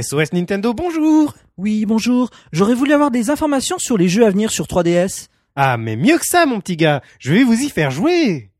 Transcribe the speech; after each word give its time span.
SOS 0.00 0.34
Nintendo, 0.34 0.74
bonjour 0.74 1.34
Oui, 1.56 1.86
bonjour. 1.86 2.28
J'aurais 2.52 2.74
voulu 2.74 2.92
avoir 2.92 3.10
des 3.10 3.30
informations 3.30 3.78
sur 3.78 3.96
les 3.96 4.08
jeux 4.08 4.26
à 4.26 4.30
venir 4.30 4.50
sur 4.50 4.66
3DS. 4.66 5.28
Ah, 5.54 5.78
mais 5.78 5.96
mieux 5.96 6.18
que 6.18 6.26
ça, 6.26 6.44
mon 6.44 6.60
petit 6.60 6.76
gars 6.76 7.00
Je 7.18 7.32
vais 7.32 7.44
vous 7.44 7.58
y 7.62 7.70
faire 7.70 7.90
jouer 7.90 8.50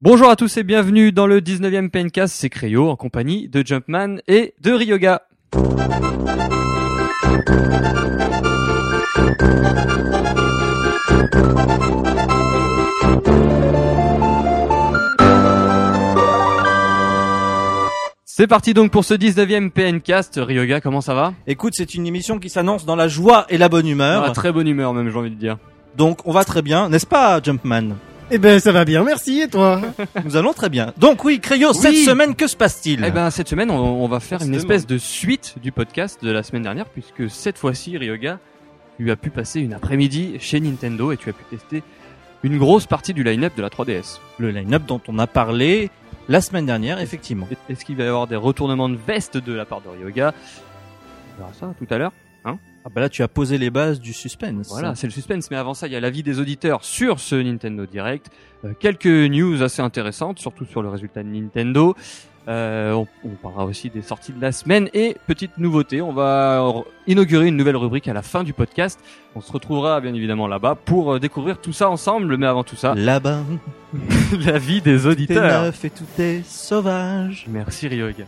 Bonjour 0.00 0.28
à 0.28 0.34
tous 0.34 0.56
et 0.56 0.64
bienvenue 0.64 1.12
dans 1.12 1.26
le 1.28 1.40
19e 1.40 1.90
Pencast, 1.90 2.34
c'est 2.34 2.48
Cryo 2.48 2.88
en 2.88 2.96
compagnie 2.96 3.48
de 3.48 3.64
Jumpman 3.64 4.16
et 4.26 4.54
de 4.60 4.72
Ryoga. 4.72 5.22
C'est 18.40 18.46
parti 18.46 18.72
donc 18.72 18.90
pour 18.90 19.04
ce 19.04 19.12
19e 19.12 19.68
PNcast. 19.68 20.40
Ryoga, 20.42 20.80
comment 20.80 21.02
ça 21.02 21.12
va? 21.12 21.34
Écoute, 21.46 21.74
c'est 21.76 21.94
une 21.94 22.06
émission 22.06 22.38
qui 22.38 22.48
s'annonce 22.48 22.86
dans 22.86 22.96
la 22.96 23.06
joie 23.06 23.44
et 23.50 23.58
la 23.58 23.68
bonne 23.68 23.86
humeur. 23.86 24.22
Dans 24.22 24.28
la 24.28 24.32
très 24.32 24.50
bonne 24.50 24.66
humeur 24.66 24.94
même, 24.94 25.10
j'ai 25.10 25.18
envie 25.18 25.28
de 25.28 25.34
dire. 25.34 25.58
Donc, 25.98 26.26
on 26.26 26.32
va 26.32 26.42
très 26.46 26.62
bien, 26.62 26.88
n'est-ce 26.88 27.04
pas, 27.04 27.42
Jumpman? 27.42 27.96
Eh 28.30 28.38
ben, 28.38 28.58
ça 28.58 28.72
va 28.72 28.86
bien, 28.86 29.04
merci, 29.04 29.42
et 29.42 29.48
toi? 29.48 29.82
Nous 30.24 30.36
allons 30.38 30.54
très 30.54 30.70
bien. 30.70 30.94
Donc 30.96 31.22
oui, 31.22 31.38
Cryo, 31.38 31.74
cette 31.74 31.96
semaine, 31.96 32.34
que 32.34 32.46
se 32.46 32.56
passe-t-il? 32.56 33.04
Eh 33.04 33.10
ben 33.10 33.28
cette 33.28 33.50
semaine, 33.50 33.70
on, 33.70 33.76
on 33.76 34.08
va 34.08 34.20
faire 34.20 34.40
une 34.40 34.54
espèce 34.54 34.86
de 34.86 34.96
suite 34.96 35.56
du 35.62 35.70
podcast 35.70 36.24
de 36.24 36.30
la 36.30 36.42
semaine 36.42 36.62
dernière, 36.62 36.86
puisque 36.86 37.28
cette 37.28 37.58
fois-ci, 37.58 37.98
Ryoga, 37.98 38.38
tu 38.96 39.10
as 39.10 39.16
pu 39.16 39.28
passer 39.28 39.60
une 39.60 39.74
après-midi 39.74 40.36
chez 40.40 40.60
Nintendo 40.60 41.12
et 41.12 41.18
tu 41.18 41.28
as 41.28 41.34
pu 41.34 41.44
tester 41.50 41.82
une 42.42 42.56
grosse 42.56 42.86
partie 42.86 43.12
du 43.12 43.22
line-up 43.22 43.52
de 43.54 43.60
la 43.60 43.68
3DS. 43.68 44.18
Le 44.38 44.50
line-up 44.50 44.84
dont 44.86 45.02
on 45.08 45.18
a 45.18 45.26
parlé 45.26 45.90
la 46.30 46.40
semaine 46.40 46.64
dernière, 46.64 46.98
effectivement. 47.00 47.46
Est-ce 47.68 47.84
qu'il 47.84 47.96
va 47.96 48.04
y 48.04 48.06
avoir 48.06 48.26
des 48.26 48.36
retournements 48.36 48.88
de 48.88 48.96
veste 48.96 49.36
de 49.36 49.52
la 49.52 49.66
part 49.66 49.82
de 49.82 49.88
Ryoga? 49.88 50.32
On 51.34 51.40
verra 51.42 51.52
ça 51.52 51.74
tout 51.78 51.92
à 51.92 51.98
l'heure. 51.98 52.12
Ah 52.82 52.88
bah 52.88 53.02
là, 53.02 53.10
tu 53.10 53.22
as 53.22 53.28
posé 53.28 53.58
les 53.58 53.68
bases 53.68 54.00
du 54.00 54.14
suspense. 54.14 54.68
Voilà, 54.70 54.94
c'est 54.94 55.06
le 55.06 55.12
suspense. 55.12 55.50
Mais 55.50 55.58
avant 55.58 55.74
ça, 55.74 55.86
il 55.86 55.92
y 55.92 55.96
a 55.96 56.00
l'avis 56.00 56.22
des 56.22 56.40
auditeurs 56.40 56.82
sur 56.82 57.20
ce 57.20 57.34
Nintendo 57.34 57.84
Direct. 57.84 58.30
Euh, 58.64 58.72
quelques 58.78 59.04
news 59.04 59.62
assez 59.62 59.82
intéressantes, 59.82 60.38
surtout 60.38 60.64
sur 60.64 60.80
le 60.80 60.88
résultat 60.88 61.22
de 61.22 61.28
Nintendo. 61.28 61.94
Euh, 62.50 62.92
on, 62.92 63.06
on 63.24 63.28
parlera 63.36 63.64
aussi 63.64 63.90
des 63.90 64.02
sorties 64.02 64.32
de 64.32 64.40
la 64.40 64.50
semaine. 64.50 64.88
Et 64.92 65.16
petite 65.28 65.56
nouveauté, 65.58 66.02
on 66.02 66.12
va 66.12 66.74
inaugurer 67.06 67.46
une 67.46 67.56
nouvelle 67.56 67.76
rubrique 67.76 68.08
à 68.08 68.12
la 68.12 68.22
fin 68.22 68.42
du 68.42 68.52
podcast. 68.52 68.98
On 69.36 69.40
se 69.40 69.52
retrouvera 69.52 70.00
bien 70.00 70.12
évidemment 70.14 70.48
là-bas 70.48 70.74
pour 70.74 71.14
euh, 71.14 71.20
découvrir 71.20 71.60
tout 71.60 71.72
ça 71.72 71.88
ensemble. 71.88 72.36
Mais 72.36 72.46
avant 72.46 72.64
tout 72.64 72.76
ça, 72.76 72.94
Là-bas, 72.96 73.42
l'avis 74.40 74.80
des 74.82 74.98
tout 74.98 75.06
est 75.06 75.10
auditeurs. 75.10 75.62
neuf 75.62 75.84
et 75.84 75.90
tout 75.90 76.04
est 76.20 76.44
sauvage. 76.44 77.46
Merci 77.48 77.86
Ryoga. 77.86 78.24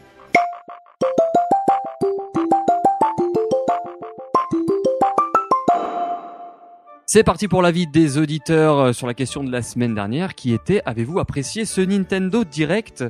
C'est 7.06 7.24
parti 7.24 7.46
pour 7.46 7.60
l'avis 7.60 7.86
des 7.86 8.16
auditeurs 8.16 8.78
euh, 8.78 8.92
sur 8.92 9.06
la 9.06 9.14
question 9.14 9.44
de 9.44 9.50
la 9.52 9.60
semaine 9.62 9.94
dernière 9.94 10.34
qui 10.34 10.54
était 10.54 10.80
avez-vous 10.86 11.18
apprécié 11.18 11.64
ce 11.66 11.80
Nintendo 11.82 12.44
Direct? 12.44 13.04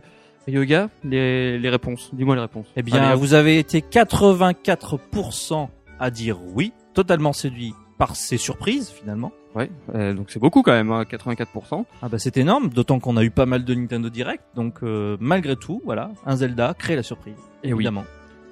Ryoga, 0.47 0.89
les, 1.05 1.59
les 1.59 1.69
réponses, 1.69 2.11
dis-moi 2.13 2.35
les 2.35 2.41
réponses. 2.43 2.67
Eh 2.77 2.83
bien, 2.83 3.03
Allez, 3.03 3.17
vous 3.19 3.35
avez 3.35 3.59
été 3.59 3.81
84% 3.81 5.69
à 5.99 6.11
dire 6.11 6.39
oui, 6.55 6.73
totalement 6.95 7.33
séduit 7.33 7.75
par 7.99 8.17
ces 8.17 8.37
surprises, 8.37 8.91
finalement. 8.91 9.31
ouais, 9.55 9.71
euh, 9.95 10.13
donc 10.15 10.31
c'est 10.31 10.41
beaucoup 10.41 10.63
quand 10.63 10.73
même, 10.73 10.91
hein, 10.91 11.05
84%. 11.05 11.85
Ah 12.03 12.09
bah 12.09 12.19
c'est 12.19 12.37
énorme, 12.37 12.71
d'autant 12.71 12.99
qu'on 12.99 13.17
a 13.17 13.23
eu 13.23 13.31
pas 13.31 13.47
mal 13.47 13.65
de 13.65 13.75
Nintendo 13.75 14.09
Direct, 14.11 14.43
donc 14.57 14.79
euh, 14.83 15.17
malgré 15.21 15.55
tout, 15.57 15.81
voilà, 15.85 16.11
un 16.27 16.37
Zelda 16.37 16.75
crée 16.77 16.97
la 16.97 17.03
surprise, 17.05 17.37
Et 17.63 17.69
oui. 17.73 17.81
évidemment. 17.81 18.05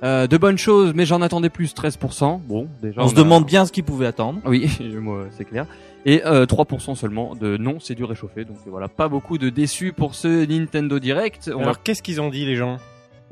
Euh, 0.02 0.26
de 0.26 0.38
bonnes 0.38 0.56
choses, 0.56 0.92
mais 0.94 1.04
j'en 1.04 1.20
attendais 1.20 1.50
plus, 1.50 1.74
13%. 1.74 2.40
Bon, 2.46 2.68
déjà. 2.80 3.02
On, 3.02 3.08
se 3.08 3.14
a- 3.14 3.18
demande 3.18 3.44
bien 3.44 3.66
ce 3.66 3.72
qu'ils 3.72 3.84
pouvaient 3.84 4.06
attendre. 4.06 4.40
Oui, 4.46 4.66
moi 5.00 5.26
c'est 5.32 5.44
clair. 5.44 5.66
Et 6.06 6.24
euh, 6.24 6.46
3% 6.46 6.94
seulement 6.94 7.34
de 7.34 7.56
non, 7.58 7.78
c'est 7.78 7.94
du 7.94 8.04
réchauffé. 8.04 8.44
Donc 8.44 8.56
euh, 8.66 8.70
voilà, 8.70 8.88
pas 8.88 9.08
beaucoup 9.08 9.36
de 9.38 9.50
déçus 9.50 9.92
pour 9.92 10.14
ce 10.14 10.46
Nintendo 10.46 10.98
Direct. 10.98 11.50
On 11.54 11.60
Alors, 11.60 11.82
qu'est-ce 11.82 12.02
qu'ils 12.02 12.20
ont 12.20 12.30
dit, 12.30 12.46
les 12.46 12.56
gens? 12.56 12.78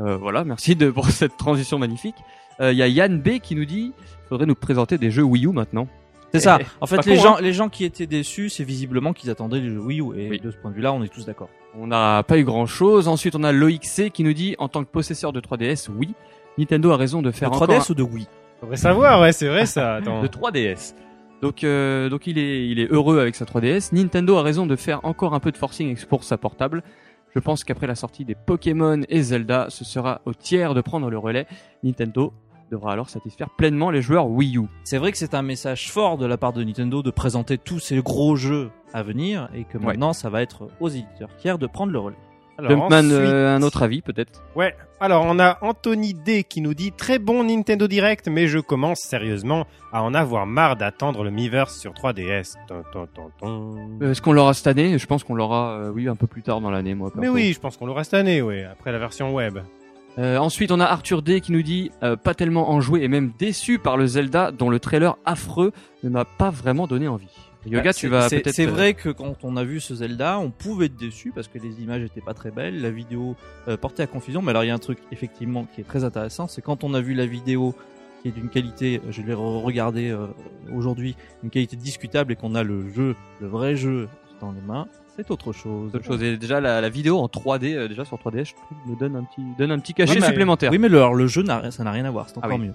Euh, 0.00 0.16
voilà, 0.16 0.44
merci 0.44 0.76
de 0.76 0.90
pour 0.90 1.06
cette 1.10 1.36
transition 1.36 1.78
magnifique. 1.78 2.16
Il 2.60 2.72
y 2.72 2.82
a 2.82 2.88
Yann 2.88 3.20
B 3.20 3.38
qui 3.38 3.54
nous 3.54 3.64
dit, 3.64 3.92
faudrait 4.28 4.44
nous 4.46 4.56
présenter 4.56 4.98
des 4.98 5.12
jeux 5.12 5.22
Wii 5.22 5.46
U 5.46 5.52
maintenant. 5.52 5.86
C'est 6.34 6.40
ça. 6.40 6.58
Eh, 6.60 6.64
En 6.80 6.86
fait, 6.86 7.06
les 7.06 7.14
con, 7.16 7.22
gens, 7.22 7.36
les 7.38 7.52
gens 7.52 7.68
qui 7.68 7.84
étaient 7.84 8.06
déçus, 8.08 8.50
c'est 8.50 8.64
visiblement 8.64 9.12
qu'ils 9.12 9.30
attendaient 9.30 9.60
les 9.60 9.70
jeux 9.70 9.78
Wii 9.80 10.00
U. 10.00 10.04
Et 10.18 10.28
Oui. 10.28 10.40
de 10.40 10.50
ce 10.50 10.56
point 10.56 10.70
de 10.72 10.76
vue-là, 10.76 10.92
on 10.92 11.02
est 11.04 11.08
tous 11.08 11.24
d'accord. 11.24 11.48
On 11.78 11.86
n'a 11.86 12.22
pas 12.24 12.36
eu 12.36 12.42
grand 12.44 12.66
chose. 12.66 13.06
Ensuite, 13.06 13.36
on 13.36 13.44
a 13.44 13.52
Loïc 13.52 13.84
C 13.86 14.10
qui 14.10 14.24
nous 14.24 14.32
dit, 14.32 14.56
en 14.58 14.68
tant 14.68 14.82
que 14.84 14.90
possesseur 14.90 15.32
de 15.32 15.40
3DS, 15.40 15.88
oui, 15.96 16.14
Nintendo 16.58 16.90
a 16.90 16.96
raison 16.96 17.22
de 17.22 17.28
De 17.28 17.30
faire 17.30 17.50
3DS 17.50 17.62
encore 17.76 17.90
ou 17.90 17.94
de 17.94 18.02
Wii? 18.02 18.26
Faudrait 18.60 18.76
savoir, 18.76 19.20
ouais, 19.20 19.30
c'est 19.32 19.46
vrai, 19.46 19.64
ça, 19.64 19.94
attends. 19.94 20.20
de 20.20 20.26
3DS. 20.26 20.94
Donc, 21.42 21.62
euh, 21.62 22.08
donc 22.08 22.26
il 22.26 22.38
est, 22.38 22.68
il 22.68 22.80
est 22.80 22.90
heureux 22.90 23.20
avec 23.20 23.34
sa 23.36 23.44
3DS. 23.44 23.94
Nintendo 23.94 24.36
a 24.36 24.42
raison 24.42 24.66
de 24.66 24.74
faire 24.76 25.04
encore 25.04 25.34
un 25.34 25.40
peu 25.40 25.52
de 25.52 25.56
forcing 25.56 25.96
pour 26.06 26.24
sa 26.24 26.36
portable. 26.36 26.82
Je 27.34 27.38
pense 27.40 27.62
qu'après 27.62 27.86
la 27.86 27.94
sortie 27.94 28.24
des 28.24 28.34
Pokémon 28.34 29.02
et 29.08 29.22
Zelda, 29.22 29.66
ce 29.68 29.84
sera 29.84 30.20
au 30.24 30.34
tiers 30.34 30.74
de 30.74 30.80
prendre 30.80 31.10
le 31.10 31.18
relais. 31.18 31.46
Nintendo 31.84 32.32
devra 32.70 32.92
alors 32.92 33.08
satisfaire 33.08 33.48
pleinement 33.56 33.90
les 33.90 34.02
joueurs 34.02 34.28
Wii 34.28 34.58
U. 34.58 34.62
C'est 34.84 34.98
vrai 34.98 35.12
que 35.12 35.18
c'est 35.18 35.34
un 35.34 35.42
message 35.42 35.90
fort 35.92 36.18
de 36.18 36.26
la 36.26 36.36
part 36.36 36.52
de 36.52 36.62
Nintendo 36.64 37.02
de 37.02 37.10
présenter 37.10 37.56
tous 37.56 37.78
ces 37.78 38.02
gros 38.02 38.34
jeux 38.36 38.70
à 38.92 39.02
venir 39.02 39.48
et 39.54 39.64
que 39.64 39.78
Ouais. 39.78 39.86
maintenant, 39.86 40.12
ça 40.12 40.28
va 40.30 40.42
être 40.42 40.68
aux 40.80 40.88
éditeurs 40.88 41.30
tiers 41.38 41.58
de 41.58 41.66
prendre 41.66 41.92
le 41.92 41.98
relais. 41.98 42.16
Alors, 42.58 42.72
Jumpman, 42.72 42.96
ensuite- 42.96 43.12
euh, 43.12 43.54
un 43.56 43.62
autre 43.62 43.82
avis 43.84 44.02
peut-être 44.02 44.42
Ouais, 44.56 44.74
alors 45.00 45.24
on 45.24 45.38
a 45.38 45.58
Anthony 45.62 46.12
D 46.12 46.42
qui 46.42 46.60
nous 46.60 46.74
dit 46.74 46.90
très 46.90 47.20
bon 47.20 47.44
Nintendo 47.44 47.86
Direct, 47.86 48.26
mais 48.28 48.48
je 48.48 48.58
commence 48.58 48.98
sérieusement 48.98 49.64
à 49.92 50.02
en 50.02 50.12
avoir 50.12 50.44
marre 50.46 50.74
d'attendre 50.76 51.22
le 51.22 51.30
Miiverse 51.30 51.78
sur 51.78 51.92
3DS. 51.94 52.54
Ton, 52.66 52.82
ton, 52.92 53.06
ton, 53.06 53.30
ton. 53.38 53.76
Euh, 54.02 54.10
Est-ce 54.10 54.20
qu'on 54.20 54.32
l'aura 54.32 54.54
cette 54.54 54.66
année? 54.66 54.98
Je 54.98 55.06
pense 55.06 55.22
qu'on 55.22 55.36
l'aura, 55.36 55.70
euh, 55.78 55.90
oui, 55.94 56.08
un 56.08 56.16
peu 56.16 56.26
plus 56.26 56.42
tard 56.42 56.60
dans 56.60 56.70
l'année, 56.72 56.94
moi. 56.96 57.12
Mais 57.14 57.28
oui, 57.28 57.52
je 57.52 57.60
pense 57.60 57.76
qu'on 57.76 57.86
l'aura 57.86 58.02
cette 58.02 58.14
année, 58.14 58.42
ouais, 58.42 58.64
après 58.64 58.90
la 58.90 58.98
version 58.98 59.32
web. 59.32 59.58
Ensuite, 60.18 60.72
on 60.72 60.80
a 60.80 60.84
Arthur 60.84 61.22
D 61.22 61.40
qui 61.40 61.52
nous 61.52 61.62
dit 61.62 61.92
pas 62.24 62.34
tellement 62.34 62.70
enjoué 62.72 63.04
et 63.04 63.08
même 63.08 63.30
déçu 63.38 63.78
par 63.78 63.96
le 63.96 64.06
Zelda 64.08 64.50
dont 64.50 64.68
le 64.68 64.80
trailer 64.80 65.16
affreux 65.24 65.70
ne 66.02 66.08
m'a 66.08 66.24
pas 66.24 66.50
vraiment 66.50 66.88
donné 66.88 67.06
envie. 67.06 67.28
Yoga, 67.66 67.82
Bah, 67.82 67.92
tu 67.92 68.00
c'est- 68.00 68.08
vas 68.08 68.28
peut-être. 68.30 68.50
C'est 68.50 68.66
euh, 68.66 68.70
vrai 68.70 68.94
que 68.94 69.08
quand 69.10 69.36
on 69.42 69.56
a 69.56 69.64
vu 69.64 69.80
ce 69.80 69.94
Zelda, 69.94 70.38
on 70.38 70.50
pouvait 70.50 70.86
être 70.86 70.96
déçu 70.96 71.32
parce 71.34 71.48
que 71.48 71.58
les 71.58 71.82
images 71.82 72.02
étaient 72.02 72.20
pas 72.20 72.34
très 72.34 72.50
belles, 72.50 72.80
la 72.80 72.90
vidéo 72.90 73.36
euh, 73.66 73.76
portait 73.76 74.02
à 74.04 74.06
confusion. 74.06 74.40
Mais 74.42 74.50
alors 74.50 74.64
il 74.64 74.68
y 74.68 74.70
a 74.70 74.74
un 74.74 74.78
truc 74.78 74.98
effectivement 75.12 75.66
qui 75.74 75.80
est 75.80 75.84
très 75.84 76.04
intéressant, 76.04 76.46
c'est 76.46 76.62
quand 76.62 76.84
on 76.84 76.94
a 76.94 77.00
vu 77.00 77.14
la 77.14 77.26
vidéo 77.26 77.74
qui 78.22 78.28
est 78.28 78.32
d'une 78.32 78.48
qualité, 78.48 79.00
je 79.10 79.22
l'ai 79.22 79.34
regardé 79.34 80.12
aujourd'hui, 80.74 81.14
une 81.44 81.50
qualité 81.50 81.76
discutable 81.76 82.32
et 82.32 82.36
qu'on 82.36 82.54
a 82.54 82.62
le 82.62 82.88
jeu, 82.90 83.14
le 83.40 83.46
vrai 83.46 83.76
jeu 83.76 84.08
dans 84.40 84.52
les 84.52 84.60
mains, 84.60 84.86
c'est 85.16 85.30
autre 85.30 85.52
chose. 85.52 85.94
autre 85.94 86.04
chose. 86.04 86.22
Et 86.22 86.36
déjà, 86.36 86.60
la, 86.60 86.80
la 86.80 86.88
vidéo 86.88 87.18
en 87.18 87.26
3D, 87.28 87.74
euh, 87.74 87.88
déjà 87.88 88.04
sur 88.04 88.16
3D, 88.18 88.44
je 88.44 88.54
trouve, 88.54 88.78
me 88.86 88.96
donne 88.98 89.16
un 89.16 89.24
petit, 89.24 89.42
donne 89.58 89.70
un 89.72 89.78
petit 89.78 89.94
cachet 89.94 90.14
Oui, 90.14 90.18
mais- 90.20 90.26
supplémentaire. 90.26 90.70
Oui, 90.72 90.78
mais 90.78 90.88
le, 90.88 90.98
alors, 90.98 91.14
le 91.14 91.26
jeu, 91.26 91.42
n'a- 91.42 91.70
ça 91.70 91.82
n'a 91.84 91.90
rien 91.92 92.04
à 92.04 92.10
voir, 92.10 92.28
c'est 92.28 92.36
Ah 92.40 92.46
encore 92.46 92.58
oui. 92.58 92.66
mieux. 92.68 92.74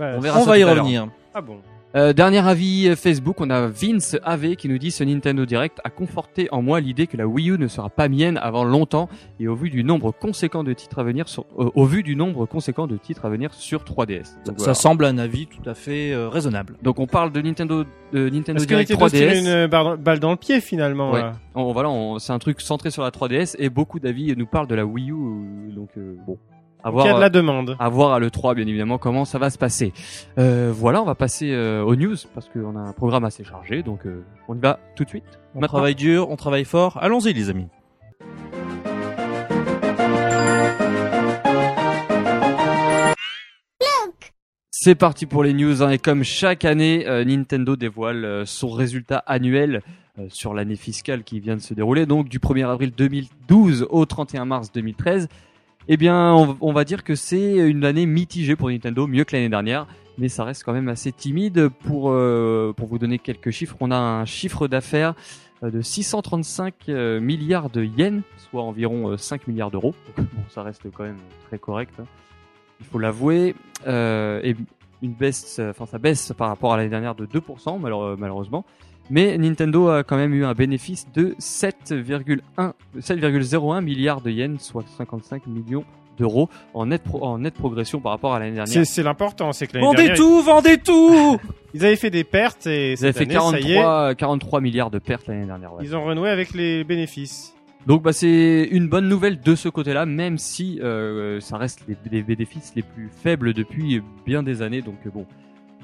Ouais, 0.00 0.14
On 0.16 0.20
verra 0.20 0.38
On 0.40 0.44
ça 0.44 0.50
va 0.50 0.58
y 0.58 0.64
revenir. 0.64 1.08
Ah 1.34 1.40
bon. 1.40 1.60
Euh, 1.96 2.12
dernier 2.12 2.46
avis 2.46 2.86
euh, 2.86 2.96
Facebook, 2.96 3.40
on 3.40 3.48
a 3.48 3.66
Vince 3.66 4.14
AV 4.22 4.56
qui 4.56 4.68
nous 4.68 4.76
dit 4.76 4.90
ce 4.90 5.02
Nintendo 5.04 5.46
Direct 5.46 5.78
a 5.84 5.88
conforté 5.90 6.46
en 6.52 6.60
moi 6.60 6.80
l'idée 6.80 7.06
que 7.06 7.16
la 7.16 7.26
Wii 7.26 7.48
U 7.52 7.58
ne 7.58 7.66
sera 7.66 7.88
pas 7.88 8.08
mienne 8.10 8.38
avant 8.42 8.62
longtemps 8.64 9.08
et 9.40 9.48
au 9.48 9.54
vu 9.54 9.70
du 9.70 9.82
nombre 9.84 10.12
conséquent 10.12 10.64
de 10.64 10.74
titres 10.74 10.98
à 10.98 11.02
venir 11.02 11.28
sur, 11.28 11.46
euh, 11.58 11.70
au 11.74 11.86
vu 11.86 12.02
du 12.02 12.14
nombre 12.14 12.44
conséquent 12.44 12.86
de 12.86 12.98
titres 12.98 13.24
à 13.24 13.30
venir 13.30 13.54
sur 13.54 13.84
3DS. 13.84 14.34
Donc, 14.44 14.58
Ça 14.58 14.64
voilà. 14.64 14.74
semble 14.74 15.04
un 15.06 15.16
avis 15.16 15.46
tout 15.46 15.66
à 15.68 15.72
fait 15.72 16.12
euh, 16.12 16.28
raisonnable. 16.28 16.76
Donc 16.82 16.98
on 17.00 17.06
parle 17.06 17.32
de 17.32 17.40
Nintendo, 17.40 17.84
de 18.12 18.28
Nintendo 18.28 18.62
Direct 18.66 18.90
Nintendo 18.90 19.08
se 19.08 19.16
tire 19.16 19.30
3DS. 19.30 19.38
une 19.94 19.96
balle 19.96 20.20
dans 20.20 20.30
le 20.32 20.36
pied, 20.36 20.60
finalement 20.60 21.12
Ouais. 21.12 21.22
On- 21.54 21.72
voilà, 21.72 21.88
on- 21.88 22.18
c'est 22.18 22.34
un 22.34 22.38
truc 22.38 22.60
centré 22.60 22.90
sur 22.90 23.02
la 23.02 23.10
3DS 23.10 23.56
et 23.58 23.70
beaucoup 23.70 23.98
d'avis 23.98 24.34
nous 24.36 24.46
parlent 24.46 24.66
de 24.68 24.74
la 24.74 24.84
Wii 24.84 25.10
U. 25.10 25.72
Donc 25.74 25.88
euh, 25.96 26.16
bon, 26.26 26.36
à 26.84 26.90
Il 26.92 27.04
y 27.04 27.08
a 27.08 27.14
de 27.14 27.20
la 27.20 27.28
demande. 27.30 27.76
à 27.78 27.88
voir 27.88 28.12
à 28.12 28.20
l'E3 28.20 28.54
bien 28.54 28.66
évidemment 28.66 28.98
comment 28.98 29.24
ça 29.24 29.38
va 29.38 29.50
se 29.50 29.58
passer. 29.58 29.92
Euh, 30.38 30.72
voilà, 30.74 31.02
on 31.02 31.04
va 31.04 31.14
passer 31.14 31.52
euh, 31.52 31.82
aux 31.82 31.96
news 31.96 32.16
parce 32.34 32.48
qu'on 32.48 32.76
a 32.76 32.80
un 32.80 32.92
programme 32.92 33.24
assez 33.24 33.44
chargé. 33.44 33.82
Donc 33.82 34.06
euh, 34.06 34.22
on 34.48 34.54
y 34.56 34.60
va 34.60 34.78
tout 34.96 35.04
de 35.04 35.08
suite. 35.08 35.24
On 35.54 35.60
Maintenant. 35.60 35.78
travaille 35.78 35.94
dur, 35.94 36.30
on 36.30 36.36
travaille 36.36 36.64
fort. 36.64 36.98
Allons-y, 37.00 37.32
les 37.32 37.50
amis. 37.50 37.66
C'est 44.70 44.94
parti 44.94 45.26
pour 45.26 45.42
les 45.42 45.54
news 45.54 45.82
hein, 45.82 45.90
et 45.90 45.98
comme 45.98 46.22
chaque 46.22 46.64
année, 46.64 47.04
euh, 47.08 47.24
Nintendo 47.24 47.74
dévoile 47.74 48.24
euh, 48.24 48.44
son 48.46 48.70
résultat 48.70 49.22
annuel 49.26 49.82
euh, 50.18 50.26
sur 50.30 50.54
l'année 50.54 50.76
fiscale 50.76 51.24
qui 51.24 51.40
vient 51.40 51.56
de 51.56 51.60
se 51.60 51.74
dérouler, 51.74 52.06
donc 52.06 52.28
du 52.28 52.38
1er 52.38 52.64
avril 52.68 52.92
2012 52.96 53.88
au 53.90 54.06
31 54.06 54.44
mars 54.44 54.70
2013. 54.72 55.28
Eh 55.90 55.96
bien, 55.96 56.34
on, 56.60 56.72
va 56.72 56.84
dire 56.84 57.02
que 57.02 57.14
c'est 57.14 57.56
une 57.56 57.82
année 57.82 58.04
mitigée 58.04 58.56
pour 58.56 58.68
Nintendo, 58.68 59.06
mieux 59.06 59.24
que 59.24 59.34
l'année 59.34 59.48
dernière, 59.48 59.86
mais 60.18 60.28
ça 60.28 60.44
reste 60.44 60.62
quand 60.62 60.74
même 60.74 60.88
assez 60.88 61.12
timide. 61.12 61.68
Pour 61.68 62.10
euh, 62.10 62.74
pour 62.76 62.88
vous 62.88 62.98
donner 62.98 63.18
quelques 63.18 63.50
chiffres, 63.50 63.74
on 63.80 63.90
a 63.90 63.96
un 63.96 64.26
chiffre 64.26 64.68
d'affaires 64.68 65.14
euh, 65.62 65.70
de 65.70 65.80
635 65.80 66.74
euh, 66.90 67.20
milliards 67.20 67.70
de 67.70 67.82
yens, 67.84 68.22
soit 68.50 68.62
environ 68.62 69.12
euh, 69.12 69.16
5 69.16 69.46
milliards 69.46 69.70
d'euros. 69.70 69.94
Bon, 70.18 70.26
ça 70.50 70.62
reste 70.62 70.82
quand 70.92 71.04
même 71.04 71.16
très 71.46 71.58
correct, 71.58 71.94
hein. 71.98 72.04
il 72.80 72.86
faut 72.86 72.98
l'avouer. 72.98 73.54
Et 73.86 74.56
une 75.00 75.12
baisse, 75.12 75.58
enfin 75.70 75.86
ça 75.86 75.98
baisse 75.98 76.34
par 76.36 76.48
rapport 76.48 76.74
à 76.74 76.76
l'année 76.76 76.90
dernière 76.90 77.14
de 77.14 77.24
2% 77.24 77.80
malheure- 77.80 78.18
malheureusement. 78.18 78.66
Mais 79.10 79.38
Nintendo 79.38 79.88
a 79.88 80.02
quand 80.04 80.16
même 80.16 80.34
eu 80.34 80.44
un 80.44 80.52
bénéfice 80.54 81.06
de 81.14 81.34
7,1 81.38 82.72
7,01 82.98 83.82
milliards 83.82 84.20
de 84.20 84.30
yens, 84.30 84.62
soit 84.62 84.84
55 84.96 85.46
millions 85.46 85.84
d'euros 86.18 86.48
en 86.74 86.86
nette 86.86 87.04
pro- 87.04 87.22
en 87.24 87.38
nette 87.38 87.54
progression 87.54 88.00
par 88.00 88.12
rapport 88.12 88.34
à 88.34 88.38
l'année 88.40 88.56
dernière. 88.56 88.84
C'est 88.86 89.02
l'important, 89.02 89.52
c'est 89.52 89.66
que 89.68 89.74
l'année 89.74 89.86
Vendez 89.86 89.96
dernière, 90.08 90.16
tout, 90.16 90.42
vendez 90.42 90.78
tout 90.78 91.38
ils 91.74 91.84
avaient 91.84 91.96
fait 91.96 92.10
des 92.10 92.24
pertes 92.24 92.66
et 92.66 92.92
Ils 92.94 93.04
avaient 93.04 93.12
cette 93.12 93.28
fait 93.32 93.38
ça 93.38 93.60
y 93.60 93.72
est, 93.72 93.74
43, 93.76 94.14
43 94.16 94.60
milliards 94.60 94.90
de 94.90 94.98
pertes 94.98 95.26
l'année 95.28 95.46
dernière. 95.46 95.72
ouais. 95.74 95.80
ils 95.84 95.94
ont 95.94 96.04
renoué 96.04 96.28
avec 96.28 96.54
les 96.54 96.82
bénéfices. 96.84 97.54
Donc 97.86 98.02
bah 98.02 98.12
c'est 98.12 98.68
une 98.72 98.88
bonne 98.88 99.08
nouvelle 99.08 99.40
de 99.40 99.54
ce 99.54 99.68
côté-là, 99.68 100.04
même 100.04 100.36
si 100.38 100.80
euh, 100.82 101.38
ça 101.40 101.56
reste 101.56 101.84
les, 101.88 101.96
les 102.10 102.22
bénéfices 102.22 102.72
les 102.74 102.82
plus 102.82 103.08
faibles 103.22 103.54
depuis 103.54 104.02
bien 104.26 104.42
des 104.42 104.60
années. 104.60 104.82
Donc 104.82 104.96
euh, 105.06 105.10
bon, 105.14 105.24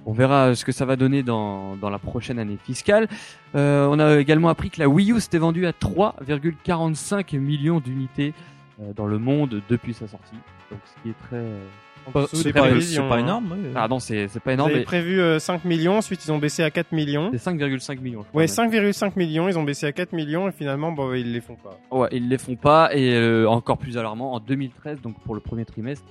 on 0.07 0.13
verra 0.13 0.55
ce 0.55 0.65
que 0.65 0.73
ça 0.73 0.85
va 0.85 0.97
donner 0.97 1.23
dans, 1.23 1.77
dans 1.77 1.91
la 1.91 1.99
prochaine 1.99 2.39
année 2.39 2.59
fiscale. 2.63 3.09
Euh, 3.55 3.87
on 3.91 3.99
a 3.99 4.19
également 4.19 4.49
appris 4.49 4.71
que 4.71 4.81
la 4.81 4.89
Wii 4.89 5.13
U 5.13 5.21
s'était 5.21 5.39
vendue 5.39 5.67
à 5.67 5.73
3,45 5.73 7.39
millions 7.39 7.81
d'unités 7.81 8.35
euh, 8.81 8.93
dans 8.95 9.07
le 9.07 9.19
monde 9.19 9.63
depuis 9.69 9.95
sa 9.95 10.07
sortie. 10.07 10.37
Donc 10.71 10.81
ce 10.85 11.03
qui 11.03 11.11
est 11.11 11.29
très... 11.29 11.45
C'est 12.35 12.53
pas, 12.53 12.67
hein. 12.69 13.19
énorme. 13.19 13.53
ouais. 13.53 13.71
Ah 13.75 13.89
non, 13.89 13.99
c'est 13.99 14.29
c'est 14.29 14.41
pas 14.41 14.51
Ils 14.51 14.55
énorme, 14.55 14.71
avaient 14.73 14.81
mais 14.81 14.85
prévu 14.85 15.21
euh, 15.23 15.39
5 15.39 15.65
millions, 15.65 15.97
ensuite 15.97 16.23
ils 16.27 16.33
ont 16.33 16.39
baissé 16.39 16.63
à 16.63 16.71
4 16.71 16.93
millions. 16.93 17.31
c'est 17.33 17.51
5,5 17.51 17.99
millions. 18.01 18.23
Je 18.25 18.29
crois, 18.29 18.43
Ouais, 18.43 18.47
même. 18.47 18.91
5,5 18.91 19.13
millions, 19.17 19.49
ils 19.49 19.59
ont 19.59 19.63
baissé 19.63 19.87
à 19.87 19.93
4 19.93 20.13
millions 20.13 20.47
et 20.47 20.53
finalement, 20.53 20.93
bon, 20.93 21.15
ils 21.15 21.33
les 21.33 21.41
font 21.41 21.57
pas. 21.57 21.79
Ouais, 21.91 22.09
ils 22.13 22.29
les 22.29 22.37
font 22.37 22.57
pas 22.57 22.91
et 22.95 23.15
euh, 23.15 23.47
encore 23.49 23.79
plus 23.79 23.97
alarmant 23.97 24.35
en 24.35 24.41
2013 24.41 25.01
donc 25.01 25.19
pour 25.21 25.35
le 25.35 25.41
premier 25.41 25.65
trimestre 25.65 26.05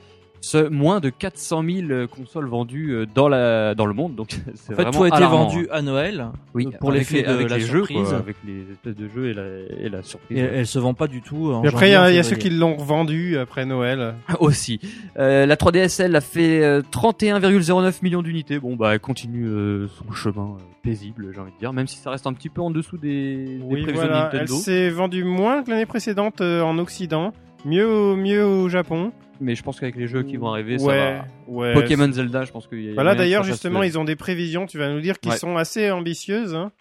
ce, 0.45 0.67
moins 0.67 0.99
de 0.99 1.09
400 1.09 1.63
000 1.63 1.89
euh, 1.91 2.05
consoles 2.05 2.47
vendues 2.49 2.91
euh, 2.91 3.05
dans 3.05 3.29
la 3.29 3.75
dans 3.75 3.85
le 3.85 3.93
monde 3.93 4.13
donc 4.15 4.31
c'est 4.55 4.73
En 4.73 4.75
fait, 4.75 4.81
vraiment 4.83 4.91
tout 4.97 5.03
a 5.03 5.07
été 5.07 5.15
alarmant, 5.17 5.47
vendu 5.47 5.67
hein. 5.71 5.75
à 5.77 5.81
Noël. 5.81 6.27
oui 6.53 6.67
pour 6.81 6.91
l'effet 6.91 7.17
les, 7.17 7.23
de 7.23 7.29
avec 7.29 7.49
la 7.49 7.57
les 7.57 7.63
jeux 7.63 7.85
surprise. 7.85 8.09
quoi, 8.09 8.17
avec 8.17 8.35
les 8.45 8.69
espèces 8.71 8.95
de 8.95 9.07
jeux 9.07 9.29
et 9.29 9.33
la 9.33 9.43
et 9.79 9.87
la 9.89 10.03
surprise 10.03 10.37
Et 10.37 10.41
ouais. 10.43 10.49
elle 10.55 10.67
se 10.67 10.79
vend 10.79 10.93
pas 10.93 11.07
du 11.07 11.21
tout. 11.21 11.53
En 11.53 11.63
Et 11.63 11.67
après, 11.69 11.87
il 11.89 11.93
y 11.93 11.95
a, 11.95 12.11
y 12.11 12.23
ceux 12.25 12.35
qui 12.35 12.49
l'ont 12.49 12.75
revendu 12.75 13.37
après 13.37 13.65
Noël. 13.65 14.15
aussi 14.41 14.79
Euh, 15.17 15.45
la 15.45 15.55
3DS 15.55 16.01
elle 16.03 16.15
a 16.15 16.21
fait 16.21 16.61
euh, 16.61 16.81
31,09 16.91 17.99
millions 18.03 18.21
d'unités 18.21 18.59
bon 18.59 18.75
bah 18.75 18.93
elle 18.93 18.99
continue 18.99 19.47
euh, 19.47 19.87
son 19.87 20.11
chemin 20.13 20.57
paisible 20.83 21.31
j'ai 21.33 21.39
envie 21.39 21.51
de 21.53 21.57
dire 21.59 21.71
même 21.73 21.87
si 21.87 21.97
ça 21.97 22.09
reste 22.11 22.27
un 22.27 22.33
petit 22.33 22.49
peu 22.49 22.61
en 22.61 22.69
dessous 22.71 22.97
des, 22.97 23.35
des 23.45 23.59
Oui, 23.63 23.83
prévisions 23.83 24.07
voilà. 24.07 24.23
de 24.29 24.35
Elle 24.37 24.41
Nintendo 24.41 24.55
s'est 24.59 24.89
vendue 24.89 25.23
moins 25.23 25.63
que 25.63 25.69
l'année 25.71 25.85
précédente 25.85 26.41
euh, 26.41 26.61
en 26.61 26.77
Occident. 26.79 27.31
Mieux 27.65 27.87
au, 27.87 28.15
mieux 28.17 28.43
au 28.45 28.67
Japon. 28.67 29.13
Mais 29.41 29.56
je 29.56 29.63
pense 29.63 29.80
qu'avec 29.80 29.95
les 29.95 30.07
jeux 30.07 30.24
qui 30.24 30.38
vont 30.38 30.50
arriver 30.50 30.77
ça 30.80 30.85
ouais, 30.85 31.13
va 31.18 31.25
ouais. 31.47 31.74
Pokémon 31.74 32.12
Zelda 32.12 32.45
je 32.45 32.51
pense 32.51 32.68
qu'il 32.68 32.83
y 32.83 32.89
a 32.89 32.94
Voilà, 32.94 33.15
d'ailleurs, 33.15 33.44
justement, 33.44 33.83
ils 33.83 33.97
ont 34.00 34.03
des 34.03 34.15
prévisions, 34.15 34.65
tu 34.65 34.77
vas 34.77 34.89
nous 34.89 35.01
dire, 35.01 35.19
qui 35.19 35.30
Ouais. 35.30 35.38
sont 35.38 35.57
assez 35.57 35.91
ambitieuses. 35.91 36.53
Hein. 36.56 36.71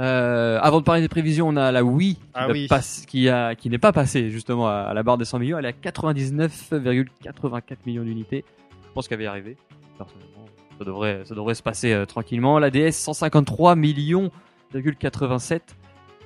Euh, 0.00 0.58
avant 0.62 0.80
de 0.80 0.84
parler 0.84 1.02
des 1.02 1.08
prévisions, 1.08 1.48
on 1.48 1.56
a 1.56 1.70
la 1.70 1.84
Wii 1.84 2.14
qui, 2.14 2.20
Ah 2.34 2.46
va 2.46 2.52
oui. 2.54 2.66
passe- 2.66 3.04
qui, 3.06 3.28
a, 3.28 3.54
qui 3.54 3.68
n'est 3.70 3.78
pas 3.78 3.92
passée 3.92 4.30
justement 4.30 4.66
à, 4.68 4.72
à 4.88 4.94
la 4.94 5.02
barre 5.02 5.18
des 5.18 5.24
100 5.26 5.38
millions. 5.38 5.58
Elle 5.58 5.66
est 5.66 5.68
à 5.68 5.72
99,84 5.90 7.76
millions 7.86 8.02
d'unités. 8.02 8.44
Je 8.88 8.92
pense 8.94 9.06
qu'elle 9.08 9.18
va 9.18 9.24
y 9.24 9.26
arriver. 9.26 9.56
Personnellement, 9.98 10.46
ça 10.78 10.84
devrait, 10.84 11.20
ça 11.24 11.34
devrait 11.34 11.54
se 11.54 11.62
passer 11.62 11.92
euh, 11.92 12.06
tranquillement. 12.06 12.58
La 12.58 12.70
DS 12.70 12.92
153 12.92 13.76
millions 13.76 14.30
87. 14.98 15.76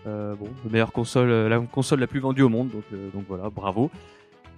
Euh, 0.07 0.37
bon, 0.37 0.47
la 0.65 0.71
meilleure 0.71 0.93
console, 0.93 1.29
la 1.49 1.59
console 1.59 1.99
la 2.01 2.07
plus 2.07 2.21
vendue 2.21 2.43
au 2.43 2.49
monde. 2.49 2.71
Donc, 2.71 2.85
donc 3.13 3.25
voilà, 3.29 3.51
bravo. 3.51 3.91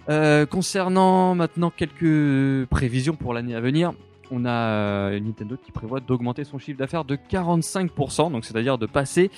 Euh, 0.09 0.45
concernant 0.45 1.35
maintenant 1.35 1.71
quelques 1.75 2.65
prévisions 2.69 3.15
pour 3.15 3.33
l'année 3.33 3.53
à 3.55 3.61
venir, 3.61 3.93
on 4.31 4.43
a 4.45 4.49
euh, 4.51 5.19
Nintendo 5.19 5.55
qui 5.63 5.71
prévoit 5.71 5.99
d'augmenter 5.99 6.43
son 6.43 6.57
chiffre 6.57 6.79
d'affaires 6.79 7.05
de 7.05 7.15
45%, 7.15 8.31
donc 8.31 8.43
c'est-à-dire 8.45 8.77
de 8.77 8.85
passer 8.87 9.29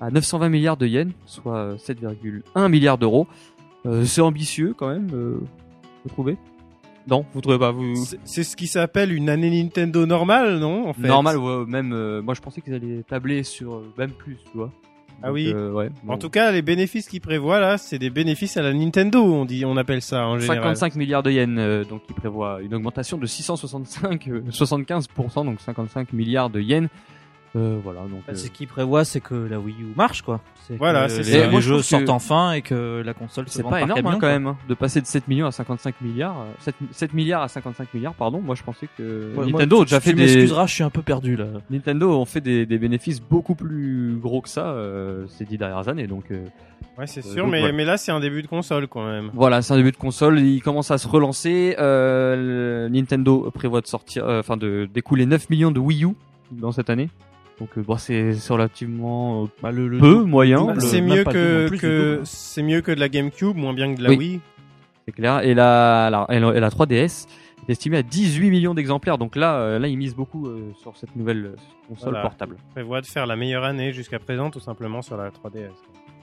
à 0.00 0.10
920 0.10 0.48
milliards 0.48 0.76
de 0.76 0.86
yens, 0.86 1.12
soit 1.26 1.56
euh, 1.56 1.76
7,1 1.76 2.68
milliards 2.68 2.98
d'euros. 2.98 3.26
Euh, 3.86 4.04
c'est 4.04 4.20
ambitieux 4.20 4.74
quand 4.76 4.88
même, 4.88 5.08
euh, 5.12 5.40
vous 6.04 6.10
trouvez? 6.10 6.36
Non, 7.08 7.24
vous 7.34 7.40
trouvez 7.40 7.58
pas 7.58 7.72
vous? 7.72 7.96
C'est- 8.24 8.44
ce 8.44 8.54
qui 8.56 8.66
s'appelle 8.66 9.12
une 9.12 9.28
année 9.30 9.50
Nintendo 9.50 10.06
normale, 10.06 10.58
non 10.58 10.88
en 10.88 10.92
fait? 10.92 11.08
Normal, 11.08 11.38
ouais, 11.38 11.64
même 11.66 11.92
euh, 11.92 12.22
moi 12.22 12.34
je 12.34 12.40
pensais 12.40 12.60
qu'ils 12.60 12.74
allaient 12.74 13.02
tabler 13.02 13.42
sur 13.42 13.82
même 13.98 14.12
plus, 14.12 14.36
tu 14.52 14.58
vois. 14.58 14.70
Ah 15.22 15.26
Donc, 15.28 15.34
oui. 15.34 15.52
euh, 15.54 15.70
ouais. 15.72 15.90
En 16.08 16.16
tout 16.18 16.30
cas, 16.30 16.50
les 16.50 16.62
bénéfices 16.62 17.08
qu'ils 17.08 17.20
prévoient 17.20 17.60
là, 17.60 17.76
c'est 17.78 17.98
des 17.98 18.10
bénéfices 18.10 18.56
à 18.56 18.62
la 18.62 18.72
Nintendo, 18.72 19.22
on 19.22 19.44
dit, 19.44 19.64
on 19.66 19.76
appelle 19.76 20.00
ça 20.02 20.26
en 20.26 20.38
général. 20.38 20.76
55 20.76 20.94
milliards 20.96 21.22
de 21.22 21.30
yens, 21.30 21.56
euh, 21.58 21.84
donc 21.84 22.02
il 22.08 22.14
prévoit 22.14 22.60
une 22.62 22.74
augmentation 22.74 23.18
de 23.18 23.26
665, 23.26 24.28
euh, 24.28 24.40
75%, 24.50 25.44
donc 25.44 25.60
55 25.60 26.12
milliards 26.12 26.48
de 26.50 26.60
yens. 26.60 26.88
Euh, 27.56 27.78
voilà, 27.82 28.00
donc. 28.02 28.20
Enfin, 28.20 28.32
euh, 28.32 28.36
ce 28.36 28.46
qu'il 28.48 28.68
prévoit, 28.68 29.04
c'est 29.04 29.20
que 29.20 29.34
la 29.34 29.58
Wii 29.58 29.74
U 29.80 29.86
marche, 29.96 30.22
quoi. 30.22 30.40
Voilà, 30.78 31.06
que 31.06 31.12
c'est 31.12 31.18
les, 31.24 31.24
ça. 31.24 31.44
les 31.46 31.50
Moi, 31.50 31.58
je 31.60 31.68
jeux 31.74 31.82
sortent 31.82 32.04
que- 32.04 32.10
enfin 32.10 32.52
et 32.52 32.62
que 32.62 33.02
la 33.04 33.12
console 33.12 33.48
se 33.48 33.54
C'est 33.56 33.64
pas 33.64 33.70
par 33.70 33.78
énorme 33.80 33.94
camion, 33.96 34.10
hein, 34.10 34.12
quand 34.14 34.20
quoi. 34.20 34.28
même 34.28 34.46
hein, 34.46 34.56
de 34.68 34.74
passer 34.74 35.00
de 35.00 35.06
7 35.06 35.26
millions 35.26 35.46
à 35.46 35.50
55 35.50 36.00
milliards. 36.00 36.38
euh, 36.42 36.44
7, 36.60 36.76
7 36.92 37.12
milliards 37.12 37.42
à 37.42 37.48
55 37.48 37.92
milliards, 37.92 38.14
pardon. 38.14 38.40
Moi 38.40 38.54
je 38.54 38.62
pensais 38.62 38.86
que 38.96 39.34
Ouais, 39.36 39.46
Nintendo 39.50 39.76
moi, 39.76 39.82
a 39.82 39.84
déjà 39.86 39.98
tu- 39.98 40.04
fait 40.04 40.10
tu 40.10 40.16
des 40.16 40.22
m'excuseras, 40.22 40.66
je 40.66 40.74
suis 40.74 40.84
un 40.84 40.90
peu 40.90 41.02
perdu 41.02 41.34
là. 41.34 41.46
Nintendo 41.70 42.12
ont 42.12 42.24
fait 42.24 42.40
des, 42.40 42.66
des 42.66 42.78
bénéfices 42.78 43.20
beaucoup 43.20 43.56
plus 43.56 44.16
gros 44.22 44.40
que 44.42 44.48
ça 44.48 44.66
euh, 44.66 45.26
ces 45.26 45.44
dix 45.44 45.58
dernières 45.58 45.88
années. 45.88 46.06
Donc 46.06 46.30
euh, 46.30 46.44
Ouais, 46.96 47.08
c'est 47.08 47.20
Euh, 47.26 47.32
sûr, 47.32 47.42
donc, 47.44 47.50
mais, 47.52 47.60
voilà. 47.60 47.74
mais 47.74 47.84
là, 47.84 47.96
c'est 47.96 48.12
un 48.12 48.20
début 48.20 48.42
de 48.42 48.46
console 48.46 48.86
quand 48.86 49.04
même. 49.06 49.30
voilà, 49.34 49.62
c'est 49.62 49.72
un 49.72 49.76
début 49.76 49.90
de 49.92 49.96
console. 49.96 50.38
Il 50.38 50.62
commence 50.62 50.90
à 50.92 50.98
se 50.98 51.08
relancer. 51.08 51.74
Euh, 51.80 52.84
le- 52.86 52.88
Nintendo 52.94 53.50
prévoit 53.52 53.80
de 53.80 53.86
sortir, 53.88 54.24
euh, 54.24 54.38
enfin 54.38 54.56
de 54.56 54.88
d'écouler 54.92 55.26
9 55.26 55.50
millions 55.50 55.72
de 55.72 55.80
Wii 55.80 56.04
U 56.04 56.08
dans 56.52 56.70
cette 56.72 56.90
année. 56.90 57.08
Donc 57.60 57.68
euh, 57.76 57.82
bon, 57.82 57.96
c'est 57.98 58.32
c'est 58.34 58.52
relativement 58.52 59.44
euh, 59.44 59.46
Bah, 59.62 59.70
le, 59.70 59.86
le 59.86 59.98
peu, 59.98 60.24
moyen. 60.24 60.74
C'est 60.80 61.00
mieux 61.02 61.24
que, 61.24 62.20
c'est 62.24 62.62
mieux 62.62 62.80
que 62.80 62.90
de 62.92 62.98
la 63.00 63.08
GameCube, 63.08 63.56
moins 63.56 63.74
bien 63.74 63.92
que 63.94 63.98
de 63.98 64.04
la 64.04 64.10
Oui. 64.10 64.16
Wii. 64.16 64.40
C'est 65.06 65.12
clair. 65.12 65.40
Et 65.40 65.54
la, 65.54 66.08
la, 66.10 66.26
et 66.30 66.40
la, 66.40 66.54
et 66.56 66.60
la 66.60 66.70
3DS 66.70 67.26
est 67.68 67.72
estimée 67.72 67.98
à 67.98 68.02
18 68.02 68.50
millions 68.50 68.74
d'exemplaires. 68.74 69.18
Donc 69.18 69.36
là, 69.36 69.56
euh, 69.56 69.78
là, 69.78 69.88
ils 69.88 69.96
misent 69.98 70.14
beaucoup 70.16 70.46
euh, 70.46 70.72
sur 70.80 70.96
cette 70.96 71.14
nouvelle 71.16 71.52
console 71.88 72.10
Voilà. 72.12 72.22
portable. 72.22 72.56
Prévoit 72.72 73.00
de 73.02 73.06
faire 73.06 73.26
la 73.26 73.36
meilleure 73.36 73.64
année 73.64 73.92
jusqu'à 73.92 74.18
présent, 74.18 74.50
tout 74.50 74.60
simplement 74.60 75.02
sur 75.02 75.16
la 75.18 75.28
3DS. 75.30 75.68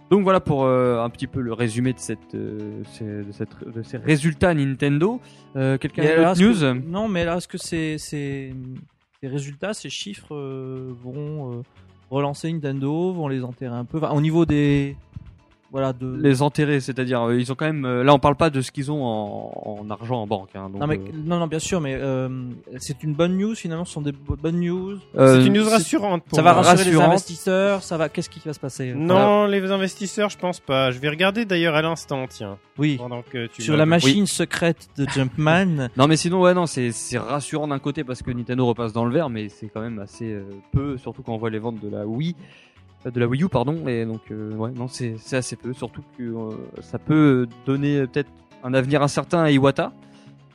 Donc 0.09 0.23
voilà 0.23 0.39
pour 0.39 0.63
euh, 0.63 1.03
un 1.03 1.09
petit 1.09 1.27
peu 1.27 1.41
le 1.41 1.51
résumé 1.51 1.91
de 1.91 1.99
cette, 1.99 2.33
euh, 2.33 2.81
ces, 2.93 3.03
de, 3.05 3.31
cette- 3.33 3.67
de 3.67 3.83
ces 3.83 3.97
résultats 3.97 4.53
Nintendo. 4.53 5.19
Euh, 5.57 5.77
Quelqu'un 5.77 6.03
a 6.03 6.31
est-ce 6.31 6.41
news? 6.41 6.53
Que- 6.53 6.87
Non, 6.87 7.09
mais 7.09 7.25
là, 7.25 7.35
est-ce 7.35 7.47
que 7.49 7.57
ces, 7.57 7.97
ces, 9.21 9.28
résultats, 9.28 9.74
ces 9.74 9.90
chiffres 9.90 10.36
euh, 10.36 10.94
vont 11.04 11.59
euh, 11.59 11.62
relancer 12.09 12.52
Nintendo, 12.52 13.12
vont 13.14 13.28
les 13.28 13.44
enterrer 13.44 13.76
un 13.76 13.86
peu 13.86 14.00
Au 14.00 14.21
niveau 14.21 14.45
des. 14.45 14.95
Voilà, 15.71 15.92
de. 15.92 16.16
Les 16.21 16.42
enterrer, 16.42 16.80
c'est-à-dire 16.80 17.21
euh, 17.24 17.38
ils 17.40 17.52
ont 17.52 17.56
quand 17.56 17.66
même. 17.66 17.83
euh, 17.86 18.04
là, 18.04 18.14
on 18.14 18.19
parle 18.19 18.36
pas 18.36 18.50
de 18.50 18.62
ce 18.62 18.71
qu'ils 18.71 18.90
ont 18.92 19.04
en, 19.04 19.80
en 19.81 19.90
argent 19.90 20.21
en 20.21 20.26
banque. 20.28 20.50
Hein, 20.56 20.69
donc, 20.69 20.80
Non, 20.80 20.88
mais, 20.88 20.97
euh, 20.97 21.12
non, 21.26 21.40
non, 21.40 21.47
bien 21.47 21.59
sûr, 21.59 21.81
mais 21.81 21.95
euh, 21.95 22.30
c'est 22.78 23.04
une 23.04 23.14
bonne 23.14 23.38
news 23.38 23.54
finalement, 23.54 23.83
ce 23.83 23.92
sont 23.94 24.02
des 24.02 24.14
bo- 24.14 24.38
bonnes 24.42 24.62
news. 24.62 24.97
euh, 25.18 25.42
c'est 25.42 25.47
une 25.47 25.54
news 25.54 25.68
rassurante 25.69 26.24
pour 26.24 26.38
ça 26.38 26.42
va 26.42 26.54
rassurer 26.54 26.92
les 26.92 26.97
investisseurs, 27.02 27.83
ça 27.83 27.97
va. 27.97 28.07
Qu'est-ce 28.07 28.30
qui 28.30 28.40
va 28.45 28.54
se 28.54 28.59
passer? 28.59 28.94
Non, 28.95 29.45
les 29.45 29.69
investisseurs, 29.71 30.30
je 30.30 30.38
pense 30.38 30.59
pas. 30.62 30.92
Je 30.92 31.00
vais 31.00 31.09
regarder 31.09 31.44
d'ailleurs 31.44 31.76
à 31.76 31.81
l'instant, 31.81 32.26
tiens, 32.30 32.57
Oui. 32.78 32.95
pendant 32.97 33.21
que 33.21 33.47
tu 33.47 33.62
Sur 33.62 33.76
la 33.76 33.86
machine 33.86 34.26
secrète 34.26 34.88
de 34.97 35.06
Jumpman, 35.09 35.90
Non 35.97 36.07
mais 36.07 36.16
sinon 36.16 36.40
ouais 36.42 36.54
non 36.54 36.66
c'est 36.66 36.92
c'est 36.94 37.18
rassurant 37.18 37.68
d'un 37.68 37.80
côté 37.80 38.04
parce 38.06 38.21
que 38.24 38.31
Nintendo 38.31 38.66
repasse 38.66 38.94
dans 38.94 39.04
le 39.06 39.12
vert 39.12 39.30
mais 39.30 39.50
c'est 39.50 39.68
quand 39.68 39.81
même 39.81 40.00
assez 40.00 40.31
euh, 40.31 40.44
peu 40.71 40.97
surtout 40.97 41.24
quand 41.24 41.33
on 41.33 41.38
voit 41.38 41.50
les 41.50 41.59
ventes 41.59 41.80
de 41.81 41.90
la 41.90 42.06
Wii 42.06 42.36
de 43.06 43.19
la 43.19 43.27
Wii 43.27 43.44
U 43.44 43.49
pardon 43.49 43.87
et 43.87 44.06
donc 44.06 44.21
euh, 44.31 44.54
ouais 44.54 44.71
non 44.71 44.87
c'est 44.87 45.16
c'est 45.18 45.37
assez 45.37 45.56
peu 45.56 45.73
surtout 45.73 46.04
que 46.18 46.23
euh, 46.23 46.51
ça 46.81 46.99
peut 46.99 47.47
donner 47.66 47.97
euh, 47.97 48.07
peut-être 48.07 48.30
un 48.63 48.73
avenir 48.73 49.01
incertain 49.01 49.44
à 49.44 49.51
Iwata 49.51 49.94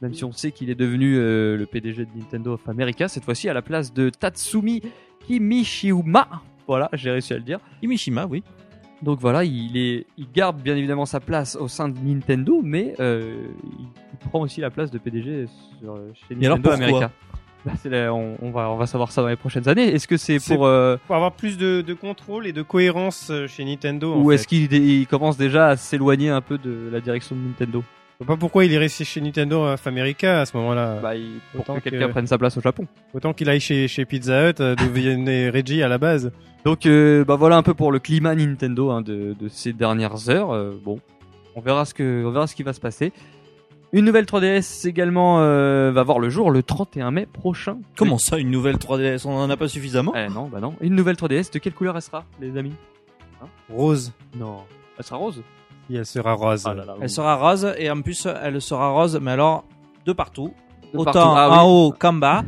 même 0.00 0.14
si 0.14 0.24
on 0.24 0.32
sait 0.32 0.50
qu'il 0.50 0.68
est 0.68 0.74
devenu 0.74 1.16
euh, 1.16 1.56
le 1.56 1.66
PDG 1.66 2.04
de 2.04 2.10
Nintendo 2.16 2.54
of 2.54 2.68
America 2.68 3.08
cette 3.08 3.24
fois-ci 3.24 3.48
à 3.48 3.54
la 3.54 3.62
place 3.62 3.92
de 3.92 4.10
Tatsumi 4.10 4.82
Kimishima 5.26 6.28
voilà 6.66 6.90
j'ai 6.92 7.10
réussi 7.10 7.32
à 7.32 7.36
le 7.36 7.42
dire 7.42 7.60
Imishima, 7.82 8.26
oui. 8.26 8.42
donc 9.02 9.18
voilà, 9.20 9.44
il, 9.44 9.76
est, 9.76 10.06
il 10.16 10.30
garde 10.32 10.60
bien 10.60 10.76
évidemment 10.76 11.06
sa 11.06 11.20
place 11.20 11.56
au 11.56 11.66
sein 11.66 11.88
de 11.88 11.98
Nintendo, 11.98 12.60
mais 12.62 12.94
euh, 13.00 13.48
il, 13.78 14.28
prend 14.28 14.40
aussi 14.40 14.60
la 14.60 14.70
place 14.70 14.92
de 14.92 14.98
PDG 14.98 15.46
sur, 15.80 15.98
chez 16.14 16.40
Et 16.40 16.46
alors 16.46 16.58
Nintendo 16.58 16.84
America. 16.84 17.10
Bah, 17.64 17.72
on, 18.12 18.36
on 18.42 18.50
va, 18.50 18.70
on 18.70 18.76
va 18.76 18.86
savoir 18.86 19.12
ça 19.12 19.22
dans 19.22 19.28
les 19.28 19.36
prochaines 19.36 19.68
années. 19.68 19.86
Est-ce 19.94 20.08
que 20.08 20.16
c'est 20.16 20.38
pour 20.40 20.66
euh, 20.66 20.96
Pour 21.06 21.14
avoir 21.16 21.32
plus 21.32 21.56
de, 21.56 21.80
de 21.80 21.94
contrôle 21.94 22.46
et 22.46 22.52
de 22.52 22.62
cohérence 22.62 23.28
euh, 23.30 23.46
chez 23.46 23.64
Nintendo. 23.64 24.14
en 24.14 24.20
ou 24.20 24.32
est-ce 24.32 24.48
qu'il 24.48 24.72
il 24.72 25.06
commence 25.06 25.36
déjà 25.36 25.68
à 25.68 25.76
s'éloigner 25.76 26.28
un 26.30 26.40
peu 26.40 26.58
de 26.58 26.88
la 26.90 27.00
direction 27.00 27.36
de 27.36 27.40
Nintendo? 27.40 27.84
Je 28.20 28.26
vois 28.26 28.36
pas 28.36 28.40
pourquoi 28.40 28.64
il 28.64 28.72
est 28.72 28.78
resté 28.78 29.04
chez 29.04 29.20
Nintendo 29.20 29.64
of 29.64 29.84
America 29.86 30.40
à 30.42 30.46
ce 30.46 30.56
moment-là. 30.56 30.98
Bah, 31.02 31.14
il- 31.16 31.40
pour 31.52 31.60
Autant 31.62 31.74
que 31.76 31.80
quelqu'un 31.88 32.06
que- 32.06 32.12
prenne 32.12 32.26
sa 32.26 32.38
place 32.38 32.56
au 32.56 32.60
Japon. 32.60 32.86
Autant 33.14 33.32
qu'il 33.32 33.48
aille 33.48 33.58
chez, 33.60 33.88
chez 33.88 34.04
Pizza 34.04 34.48
Hut, 34.50 34.60
euh, 34.60 34.74
d'où 34.76 34.84
venait 34.92 35.50
Reggie 35.54 35.82
à 35.82 35.88
la 35.88 35.98
base. 35.98 36.30
Donc 36.64 36.86
euh, 36.86 37.24
bah 37.24 37.34
voilà 37.36 37.56
un 37.56 37.62
peu 37.64 37.74
pour 37.74 37.90
le 37.90 37.98
climat 37.98 38.34
Nintendo 38.36 38.90
hein, 38.90 39.02
de, 39.02 39.34
de 39.38 39.48
ces 39.48 39.72
dernières 39.72 40.28
heures. 40.30 40.52
Euh, 40.52 40.72
bon, 40.84 41.00
on 41.56 41.60
verra 41.60 41.84
ce 41.84 41.94
que 41.94 42.24
on 42.24 42.30
verra 42.30 42.46
ce 42.46 42.54
qui 42.54 42.62
va 42.62 42.72
se 42.72 42.80
passer. 42.80 43.12
Une 43.94 44.04
nouvelle 44.06 44.24
3DS 44.24 44.88
également 44.88 45.40
euh, 45.40 45.92
va 45.92 46.02
voir 46.02 46.18
le 46.18 46.30
jour 46.30 46.50
le 46.50 46.62
31 46.62 47.10
mai 47.10 47.26
prochain. 47.26 47.76
Comment 47.96 48.16
ça, 48.18 48.38
une 48.38 48.50
nouvelle 48.50 48.76
3DS 48.76 49.26
On 49.26 49.36
en 49.36 49.50
a 49.50 49.56
pas 49.56 49.68
suffisamment? 49.68 50.12
Eh 50.16 50.28
non, 50.28 50.48
bah 50.48 50.60
non. 50.60 50.74
Une 50.80 50.94
nouvelle 50.94 51.16
3DS, 51.16 51.52
de 51.52 51.58
quelle 51.58 51.74
couleur 51.74 51.94
elle 51.96 52.02
sera, 52.02 52.24
les 52.40 52.56
amis? 52.56 52.72
Rose. 53.70 54.12
Non. 54.36 54.58
Elle 54.98 55.04
sera 55.04 55.16
rose? 55.18 55.42
Si 55.88 55.96
elle 55.96 56.06
sera 56.06 56.32
rose. 56.34 56.62
Ah 56.66 56.74
là 56.74 56.84
là, 56.84 56.94
Elle 57.00 57.10
sera 57.10 57.34
rose 57.36 57.74
et 57.76 57.90
en 57.90 58.00
plus 58.00 58.26
elle 58.42 58.62
sera 58.62 58.90
rose, 58.90 59.18
mais 59.20 59.32
alors 59.32 59.64
de 60.06 60.12
partout, 60.12 60.54
De 60.94 60.98
autant 60.98 61.12
partout. 61.12 61.32
Ah 61.36 61.48
oui. 61.50 61.56
en 61.58 61.68
haut 61.68 61.92
qu'en 61.98 62.12
bas. 62.14 62.44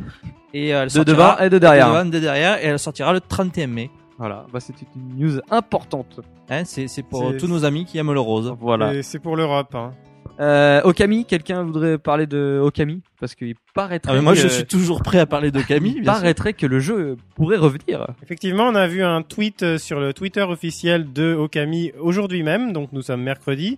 Et 0.53 0.73
euh, 0.73 0.79
elle 0.83 0.87
De 0.87 0.93
sortira 0.93 1.35
devant 1.35 1.45
et 1.45 1.49
de 1.49 1.57
derrière. 1.59 1.87
de 1.89 1.91
devant, 1.93 2.05
de 2.05 2.19
derrière, 2.19 2.63
et 2.63 2.67
elle 2.67 2.79
sortira 2.79 3.11
le 3.13 3.19
31 3.19 3.67
mai. 3.67 3.91
Voilà, 4.17 4.45
bah 4.53 4.61
c'était 4.61 4.85
une 4.95 5.19
news 5.19 5.39
importante. 5.51 6.21
Hein, 6.49 6.63
c'est 6.63 6.87
c'est 6.87 7.03
pour 7.03 7.31
C'est- 7.31 7.37
tous 7.37 7.47
nos 7.47 7.65
amis 7.65 7.83
qui 7.85 7.97
aiment 7.97 8.13
le 8.13 8.19
rose. 8.21 8.55
Voilà. 8.61 8.93
Et 8.93 9.03
C'est 9.03 9.19
pour 9.19 9.35
l'Europe. 9.35 9.75
Hein. 9.75 9.91
Euh, 10.39 10.81
Okami, 10.83 11.25
quelqu'un 11.25 11.63
voudrait 11.63 11.97
parler 11.97 12.27
de 12.27 12.59
Okami? 12.61 13.01
Parce 13.19 13.35
qu'il 13.35 13.55
paraîtrait. 13.73 14.11
Ah, 14.11 14.15
mais 14.15 14.21
moi 14.21 14.33
je 14.33 14.43
que- 14.43 14.49
suis 14.49 14.65
toujours 14.65 15.01
prêt 15.01 15.19
à 15.19 15.25
parler 15.25 15.49
de 15.51 15.61
Camille. 15.61 15.93
il 15.95 16.01
bien 16.01 16.11
sûr. 16.13 16.21
paraîtrait 16.21 16.53
que 16.53 16.65
le 16.65 16.79
jeu 16.79 17.15
pourrait 17.35 17.57
revenir. 17.57 18.05
Effectivement, 18.21 18.63
on 18.67 18.75
a 18.75 18.87
vu 18.87 19.01
un 19.03 19.21
tweet 19.21 19.63
euh, 19.63 19.77
sur 19.77 19.99
le 19.99 20.13
Twitter 20.13 20.41
officiel 20.41 21.13
de 21.13 21.33
Okami 21.33 21.93
aujourd'hui 21.99 22.43
même, 22.43 22.73
donc 22.73 22.89
nous 22.91 23.01
sommes 23.01 23.21
mercredi, 23.23 23.77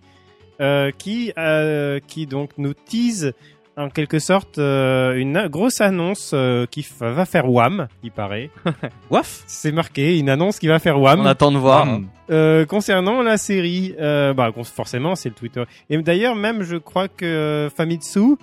euh, 0.60 0.90
qui 0.98 1.32
euh, 1.38 2.00
qui 2.08 2.26
donc 2.26 2.50
nous 2.58 2.74
tease 2.74 3.34
en 3.78 3.90
quelque 3.90 4.18
sorte 4.20 4.58
euh, 4.58 5.16
une 5.16 5.48
grosse 5.48 5.82
annonce 5.82 6.32
euh, 6.34 6.66
qui 6.66 6.86
va 7.00 7.26
faire 7.26 7.50
wham, 7.50 7.88
il 8.04 8.12
paraît. 8.12 8.50
Waf? 9.12 9.44
C'est 9.46 9.72
marqué 9.72 10.18
une 10.18 10.30
annonce 10.30 10.58
qui 10.60 10.68
va 10.68 10.80
faire 10.80 11.00
wham. 11.00 11.22
On 11.22 11.26
attend 11.26 11.52
de 11.52 11.58
voir. 11.58 11.86
Wham. 11.86 12.08
Euh, 12.30 12.66
concernant 12.66 13.22
la 13.22 13.38
série, 13.38 13.96
bah 13.98 14.52
forcément 14.64 15.16
c'est 15.16 15.30
le 15.30 15.36
Twitter. 15.36 15.64
Et 15.90 15.98
d'ailleurs 16.02 16.36
même 16.36 16.64
je 16.64 16.76
crois 16.76 17.08
que 17.08 17.70
Famitsu 17.76 18.36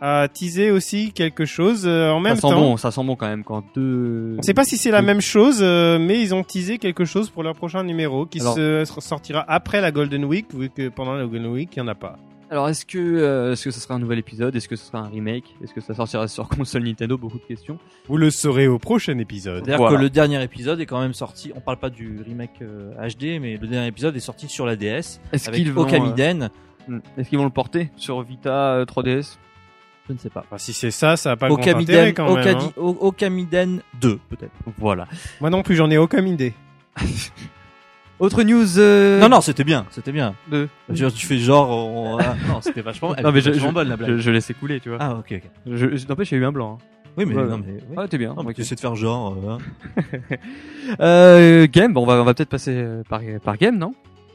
a 0.00 0.28
teasé 0.28 0.70
aussi 0.70 1.12
quelque 1.12 1.44
chose 1.44 1.86
en 1.86 2.20
même 2.20 2.34
ça 2.36 2.42
sent 2.48 2.54
temps. 2.54 2.60
bon, 2.60 2.76
ça 2.76 2.90
sent 2.90 3.02
bon 3.04 3.16
quand 3.16 3.28
même 3.28 3.44
quand 3.44 3.64
deux. 3.74 4.36
On 4.38 4.42
sait 4.42 4.54
pas 4.54 4.64
si 4.64 4.76
c'est 4.76 4.90
la 4.90 5.02
même 5.02 5.20
chose, 5.20 5.60
mais 5.62 6.20
ils 6.20 6.34
ont 6.34 6.44
teasé 6.44 6.78
quelque 6.78 7.04
chose 7.04 7.30
pour 7.30 7.42
leur 7.42 7.54
prochain 7.54 7.82
numéro 7.82 8.26
qui 8.26 8.40
Alors- 8.40 8.54
se 8.54 8.84
sortira 8.98 9.44
après 9.48 9.80
la 9.80 9.90
Golden 9.90 10.24
Week, 10.24 10.46
vu 10.54 10.68
que 10.70 10.88
pendant 10.88 11.14
la 11.14 11.24
Golden 11.24 11.46
Week, 11.46 11.70
il 11.74 11.78
y 11.78 11.82
en 11.82 11.88
a 11.88 11.94
pas. 11.94 12.16
Alors 12.52 12.68
est-ce 12.68 12.84
que 12.84 12.98
euh, 12.98 13.52
est-ce 13.52 13.64
que 13.64 13.70
ce 13.70 13.80
sera 13.80 13.94
un 13.94 13.98
nouvel 13.98 14.18
épisode? 14.18 14.54
Est-ce 14.54 14.68
que 14.68 14.76
ce 14.76 14.84
sera 14.84 14.98
un 14.98 15.08
remake? 15.08 15.56
Est-ce 15.64 15.72
que 15.72 15.80
ça 15.80 15.94
sortira 15.94 16.28
sur 16.28 16.48
console 16.50 16.82
Nintendo? 16.82 17.16
Beaucoup 17.16 17.38
de 17.38 17.44
questions. 17.44 17.78
Vous 18.08 18.18
le 18.18 18.30
saurez 18.30 18.68
au 18.68 18.78
prochain 18.78 19.16
épisode. 19.18 19.64
C'est-à-dire 19.64 19.78
Voilà. 19.78 19.96
que 19.96 20.02
le 20.02 20.10
dernier 20.10 20.42
épisode 20.42 20.78
est 20.78 20.84
quand 20.84 21.00
même 21.00 21.14
sorti. 21.14 21.50
On 21.56 21.60
parle 21.60 21.78
pas 21.78 21.88
du 21.88 22.20
remake 22.26 22.60
euh, 22.60 22.92
HD, 23.08 23.40
mais 23.40 23.56
le 23.56 23.66
dernier 23.66 23.86
épisode 23.86 24.14
est 24.16 24.20
sorti 24.20 24.48
sur 24.48 24.66
la 24.66 24.76
DS 24.76 25.18
Est-ce 25.32 25.48
avec 25.48 25.62
qu'ils 25.62 25.72
vont 25.72 25.82
Okamiden. 25.82 26.50
euh, 26.90 26.98
Est-ce 27.16 27.30
qu'ils 27.30 27.38
vont 27.38 27.44
le 27.44 27.50
porter 27.50 27.90
sur 27.96 28.20
Vita 28.20 28.74
euh, 28.74 28.84
3DS 28.84 29.38
Je 30.08 30.12
ne 30.12 30.18
sais 30.18 30.28
pas. 30.28 30.40
Enfin, 30.46 30.58
si 30.58 30.74
c'est 30.74 30.90
ça, 30.90 31.16
ça 31.16 31.30
a 31.30 31.36
pas 31.36 31.48
grand 31.48 31.56
intérêt 31.58 32.10
Okamiden, 32.10 32.12
quand 32.14 32.34
même. 32.34 32.44
Okadi- 32.44 32.66
hein. 32.76 32.96
Okamiden 33.00 33.80
2 34.02 34.18
peut-être. 34.28 34.52
Voilà. 34.76 35.08
Moi 35.40 35.48
non 35.48 35.62
plus, 35.62 35.74
j'en 35.74 35.90
ai 35.90 35.96
aucun 35.96 36.26
idée. 36.26 36.52
Autre 38.22 38.44
news. 38.44 38.78
euh, 38.78 39.18
Non 39.20 39.28
non, 39.28 39.40
c'était 39.40 39.64
bien, 39.64 39.84
c'était 39.90 40.12
bien. 40.12 40.34
de- 40.50 40.68
Je 40.90 41.06
tu 41.08 41.26
fais 41.26 41.38
genre, 41.38 41.68
on- 41.70 42.18
ah, 42.20 42.36
non, 42.48 42.60
c'était 42.60 42.80
vachement, 42.80 43.16
elle 43.16 43.24
Non 43.24 43.32
mais 43.32 43.40
je, 43.40 43.50
vachement 43.50 43.68
je, 43.70 43.74
bonne 43.74 43.88
la 43.88 43.96
blague. 43.96 44.10
je, 44.12 44.18
je 44.18 44.30
laisse 44.30 44.48
écouler, 44.48 44.78
tu 44.78 44.90
vois. 44.90 44.98
Ah 45.00 45.16
ok 45.16 45.32
ok. 45.32 45.42
Je, 45.66 45.96
je, 45.96 46.06
n'empêche, 46.06 46.30
il 46.30 46.36
y 46.36 46.38
a 46.38 46.42
eu 46.42 46.46
un 46.46 46.52
blanc. 46.52 46.78
hein. 46.80 46.84
Oui 47.16 47.24
mais 47.26 47.34
Ouais, 47.34 47.44
non 47.46 47.58
mais. 47.58 47.72
oui. 47.72 47.94
Ah, 47.96 48.06
t'es 48.08 48.18
bien. 48.18 48.32
Non, 48.34 48.44
mais 48.44 48.50
ok. 48.50 48.54
tu 48.54 48.60
essaies 48.62 48.76
de 48.76 48.80
faire 48.80 48.94
genre. 48.94 49.36
euh, 49.44 49.58
hein. 49.98 50.36
Euh, 51.00 51.66
game, 51.70 51.92
bon, 51.92 52.02
on 52.02 52.06
va, 52.06 52.14
on 52.20 52.24
va 52.24 52.32
peut-être 52.34 52.48
passer 52.48 52.72
euh, 52.74 53.02
par, 53.08 53.20
par 53.44 53.56
game, 53.56 53.76
non? 53.78 53.92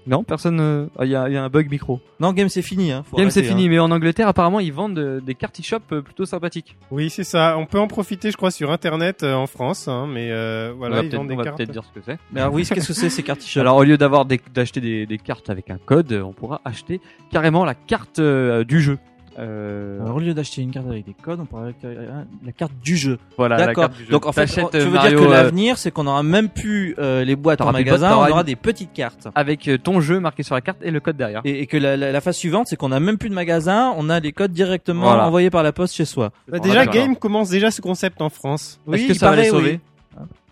Non, 0.07 0.23
personne. 0.23 0.59
euh, 0.59 0.87
ah, 0.97 1.05
Il 1.05 1.11
y, 1.11 1.15
a, 1.15 1.27
il 1.29 1.33
y 1.33 1.37
a 1.37 1.43
un 1.43 1.49
bug 1.49 1.69
micro. 1.69 1.99
Non 2.19 2.33
game 2.33 2.49
c'est 2.49 2.61
fini 2.61 2.91
hein. 2.91 3.03
faut 3.09 3.17
game, 3.17 3.29
c'est 3.29 3.43
fini, 3.43 3.65
hein. 3.65 3.69
mais 3.69 3.79
en 3.79 3.91
Angleterre, 3.91 4.27
apparemment, 4.27 4.59
ils 4.59 4.73
vendent 4.73 4.97
euh, 4.97 5.19
des 5.21 5.35
cartes 5.35 5.59
e-shop 5.59 5.79
euh, 5.91 6.01
plutôt 6.01 6.25
sympathiques. 6.25 6.75
Oui, 6.91 7.09
c'est 7.09 7.23
ça. 7.23 7.55
On 7.57 7.65
peut 7.65 7.79
en 7.79 7.87
profiter, 7.87 8.31
je 8.31 8.37
crois, 8.37 8.49
sur 8.51 8.71
Internet 8.71 9.23
euh, 9.23 9.33
en 9.35 9.45
France, 9.47 9.87
hein, 9.87 10.07
mais 10.11 10.31
euh, 10.31 10.73
voilà, 10.77 11.03
ils 11.03 11.15
vendent 11.15 11.27
des 11.27 11.33
on 11.33 11.37
va 11.37 11.43
cartes. 11.43 11.57
peut-être 11.57 11.71
dire 11.71 11.83
ce 11.83 11.91
que 11.99 12.03
c'est. 12.05 12.17
Mais 12.31 12.41
alors 12.41 12.53
oui, 12.53 12.65
qu'est-ce 12.65 12.87
que 12.87 12.93
c'est 12.93 13.09
ces 13.09 13.23
cartes 13.23 13.41
t-shirt 13.41 13.61
Alors, 13.61 13.75
au 13.77 13.83
lieu 13.83 13.97
d'avoir 13.97 14.25
des- 14.25 14.41
d'acheter 14.53 14.81
des, 14.81 15.05
des 15.05 15.17
cartes 15.17 15.49
avec 15.49 15.69
un 15.69 15.77
code, 15.77 16.11
on 16.13 16.31
pourra 16.33 16.61
acheter 16.65 17.01
carrément 17.31 17.65
la 17.65 17.75
carte 17.75 18.19
euh, 18.19 18.63
du 18.63 18.81
jeu. 18.81 18.97
Euh, 19.39 20.01
Alors, 20.01 20.15
au 20.15 20.19
lieu 20.19 20.33
d'acheter 20.33 20.61
une 20.63 20.71
carte 20.71 20.87
avec 20.87 21.05
des 21.05 21.13
codes, 21.13 21.39
on 21.39 21.45
pourrait 21.45 21.67
récupérer 21.67 21.95
la 22.43 22.51
carte 22.51 22.71
du 22.83 22.97
jeu. 22.97 23.19
voilà, 23.37 23.57
la 23.57 23.65
D'accord. 23.67 23.83
carte 23.85 23.97
du 23.97 24.05
jeu. 24.05 24.09
Donc 24.11 24.25
en 24.25 24.31
fait, 24.31 24.47
tu 24.47 24.59
euh, 24.59 24.67
veux 24.73 24.89
Mario, 24.89 25.09
dire 25.19 25.19
que 25.19 25.25
euh, 25.25 25.31
l'avenir, 25.35 25.77
c'est 25.77 25.91
qu'on 25.91 26.07
aura 26.07 26.23
même 26.23 26.49
plus 26.49 26.95
euh, 26.97 27.23
les 27.23 27.35
boîtes 27.35 27.61
en 27.61 27.71
magasin, 27.71 28.15
boîtes, 28.15 28.29
on 28.29 28.31
aura 28.31 28.39
une- 28.41 28.45
des 28.47 28.55
petites 28.55 28.93
cartes. 28.93 29.27
avec 29.35 29.67
euh, 29.67 29.77
ton 29.77 30.01
jeu 30.01 30.19
marqué 30.19 30.41
sur 30.43 30.55
la 30.55 30.61
carte 30.61 30.79
et 30.81 30.89
le 30.89 30.99
code 30.99 31.17
derrière. 31.17 31.41
Et, 31.45 31.61
et 31.61 31.67
que 31.67 31.77
la, 31.77 31.95
la, 31.97 32.11
la 32.11 32.21
phase 32.21 32.35
suivante, 32.37 32.65
c'est 32.67 32.75
qu'on 32.77 32.91
a 32.91 32.99
même 32.99 33.17
plus 33.19 33.29
de 33.29 33.35
magasin, 33.35 33.93
on 33.97 34.09
a 34.09 34.19
les 34.19 34.31
codes 34.31 34.51
directement 34.53 35.03
Voilà. 35.03 35.27
envoyés 35.27 35.49
par 35.51 35.61
la 35.61 35.71
poste 35.71 35.93
chez 35.95 36.05
soi. 36.05 36.31
Bah, 36.47 36.57
déjà. 36.59 36.85
Game 36.87 37.15
commence 37.15 37.49
déjà 37.49 37.69
ce 37.69 37.81
concept 37.81 38.21
en 38.21 38.29
France. 38.29 38.79
Est-ce 38.87 38.91
Oui, 39.01 39.07
que 39.07 39.11
il 39.13 39.19
ça 39.19 39.29
va 39.29 39.35
les 39.35 39.49
paraît, 39.51 39.61
oui. 39.63 39.79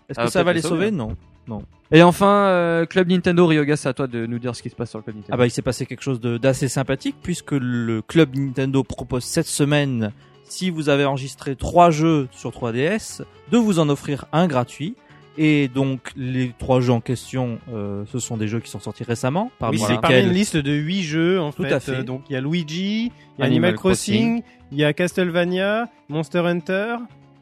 Est-ce 0.08 0.14
Ça 0.20 0.24
que 0.26 0.30
ça 0.30 0.42
va 0.44 0.52
les 0.52 0.62
sauver 0.62 0.90
sauver? 0.90 1.12
Non. 1.48 1.62
Et 1.92 2.02
enfin, 2.02 2.46
euh, 2.48 2.84
Club 2.86 3.08
Nintendo, 3.08 3.46
Ryoga, 3.46 3.76
c'est 3.76 3.88
à 3.88 3.92
toi 3.94 4.06
de 4.08 4.26
nous 4.26 4.38
dire 4.40 4.56
ce 4.56 4.62
qui 4.62 4.70
se 4.70 4.74
passe 4.74 4.90
sur 4.90 4.98
le 4.98 5.04
Club 5.04 5.16
Nintendo. 5.16 5.32
Ah 5.34 5.36
bah 5.36 5.46
il 5.46 5.50
s'est 5.50 5.62
passé 5.62 5.86
quelque 5.86 6.02
chose 6.02 6.20
de- 6.20 6.36
d'assez 6.38 6.66
sympathique 6.68 7.14
puisque 7.22 7.52
le 7.52 8.02
club 8.02 8.34
Nintendo 8.36 8.82
propose 8.82 9.22
cette 9.24 9.46
semaine, 9.46 10.10
si 10.44 10.70
vous 10.70 10.88
avez 10.88 11.04
enregistré 11.04 11.54
trois 11.54 11.90
jeux 11.90 12.26
sur 12.32 12.50
3DS, 12.50 13.22
de 13.52 13.56
vous 13.58 13.78
en 13.78 13.88
offrir 13.88 14.24
un 14.32 14.46
gratuit. 14.48 14.96
Et 15.38 15.68
donc 15.68 16.12
les 16.16 16.52
trois 16.58 16.80
jeux 16.80 16.92
en 16.94 17.00
question, 17.02 17.58
euh, 17.72 18.04
ce 18.10 18.18
sont 18.18 18.36
des 18.38 18.48
jeux 18.48 18.58
qui 18.60 18.70
sont 18.70 18.80
sortis 18.80 19.04
récemment, 19.04 19.50
parmi 19.58 19.76
oui, 19.76 19.84
c'est 19.86 20.00
parmi 20.00 20.18
une 20.20 20.30
liste 20.32 20.56
de 20.56 20.72
8 20.72 21.02
jeux 21.02 21.40
en 21.40 21.52
Tout 21.52 21.62
fait. 21.64 21.72
à 21.72 21.78
fait. 21.78 21.92
Euh, 21.96 22.02
donc 22.02 22.22
il 22.30 22.32
y 22.32 22.36
a 22.36 22.40
Luigi, 22.40 23.12
il 23.36 23.40
y 23.40 23.42
a 23.42 23.44
Animal 23.44 23.68
Animal 23.68 23.74
Crossing, 23.74 24.42
il 24.72 24.78
y 24.78 24.84
a 24.84 24.92
Castlevania, 24.94 25.88
Monster 26.08 26.38
Hunter. 26.38 26.96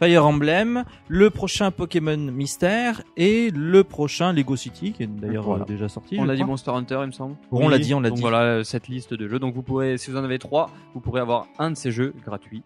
Fire 0.05 0.27
Emblem, 0.27 0.85
le 1.09 1.31
prochain 1.31 1.71
Pokémon 1.71 2.19
Mystère 2.19 3.01
et 3.17 3.51
le 3.55 3.85
prochain 3.85 4.35
Lego 4.35 4.55
City 4.55 4.93
qui 4.93 5.05
est 5.05 5.07
d'ailleurs 5.07 5.45
Voilà. 5.45 5.63
euh, 5.63 5.67
déjà 5.67 5.89
sorti. 5.89 6.17
on 6.21 6.27
je 6.27 6.31
a 6.31 6.37
dit. 6.37 6.45
Monster 6.45 6.73
Hunter, 6.73 6.99
il 7.03 7.07
me 7.07 7.13
semble. 7.13 7.37
On 7.51 7.71
l'a 7.71 7.79
dit, 7.79 7.95
on 7.95 8.01
l'a 8.01 8.11
dit. 8.11 8.21
voilà 8.21 8.41
euh, 8.43 8.65
cette 8.65 8.89
liste 8.89 9.15
de 9.15 9.27
jeux. 9.29 9.39
Donc 9.39 9.55
vous 9.55 9.63
pourrez, 9.63 9.97
si 9.97 10.11
vous 10.11 10.19
en 10.19 10.25
avez 10.25 10.39
trois, 10.39 10.69
vous 10.93 11.01
pourrez 11.01 11.23
avoir 11.23 11.47
un 11.59 11.71
de 11.71 11.77
ces 11.77 11.91
jeux 11.91 12.13
gratuits. 12.23 12.63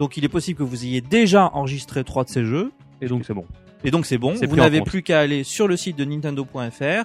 Donc 0.00 0.16
il 0.16 0.24
est 0.24 0.28
possible 0.28 0.58
que 0.58 0.64
vous 0.64 0.84
ayez 0.84 1.00
déjà 1.00 1.50
enregistré 1.54 2.02
trois 2.02 2.24
de 2.24 2.30
ces 2.30 2.44
jeux. 2.44 2.72
Et 3.00 3.06
donc 3.06 3.24
c'est 3.24 3.34
bon. 3.34 3.44
Et 3.84 3.92
donc 3.92 4.04
c'est 4.06 4.18
bon, 4.18 4.34
vous 4.34 4.56
n'avez 4.56 4.80
plus 4.80 5.02
qu'à 5.02 5.20
aller 5.20 5.44
sur 5.44 5.68
le 5.68 5.76
site 5.76 5.96
de 5.96 6.04
nintendo.fr. 6.04 7.04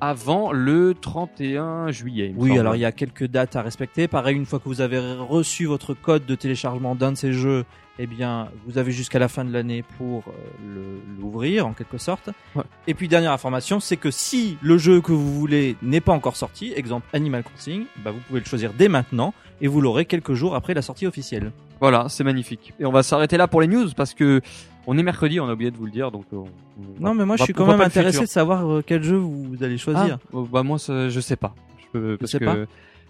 Avant 0.00 0.50
le 0.50 0.94
31 1.00 1.92
juillet. 1.92 2.30
il 2.30 2.34
me 2.34 2.40
Oui, 2.40 2.48
semble. 2.48 2.60
alors 2.60 2.74
il 2.74 2.80
y 2.80 2.84
a 2.84 2.90
quelques 2.90 3.28
dates 3.28 3.54
à 3.54 3.62
respecter. 3.62 4.08
Pareil, 4.08 4.34
une 4.34 4.46
fois 4.46 4.58
que 4.58 4.64
vous 4.68 4.80
avez 4.80 4.98
reçu 5.20 5.66
votre 5.66 5.94
code 5.94 6.26
de 6.26 6.34
téléchargement 6.34 6.96
d'un 6.96 7.12
de 7.12 7.16
ces 7.16 7.32
jeux, 7.32 7.64
eh 7.98 8.06
bien, 8.06 8.48
vous 8.66 8.78
avez 8.78 8.90
jusqu'à 8.92 9.18
la 9.18 9.28
fin 9.28 9.44
de 9.44 9.52
l'année 9.52 9.84
pour 9.98 10.24
euh, 10.28 10.98
l'ouvrir 11.20 11.66
en 11.66 11.72
quelque 11.72 11.98
sorte. 11.98 12.30
Ouais. 12.56 12.62
Et 12.86 12.94
puis 12.94 13.08
dernière 13.08 13.32
information, 13.32 13.80
c'est 13.80 13.96
que 13.96 14.10
si 14.10 14.56
le 14.62 14.78
jeu 14.78 15.00
que 15.00 15.12
vous 15.12 15.34
voulez 15.38 15.76
n'est 15.82 16.00
pas 16.00 16.12
encore 16.12 16.36
sorti, 16.36 16.72
exemple 16.74 17.06
Animal 17.12 17.42
Crossing, 17.42 17.84
bah, 18.04 18.10
vous 18.10 18.20
pouvez 18.20 18.40
le 18.40 18.46
choisir 18.46 18.72
dès 18.72 18.88
maintenant 18.88 19.34
et 19.60 19.68
vous 19.68 19.80
l'aurez 19.80 20.04
quelques 20.06 20.34
jours 20.34 20.54
après 20.54 20.74
la 20.74 20.82
sortie 20.82 21.06
officielle. 21.06 21.52
Voilà, 21.80 22.06
c'est 22.08 22.24
magnifique. 22.24 22.72
Et 22.80 22.86
on 22.86 22.92
va 22.92 23.02
s'arrêter 23.02 23.36
là 23.36 23.46
pour 23.48 23.60
les 23.60 23.66
news 23.66 23.88
parce 23.96 24.14
que 24.14 24.40
on 24.86 24.98
est 24.98 25.02
mercredi, 25.02 25.38
on 25.38 25.48
a 25.48 25.52
oublié 25.52 25.70
de 25.70 25.76
vous 25.76 25.84
le 25.86 25.92
dire. 25.92 26.10
Donc 26.10 26.24
euh, 26.32 26.36
on- 26.38 26.42
on- 26.46 27.04
Non, 27.04 27.14
mais 27.14 27.24
moi 27.24 27.36
je 27.36 27.44
suis 27.44 27.52
quand 27.52 27.66
même 27.66 27.80
intéressé 27.80 28.20
de 28.20 28.26
savoir 28.26 28.68
euh, 28.70 28.82
quel 28.84 29.02
jeu 29.02 29.16
vous 29.16 29.62
allez 29.62 29.78
choisir. 29.78 30.18
Ah, 30.32 30.36
euh, 30.38 30.44
bah 30.50 30.62
moi, 30.62 30.78
ça, 30.78 31.08
je 31.08 31.20
sais 31.20 31.36
pas. 31.36 31.54
Je 31.94 32.16
sais 32.24 32.38
que 32.38 32.44
pas 32.44 32.56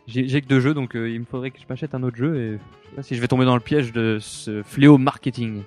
j'ai 0.06 0.28
j'ai 0.28 0.40
que 0.40 0.46
deux 0.46 0.60
jeux, 0.60 0.74
donc 0.74 0.96
euh, 0.96 1.08
il 1.10 1.20
me 1.20 1.24
faudrait 1.24 1.50
que 1.50 1.58
je 1.58 1.64
m'achète 1.68 1.94
un 1.94 2.02
autre 2.02 2.16
jeu 2.16 2.36
et 2.36 2.50
je 2.52 2.88
sais 2.90 2.96
pas 2.96 3.02
si 3.02 3.14
je 3.14 3.20
vais 3.20 3.28
tomber 3.28 3.44
dans 3.44 3.54
le 3.54 3.60
piège 3.60 3.92
de 3.92 4.18
ce 4.20 4.62
fléau 4.62 4.98
marketing. 4.98 5.62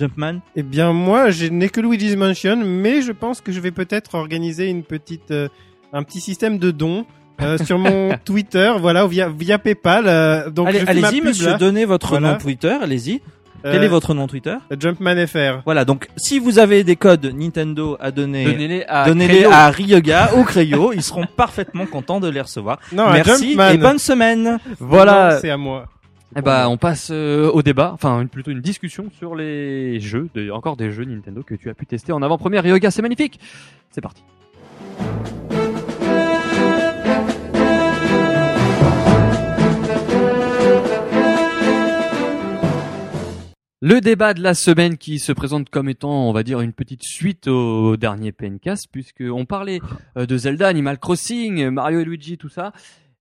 Jumpman 0.00 0.40
Eh 0.56 0.62
bien 0.62 0.92
moi, 0.92 1.30
je 1.30 1.46
n'ai 1.46 1.68
que 1.70 1.80
Luigi's 1.80 2.16
Mansion, 2.16 2.56
mais 2.64 3.00
je 3.02 3.12
pense 3.12 3.40
que 3.40 3.50
je 3.52 3.60
vais 3.60 3.70
peut-être 3.70 4.14
organiser 4.14 4.68
une 4.68 4.82
petite, 4.82 5.30
euh, 5.30 5.48
un 5.92 6.02
petit 6.02 6.20
système 6.20 6.58
de 6.58 6.70
dons. 6.70 7.06
euh, 7.40 7.58
sur 7.64 7.78
mon 7.78 8.16
Twitter, 8.24 8.72
voilà, 8.78 9.06
via 9.06 9.28
via 9.28 9.58
PayPal. 9.58 10.04
euh, 10.06 10.50
donc 10.50 10.68
allez-y, 10.68 11.20
monsieur, 11.20 11.46
là. 11.48 11.58
donnez 11.58 11.84
votre 11.84 12.08
Voilà. 12.08 12.32
nom 12.32 12.38
Twitter, 12.38 12.76
allez-y. 12.80 13.20
Euh, 13.66 13.72
Quel 13.72 13.82
est 13.84 13.88
votre 13.88 14.14
nom 14.14 14.26
Twitter 14.28 14.54
Jumpman 14.78 15.26
FR. 15.26 15.62
Voilà, 15.64 15.84
donc 15.84 16.08
si 16.16 16.38
vous 16.38 16.58
avez 16.58 16.84
des 16.84 16.94
codes 16.96 17.26
Nintendo 17.34 17.96
à 18.00 18.10
donner, 18.12 18.44
Donnez-les 18.44 19.44
à 19.44 19.70
Ryoga 19.70 20.30
ou 20.36 20.44
Cryo, 20.44 20.92
ils 20.94 21.02
seront 21.02 21.26
parfaitement 21.26 21.84
contents 21.86 22.20
de 22.20 22.28
les 22.28 22.40
recevoir. 22.40 22.78
Non, 22.92 23.10
Merci 23.10 23.50
Jumpman. 23.50 23.70
et 23.70 23.78
bonne 23.78 23.98
semaine. 23.98 24.58
Voilà. 24.78 25.38
C'est 25.40 25.50
à 25.50 25.56
moi. 25.56 25.86
Eh 26.38 26.42
ben, 26.42 26.68
on 26.68 26.76
passe 26.76 27.08
euh, 27.12 27.50
au 27.50 27.62
débat, 27.62 27.92
enfin 27.94 28.20
une- 28.20 28.28
plutôt 28.28 28.50
une 28.50 28.60
discussion 28.60 29.06
sur 29.16 29.34
les 29.34 30.00
jeux, 30.00 30.28
de- 30.34 30.50
encore 30.50 30.76
des 30.76 30.90
jeux 30.90 31.04
Nintendo 31.04 31.42
que 31.42 31.54
tu 31.54 31.70
as 31.70 31.74
pu 31.74 31.86
tester 31.86 32.12
en 32.12 32.20
avant-première. 32.20 32.62
Ryoga, 32.62 32.90
c'est 32.90 33.00
magnifique. 33.02 33.40
C'est 33.90 34.00
parti. 34.02 34.22
Le 43.82 44.00
débat 44.00 44.32
de 44.32 44.42
la 44.42 44.54
semaine 44.54 44.96
qui 44.96 45.18
se 45.18 45.32
présente 45.32 45.68
comme 45.68 45.88
étant, 45.90 46.28
on 46.28 46.32
va 46.32 46.42
dire, 46.42 46.60
une 46.62 46.72
petite 46.72 47.02
suite 47.04 47.46
au 47.46 47.96
dernier 47.98 48.32
PNcast, 48.32 48.88
puisque 48.90 49.20
on 49.22 49.44
parlait 49.44 49.80
euh, 50.16 50.24
de 50.24 50.36
Zelda, 50.38 50.66
Animal 50.66 50.98
Crossing, 50.98 51.68
Mario 51.68 52.00
et 52.00 52.04
Luigi, 52.04 52.38
tout 52.38 52.48
ça. 52.48 52.72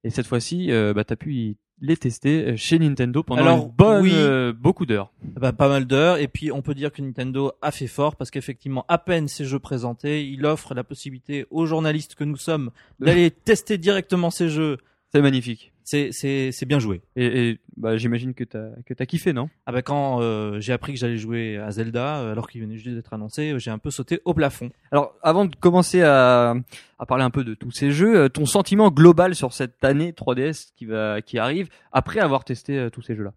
Et 0.06 0.10
cette 0.10 0.28
fois-ci, 0.28 0.72
euh, 0.72 0.94
bah, 0.94 1.04
t'as 1.04 1.18
pu 1.18 1.34
y- 1.34 1.58
les 1.82 1.98
tester 1.98 2.52
euh, 2.52 2.56
chez 2.56 2.80
Nintendo 2.80 3.22
pendant 3.22 3.42
Alors, 3.42 3.66
une 3.66 3.72
bonne, 3.72 4.02
oui. 4.04 4.12
euh, 4.14 4.54
beaucoup 4.54 4.86
d'heures. 4.86 5.12
Bah, 5.24 5.52
pas 5.52 5.68
mal 5.68 5.86
d'heures 5.86 6.18
et 6.20 6.30
puis 6.30 6.50
on 6.54 6.62
peut 6.62 6.74
dire 6.74 6.90
que 6.94 7.02
Nintendo 7.02 7.52
a 7.62 7.72
fait 7.72 7.88
fort 7.88 8.16
parce 8.16 8.32
qu'effectivement 8.32 8.86
à 8.88 8.98
peine 8.98 9.28
ces 9.28 9.44
jeux 9.44 9.60
présentés, 9.60 10.26
il 10.26 10.46
offre 10.46 10.74
la 10.74 10.86
possibilité 10.86 11.46
aux 11.52 11.66
journalistes 11.66 12.16
que 12.16 12.24
nous 12.24 12.38
sommes 12.38 12.72
d'aller 13.02 13.30
tester 13.30 13.78
directement 13.78 14.30
ces 14.30 14.48
jeux. 14.48 14.78
C'est 15.16 15.22
magnifique. 15.22 15.72
C'est 15.86 16.12
c'est 16.12 16.52
c'est 16.52 16.66
bien 16.66 16.78
joué. 16.78 17.02
Et, 17.16 17.52
et 17.52 17.60
bah, 17.78 17.96
j'imagine 17.96 18.34
que 18.34 18.44
t'as 18.44 18.72
que 18.86 18.94
t'as 18.94 19.06
kiffé, 19.06 19.32
non? 19.32 19.50
Ah 19.66 19.72
bah 19.72 19.82
quand 19.82 20.22
euh, 20.22 20.60
j'ai 20.60 20.74
appris 20.74 20.92
que 20.92 21.00
j'allais 21.00 21.16
jouer 21.16 21.56
à 21.56 21.72
Zelda 21.72 22.18
euh, 22.18 22.34
alors 22.34 22.50
qu'il 22.50 22.60
venait 22.60 22.76
juste 22.76 22.98
d'être 22.98 23.14
annoncé, 23.14 23.52
euh, 23.54 23.58
j'ai 23.58 23.72
un 23.72 23.78
peu 23.78 23.92
sauté 23.92 24.20
au 24.26 24.34
plafond. 24.34 24.72
Alors, 24.92 25.16
avant 25.22 25.46
de 25.46 25.56
commencer 25.56 26.02
à, 26.02 26.54
à 27.00 27.06
parler 27.06 27.24
un 27.24 27.30
peu 27.30 27.46
de 27.46 27.54
tous 27.54 27.72
ces 27.72 27.92
jeux, 27.92 28.24
euh, 28.24 28.28
ton 28.28 28.46
sentiment 28.46 28.92
global 28.92 29.36
sur 29.36 29.54
cette 29.54 29.82
année 29.86 30.12
3DS 30.12 30.74
qui 30.76 30.84
va 30.84 31.22
qui 31.22 31.40
arrive 31.40 31.70
après 31.94 32.20
avoir 32.20 32.44
testé 32.44 32.90
tous 32.92 33.02
ces 33.02 33.16
jeux-là? 33.16 33.32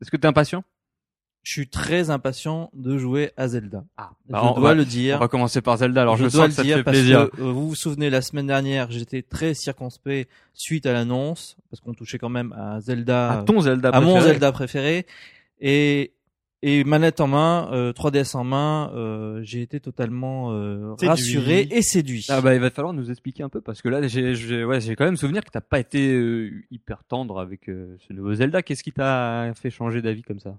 Est-ce 0.00 0.12
que 0.12 0.16
t'es 0.16 0.28
impatient? 0.28 0.62
Je 1.44 1.52
suis 1.52 1.68
très 1.68 2.10
impatient 2.10 2.70
de 2.74 2.98
jouer 2.98 3.30
à 3.36 3.46
Zelda. 3.48 3.84
Ah, 3.96 4.10
je 4.26 4.32
bah, 4.32 4.40
on, 4.44 4.54
dois 4.58 4.70
va, 4.70 4.74
le 4.74 4.82
on 4.82 4.86
dire. 4.86 5.18
va 5.18 5.28
commencer 5.28 5.60
par 5.60 5.76
Zelda. 5.76 6.02
Alors, 6.02 6.16
je, 6.16 6.24
je 6.24 6.28
sens 6.30 6.46
que 6.48 6.52
ça 6.52 6.62
te 6.62 6.68
fait 6.68 6.82
parce 6.82 6.96
plaisir. 6.96 7.30
que 7.30 7.40
euh, 7.42 7.52
vous 7.52 7.68
vous 7.68 7.74
souvenez 7.74 8.08
la 8.10 8.22
semaine 8.22 8.46
dernière, 8.46 8.90
j'étais 8.90 9.22
très 9.22 9.54
circonspect 9.54 10.28
suite 10.54 10.86
à 10.86 10.92
l'annonce 10.92 11.56
parce 11.70 11.80
qu'on 11.80 11.92
touchait 11.94 12.18
quand 12.18 12.30
même 12.30 12.52
à 12.58 12.80
Zelda, 12.80 13.40
À 13.40 13.42
ton 13.44 13.60
Zelda 13.60 13.90
à 13.90 14.00
mon. 14.00 14.20
Zelda 14.20 14.50
préféré 14.52 15.06
et 15.60 16.10
et 16.66 16.82
manette 16.82 17.20
en 17.20 17.26
main, 17.26 17.68
euh, 17.72 17.92
3DS 17.92 18.34
en 18.38 18.42
main, 18.44 18.90
euh, 18.94 19.40
j'ai 19.42 19.60
été 19.60 19.80
totalement 19.80 20.50
euh, 20.54 20.94
rassuré 21.02 21.68
et 21.70 21.82
séduit. 21.82 22.24
Ah 22.30 22.40
bah 22.40 22.54
il 22.54 22.60
va 22.62 22.70
falloir 22.70 22.94
nous 22.94 23.10
expliquer 23.10 23.42
un 23.42 23.50
peu 23.50 23.60
parce 23.60 23.82
que 23.82 23.90
là 23.90 24.06
j'ai 24.08 24.34
j'ai 24.34 24.64
ouais, 24.64 24.80
j'ai 24.80 24.96
quand 24.96 25.04
même 25.04 25.18
souvenir 25.18 25.44
que 25.44 25.50
t'as 25.50 25.60
pas 25.60 25.78
été 25.78 26.14
euh, 26.14 26.64
hyper 26.70 27.04
tendre 27.04 27.38
avec 27.38 27.68
euh, 27.68 27.98
ce 28.08 28.14
nouveau 28.14 28.32
Zelda. 28.32 28.62
Qu'est-ce 28.62 28.82
qui 28.82 28.92
t'a 28.92 29.52
fait 29.54 29.68
changer 29.68 30.00
d'avis 30.00 30.22
comme 30.22 30.38
ça? 30.40 30.56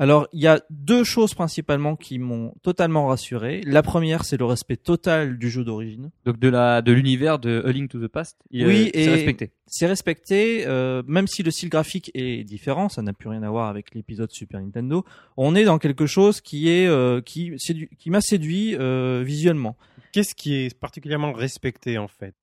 Alors, 0.00 0.28
il 0.32 0.40
y 0.40 0.46
a 0.46 0.62
deux 0.70 1.02
choses 1.02 1.34
principalement 1.34 1.96
qui 1.96 2.20
m'ont 2.20 2.54
totalement 2.62 3.08
rassuré. 3.08 3.62
La 3.66 3.82
première, 3.82 4.24
c'est 4.24 4.36
le 4.36 4.44
respect 4.44 4.76
total 4.76 5.38
du 5.38 5.50
jeu 5.50 5.64
d'origine. 5.64 6.10
Donc 6.24 6.38
de 6.38 6.48
la 6.48 6.82
de 6.82 6.92
l'univers 6.92 7.40
de 7.40 7.64
A 7.66 7.72
Link 7.72 7.90
to 7.90 7.98
the 7.98 8.06
Past, 8.06 8.38
il, 8.52 8.64
Oui, 8.64 8.92
euh, 8.94 9.04
c'est 9.04 9.10
respecté. 9.10 9.50
C'est 9.66 9.86
respecté, 9.86 10.66
euh, 10.68 11.02
même 11.08 11.26
si 11.26 11.42
le 11.42 11.50
style 11.50 11.68
graphique 11.68 12.12
est 12.14 12.44
différent, 12.44 12.88
ça 12.88 13.02
n'a 13.02 13.12
plus 13.12 13.28
rien 13.28 13.42
à 13.42 13.50
voir 13.50 13.68
avec 13.68 13.92
l'épisode 13.94 14.30
Super 14.30 14.60
Nintendo. 14.60 15.04
On 15.36 15.56
est 15.56 15.64
dans 15.64 15.78
quelque 15.78 16.06
chose 16.06 16.40
qui 16.40 16.68
est 16.68 16.86
euh, 16.86 17.20
qui 17.20 17.50
sédu- 17.58 17.88
qui 17.98 18.10
m'a 18.10 18.20
séduit 18.20 18.76
euh, 18.76 19.24
visuellement. 19.26 19.76
Qu'est-ce 20.12 20.36
qui 20.36 20.54
est 20.54 20.78
particulièrement 20.78 21.32
respecté 21.32 21.98
en 21.98 22.08
fait? 22.08 22.34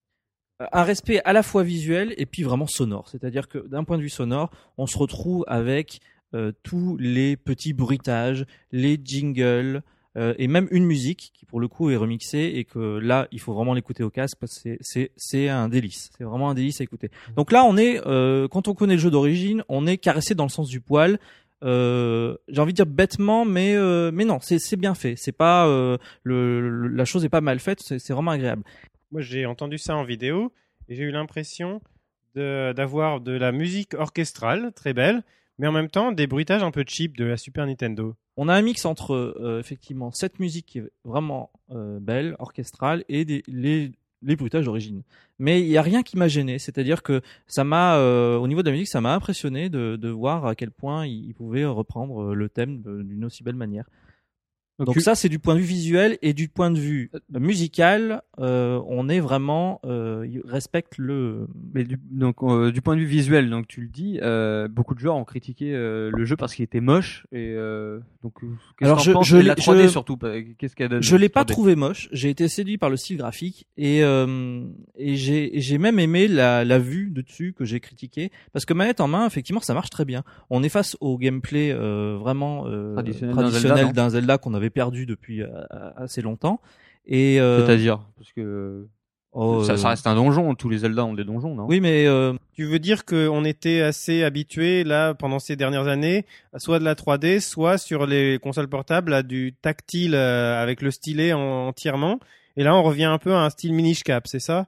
Un 0.72 0.84
respect 0.84 1.22
à 1.26 1.34
la 1.34 1.44
fois 1.44 1.64
visuel 1.64 2.14
et 2.18 2.26
puis 2.26 2.44
vraiment 2.44 2.68
sonore. 2.68 3.10
C'est-à-dire 3.10 3.48
que 3.50 3.60
d'un 3.68 3.84
point 3.84 3.98
de 3.98 4.04
vue 4.04 4.10
sonore, 4.10 4.52
on 4.78 4.88
se 4.88 4.98
retrouve 4.98 5.44
avec 5.48 6.00
euh, 6.36 6.52
tous 6.64 6.98
les 7.00 7.38
petits 7.38 7.74
bruitages, 7.74 8.46
les 8.72 9.00
jingles 9.04 9.82
euh, 10.18 10.34
et 10.38 10.48
même 10.48 10.68
une 10.72 10.86
musique 10.86 11.32
qui 11.34 11.46
pour 11.46 11.60
le 11.60 11.68
coup 11.68 11.90
est 11.90 11.96
remixée 11.96 12.52
et 12.56 12.64
que 12.66 13.00
là 13.00 13.28
il 13.32 13.40
faut 13.40 13.54
vraiment 13.54 13.74
l'écouter 13.74 14.04
au 14.04 14.10
casque 14.10 14.38
parce 14.40 14.62
que 14.62 14.78
c'est 15.16 15.50
un 15.50 15.68
délice. 15.70 16.10
C'est 16.18 16.24
vraiment 16.24 16.50
un 16.52 16.54
délice 16.54 16.80
à 16.82 16.84
écouter. 16.84 17.10
Donc 17.36 17.52
là 17.52 17.64
on 17.66 17.76
est 17.78 18.00
euh, 18.06 18.48
quand 18.48 18.68
on 18.68 18.74
connaît 18.76 18.94
le 18.96 19.00
jeu 19.02 19.12
d'origine, 19.12 19.64
on 19.70 19.88
est 19.88 19.98
caressé 19.98 20.36
dans 20.36 20.46
le 20.46 20.50
sens 20.50 20.68
du 20.70 20.80
poil. 20.82 21.18
Euh, 21.64 22.36
j'ai 22.50 22.62
envie 22.62 22.74
de 22.74 22.76
dire 22.76 22.86
bêtement, 22.86 23.44
mais 23.46 23.76
euh, 23.76 24.12
mais 24.14 24.26
non, 24.26 24.40
c'est 24.42 24.76
bien 24.76 24.94
fait. 24.94 25.16
C'est 25.18 25.32
pas 25.32 25.68
euh, 25.68 25.98
le, 26.24 26.62
le- 26.62 26.88
la 26.90 27.06
chose 27.06 27.26
est 27.26 27.30
pas 27.30 27.42
mal 27.42 27.60
faite. 27.60 27.80
C'est 27.82 28.12
vraiment 28.14 28.32
agréable. 28.32 28.64
Moi, 29.12 29.22
j'ai 29.22 29.46
entendu 29.46 29.78
ça 29.78 29.96
en 29.96 30.04
vidéo 30.04 30.52
et 30.90 30.96
j'ai 30.96 31.04
eu 31.04 31.12
l'impression 31.12 31.82
de- 32.36 32.74
d'avoir 32.74 33.22
de, 33.22 33.32
la 33.32 33.52
musique 33.52 33.94
orchestrale 33.96 34.74
très 34.76 34.94
belle, 34.94 35.24
mais 35.58 35.68
en 35.68 35.72
même 35.72 35.90
temps 35.90 36.12
des 36.12 36.28
bruitages 36.28 36.64
un 36.64 36.72
peu 36.72 36.84
cheap 36.88 37.18
de 37.18 37.26
la 37.26 37.38
Super 37.38 37.66
Nintendo. 37.66 38.16
On 38.38 38.50
a 38.50 38.54
un 38.54 38.62
mix 38.62 38.86
entre 38.86 39.14
euh, 39.14 39.60
effectivement 39.60 40.12
cette 40.12 40.40
musique 40.40 40.66
qui 40.66 40.80
est 40.80 40.92
vraiment 41.04 41.52
euh, 41.72 42.00
belle, 42.00 42.36
orchestrale, 42.40 43.06
et 43.08 43.24
des, 43.26 43.44
les, 43.48 43.92
bruitages 44.36 44.66
d'origine. 44.66 45.04
Mais 45.40 45.62
il 45.62 45.68
y 45.68 45.78
a 45.78 45.82
rien 45.82 46.04
qui 46.04 46.18
m'a 46.18 46.28
gêné, 46.28 46.60
c'est-à-dire 46.60 47.04
que 47.04 47.22
ça 47.48 47.64
m'a, 47.64 47.98
euh, 47.98 48.38
au 48.38 48.48
niveau 48.48 48.64
de 48.64 48.68
la 48.68 48.74
musique, 48.74 48.88
ça 48.90 49.00
m'a 49.00 49.14
impressionné 49.14 49.70
de, 49.70 49.96
de 49.96 50.10
voir 50.10 50.46
à 50.46 50.56
quel 50.56 50.72
point 50.72 51.06
il, 51.06 51.26
il 51.28 51.34
pouvait 51.34 51.66
reprendre 51.66 52.34
le 52.34 52.50
thème 52.50 52.82
d'une 52.82 53.26
aussi 53.26 53.44
belle 53.44 53.56
manière. 53.56 53.86
Donc 54.80 55.00
ça, 55.00 55.16
c'est 55.16 55.30
du 55.30 55.40
point 55.40 55.56
de 55.56 55.60
vue 55.60 55.66
visuel 55.66 56.18
et 56.22 56.34
du 56.34 56.50
point 56.50 56.70
de 56.70 56.78
vue 56.80 57.10
musical, 57.40 58.22
euh, 58.40 58.82
on 58.88 59.08
est 59.08 59.20
vraiment, 59.20 59.80
euh, 59.86 60.28
respecte 60.46 60.98
le. 60.98 61.48
Mais 61.74 61.84
du, 61.86 61.98
donc 62.12 62.38
euh, 62.44 62.72
du 62.72 62.82
point 62.82 62.96
de 62.96 63.00
vue 63.02 63.06
visuel, 63.06 63.50
donc 63.50 63.68
tu 63.68 63.82
le 63.82 63.88
dis, 63.88 64.20
euh, 64.22 64.68
beaucoup 64.68 64.94
de 64.96 65.00
joueurs 65.00 65.16
ont 65.16 65.24
critiqué 65.24 65.74
euh, 65.74 66.12
le 66.14 66.26
jeu 66.26 66.36
parce 66.36 66.54
qu'il 66.56 66.64
était 66.64 66.82
moche 66.82 67.26
et 67.32 67.54
euh, 67.56 68.00
donc 68.24 68.34
euh, 68.44 68.48
qu'est-ce 68.78 68.90
Alors, 68.90 69.00
je- 69.00 69.12
je 69.24 69.38
la 69.38 69.56
3D 69.56 69.84
je- 69.84 69.88
surtout, 69.88 70.18
bah, 70.18 70.34
qu'est-ce 70.58 70.76
qu'elle 70.76 71.02
Je 71.02 71.16
l'ai 71.16 71.30
pas 71.30 71.44
3D? 71.44 71.48
trouvé 71.54 71.76
moche. 71.76 72.10
J'ai 72.12 72.30
été 72.30 72.48
séduit 72.48 72.78
par 72.78 72.90
le 72.90 72.98
style 72.98 73.18
graphique 73.18 73.68
et 73.78 74.04
euh, 74.04 74.66
et 74.98 75.16
j'ai 75.16 75.52
j'ai 75.54 75.78
même 75.78 76.00
aimé 76.00 76.28
la 76.28 76.66
la 76.66 76.80
vue 76.80 77.12
de 77.12 77.22
dessus 77.22 77.54
que 77.58 77.64
j'ai 77.66 77.80
critiqué 77.80 78.32
parce 78.52 78.66
que 78.66 78.74
manette 78.74 79.00
en 79.00 79.08
main, 79.08 79.26
effectivement, 79.26 79.62
ça 79.62 79.74
marche 79.74 79.90
très 79.90 80.06
bien. 80.06 80.24
On 80.50 80.64
est 80.64 80.70
face 80.70 80.98
au 81.00 81.18
gameplay 81.18 81.72
euh, 81.72 82.18
vraiment 82.20 82.66
euh, 82.68 82.94
Traditionnel 82.94 83.36
d'un 83.36 83.42
traditionnel 83.44 83.78
Zelda, 83.78 83.94
d'un 83.94 84.10
Zelda 84.10 84.38
qu'on 84.38 84.54
avait 84.54 84.65
perdu 84.70 85.06
depuis 85.06 85.42
euh, 85.42 85.48
assez 85.96 86.22
longtemps. 86.22 86.60
Et 87.06 87.40
euh, 87.40 87.66
C'est-à-dire 87.66 88.00
parce 88.18 88.32
que 88.34 88.88
oh, 89.32 89.64
ça, 89.64 89.74
euh, 89.74 89.78
ça 89.78 89.90
reste 89.90 90.08
un 90.08 90.16
donjon, 90.16 90.56
tous 90.56 90.70
les 90.70 90.80
Zelda 90.80 91.06
ont 91.06 91.14
des 91.14 91.24
donjons, 91.24 91.54
non? 91.56 91.66
Oui, 91.68 91.80
mais 91.80 92.08
euh, 92.08 92.34
Tu 92.54 92.66
veux 92.66 92.80
dire 92.80 93.06
qu'on 93.06 93.46
était 93.46 93.82
assez 93.82 94.24
habitué 94.24 94.84
là 94.84 95.14
pendant 95.14 95.40
ces 95.40 95.56
dernières 95.56 95.88
années, 95.88 96.26
soit 96.58 96.80
de 96.80 96.84
la 96.84 96.96
3D, 96.96 97.40
soit 97.40 97.78
sur 97.78 98.06
les 98.08 98.40
consoles 98.40 98.68
portables 98.70 99.14
à 99.14 99.22
du 99.24 99.54
tactile 99.62 100.16
euh, 100.16 100.62
avec 100.62 100.82
le 100.82 100.90
stylet 100.92 101.34
en- 101.34 101.68
entièrement. 101.68 102.20
Et 102.58 102.64
là, 102.64 102.76
on 102.76 102.84
revient 102.84 103.04
un 103.06 103.18
peu 103.18 103.34
à 103.34 103.44
un 103.44 103.50
style 103.50 103.74
minish 103.74 104.04
cap, 104.04 104.28
c'est 104.28 104.40
ça? 104.40 104.68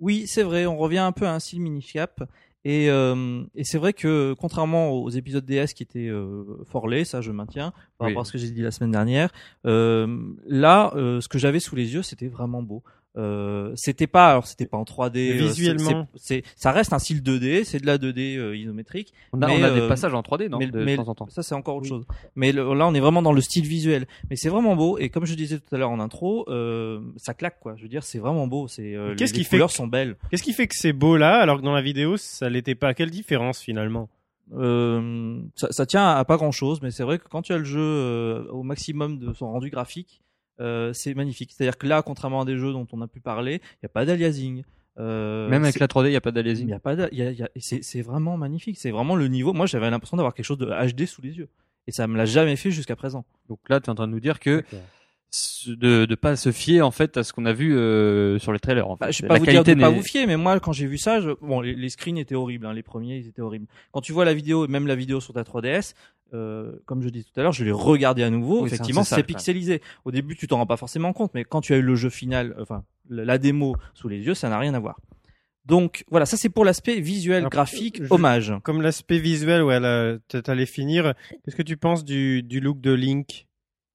Oui, 0.00 0.26
c'est 0.26 0.42
vrai, 0.42 0.66
on 0.66 0.76
revient 0.76 0.98
un 0.98 1.12
peu 1.12 1.26
à 1.26 1.32
un 1.32 1.38
style 1.38 1.60
mini-cap. 1.60 2.24
Et, 2.64 2.88
euh, 2.90 3.42
et 3.54 3.64
c'est 3.64 3.76
vrai 3.78 3.92
que 3.92 4.34
contrairement 4.38 4.90
aux 4.92 5.10
épisodes 5.10 5.44
DS 5.44 5.74
qui 5.74 5.82
étaient 5.82 6.08
euh, 6.08 6.44
fort 6.64 6.88
laids, 6.88 7.04
ça 7.04 7.20
je 7.20 7.30
maintiens, 7.30 7.72
par 7.98 8.06
Oui. 8.06 8.12
rapport 8.12 8.22
à 8.22 8.24
ce 8.24 8.32
que 8.32 8.38
j'ai 8.38 8.50
dit 8.50 8.62
la 8.62 8.70
semaine 8.70 8.90
dernière, 8.90 9.30
euh, 9.66 10.06
là, 10.46 10.92
euh, 10.96 11.20
ce 11.20 11.28
que 11.28 11.38
j'avais 11.38 11.60
sous 11.60 11.76
les 11.76 11.92
yeux, 11.94 12.02
c'était 12.02 12.28
vraiment 12.28 12.62
beau. 12.62 12.82
Euh, 13.16 13.72
c'était 13.76 14.08
pas, 14.08 14.30
alors 14.32 14.46
c'était 14.46 14.66
pas 14.66 14.76
en 14.76 14.82
3D. 14.84 15.30
euh, 15.30 15.46
Visuellement. 15.46 16.08
c'est, 16.16 16.42
c'est- 16.42 16.52
ça 16.56 16.72
reste 16.72 16.92
un 16.92 16.98
style 16.98 17.22
2D, 17.22 17.62
c'est 17.64 17.78
de 17.78 17.86
la 17.86 17.96
2D 17.96 18.36
euh, 18.36 18.56
isométrique. 18.56 19.12
On 19.32 19.40
a, 19.40 19.46
mais, 19.46 19.56
on 19.60 19.62
a 19.62 19.68
euh, 19.68 19.80
des 19.82 19.88
passages 19.88 20.12
en 20.14 20.20
3D, 20.22 20.48
non 20.48 20.58
mais, 20.58 20.66
de 20.66 20.82
mais 20.84 20.96
temps 20.96 21.08
en 21.08 21.14
temps. 21.14 21.28
ça 21.28 21.44
c'est 21.44 21.54
encore 21.54 21.76
autre 21.76 21.84
Oui. 21.84 21.88
chose. 21.90 22.06
Mais 22.34 22.50
le- 22.50 22.74
là 22.74 22.86
on 22.88 22.94
est 22.94 22.98
vraiment 23.00 23.22
dans 23.22 23.32
le 23.32 23.40
style 23.40 23.66
visuel. 23.66 24.06
Mais 24.30 24.36
c'est 24.36 24.48
vraiment 24.48 24.74
beau 24.74 24.98
et 24.98 25.10
comme 25.10 25.26
je 25.26 25.34
disais 25.34 25.58
tout 25.60 25.72
à 25.74 25.78
l'heure 25.78 25.90
en 25.90 26.00
intro, 26.00 26.44
euh, 26.48 27.00
ça 27.16 27.34
claque 27.34 27.60
quoi. 27.60 27.74
Je 27.76 27.82
veux 27.84 27.88
dire 27.88 28.02
c'est 28.02 28.18
vraiment 28.18 28.48
beau. 28.48 28.66
C'est 28.66 28.96
euh, 28.96 29.14
Qu'est-ce 29.14 29.32
les, 29.32 29.38
les 29.38 29.44
qui 29.44 29.48
fait 29.48 29.56
couleurs 29.56 29.68
que- 29.68 29.74
sont 29.74 29.86
belles. 29.86 30.16
Qu'est-ce 30.30 30.42
qui 30.42 30.52
fait 30.52 30.66
que 30.66 30.74
c'est 30.76 30.92
beau 30.92 31.16
là, 31.16 31.36
alors 31.38 31.58
que 31.58 31.62
dans 31.64 31.72
la 31.72 31.82
vidéo, 31.82 32.16
ça 32.16 32.50
l'était 32.50 32.74
pas? 32.74 32.94
Quelle 32.94 33.10
différence 33.10 33.60
finalement? 33.60 34.08
Euh, 34.58 35.40
ça, 35.56 35.68
ça 35.70 35.86
tient 35.86 36.06
à 36.10 36.24
pas 36.24 36.36
grand 36.36 36.52
chose, 36.52 36.80
mais 36.82 36.90
c'est 36.90 37.02
vrai 37.02 37.18
que 37.18 37.24
quand 37.28 37.42
tu 37.42 37.52
as 37.52 37.58
le 37.58 37.64
jeu 37.64 37.80
euh, 37.80 38.44
au 38.50 38.62
maximum 38.62 39.18
de 39.18 39.32
son 39.32 39.50
rendu 39.50 39.70
graphique, 39.70 40.20
euh, 40.60 40.92
c'est 40.92 41.14
magnifique. 41.14 41.52
C'est-à-dire 41.52 41.76
que 41.78 41.86
là, 41.86 42.02
contrairement 42.02 42.42
à 42.42 42.44
des 42.44 42.56
jeux 42.56 42.72
dont 42.72 42.86
on 42.92 43.00
a 43.02 43.08
pu 43.08 43.20
parler, 43.20 43.60
il 43.74 43.78
n'y 43.84 43.86
a 43.86 43.88
pas 43.88 44.04
d'aliasing. 44.04 44.62
Euh, 45.00 45.48
Même 45.48 45.64
avec 45.64 45.80
la 45.80 45.88
3D, 45.88 46.08
il 46.08 46.12
y 46.12 46.16
a 46.16 46.20
pas 46.20 46.30
il 46.30 46.34
d'aliasing. 46.34 46.68
y 46.68 46.72
a 46.72 46.78
pas 46.78 46.94
y 46.94 47.22
a- 47.22 47.30
y 47.32 47.42
a- 47.42 47.48
c'est 47.56 48.02
vraiment 48.02 48.36
magnifique. 48.36 48.76
C'est 48.78 48.90
vraiment 48.92 49.16
le 49.16 49.26
niveau. 49.28 49.52
Moi, 49.52 49.66
j'avais 49.66 49.90
l'impression 49.90 50.16
d'avoir 50.16 50.34
quelque 50.34 50.46
chose 50.46 50.58
de 50.58 50.66
HD 50.66 51.06
sous 51.06 51.20
les 51.22 51.32
yeux. 51.36 51.48
Et 51.86 51.92
ça 51.92 52.06
me 52.06 52.16
l'a 52.16 52.24
jamais 52.24 52.56
fait 52.56 52.70
jusqu'à 52.70 52.96
présent. 52.96 53.24
Donc 53.48 53.58
là, 53.68 53.80
tu 53.80 53.86
es 53.86 53.90
en 53.90 53.94
train 53.94 54.06
de 54.06 54.12
nous 54.12 54.20
dire 54.20 54.38
que 54.40 54.62
de 55.66 56.04
de 56.04 56.14
pas 56.14 56.36
se 56.36 56.52
fier 56.52 56.80
en 56.82 56.90
fait 56.90 57.16
à 57.16 57.24
ce 57.24 57.32
qu'on 57.32 57.44
a 57.46 57.52
vu 57.52 57.76
euh, 57.76 58.38
sur 58.38 58.52
les 58.52 58.58
trailers. 58.58 58.88
En 58.88 58.96
fait. 58.96 59.04
Bah, 59.06 59.10
je 59.10 59.22
vais 59.22 59.28
La 59.28 59.34
pas 59.34 59.38
vous 59.40 59.46
dire 59.46 59.64
de 59.64 59.74
pas 59.74 59.90
vous 59.90 60.02
fier, 60.02 60.26
mais 60.26 60.36
moi, 60.36 60.58
quand 60.60 60.72
j'ai 60.72 60.86
vu 60.86 60.98
ça, 60.98 61.20
je... 61.20 61.30
bon, 61.40 61.60
les, 61.60 61.74
les 61.74 61.88
screens 61.88 62.18
étaient 62.18 62.34
horribles. 62.34 62.66
Hein, 62.66 62.72
les 62.74 62.82
premiers, 62.82 63.18
ils 63.18 63.26
étaient 63.28 63.42
horribles. 63.42 63.66
Quand 63.92 64.00
tu 64.00 64.12
vois 64.12 64.24
la 64.24 64.34
vidéo, 64.34 64.68
même 64.68 64.86
la 64.86 64.94
vidéo 64.94 65.20
sur 65.20 65.32
ta 65.34 65.42
3DS, 65.42 65.94
euh, 66.32 66.72
comme 66.86 67.02
je 67.02 67.08
dis 67.08 67.24
tout 67.24 67.38
à 67.38 67.42
l'heure, 67.42 67.52
je 67.52 67.64
l'ai 67.64 67.70
regardé 67.72 68.22
à 68.22 68.30
nouveau. 68.30 68.62
Oui, 68.62 68.66
Effectivement, 68.66 69.04
c'est 69.04 69.22
pixelisé. 69.22 69.82
Au 70.04 70.10
début, 70.10 70.36
tu 70.36 70.46
t'en 70.46 70.56
rends 70.58 70.66
pas 70.66 70.76
forcément 70.76 71.12
compte, 71.12 71.32
mais 71.34 71.44
quand 71.44 71.60
tu 71.60 71.74
as 71.74 71.76
eu 71.78 71.82
le 71.82 71.94
jeu 71.94 72.10
final, 72.10 72.54
enfin 72.60 72.84
la 73.08 73.24
la 73.24 73.38
démo 73.38 73.76
sous 73.94 74.08
les 74.08 74.18
yeux, 74.18 74.34
ça 74.34 74.48
n'a 74.48 74.58
rien 74.58 74.74
à 74.74 74.78
voir. 74.78 74.98
Donc 75.66 76.04
voilà, 76.10 76.26
ça 76.26 76.36
c'est 76.36 76.50
pour 76.50 76.64
l'aspect 76.64 77.00
visuel, 77.00 77.38
Alors, 77.38 77.50
graphique, 77.50 78.02
je- 78.02 78.12
hommage. 78.12 78.52
Comme 78.64 78.82
l'aspect 78.82 79.18
visuel, 79.18 79.62
ouais, 79.62 79.80
t'allais 80.28 80.66
finir. 80.66 81.14
Qu'est-ce 81.44 81.56
que 81.56 81.62
tu 81.62 81.76
penses 81.78 82.04
du, 82.04 82.42
du 82.42 82.60
look 82.60 82.80
de 82.80 82.92
Link? 82.92 83.46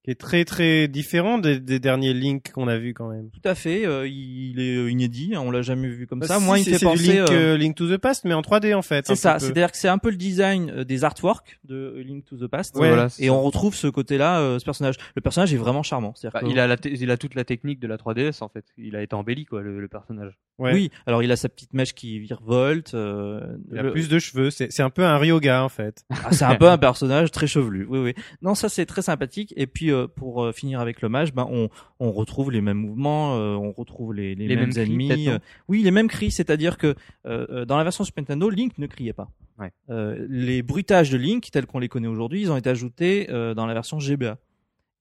Qui 0.10 0.14
est 0.14 0.16
très 0.16 0.44
très 0.44 0.88
différent 0.88 1.38
des, 1.38 1.60
des 1.60 1.80
derniers 1.80 2.14
Link 2.16 2.52
qu'on 2.52 2.68
a 2.68 2.78
vus 2.78 2.96
quand 2.96 3.10
même. 3.10 3.30
Tout 3.30 3.48
à 3.48 3.54
fait, 3.54 3.86
euh, 3.86 4.08
il 4.08 4.60
est 4.60 4.76
euh, 4.76 4.90
inédit, 4.90 5.34
hein, 5.36 5.42
on 5.46 5.52
l'a 5.52 5.62
jamais 5.62 5.88
vu 5.88 6.08
comme 6.08 6.20
Bah, 6.20 6.26
ça. 6.28 6.40
si, 6.40 6.46
Moi, 6.46 6.58
il 6.58 6.66
fait 6.66 6.84
penser. 6.84 7.04
Link, 7.18 7.30
euh, 7.30 7.54
euh, 7.54 7.58
Link 7.58 7.76
to 7.76 7.88
the 7.88 7.98
Past, 7.98 8.26
mais 8.26 8.34
en 8.34 8.42
3D 8.42 8.74
en 8.74 8.82
fait. 8.82 9.06
C'est 9.06 9.16
ça, 9.16 9.38
c'est-à-dire 9.38 9.72
que 9.72 9.78
c'est 9.78 9.88
un 9.88 10.00
peu 10.00 10.10
le 10.10 10.16
design 10.18 10.72
euh, 10.76 10.84
des 10.84 11.04
artworks 11.04 11.60
de 11.64 12.02
Link 12.06 12.26
to 12.26 12.38
the 12.38 12.48
Past. 12.48 12.76
Ouais, 12.76 12.88
Voilà, 12.88 13.06
Et 13.20 13.28
ça. 13.28 13.34
on 13.34 13.42
retrouve 13.42 13.76
ce 13.76 13.88
côté-là, 13.88 14.40
euh, 14.40 14.58
ce 14.60 14.66
personnage. 14.66 14.96
Le 15.16 15.22
personnage 15.22 15.54
est 15.54 15.58
vraiment 15.58 15.84
charmant. 15.84 16.14
C'est-à-dire 16.16 16.40
Bah, 16.42 16.48
que- 16.48 16.52
il 16.52 16.60
a 16.60 16.66
la 16.68 16.76
il 16.86 17.12
a 17.12 17.18
toute 17.18 17.36
la 17.36 17.44
technique 17.44 17.80
de 17.80 17.88
la 17.88 17.98
3DS 17.98 18.42
en 18.44 18.50
fait. 18.50 18.66
Il 18.78 18.96
a 18.96 19.04
été 19.04 19.16
embelli 19.16 19.46
quoi 19.46 19.62
le, 19.62 19.80
le 19.80 19.88
personnage. 19.88 20.34
Ouais. 20.58 20.74
Oui, 20.74 20.92
alors 21.06 21.22
il 21.24 21.32
a 21.32 21.36
sa 21.36 21.48
petite 21.50 21.74
mèche 21.74 21.94
qui 21.94 22.20
virevolte. 22.20 22.94
Euh, 22.94 23.42
Il 23.72 23.78
a 23.78 23.84
le- 23.84 23.92
plus 23.92 24.10
de 24.10 24.20
cheveux. 24.20 24.50
C'est 24.50 24.72
c'est 24.72 24.82
un 24.84 24.90
peu 24.90 25.04
un 25.06 25.18
Ryoga 25.18 25.64
en 25.64 25.70
fait. 25.70 26.04
Ah, 26.10 26.32
c'est 26.32 26.46
un 26.46 26.56
peu 26.56 26.68
un 26.68 26.78
personnage 26.78 27.32
très 27.32 27.48
chevelu. 27.48 27.86
Oui, 27.90 28.00
oui. 28.00 28.14
Non, 28.42 28.56
ça 28.56 28.70
c'est 28.70 28.86
très 28.86 29.02
sympathique. 29.02 29.54
Et 29.56 29.68
puis 29.68 29.92
euh, 29.92 29.99
pour 30.08 30.44
euh, 30.44 30.52
finir 30.52 30.80
avec 30.80 31.02
l'hommage, 31.02 31.34
ben 31.34 31.48
on 31.50 31.70
on 32.00 32.12
retrouve 32.12 32.52
les 32.52 32.62
mêmes 32.62 32.78
mouvements, 32.78 33.36
euh, 33.38 33.56
on 33.56 33.72
retrouve 33.72 34.14
les, 34.14 34.36
les, 34.36 34.48
Les 34.48 34.56
mêmes, 34.56 34.72
ennemis. 34.78 35.30
euh, 35.30 35.40
oui, 35.68 35.82
les 35.84 35.92
mêmes 35.92 36.08
cris, 36.08 36.32
c'est-à-dire 36.32 36.78
que 36.78 36.96
euh, 37.26 37.46
euh, 37.50 37.66
dans 37.66 37.78
la 37.78 37.84
version 37.84 38.04
Super 38.04 38.22
Nintendo, 38.24 38.50
Link 38.50 38.78
ne 38.78 38.88
criait 38.88 39.14
pas. 39.14 39.30
Ouais. 39.60 39.72
Euh, 39.90 40.26
les 40.30 40.62
bruitages 40.62 41.10
de 41.10 41.18
Link, 41.18 41.50
tels 41.52 41.66
qu'on 41.66 41.80
les 41.80 41.90
connaît 41.90 42.08
aujourd'hui, 42.08 42.42
ils 42.42 42.52
ont 42.52 42.58
été 42.58 42.70
ajoutés 42.70 43.28
euh, 43.30 43.54
dans 43.54 43.66
la 43.66 43.74
version 43.74 44.00
GBA. 44.00 44.38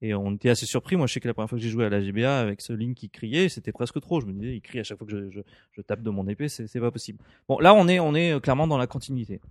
Et 0.01 0.13
on 0.13 0.31
était 0.33 0.49
assez 0.49 0.65
surpris. 0.65 0.95
Moi, 0.95 1.07
je 1.07 1.13
sais 1.13 1.19
que 1.19 1.27
la 1.27 1.33
première 1.33 1.49
fois 1.49 1.57
que 1.57 1.61
j'ai 1.63 1.69
joué 1.69 1.83
à 1.83 1.89
la 1.89 2.01
GBA 2.01 2.39
avec 2.39 2.61
ce 2.61 2.71
Link 2.71 2.95
qui 2.95 3.09
criait, 3.09 3.49
c'était 3.49 3.73
presque 3.73 3.99
trop. 3.99 4.21
Je 4.21 4.27
me 4.27 4.31
disais, 4.31 4.55
il 4.55 4.61
crie 4.61 4.79
à 4.79 4.83
chaque 4.83 4.97
fois 4.97 5.05
que 5.05 5.11
je, 5.11 5.29
je, 5.29 5.41
je 5.73 5.81
tape 5.81 6.01
de 6.03 6.09
mon 6.09 6.25
épée, 6.29 6.47
c'est 6.47 6.79
pas 6.79 6.89
possible. 6.91 7.19
Bon, 7.49 7.59
là, 7.59 7.73
on 7.73 7.85
est 7.89 7.99
on 7.99 8.15
est 8.15 8.31
euh, 8.31 8.39
clairement 8.39 8.65
dans 8.65 8.77
la 8.77 8.87
continuité. 8.87 9.41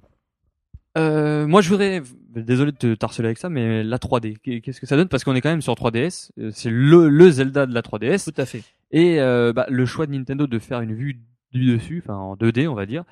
Euh, 0.99 1.47
moi, 1.47 1.61
je 1.61 1.69
voudrais, 1.69 2.03
désolé 2.35 2.73
de 2.73 2.95
te 2.95 3.05
harceler 3.05 3.27
avec 3.27 3.39
ça, 3.39 3.49
mais 3.49 3.83
la 3.83 3.99
3D, 3.99 4.37
qu'est-ce 4.61 4.81
que 4.81 4.87
ça 4.87 4.97
donne? 4.97 5.09
Parce 5.09 5.25
qu'on 5.25 5.35
est 5.35 5.41
quand 5.41 5.51
même 5.51 5.63
sur 5.63 5.75
3DS, 5.75 6.31
euh, 6.39 6.51
c'est 6.53 6.71
le, 6.71 7.09
le 7.09 7.31
Zelda 7.31 7.67
de 7.67 7.75
la 7.75 7.83
3DS, 7.83 8.25
Tout 8.33 8.41
à 8.41 8.47
fait. 8.47 8.63
et 8.91 9.21
euh, 9.21 9.53
bah, 9.53 9.67
le 9.69 9.87
choix 9.87 10.07
de 10.07 10.13
Nintendo 10.13 10.47
de 10.47 10.59
faire 10.59 10.81
une 10.81 10.95
vue 10.95 11.21
du 11.53 11.65
dessus, 11.73 12.03
enfin 12.05 12.17
en 12.19 12.37
2D, 12.37 12.69
on 12.69 12.75
va 12.75 12.85
dire, 12.87 13.05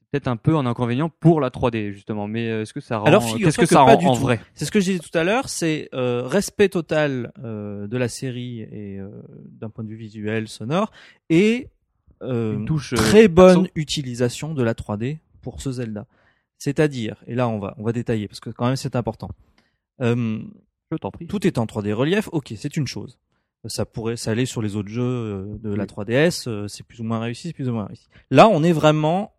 c'est 0.00 0.10
peut-être 0.12 0.28
un 0.28 0.36
peu 0.36 0.56
un 0.56 0.66
inconvénient 0.66 1.08
pour 1.08 1.40
la 1.40 1.50
3D 1.50 1.92
justement. 1.92 2.26
Mais 2.28 2.44
est-ce 2.46 2.72
que 2.72 2.80
ça 2.80 2.98
rend 2.98 3.06
Alors, 3.06 3.24
Qu'est-ce 3.36 3.56
que 3.56 3.62
que 3.62 3.68
ça 3.68 3.80
rend 3.80 3.94
en 3.94 4.14
tout. 4.14 4.20
vrai? 4.20 4.40
C'est 4.54 4.64
ce 4.64 4.70
que 4.70 4.80
je 4.80 4.86
disais 4.86 4.98
tout 4.98 5.16
à 5.16 5.24
l'heure, 5.24 5.48
c'est 5.48 5.88
euh, 5.94 6.22
respect 6.26 6.68
total 6.68 7.32
de 7.38 7.96
la 7.96 8.08
série 8.08 8.60
et 8.60 9.00
d'un 9.58 9.70
point 9.70 9.84
de 9.84 9.88
vue 9.88 9.96
visuel, 9.96 10.48
sonore, 10.48 10.90
et 11.30 11.68
Une 12.22 12.64
touche, 12.66 12.94
très 12.94 13.28
bonne 13.28 13.68
utilisation 13.74 14.52
de 14.54 14.62
la 14.62 14.74
3D 14.74 15.18
pour 15.42 15.60
ce 15.62 15.72
Zelda. 15.72 16.06
C'est-à-dire, 16.60 17.16
et 17.26 17.34
là 17.34 17.48
on 17.48 17.58
va 17.58 17.74
on 17.78 17.82
va 17.82 17.92
détailler 17.92 18.28
parce 18.28 18.38
que 18.38 18.50
quand 18.50 18.66
même 18.66 18.76
c'est 18.76 18.94
important. 18.94 19.30
Euh, 20.00 20.38
Je 20.92 20.96
t'en 20.98 21.10
prie. 21.10 21.26
tout 21.26 21.44
est 21.46 21.58
en 21.58 21.64
3D 21.66 21.92
relief, 21.92 22.28
ok, 22.32 22.52
c'est 22.56 22.76
une 22.76 22.86
chose. 22.86 23.18
Ça 23.66 23.84
pourrait 23.84 24.16
s'aller 24.16 24.46
sur 24.46 24.62
les 24.62 24.76
autres 24.76 24.88
jeux 24.88 25.02
euh, 25.02 25.58
de 25.58 25.74
la 25.74 25.82
Oui. 25.84 25.88
3DS, 25.88 26.48
euh, 26.48 26.68
c'est 26.68 26.82
plus 26.86 27.00
ou 27.00 27.04
moins 27.04 27.18
réussi, 27.20 27.48
c'est 27.48 27.52
plus 27.54 27.68
ou 27.68 27.72
moins 27.72 27.86
réussi. 27.86 28.06
Là, 28.30 28.48
on 28.48 28.62
est 28.62 28.72
vraiment 28.72 29.32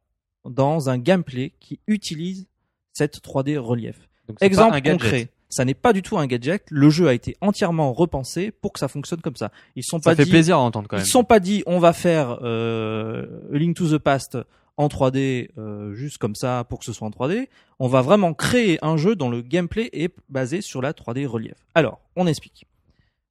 dans 0.45 0.89
un 0.89 0.97
gameplay 0.99 1.53
qui 1.60 1.79
utilise 1.88 2.47
cette 2.93 3.19
3D 3.23 3.57
relief. 3.57 4.10
Donc, 4.27 4.38
Exemple 4.41 4.75
un 4.75 4.81
concret, 4.81 5.29
ça 5.49 5.65
n'est 5.65 5.73
pas 5.73 5.91
du 5.93 6.01
tout 6.03 6.17
un 6.19 6.27
gadget. 6.27 6.63
Le 6.69 6.89
jeu 6.91 7.07
a 7.07 7.13
été 7.13 7.36
entièrement 7.41 7.93
repensé 7.93 8.51
pour 8.51 8.73
que 8.73 8.79
ça 8.79 8.88
fonctionne 8.88 9.21
comme 9.21 9.36
ça. 9.36 9.51
Ils 9.75 9.84
sont 9.84 9.97
Ça 9.99 10.12
pas 10.12 10.15
fait 10.15 10.25
dit, 10.25 10.29
plaisir 10.31 10.57
à 10.57 10.60
entendre 10.60 10.88
quand 10.88 10.97
ils 10.97 11.01
même. 11.01 11.05
sont 11.07 11.23
pas 11.23 11.39
dit, 11.39 11.63
on 11.65 11.79
va 11.79 11.91
faire 11.93 12.39
euh, 12.43 13.25
A 13.53 13.57
Link 13.57 13.75
to 13.75 13.88
the 13.89 13.97
Past 13.99 14.38
en 14.81 14.87
3D 14.87 15.49
euh, 15.57 15.93
juste 15.93 16.17
comme 16.17 16.35
ça 16.35 16.65
pour 16.67 16.79
que 16.79 16.85
ce 16.85 16.93
soit 16.93 17.07
en 17.07 17.11
3D. 17.11 17.47
On 17.79 17.87
va 17.87 18.01
vraiment 18.01 18.33
créer 18.33 18.77
un 18.83 18.97
jeu 18.97 19.15
dont 19.15 19.29
le 19.29 19.41
gameplay 19.41 19.89
est 19.93 20.13
basé 20.29 20.61
sur 20.61 20.81
la 20.81 20.93
3D 20.93 21.25
relief. 21.25 21.53
Alors, 21.75 21.99
on 22.15 22.27
explique. 22.27 22.65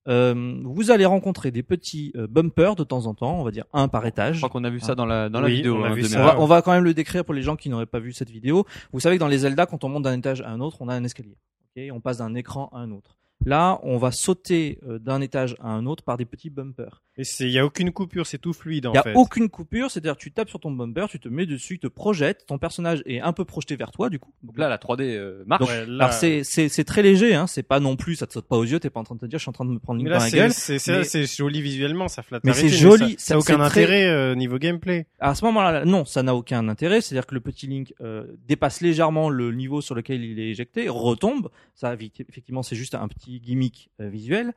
Euh, 0.08 0.60
vous 0.64 0.90
allez 0.90 1.04
rencontrer 1.04 1.50
des 1.50 1.62
petits 1.62 2.12
euh, 2.16 2.26
bumpers 2.26 2.74
de 2.74 2.84
temps 2.84 3.06
en 3.06 3.14
temps, 3.14 3.38
on 3.38 3.44
va 3.44 3.50
dire 3.50 3.64
un 3.72 3.86
par 3.88 4.02
Je 4.02 4.08
étage. 4.08 4.38
crois 4.38 4.48
qu'on 4.48 4.64
a 4.64 4.70
vu 4.70 4.80
ça 4.80 4.94
dans 4.94 5.04
la 5.06 5.28
dans 5.28 5.40
la 5.40 5.48
Oui, 5.48 5.56
vidéo. 5.56 5.76
on 5.76 5.84
hein, 5.84 5.92
vu 5.94 6.02
de 6.02 6.06
ça. 6.06 6.20
On 6.20 6.24
va, 6.24 6.40
on 6.40 6.46
va 6.46 6.62
quand 6.62 6.72
même 6.72 6.84
le 6.84 6.94
décrire 6.94 7.24
pour 7.24 7.34
les 7.34 7.42
gens 7.42 7.54
qui 7.56 7.68
n'auraient 7.68 7.84
pas 7.86 8.00
vu 8.00 8.12
cette 8.12 8.30
vidéo. 8.30 8.64
Vous 8.92 9.00
savez 9.00 9.16
que 9.16 9.20
dans 9.20 9.28
les 9.28 9.38
Zelda, 9.38 9.66
quand 9.66 9.84
on 9.84 9.88
monte 9.90 10.04
d'un 10.04 10.16
étage 10.16 10.40
à 10.40 10.50
un 10.50 10.60
autre, 10.60 10.78
on 10.80 10.88
a 10.88 10.94
un 10.94 11.04
escalier. 11.04 11.36
ok? 11.76 11.82
On 11.92 12.00
passe 12.00 12.18
d'un 12.18 12.34
écran 12.34 12.70
à 12.72 12.78
un 12.78 12.90
autre. 12.92 13.16
Là, 13.44 13.78
on 13.82 13.98
va 13.98 14.10
sauter 14.10 14.78
euh, 14.86 14.98
d'un 14.98 15.20
étage 15.20 15.54
à 15.60 15.68
un 15.70 15.86
autre 15.86 16.02
par 16.02 16.16
des 16.16 16.24
petits 16.26 16.50
bumpers. 16.50 17.02
Et 17.20 17.24
c'est, 17.24 17.44
il 17.44 17.50
y 17.52 17.59
a 17.59 17.66
aucune 17.66 17.92
coupure, 17.92 18.26
c'est 18.26 18.38
tout 18.38 18.52
fluide 18.54 18.87
en 18.87 18.90
Il 18.90 18.94
n'y 18.94 18.98
a 18.98 19.02
fait. 19.02 19.12
aucune 19.14 19.48
coupure, 19.50 19.90
c'est-à-dire 19.90 20.16
tu 20.16 20.33
tapes 20.33 20.48
sur 20.48 20.59
ton 20.59 20.70
bumper, 20.70 21.06
tu 21.11 21.20
te 21.20 21.28
mets 21.28 21.44
dessus, 21.44 21.74
tu 21.74 21.80
te 21.80 21.87
projettes, 21.87 22.46
ton 22.46 22.56
personnage 22.59 23.02
est 23.04 23.20
un 23.20 23.33
peu 23.35 23.44
projeté 23.44 23.76
vers 23.76 23.90
toi 23.90 24.09
du 24.09 24.18
coup. 24.18 24.33
Donc 24.42 24.56
là, 24.59 24.68
la 24.68 24.78
3D 24.78 25.02
euh, 25.02 25.42
marche. 25.46 25.68
Ouais, 25.68 25.85
là- 25.87 26.04
Alors 26.06 26.14
c'est 26.14 26.42
c'est 26.44 26.68
c'est 26.70 26.85
très 26.85 27.02
léger, 27.02 27.35
hein, 27.35 27.46
c'est 27.46 27.62
pas 27.62 27.78
non 27.78 27.96
plus, 27.96 28.16
ça 28.16 28.26
te 28.26 28.33
saute 28.33 28.46
pas 28.48 28.56
aux 28.56 28.64
yeux, 28.64 28.80
t'es 28.80 28.88
pas 28.90 29.00
en 29.00 29.04
train 29.04 29.16
de 29.16 29.20
te 29.20 29.26
dire 29.26 29.38
je 29.38 29.42
suis 29.42 29.50
en 29.50 29.52
train 29.52 29.64
de 29.66 29.70
me 29.70 29.78
prendre 29.78 30.02
là, 30.02 30.18
dans 30.18 30.24
la 30.24 30.30
gueule. 30.30 30.52
c'est, 30.52 30.78
c'est, 30.78 30.98
mais- 30.98 31.04
c'est 31.04 31.26
joli 31.26 31.61
visuellement, 31.61 32.09
ça 32.09 32.22
flatte 32.22 32.42
Mais 32.44 32.54
c'est 32.54 32.68
joli, 32.70 33.12
ça, 33.12 33.18
ça- 33.18 33.24
ça 33.26 33.35
a 33.35 33.38
aucun 33.38 33.56
très- 33.68 33.83
intérêt 33.83 34.06
euh, 34.09 34.35
niveau 34.35 34.59
gameplay. 34.59 35.06
À 35.18 35.35
ce 35.35 35.44
moment-là, 35.44 35.85
non, 35.85 36.04
ça 36.06 36.22
n'a 36.22 36.35
aucun 36.35 36.68
intérêt. 36.68 37.00
C'est-à-dire 37.02 37.26
que 37.26 37.35
le 37.35 37.40
petit 37.40 37.66
Link 37.66 37.92
euh, 38.00 38.24
dépasse 38.48 38.80
légèrement 38.80 39.28
le 39.28 39.52
niveau 39.52 39.80
sur 39.83 39.94
lequel 39.94 40.24
il 40.24 40.38
est 40.40 40.48
éjecté, 40.48 40.88
retombe. 40.88 41.50
Ça, 41.74 41.94
effectivement, 41.94 42.62
c'est 42.62 42.76
juste 42.76 42.94
un 42.94 43.09
petit 43.09 43.40
gimmick 43.40 43.90
euh, 44.00 44.09
visuel. 44.09 44.52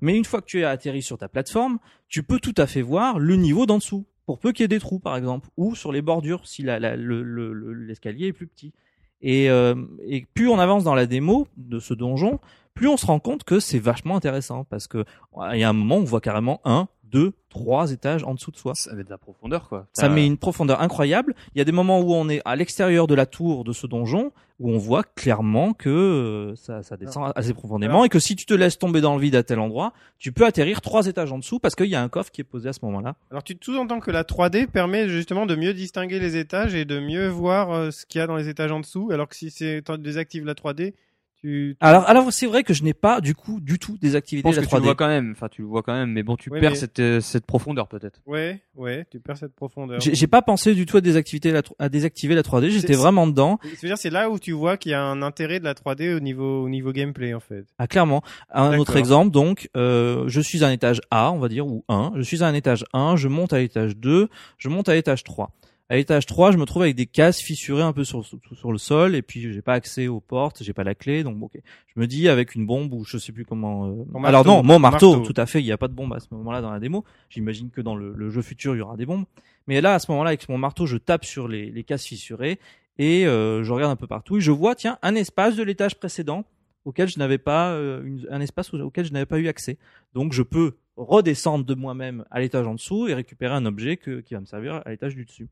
Mais 0.00 0.16
une 0.16 0.24
fois 0.24 0.40
que 0.40 0.46
tu 0.46 0.60
es 0.60 0.64
atterri 0.64 1.02
sur 1.02 1.18
ta 1.18 1.28
plateforme, 1.28 1.78
tu 2.08 2.22
peux 2.22 2.40
tout 2.40 2.54
à 2.56 2.66
fait 2.66 2.82
voir 2.82 3.18
le 3.18 3.36
niveau 3.36 3.66
d'en 3.66 3.78
dessous, 3.78 4.06
pour 4.26 4.38
peu 4.38 4.52
qu'il 4.52 4.64
y 4.64 4.66
ait 4.66 4.68
des 4.68 4.80
trous, 4.80 4.98
par 4.98 5.16
exemple, 5.16 5.48
ou 5.56 5.74
sur 5.74 5.92
les 5.92 6.02
bordures, 6.02 6.46
si 6.46 6.62
l'escalier 6.62 8.26
est 8.26 8.32
plus 8.32 8.46
petit. 8.46 8.72
Et, 9.20 9.50
euh, 9.50 9.74
et 10.06 10.26
plus 10.34 10.48
on 10.48 10.58
avance 10.58 10.84
dans 10.84 10.94
la 10.94 11.06
démo 11.06 11.48
de 11.56 11.80
ce 11.80 11.92
donjon, 11.94 12.38
plus 12.74 12.88
on 12.88 12.96
se 12.96 13.06
rend 13.06 13.18
compte 13.18 13.42
que 13.42 13.58
c'est 13.58 13.80
vachement 13.80 14.16
intéressant, 14.16 14.64
parce 14.64 14.86
que 14.86 15.04
il 15.52 15.58
y 15.58 15.64
a 15.64 15.68
un 15.68 15.72
moment 15.72 15.96
on 15.96 16.04
voit 16.04 16.20
carrément 16.20 16.60
un, 16.64 16.88
deux, 17.10 17.32
trois 17.48 17.92
étages 17.92 18.24
en 18.24 18.34
dessous 18.34 18.50
de 18.50 18.56
soi. 18.56 18.74
Ça 18.74 18.94
met 18.94 19.04
de 19.04 19.10
la 19.10 19.18
profondeur 19.18 19.68
quoi. 19.68 19.86
Ça 19.92 20.08
met 20.08 20.26
une 20.26 20.36
profondeur 20.36 20.80
incroyable. 20.80 21.34
Il 21.54 21.58
y 21.58 21.60
a 21.60 21.64
des 21.64 21.72
moments 21.72 22.00
où 22.00 22.12
on 22.12 22.28
est 22.28 22.40
à 22.44 22.56
l'extérieur 22.56 23.06
de 23.06 23.14
la 23.14 23.26
tour 23.26 23.64
de 23.64 23.72
ce 23.72 23.86
donjon, 23.86 24.32
où 24.60 24.70
on 24.70 24.78
voit 24.78 25.04
clairement 25.04 25.72
que 25.72 25.88
euh, 25.88 26.56
ça, 26.56 26.82
ça 26.82 26.96
descend 26.96 27.32
assez 27.36 27.54
profondément 27.54 28.04
et 28.04 28.08
que 28.08 28.18
si 28.18 28.34
tu 28.34 28.44
te 28.44 28.54
laisses 28.54 28.78
tomber 28.78 29.00
dans 29.00 29.14
le 29.14 29.20
vide 29.20 29.36
à 29.36 29.42
tel 29.42 29.60
endroit, 29.60 29.92
tu 30.18 30.32
peux 30.32 30.44
atterrir 30.44 30.80
trois 30.80 31.06
étages 31.06 31.32
en 31.32 31.38
dessous 31.38 31.60
parce 31.60 31.74
qu'il 31.74 31.86
y 31.86 31.94
a 31.94 32.02
un 32.02 32.08
coffre 32.08 32.30
qui 32.30 32.40
est 32.40 32.44
posé 32.44 32.68
à 32.68 32.72
ce 32.72 32.80
moment-là. 32.82 33.14
Alors 33.30 33.44
tu 33.44 33.56
te 33.56 33.64
sous-entends 33.64 34.00
que 34.00 34.10
la 34.10 34.24
3D 34.24 34.66
permet 34.66 35.08
justement 35.08 35.46
de 35.46 35.54
mieux 35.54 35.74
distinguer 35.74 36.18
les 36.18 36.36
étages 36.36 36.74
et 36.74 36.84
de 36.84 36.98
mieux 36.98 37.28
voir 37.28 37.70
euh, 37.70 37.90
ce 37.90 38.04
qu'il 38.04 38.18
y 38.18 38.22
a 38.22 38.26
dans 38.26 38.36
les 38.36 38.48
étages 38.48 38.72
en 38.72 38.80
dessous, 38.80 39.10
alors 39.12 39.28
que 39.28 39.36
si 39.36 39.50
c'est 39.50 39.82
tu 39.84 39.98
désactives 39.98 40.44
la 40.44 40.54
3D, 40.54 40.94
tu 41.40 41.76
Alors, 41.80 42.08
alors 42.08 42.32
c'est 42.32 42.46
vrai 42.46 42.62
que 42.64 42.74
je 42.74 42.82
n'ai 42.82 42.94
pas 42.94 43.20
du 43.20 43.34
coup 43.34 43.60
du 43.60 43.78
tout 43.78 43.96
des 43.98 44.10
Je 44.10 44.16
activités 44.16 44.42
pense 44.42 44.56
de 44.56 44.60
que 44.60 44.64
la 44.64 44.68
tu 44.68 44.74
le 44.74 44.80
3D. 44.80 44.84
vois 44.84 44.94
quand 44.94 45.08
même. 45.08 45.30
Enfin, 45.32 45.48
tu 45.48 45.62
le 45.62 45.68
vois 45.68 45.82
quand 45.82 45.92
même, 45.94 46.10
mais 46.12 46.22
bon, 46.22 46.36
tu 46.36 46.50
Ouais, 46.50 46.60
perds 46.60 46.70
mais- 46.72 46.76
cette 46.76 46.98
euh, 46.98 47.20
cette 47.20 47.46
profondeur 47.46 47.88
peut-être. 47.88 48.20
ouais, 48.26 48.60
ouais, 48.76 49.06
tu 49.10 49.20
perds 49.20 49.36
cette 49.36 49.54
profondeur. 49.54 50.00
J'ai 50.00 50.14
j'ai 50.14 50.26
pas 50.26 50.42
pensé 50.42 50.74
du 50.74 50.84
tout 50.86 50.96
à 50.96 51.00
désactiver 51.00 51.52
la, 51.52 51.62
à 51.78 51.88
désactiver 51.88 52.34
la 52.34 52.42
3D. 52.42 52.70
J'étais 52.70 52.94
C'est- 52.94 52.98
vraiment 52.98 53.26
dedans. 53.26 53.58
C'est-à-dire 53.76 53.98
c'est 53.98 54.10
là 54.10 54.30
où 54.30 54.38
tu 54.38 54.52
vois 54.52 54.76
qu'il 54.76 54.92
y 54.92 54.94
a 54.94 55.02
un 55.02 55.22
intérêt 55.22 55.58
de 55.60 55.64
la 55.64 55.74
3D 55.74 56.14
au 56.14 56.20
niveau 56.20 56.62
au 56.64 56.68
niveau 56.68 56.92
gameplay 56.92 57.34
en 57.34 57.40
fait. 57.40 57.64
Ah, 57.78 57.86
clairement. 57.86 58.22
Un 58.50 58.76
autre 58.78 58.96
exemple, 58.96 59.30
donc, 59.30 59.68
euh, 59.76 60.24
je 60.28 60.40
suis 60.40 60.64
à 60.64 60.68
un 60.68 60.72
étage 60.72 61.00
A, 61.10 61.30
on 61.32 61.38
va 61.38 61.48
dire, 61.48 61.66
ou 61.66 61.84
1. 61.88 62.12
Je 62.16 62.22
suis 62.22 62.42
à 62.42 62.46
un 62.48 62.54
étage 62.54 62.84
1, 62.92 63.16
je 63.16 63.28
monte 63.28 63.52
à 63.52 63.58
l'étage 63.58 63.96
2, 63.96 64.28
je 64.58 64.68
monte 64.68 64.88
à 64.88 64.94
l'étage 64.94 65.24
3. 65.24 65.52
À 65.90 65.96
l'étage 65.96 66.26
3, 66.26 66.52
je 66.52 66.58
me 66.58 66.66
trouve 66.66 66.82
avec 66.82 66.96
des 66.96 67.06
cases 67.06 67.40
fissurées 67.40 67.82
un 67.82 67.94
peu 67.94 68.04
sur, 68.04 68.22
le 68.70 68.76
sol, 68.78 69.14
et 69.14 69.22
puis 69.22 69.40
j'ai 69.52 69.62
pas 69.62 69.72
accès 69.72 70.06
aux 70.06 70.20
portes, 70.20 70.62
j'ai 70.62 70.74
pas 70.74 70.84
la 70.84 70.94
clé, 70.94 71.22
donc 71.22 71.42
ok. 71.42 71.58
Je 71.94 71.98
me 72.00 72.06
dis 72.06 72.28
avec 72.28 72.54
une 72.54 72.66
bombe 72.66 72.92
ou 72.92 73.04
je 73.04 73.16
sais 73.16 73.32
plus 73.32 73.46
comment. 73.46 73.86
euh, 73.88 74.04
Alors 74.24 74.44
non, 74.44 74.62
mon 74.62 74.78
marteau, 74.78 75.12
Marteau. 75.16 75.32
tout 75.32 75.40
à 75.40 75.46
fait. 75.46 75.60
Il 75.62 75.64
n'y 75.64 75.72
a 75.72 75.78
pas 75.78 75.88
de 75.88 75.94
bombe 75.94 76.12
à 76.12 76.20
ce 76.20 76.26
moment-là 76.32 76.60
dans 76.60 76.70
la 76.70 76.78
démo. 76.78 77.04
J'imagine 77.30 77.70
que 77.70 77.80
dans 77.80 77.94
le, 77.96 78.12
le 78.14 78.28
jeu 78.28 78.42
futur, 78.42 78.74
il 78.74 78.78
y 78.78 78.82
aura 78.82 78.98
des 78.98 79.06
bombes. 79.06 79.24
Mais 79.66 79.80
là, 79.80 79.94
à 79.94 79.98
ce 79.98 80.10
moment-là, 80.10 80.28
avec 80.28 80.46
mon 80.50 80.58
marteau, 80.58 80.84
je 80.84 80.98
tape 80.98 81.24
sur 81.24 81.48
les, 81.48 81.70
les 81.70 81.84
cases 81.84 82.04
fissurées 82.04 82.58
et 82.98 83.26
euh, 83.26 83.64
je 83.64 83.72
regarde 83.72 83.92
un 83.92 83.96
peu 83.96 84.06
partout 84.06 84.36
et 84.36 84.40
je 84.40 84.50
vois, 84.50 84.74
tiens, 84.74 84.98
un 85.02 85.14
espace 85.14 85.56
de 85.56 85.62
l'étage 85.62 85.94
précédent 85.94 86.44
auquel 86.84 87.08
je 87.08 87.18
n'avais 87.18 87.38
pas 87.38 87.70
euh, 87.72 88.02
une- 88.04 88.26
un 88.30 88.40
espace 88.42 88.74
auquel 88.74 89.04
je 89.06 89.12
n'avais 89.12 89.26
pas 89.26 89.38
eu 89.38 89.48
accès. 89.48 89.78
Donc 90.14 90.32
je 90.34 90.42
peux 90.42 90.74
redescendre 90.96 91.64
de 91.64 91.74
moi-même 91.74 92.24
à 92.30 92.40
l'étage 92.40 92.66
en 92.66 92.74
dessous 92.74 93.06
et 93.08 93.14
récupérer 93.14 93.54
un 93.54 93.64
objet 93.66 93.96
que, 93.96 94.20
qui 94.20 94.34
va 94.34 94.40
me 94.40 94.46
servir 94.46 94.82
à 94.84 94.90
l'étage 94.90 95.14
du 95.14 95.24
dessus. 95.24 95.48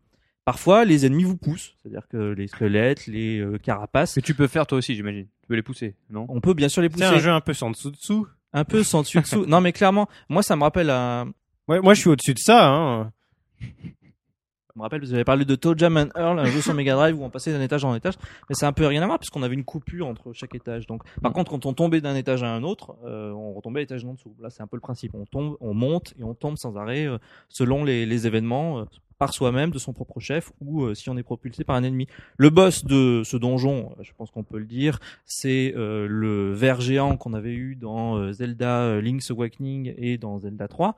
Parfois, 0.46 0.84
les 0.86 1.04
ennemis 1.04 1.24
vous 1.24 1.36
poussent, 1.36 1.74
c'est-à-dire 1.82 2.06
que 2.08 2.16
les 2.16 2.46
squelettes, 2.46 3.06
les 3.08 3.40
euh, 3.40 3.58
carapaces, 3.58 4.14
Que 4.14 4.20
tu 4.20 4.32
peux 4.34 4.46
faire 4.46 4.66
toi 4.66 4.78
aussi, 4.78 4.94
j'imagine. 4.94 5.26
Tu 5.42 5.48
peux 5.48 5.54
les 5.56 5.62
pousser, 5.62 5.94
non? 6.08 6.24
On 6.30 6.40
peut 6.40 6.54
bien 6.54 6.68
sûr 6.70 6.80
les 6.80 6.88
C'est 6.88 6.92
pousser 6.94 7.04
un 7.04 7.18
jeu 7.18 7.30
un 7.30 7.40
peu 7.42 7.52
sans 7.52 7.70
dessous 7.70 7.90
dessous. 7.90 8.26
un 8.54 8.64
peu 8.64 8.82
sans 8.82 9.02
dessus 9.02 9.20
dessous. 9.20 9.44
Non, 9.44 9.60
mais 9.60 9.72
clairement, 9.72 10.08
moi, 10.30 10.42
ça 10.42 10.56
me 10.56 10.62
rappelle 10.62 10.88
un, 10.90 11.32
Ouais, 11.68 11.80
moi 11.80 11.92
je 11.94 12.00
suis 12.00 12.08
au-dessus 12.10 12.32
de 12.32 12.38
ça 12.38 12.68
hein. 12.72 13.12
Je 13.60 14.78
me 14.78 14.82
rappelle, 14.82 15.00
vous 15.00 15.14
avez 15.14 15.24
parlé 15.24 15.44
de 15.46 15.54
Toe 15.54 15.74
Jam 15.78 15.96
and 15.96 16.08
Earl, 16.14 16.38
un 16.38 16.44
jeu 16.44 16.60
sur 16.60 16.74
Mega 16.74 16.94
Drive 16.94 17.18
où 17.18 17.24
on 17.24 17.30
passait 17.30 17.50
d'un 17.50 17.62
étage 17.62 17.82
en 17.86 17.94
étage, 17.94 18.14
mais 18.48 18.54
c'est 18.54 18.66
un 18.66 18.72
peu 18.74 18.86
rien 18.86 19.02
à 19.02 19.06
voir 19.06 19.18
puisqu'on 19.18 19.42
avait 19.42 19.54
une 19.54 19.64
coupure 19.64 20.06
entre 20.06 20.34
chaque 20.34 20.54
étage. 20.54 20.86
Donc, 20.86 21.02
par 21.22 21.30
Mm. 21.30 21.34
contre, 21.34 21.50
quand 21.50 21.64
on 21.66 21.72
tombait 21.72 22.02
d'un 22.02 22.14
étage 22.14 22.42
à 22.42 22.48
un 22.50 22.62
autre, 22.62 22.94
euh, 23.06 23.32
on 23.32 23.54
retombait 23.54 23.80
à 23.80 23.82
l'étage 23.84 24.04
d'en 24.04 24.12
dessous. 24.12 24.36
Là, 24.38 24.50
c'est 24.50 24.62
un 24.62 24.66
peu 24.66 24.76
le 24.76 24.82
principe. 24.82 25.14
On 25.14 25.24
tombe, 25.24 25.56
on 25.60 25.72
monte 25.72 26.12
et 26.18 26.24
on 26.24 26.34
tombe 26.34 26.56
sans 26.58 26.76
arrêt 26.76 27.06
euh, 27.06 27.16
selon 27.48 27.84
les, 27.84 28.04
les 28.04 28.26
événements. 28.26 28.80
euh, 28.80 28.84
par 29.18 29.32
soi-même 29.32 29.70
de 29.70 29.78
son 29.78 29.92
propre 29.92 30.20
chef 30.20 30.52
ou 30.60 30.84
euh, 30.84 30.94
si 30.94 31.08
on 31.10 31.16
est 31.16 31.22
propulsé 31.22 31.64
par 31.64 31.76
un 31.76 31.82
ennemi. 31.82 32.06
Le 32.36 32.50
boss 32.50 32.84
de 32.84 33.22
ce 33.24 33.36
donjon, 33.36 33.92
euh, 33.98 34.02
je 34.02 34.12
pense 34.16 34.30
qu'on 34.30 34.42
peut 34.44 34.58
le 34.58 34.66
dire, 34.66 34.98
c'est 35.24 35.74
euh, 35.76 36.06
le 36.08 36.52
ver 36.52 36.80
géant 36.80 37.16
qu'on 37.16 37.32
avait 37.32 37.54
eu 37.54 37.76
dans 37.76 38.16
euh, 38.16 38.32
Zelda 38.32 38.82
euh, 38.82 39.00
Link's 39.00 39.30
Awakening 39.30 39.94
et 39.96 40.18
dans 40.18 40.38
Zelda 40.38 40.68
3, 40.68 40.96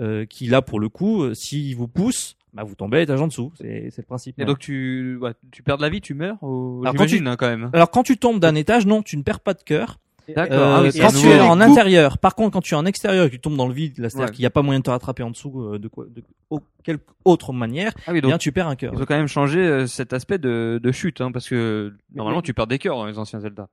euh, 0.00 0.26
qui 0.26 0.46
là 0.46 0.62
pour 0.62 0.80
le 0.80 0.88
coup, 0.88 1.34
s'il 1.34 1.76
vous 1.76 1.88
pousse, 1.88 2.36
bah, 2.52 2.64
vous 2.64 2.74
tombez 2.74 2.96
à 2.96 3.00
l'étage 3.00 3.20
en 3.20 3.28
dessous. 3.28 3.52
C'est 3.56 3.92
le 3.96 4.02
principe. 4.02 4.38
Et 4.40 4.44
donc 4.44 4.58
tu, 4.58 5.16
ouais, 5.20 5.32
tu 5.52 5.62
perds 5.62 5.76
de 5.76 5.82
la 5.82 5.88
vie, 5.88 6.00
tu 6.00 6.14
meurs 6.14 6.42
ou... 6.42 6.80
Alors, 6.82 6.94
quand 6.94 7.06
J'imagine 7.06 7.28
hein, 7.28 7.36
quand 7.36 7.48
même. 7.48 7.70
Alors 7.72 7.90
quand 7.90 8.02
tu 8.02 8.16
tombes 8.16 8.40
d'un 8.40 8.54
étage, 8.54 8.86
non, 8.86 9.02
tu 9.02 9.16
ne 9.16 9.22
perds 9.22 9.40
pas 9.40 9.54
de 9.54 9.62
cœur. 9.62 9.98
D'accord. 10.34 10.56
Euh, 10.58 10.76
Ah 10.78 10.82
oui, 10.82 10.90
quand 11.00 11.12
tu 11.20 11.26
es 11.28 11.40
en 11.40 11.50
coups- 11.52 11.62
intérieur, 11.62 12.18
par 12.18 12.34
contre, 12.34 12.52
quand 12.52 12.60
tu 12.60 12.74
es 12.74 12.76
en 12.76 12.86
extérieur 12.86 13.24
et 13.26 13.28
que 13.30 13.34
tu 13.34 13.40
tombes 13.40 13.56
dans 13.56 13.66
le 13.68 13.74
vide, 13.74 13.98
là, 13.98 14.08
c'est-à-dire 14.10 14.28
Ouais. 14.28 14.34
qu'il 14.34 14.42
n'y 14.42 14.46
a 14.46 14.50
pas 14.50 14.62
moyen 14.62 14.80
de 14.80 14.84
te 14.84 14.90
rattraper 14.90 15.22
en 15.22 15.30
dessous 15.30 15.60
euh, 15.62 15.78
de, 15.78 15.88
quoi, 15.88 16.06
de 16.08 16.22
au- 16.50 16.60
quelque 16.84 17.04
autre 17.24 17.52
manière, 17.52 17.92
Ah 18.06 18.12
oui, 18.12 18.20
eh 18.22 18.26
bien 18.26 18.38
tu 18.38 18.52
perds 18.52 18.68
un 18.68 18.76
cœur. 18.76 18.92
ils 18.94 19.02
ont 19.02 19.04
quand 19.06 19.16
même 19.16 19.26
changé 19.28 19.58
euh, 19.60 19.86
cet 19.86 20.12
aspect 20.12 20.38
de, 20.38 20.80
de 20.82 20.92
chute, 20.92 21.20
hein, 21.20 21.30
parce 21.32 21.48
que 21.48 21.92
normalement 22.14 22.42
tu 22.42 22.54
perds 22.54 22.66
des 22.66 22.78
cœurs 22.78 22.96
dans 22.96 23.06
les 23.06 23.18
anciens 23.18 23.40
Zelda. 23.40 23.68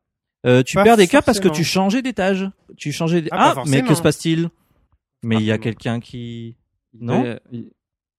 Euh, 0.46 0.62
tu 0.63 0.76
Pas 0.76 0.84
perds 0.84 0.98
des 0.98 1.08
cœurs 1.08 1.24
parce 1.24 1.39
que 1.39 1.48
tu 1.48 1.63
changeais 1.63 2.02
d'étage. 2.02 2.50
Tu 2.78 2.91
changeais. 2.91 3.26
Ah, 3.32 3.56
Ah, 3.58 3.63
mais 3.67 3.82
que 3.82 3.96
se 3.96 4.02
passe-t-il? 4.02 4.50
Mais 5.24 5.38
il 5.38 5.43
y 5.43 5.52
a 5.52 5.58
quelqu'un 5.58 6.00
qui. 6.00 6.56
Non. 7.00 7.24
Euh, 7.26 7.38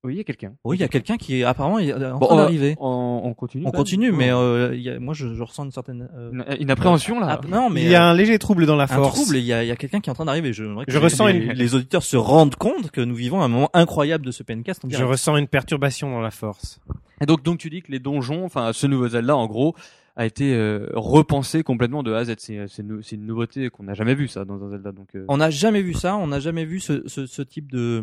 Oui, 0.09 0.15
il 0.15 0.19
y 0.19 0.21
a 0.21 0.25
quelqu'un. 0.25 0.55
Oui, 0.65 0.77
il 0.77 0.81
y 0.81 0.85
a 0.85 0.89
quelqu'un 0.89 1.17
qui 1.17 1.41
est 1.41 1.45
apparemment 1.45 1.79
il 1.79 1.91
est 1.91 1.95
en 1.95 2.19
Bon, 2.19 2.27
train 2.27 2.37
euh, 2.37 2.41
d'arriver. 2.43 2.77
On, 2.81 3.21
on 3.25 3.35
continue. 3.35 3.65
On 3.67 3.71
continue, 3.71 4.11
mais 4.11 4.31
euh, 4.33 4.75
il 4.75 4.81
y 4.81 4.89
a, 4.91 4.99
moi 4.99 5.15
je, 5.15 5.35
je 5.35 5.43
ressens 5.43 5.65
une 5.67 5.71
certaine. 5.73 6.09
euh, 6.17 6.31
une, 6.33 6.45
une 6.61 6.71
appréhension 6.71 7.21
là. 7.21 7.41
ah, 7.43 7.47
non, 7.49 7.69
mais 7.71 7.83
Il 7.83 7.89
y 7.91 7.95
a 7.95 8.07
euh, 8.07 8.11
un 8.11 8.15
léger 8.15 8.39
trouble 8.39 8.67
dans 8.67 8.77
la 8.77 8.85
un 8.85 8.87
force. 8.89 9.15
trouble. 9.15 9.37
Il 9.37 9.45
y 9.45 9.53
a, 9.53 9.63
il 9.63 9.67
y 9.69 9.71
a 9.71 9.77
quelqu'un 9.77 10.01
qui 10.01 10.09
est 10.09 10.13
en 10.13 10.15
train 10.15 10.25
d'arriver. 10.25 10.53
Je, 10.53 10.65
que 10.85 10.97
ressens 10.99 11.27
les, 11.27 11.35
une- 11.39 11.53
les 11.53 11.75
auditeurs 11.75 12.03
se 12.03 12.17
rendent 12.17 12.57
compte 12.57 12.91
que 12.91 13.01
nous 13.01 13.15
vivons 13.15 13.43
un 13.43 13.49
moment 13.49 13.71
incroyable 13.75 14.25
de 14.25 14.31
ce 14.31 14.43
PNcast. 14.43 14.83
Je 14.89 15.05
ressens 15.05 15.37
une 15.37 15.47
perturbation 15.49 16.11
dans 16.11 16.21
la 16.21 16.31
force. 16.31 16.81
Et 17.21 17.27
donc, 17.27 17.43
donc 17.43 17.59
tu 17.59 17.69
dis 17.69 17.83
que 17.83 17.91
les 17.93 17.99
donjons, 17.99 18.45
enfin 18.45 18.73
ce 18.73 18.87
nouveau 18.87 19.09
Zelda 19.09 19.37
en 19.37 19.47
gros, 19.47 19.75
a 20.19 20.27
été 20.27 20.53
euh, 20.55 20.89
repensé 20.95 21.63
complètement 21.63 22.03
de 22.03 22.13
A 22.13 22.19
à 22.19 22.25
Z. 22.25 22.35
C'est 22.39 22.67
c'est 22.69 22.83
nou- 22.83 23.01
c'est 23.03 23.15
une 23.17 23.25
nouveauté 23.25 23.71
qu'on 23.71 23.85
n'a 23.85 23.95
jamais 23.95 24.15
vue 24.15 24.29
ça 24.29 24.45
dans 24.45 24.63
un 24.65 24.69
Zelda. 24.71 24.93
Donc 24.93 25.15
euh, 25.15 25.25
On 25.29 25.37
n'a 25.39 25.49
jamais 25.49 25.81
vu 25.81 25.95
ça, 25.95 26.17
on 26.17 26.27
n'a 26.27 26.41
jamais 26.41 26.65
vu 26.67 26.81
ce, 26.81 27.07
ce, 27.09 27.27
ce 27.27 27.41
type 27.41 27.71
de 27.73 28.03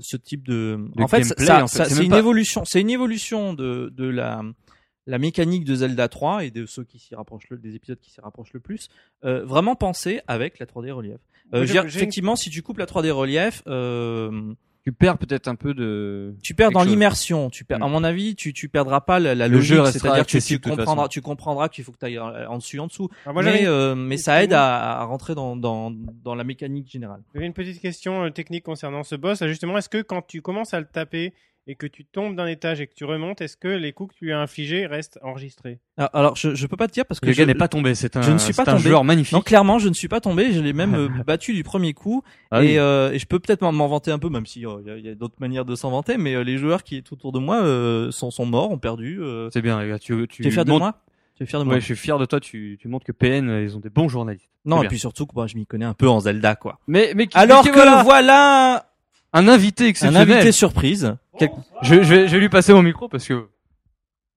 ce 0.00 0.16
type 0.16 0.42
de, 0.46 0.78
De 0.96 1.02
en 1.02 1.08
fait, 1.08 1.20
gameplay, 1.20 1.46
ça- 1.46 1.64
en 1.64 1.68
fait. 1.68 1.76
ça- 1.78 1.84
C'est 1.86 2.04
une 2.04 2.10
pas- 2.10 2.18
évolution, 2.18 2.62
c'est 2.66 2.80
une 2.80 2.90
évolution 2.90 3.54
de 3.54 3.90
de 3.96 4.04
la 4.08 4.42
la 5.06 5.18
mécanique 5.18 5.64
de 5.64 5.74
Zelda 5.74 6.08
3 6.08 6.44
et 6.44 6.50
de 6.50 6.66
ceux 6.66 6.84
qui 6.84 6.98
s'y 6.98 7.14
rapprochent 7.14 7.48
le, 7.48 7.56
des 7.58 7.74
épisodes 7.74 7.98
qui 7.98 8.10
s'y 8.10 8.20
rapprochent 8.20 8.52
le 8.52 8.60
plus, 8.60 8.88
euh, 9.24 9.44
vraiment 9.44 9.74
pensé 9.74 10.20
avec 10.28 10.58
la 10.58 10.66
3D 10.66 10.90
relief. 10.92 11.16
Euh, 11.54 11.64
j'ai- 11.64 11.72
j'ai 11.72 11.78
une- 11.80 11.86
effectivement, 11.86 12.36
si 12.36 12.50
tu 12.50 12.62
coupes 12.62 12.78
la 12.78 12.86
3D 12.86 13.10
relief, 13.10 13.62
euh, 13.66 14.52
tu 14.82 14.92
perds 14.92 15.18
peut-être 15.18 15.46
un 15.48 15.54
peu 15.56 15.74
de. 15.74 16.34
tu 16.42 16.54
perds 16.54 16.70
dans 16.70 16.82
l'immersion. 16.82 17.50
Tu 17.50 17.64
perds, 17.64 17.80
Mm. 17.80 17.82
à 17.82 17.88
mon 17.88 18.02
avis, 18.04 18.34
tu 18.34 18.52
tu 18.52 18.68
perdras 18.68 19.00
pas 19.00 19.18
la, 19.20 19.34
la 19.34 19.46
Le 19.48 19.60
jeu 19.60 19.76
logique, 19.76 19.92
c'est-à-dire 20.00 20.26
que 20.26 20.38
tu, 20.38 20.58
comprendras, 20.58 21.08
tu 21.08 21.20
comprendras 21.20 21.68
qu'il 21.68 21.84
faut 21.84 21.92
que 21.92 21.98
tu 21.98 22.06
ailles 22.06 22.18
en 22.18 22.56
dessus, 22.58 22.78
en 22.80 22.86
dessous. 22.86 23.08
Alors, 23.24 23.34
moi, 23.34 23.42
mais 23.42 23.66
euh, 23.66 23.94
mais 23.94 24.16
ça 24.16 24.42
aide 24.42 24.52
à, 24.52 25.00
à 25.00 25.04
rentrer 25.04 25.34
dans 25.34 25.56
dans 25.56 25.90
dans 25.90 26.34
la 26.34 26.44
mécanique 26.44 26.90
générale. 26.90 27.20
j'avais 27.34 27.46
une 27.46 27.52
petite 27.52 27.80
question 27.80 28.24
euh, 28.24 28.30
technique 28.30 28.64
concernant 28.64 29.02
ce 29.02 29.16
boss. 29.16 29.44
Justement, 29.46 29.76
est-ce 29.76 29.88
que 29.88 30.02
quand 30.02 30.22
tu 30.26 30.40
commences 30.40 30.72
à 30.74 30.80
le 30.80 30.86
taper 30.86 31.32
et 31.66 31.74
que 31.76 31.86
tu 31.86 32.04
tombes 32.04 32.34
d'un 32.36 32.46
étage 32.46 32.80
et 32.80 32.86
que 32.86 32.94
tu 32.94 33.04
remontes, 33.04 33.40
est-ce 33.40 33.56
que 33.56 33.68
les 33.68 33.92
coups 33.92 34.12
que 34.14 34.18
tu 34.18 34.24
lui 34.24 34.32
as 34.32 34.40
infligés 34.40 34.86
restent 34.86 35.18
enregistrés? 35.22 35.78
Alors, 35.96 36.10
alors, 36.14 36.36
je 36.36 36.54
je 36.54 36.66
peux 36.66 36.76
pas 36.76 36.88
te 36.88 36.92
dire 36.92 37.04
parce 37.06 37.20
que 37.20 37.26
Le 37.26 37.32
gars 37.32 37.46
n'est 37.46 37.54
pas 37.54 37.68
tombé. 37.68 37.94
C'est 37.94 38.16
un. 38.16 38.22
je 38.22 38.32
ne 38.32 38.38
suis 38.38 38.52
pas 38.54 38.64
c'est 38.64 38.70
un 38.70 38.76
tombé. 38.76 38.88
joueur 38.88 39.04
magnifique. 39.04 39.34
Non, 39.34 39.40
clairement, 39.42 39.78
je 39.78 39.88
ne 39.88 39.94
suis 39.94 40.08
pas 40.08 40.20
tombé. 40.20 40.52
Je 40.52 40.60
l'ai 40.60 40.72
même 40.72 40.94
euh, 40.94 41.08
battu 41.26 41.52
du 41.52 41.62
premier 41.62 41.92
coup. 41.92 42.22
Ah 42.50 42.60
oui. 42.60 42.72
et, 42.72 42.78
euh, 42.78 43.12
et 43.12 43.18
je 43.18 43.26
peux 43.26 43.38
peut-être 43.38 43.62
m'en 43.62 43.86
vanter 43.88 44.10
un 44.10 44.18
peu, 44.18 44.28
même 44.30 44.46
si 44.46 44.66
euh, 44.66 44.80
il 44.98 45.04
y 45.06 45.08
a- 45.10 45.14
d'autres 45.14 45.36
manières 45.38 45.64
de 45.64 45.74
s'en 45.76 45.90
vanter. 45.90 46.16
Mais 46.16 46.34
euh, 46.34 46.42
les 46.42 46.56
joueurs 46.58 46.82
qui 46.82 46.96
étaient 46.96 47.12
autour 47.12 47.32
de 47.32 47.38
moi 47.38 47.62
euh, 47.62 48.10
sont, 48.10 48.30
sont 48.30 48.46
morts, 48.46 48.70
ont 48.70 48.78
perdu. 48.78 49.18
Euh... 49.22 49.48
C'est 49.52 49.62
bien. 49.62 49.80
les 49.82 49.88
gars, 49.90 49.98
Tu, 49.98 50.26
tu 50.28 50.46
es 50.46 50.50
fier 50.50 50.64
de 50.64 50.70
montres- 50.70 50.80
moi? 50.80 51.02
Tu 51.36 51.44
es 51.44 51.46
fier 51.46 51.60
de 51.60 51.64
moi? 51.64 51.74
Ouais, 51.74 51.80
je 51.80 51.84
suis 51.86 51.96
fier 51.96 52.18
de 52.18 52.24
toi. 52.26 52.40
Tu, 52.40 52.78
tu 52.80 52.88
montres 52.88 53.04
que 53.06 53.12
PN, 53.12 53.62
ils 53.62 53.76
ont 53.76 53.80
des 53.80 53.90
bons 53.90 54.08
journalistes. 54.08 54.48
Non, 54.64 54.78
et 54.78 54.80
bien. 54.80 54.88
puis 54.88 54.98
surtout 54.98 55.26
que 55.26 55.32
moi, 55.34 55.46
je 55.46 55.56
m'y 55.56 55.66
connais 55.66 55.84
un 55.86 55.94
peu 55.94 56.08
en 56.08 56.20
Zelda, 56.20 56.54
quoi. 56.56 56.78
Mais, 56.86 57.12
mais 57.14 57.26
qui- 57.28 57.36
Alors 57.38 57.62
mais 57.64 57.70
que 57.70 57.74
voilà, 57.76 58.02
voilà 58.02 58.89
un 59.32 59.48
invité 59.48 59.84
un 59.84 59.88
exceptionnel. 59.88 60.32
invité 60.32 60.52
surprise. 60.52 61.14
Quel- 61.38 61.50
Je, 61.82 61.96
je 62.02 62.14
vais, 62.14 62.28
je 62.28 62.32
vais 62.34 62.40
lui 62.40 62.48
passer 62.48 62.72
mon 62.72 62.82
micro 62.82 63.08
parce 63.08 63.26
que 63.26 63.48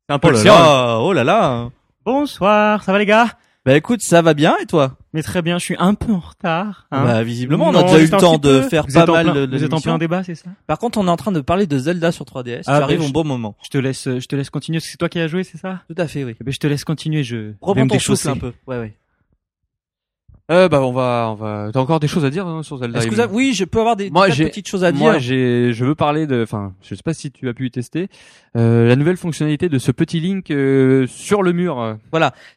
c'est 0.08 0.14
un 0.14 0.20
peu 0.20 0.28
Oh 0.30 0.32
le 0.32 0.38
là 0.38 0.42
sien. 0.44 0.54
là, 0.54 1.00
oh 1.00 1.14
là 1.14 1.24
là. 1.24 1.70
Bonsoir, 2.06 2.84
ça 2.84 2.92
va 2.92 3.00
les 3.00 3.06
gars? 3.06 3.28
Bah 3.66 3.78
écoute, 3.78 4.02
ça 4.02 4.22
va 4.22 4.34
bien 4.34 4.56
et 4.62 4.66
toi? 4.66 4.98
Mais 5.14 5.24
très 5.24 5.42
bien, 5.42 5.58
je 5.58 5.64
suis 5.64 5.76
un 5.80 5.94
peu 5.94 6.12
en 6.12 6.20
retard. 6.20 6.86
Hein 6.92 7.06
Bah 7.06 7.24
visiblement, 7.24 7.68
on 7.68 7.76
a 7.76 7.80
Non, 7.80 7.86
déjà 7.86 8.00
eu 8.02 8.08
le 8.08 8.14
un 8.14 8.18
temps 8.18 8.38
de 8.38 8.60
peu. 8.60 8.68
faire 8.68 8.86
vous 8.86 8.94
pas 8.94 9.06
mal 9.06 9.24
plein, 9.32 9.46
de, 9.48 9.58
vous 9.58 9.64
êtes 9.64 9.74
en 9.74 9.80
plein 9.80 9.98
débat, 9.98 10.22
c'est 10.22 10.36
ça? 10.36 10.50
Par 10.68 10.78
contre, 10.80 10.98
on 10.98 11.08
est 11.08 11.10
en 11.10 11.16
train 11.16 11.32
de 11.32 11.40
parler 11.40 11.66
de 11.66 11.78
Zelda 11.78 12.12
sur 12.12 12.26
3DS. 12.26 12.64
Ah, 12.68 12.80
tu 12.80 12.84
arrives 12.84 13.02
au 13.02 13.10
bon 13.10 13.24
moment. 13.24 13.56
Je 13.64 13.70
te 13.70 13.78
laisse, 13.78 14.04
je 14.04 14.26
te 14.26 14.36
laisse 14.36 14.50
continuer. 14.50 14.80
parce 14.80 14.86
que 14.88 14.92
C'est 14.92 14.98
toi 14.98 15.08
qui 15.08 15.20
as 15.22 15.28
joué, 15.28 15.46
c'est 15.46 15.58
ça? 15.58 15.80
Tout 15.88 15.96
à 15.98 16.08
fait, 16.10 16.26
oui. 16.26 16.36
Eh 16.42 16.44
ben, 16.44 16.52
je 16.54 16.60
te 16.60 16.68
laisse 16.68 16.84
continuer. 16.84 17.24
Je 17.24 17.36
me 17.38 17.88
ton 17.88 18.00
souffle 18.00 18.28
un 18.30 18.36
peu. 18.38 18.52
Ouais, 18.68 18.80
ouais. 18.80 18.98
Euh, 20.52 20.68
bah, 20.68 20.82
on 20.82 20.92
va, 20.92 21.30
on 21.32 21.36
va. 21.36 21.70
T'as 21.72 21.80
encore 21.80 22.02
des 22.02 22.10
choses 22.10 22.26
à 22.26 22.30
dire 22.30 22.46
hein, 22.46 22.64
sur 22.64 22.78
Zelda 22.78 23.00
Est-ce 23.00 23.08
que 23.08 23.14
vous 23.16 23.22
avez- 23.22 23.34
oui, 23.34 23.54
je 23.54 23.64
peux 23.64 23.80
avoir 23.80 23.96
des 23.96 24.10
Moi, 24.10 24.26
tas 24.26 24.32
de 24.32 24.36
j'ai- 24.36 24.46
petites 24.50 24.68
choses 24.68 24.84
à 24.84 24.92
dire. 24.92 25.00
Moi, 25.02 25.18
j'ai, 25.18 25.72
je 25.72 25.86
veux 25.86 25.96
parler 25.96 26.28
de, 26.28 26.44
enfin, 26.44 26.74
je 26.82 26.96
sais 26.96 27.02
pas 27.02 27.14
si 27.14 27.32
tu 27.32 27.48
as 27.48 27.54
pu 27.54 27.72
tester, 27.72 28.10
euh, 28.58 28.86
la 28.90 28.98
nouvelle 28.98 29.16
fonctionnalité 29.16 29.70
de 29.70 29.78
ce 29.80 29.92
petit 29.94 30.20
link 30.20 30.52
euh, 30.52 31.08
sur 31.08 31.44
le 31.44 31.54
mur. 31.54 31.80
euh. 31.80 31.94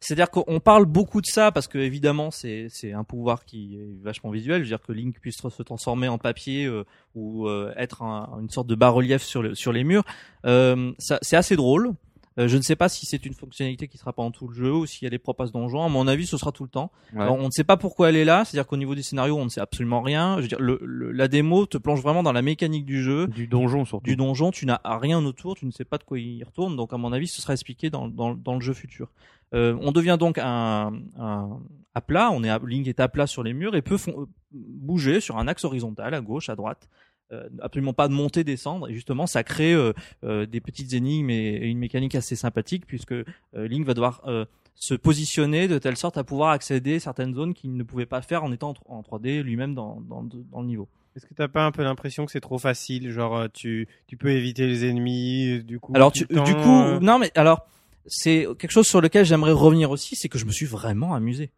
C'est-à-dire 0.01 0.31
qu'on 0.31 0.59
parle 0.59 0.85
beaucoup 0.85 1.21
de 1.21 1.27
ça 1.27 1.53
parce 1.53 1.69
que 1.69 1.79
évidemment 1.79 2.33
c'est 2.33 2.67
c'est 2.71 2.93
un 2.93 3.05
pouvoir 3.05 3.45
qui 3.45 3.77
est 3.77 4.03
vachement 4.05 4.31
visuel. 4.31 4.59
Je 4.59 4.63
veux 4.65 4.77
dire 4.77 4.83
que 4.85 4.93
Link 4.93 5.21
puisse 5.21 5.37
se 5.37 5.63
transformer 5.63 6.09
en 6.09 6.19
papier 6.19 6.67
euh, 6.67 6.83
ou 7.15 7.47
euh, 7.47 7.73
être 7.77 8.03
un- 8.03 8.29
une 8.41 8.51
sorte 8.51 8.67
de 8.67 8.75
bas-relief 8.75 9.23
sur 9.23 9.43
le, 9.43 9.55
sur 9.55 9.73
les 9.73 9.85
murs. 9.85 10.03
Euh, 10.45 10.91
ça- 10.99 11.19
c'est 11.23 11.37
assez 11.37 11.55
drôle. 11.55 11.93
Euh, 12.39 12.49
je 12.49 12.57
ne 12.57 12.63
sais 12.63 12.77
pas 12.77 12.89
si 12.89 13.07
c'est 13.07 13.25
une 13.25 13.33
fonctionnalité 13.35 13.89
qui 13.89 13.97
sera 13.99 14.13
pas 14.13 14.23
en 14.23 14.31
tout 14.31 14.47
le 14.49 14.55
jeu 14.55 14.73
ou 14.73 14.85
si 14.87 15.07
elle 15.07 15.15
est 15.15 15.19
propre 15.19 15.45
à 15.45 15.47
ce 15.47 15.53
donjon. 15.53 15.83
À 15.85 15.89
mon 15.89 16.07
avis, 16.07 16.27
ce 16.27 16.37
sera 16.37 16.53
tout 16.53 16.65
le 16.65 16.69
temps. 16.69 16.93
Ouais. 17.15 17.23
Alors, 17.23 17.37
on 17.37 17.47
ne 17.47 17.51
sait 17.51 17.65
pas 17.65 17.77
pourquoi 17.77 18.11
elle 18.11 18.17
est 18.17 18.25
là. 18.25 18.45
C'est-à-dire 18.45 18.67
qu'au 18.67 18.77
niveau 18.77 18.95
des 18.95 19.03
scénarios, 19.03 19.37
on 19.39 19.45
ne 19.45 19.49
sait 19.49 19.61
absolument 19.61 20.03
rien. 20.03 20.37
Je 20.37 20.43
veux 20.43 20.49
dire, 20.49 20.61
le, 20.61 20.79
le- 20.83 21.13
la 21.13 21.29
démo 21.29 21.67
te 21.67 21.79
plonge 21.79 22.03
vraiment 22.03 22.23
dans 22.23 22.33
la 22.33 22.43
mécanique 22.43 22.85
du 22.85 23.03
jeu 23.03 23.27
du 23.27 23.47
donjon 23.47 23.85
surtout. 23.85 24.05
du 24.05 24.17
donjon, 24.17 24.51
tu 24.51 24.67
n'as 24.67 24.81
rien 24.85 25.25
autour, 25.25 25.57
tu 25.57 25.65
ne 25.67 25.71
sais 25.71 25.85
pas 25.87 25.97
de 25.99 26.05
quoi 26.05 26.19
il 26.19 26.45
retourne, 26.45 26.77
donc 26.77 26.93
à 26.93 26.97
mon 26.99 27.13
avis, 27.13 27.27
ce 27.27 27.41
sera 27.41 27.55
expliqué 27.55 27.89
dans, 27.91 28.09
dans, 28.09 28.35
dans 28.35 28.55
le 28.55 28.61
jeu 28.61 28.75
futur. 28.75 29.09
Euh, 29.55 29.77
on 29.81 29.93
devient 29.93 30.17
donc 30.19 30.39
un, 30.39 30.93
un 31.19 31.61
à 31.95 32.01
plat, 32.01 32.31
on 32.33 32.43
est 32.43 32.51
à, 32.51 32.59
Link 32.67 32.87
est 32.89 32.99
à 33.01 33.09
plat 33.09 33.27
sur 33.27 33.43
les 33.45 33.55
murs 33.55 33.75
et 33.77 33.81
peut 33.83 33.97
euh, 34.09 34.27
bouger 34.53 35.21
sur 35.21 35.39
un 35.39 35.47
axe 35.49 35.65
horizontal, 35.65 36.13
à 36.15 36.21
gauche, 36.21 36.49
à 36.49 36.57
droite. 36.57 36.89
Euh, 37.33 37.49
absolument 37.61 37.93
pas 37.93 38.07
de 38.07 38.13
monter, 38.13 38.45
descendre, 38.45 38.89
et 38.89 38.95
justement, 38.95 39.27
ça 39.27 39.43
crée 39.43 39.75
euh, 39.75 39.93
euh, 40.23 40.47
des 40.47 40.61
petites 40.61 40.93
énigmes 40.93 41.31
et, 41.31 41.57
et 41.57 41.67
une 41.67 41.79
mécanique 41.79 42.15
assez 42.15 42.37
sympathique 42.37 42.87
puisque 42.87 43.11
euh, 43.11 43.25
Link 43.55 43.85
va 43.85 43.95
devoir 43.95 44.23
euh, 44.29 44.45
se 44.77 44.95
positionner 44.95 45.67
de 45.67 45.79
telle 45.79 45.97
sorte 45.97 46.19
à 46.19 46.23
pouvoir 46.23 46.51
accéder 46.51 46.97
à 46.97 47.01
certaines 47.01 47.35
zones 47.35 47.53
qu'il 47.53 47.77
ne 47.77 47.83
pouvait 47.83 48.07
pas 48.07 48.23
faire 48.23 48.45
en 48.45 48.53
étant 48.53 48.75
en 48.87 49.01
3D 49.01 49.41
lui-même 49.41 49.75
dans, 49.75 50.01
dans, 50.03 50.23
dans 50.23 50.61
le 50.61 50.67
niveau. 50.69 50.87
Est-ce 51.17 51.27
que 51.27 51.35
t'as 51.35 51.49
pas 51.49 51.65
un 51.65 51.73
peu 51.73 51.83
l'impression 51.83 52.27
que 52.27 52.31
c'est 52.31 52.41
trop 52.41 52.59
facile 52.59 53.11
Genre, 53.11 53.49
tu, 53.53 53.89
tu 54.07 54.17
peux 54.17 54.31
éviter 54.31 54.69
les 54.69 54.85
ennemis, 54.85 55.65
du 55.65 55.81
coup. 55.81 55.93
Alors 55.97 56.13
tu, 56.13 56.27
du 56.27 56.55
coup, 56.55 57.01
non 57.01 57.19
mais 57.19 57.33
alors 57.35 57.67
c'est 58.07 58.47
quelque 58.59 58.71
chose 58.71 58.87
sur 58.87 59.01
lequel 59.01 59.25
j'aimerais 59.25 59.51
revenir 59.51 59.91
aussi, 59.91 60.15
c'est 60.15 60.29
que 60.29 60.39
je 60.39 60.45
me 60.45 60.53
suis 60.53 60.67
vraiment 60.67 61.15
amusé. 61.15 61.51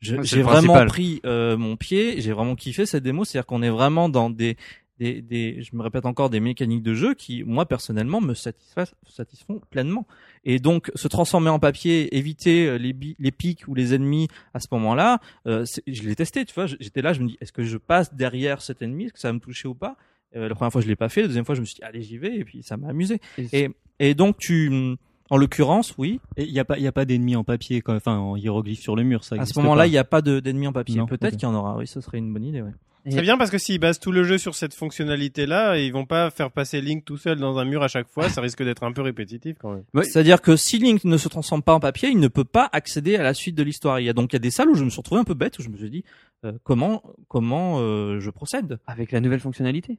J'ai 0.00 0.42
vraiment 0.42 0.84
pris 0.86 1.20
euh, 1.24 1.56
mon 1.56 1.76
pied, 1.76 2.20
j'ai 2.20 2.32
vraiment 2.32 2.56
kiffé 2.56 2.86
cette 2.86 3.02
démo, 3.02 3.24
c'est-à-dire 3.24 3.46
qu'on 3.46 3.62
est 3.62 3.70
vraiment 3.70 4.08
dans 4.08 4.30
des, 4.30 4.56
des, 4.98 5.22
des, 5.22 5.62
je 5.62 5.74
me 5.76 5.82
répète 5.82 6.06
encore, 6.06 6.30
des 6.30 6.40
mécaniques 6.40 6.82
de 6.82 6.94
jeu 6.94 7.14
qui, 7.14 7.42
moi 7.44 7.66
personnellement, 7.66 8.20
me 8.20 8.34
satisfont 8.34 9.60
pleinement. 9.70 10.06
Et 10.44 10.58
donc, 10.58 10.90
se 10.94 11.08
transformer 11.08 11.50
en 11.50 11.58
papier, 11.58 12.16
éviter 12.16 12.66
euh, 12.66 12.76
les, 12.76 12.94
les 13.18 13.32
pics 13.32 13.66
ou 13.66 13.74
les 13.74 13.94
ennemis 13.94 14.28
à 14.52 14.60
ce 14.60 14.68
moment-là, 14.72 15.20
euh, 15.46 15.64
je 15.86 16.02
l'ai 16.02 16.14
testé, 16.14 16.44
tu 16.44 16.54
vois. 16.54 16.66
J'étais 16.66 17.02
là, 17.02 17.12
je 17.12 17.20
me 17.22 17.28
dis, 17.28 17.36
est-ce 17.40 17.52
que 17.52 17.64
je 17.64 17.76
passe 17.78 18.14
derrière 18.14 18.62
cet 18.62 18.82
ennemi, 18.82 19.04
est-ce 19.04 19.12
que 19.14 19.18
ça 19.20 19.28
va 19.28 19.32
me 19.32 19.40
toucher 19.40 19.68
ou 19.68 19.74
pas? 19.74 19.96
Euh, 20.36 20.48
La 20.48 20.54
première 20.54 20.72
fois, 20.72 20.80
je 20.80 20.86
l'ai 20.88 20.96
pas 20.96 21.08
fait. 21.08 21.22
La 21.22 21.28
deuxième 21.28 21.44
fois, 21.44 21.54
je 21.54 21.60
me 21.60 21.66
suis 21.66 21.76
dit, 21.76 21.82
allez, 21.82 22.02
j'y 22.02 22.18
vais, 22.18 22.36
et 22.36 22.44
puis 22.44 22.62
ça 22.62 22.76
m'a 22.76 22.88
amusé. 22.88 23.20
Et, 23.52 23.70
et 23.98 24.14
donc, 24.14 24.36
tu, 24.38 24.96
en 25.30 25.36
l'occurrence, 25.36 25.94
oui. 25.98 26.20
Et 26.36 26.44
il 26.44 26.52
y 26.52 26.60
a 26.60 26.64
pas, 26.64 26.76
il 26.76 26.82
y 26.82 26.86
a 26.86 26.92
pas 26.92 27.04
d'ennemis 27.04 27.36
en 27.36 27.44
papier, 27.44 27.80
quoi. 27.80 27.94
enfin 27.96 28.18
en 28.18 28.36
hiéroglyphe 28.36 28.80
sur 28.80 28.94
le 28.96 29.02
mur, 29.04 29.24
ça. 29.24 29.36
À 29.38 29.46
ce 29.46 29.58
moment-là, 29.60 29.86
il 29.86 29.90
n'y 29.90 29.98
a 29.98 30.04
pas 30.04 30.20
de- 30.22 30.40
d'ennemis 30.40 30.66
en 30.68 30.72
papier. 30.72 31.00
Peut-être 31.08 31.34
qu'il 31.36 31.42
y 31.44 31.46
en 31.46 31.54
aura. 31.54 31.76
Oui, 31.76 31.86
ce 31.86 32.00
serait 32.00 32.18
une 32.18 32.32
bonne 32.32 32.44
idée. 32.44 32.62
Ouais. 32.62 32.72
C'est 33.06 33.20
bien 33.20 33.36
parce 33.36 33.50
que 33.50 33.58
s'ils 33.58 33.78
basent 33.78 34.00
tout 34.00 34.12
le 34.12 34.24
jeu 34.24 34.38
sur 34.38 34.54
cette 34.54 34.72
fonctionnalité-là, 34.72 35.76
ils 35.78 35.92
vont 35.92 36.06
pas 36.06 36.30
faire 36.30 36.50
passer 36.50 36.80
Link 36.80 37.04
tout 37.04 37.18
seul 37.18 37.38
dans 37.38 37.58
un 37.58 37.66
mur 37.66 37.82
à 37.82 37.88
chaque 37.88 38.08
fois, 38.08 38.30
ça 38.30 38.40
risque 38.40 38.62
d'être 38.64 38.82
un 38.82 38.92
peu 38.92 39.02
répétitif 39.02 39.56
quand 39.60 39.72
même. 39.74 39.84
Ouais. 39.92 40.04
C'est-à-dire 40.04 40.40
que 40.40 40.56
si 40.56 40.78
Link 40.78 41.04
ne 41.04 41.18
se 41.18 41.28
transforme 41.28 41.62
pas 41.62 41.74
en 41.74 41.80
papier, 41.80 42.08
il 42.08 42.18
ne 42.18 42.28
peut 42.28 42.44
pas 42.44 42.66
accéder 42.72 43.16
à 43.16 43.22
la 43.22 43.34
suite 43.34 43.56
de 43.56 43.62
l'histoire. 43.62 44.00
Il 44.00 44.04
y 44.06 44.08
a 44.08 44.14
donc 44.14 44.32
il 44.32 44.36
y 44.36 44.38
a 44.38 44.40
des 44.40 44.50
salles 44.50 44.70
où 44.70 44.74
je 44.74 44.84
me 44.84 44.88
suis 44.88 44.98
retrouvé 45.00 45.20
un 45.20 45.24
peu 45.24 45.34
bête, 45.34 45.58
où 45.58 45.62
je 45.62 45.68
me 45.68 45.76
suis 45.76 45.90
dit 45.90 46.02
euh, 46.46 46.52
comment 46.62 47.02
comment 47.28 47.76
euh, 47.78 48.20
je 48.20 48.30
procède? 48.30 48.78
Avec 48.86 49.12
la 49.12 49.20
nouvelle 49.20 49.40
fonctionnalité. 49.40 49.98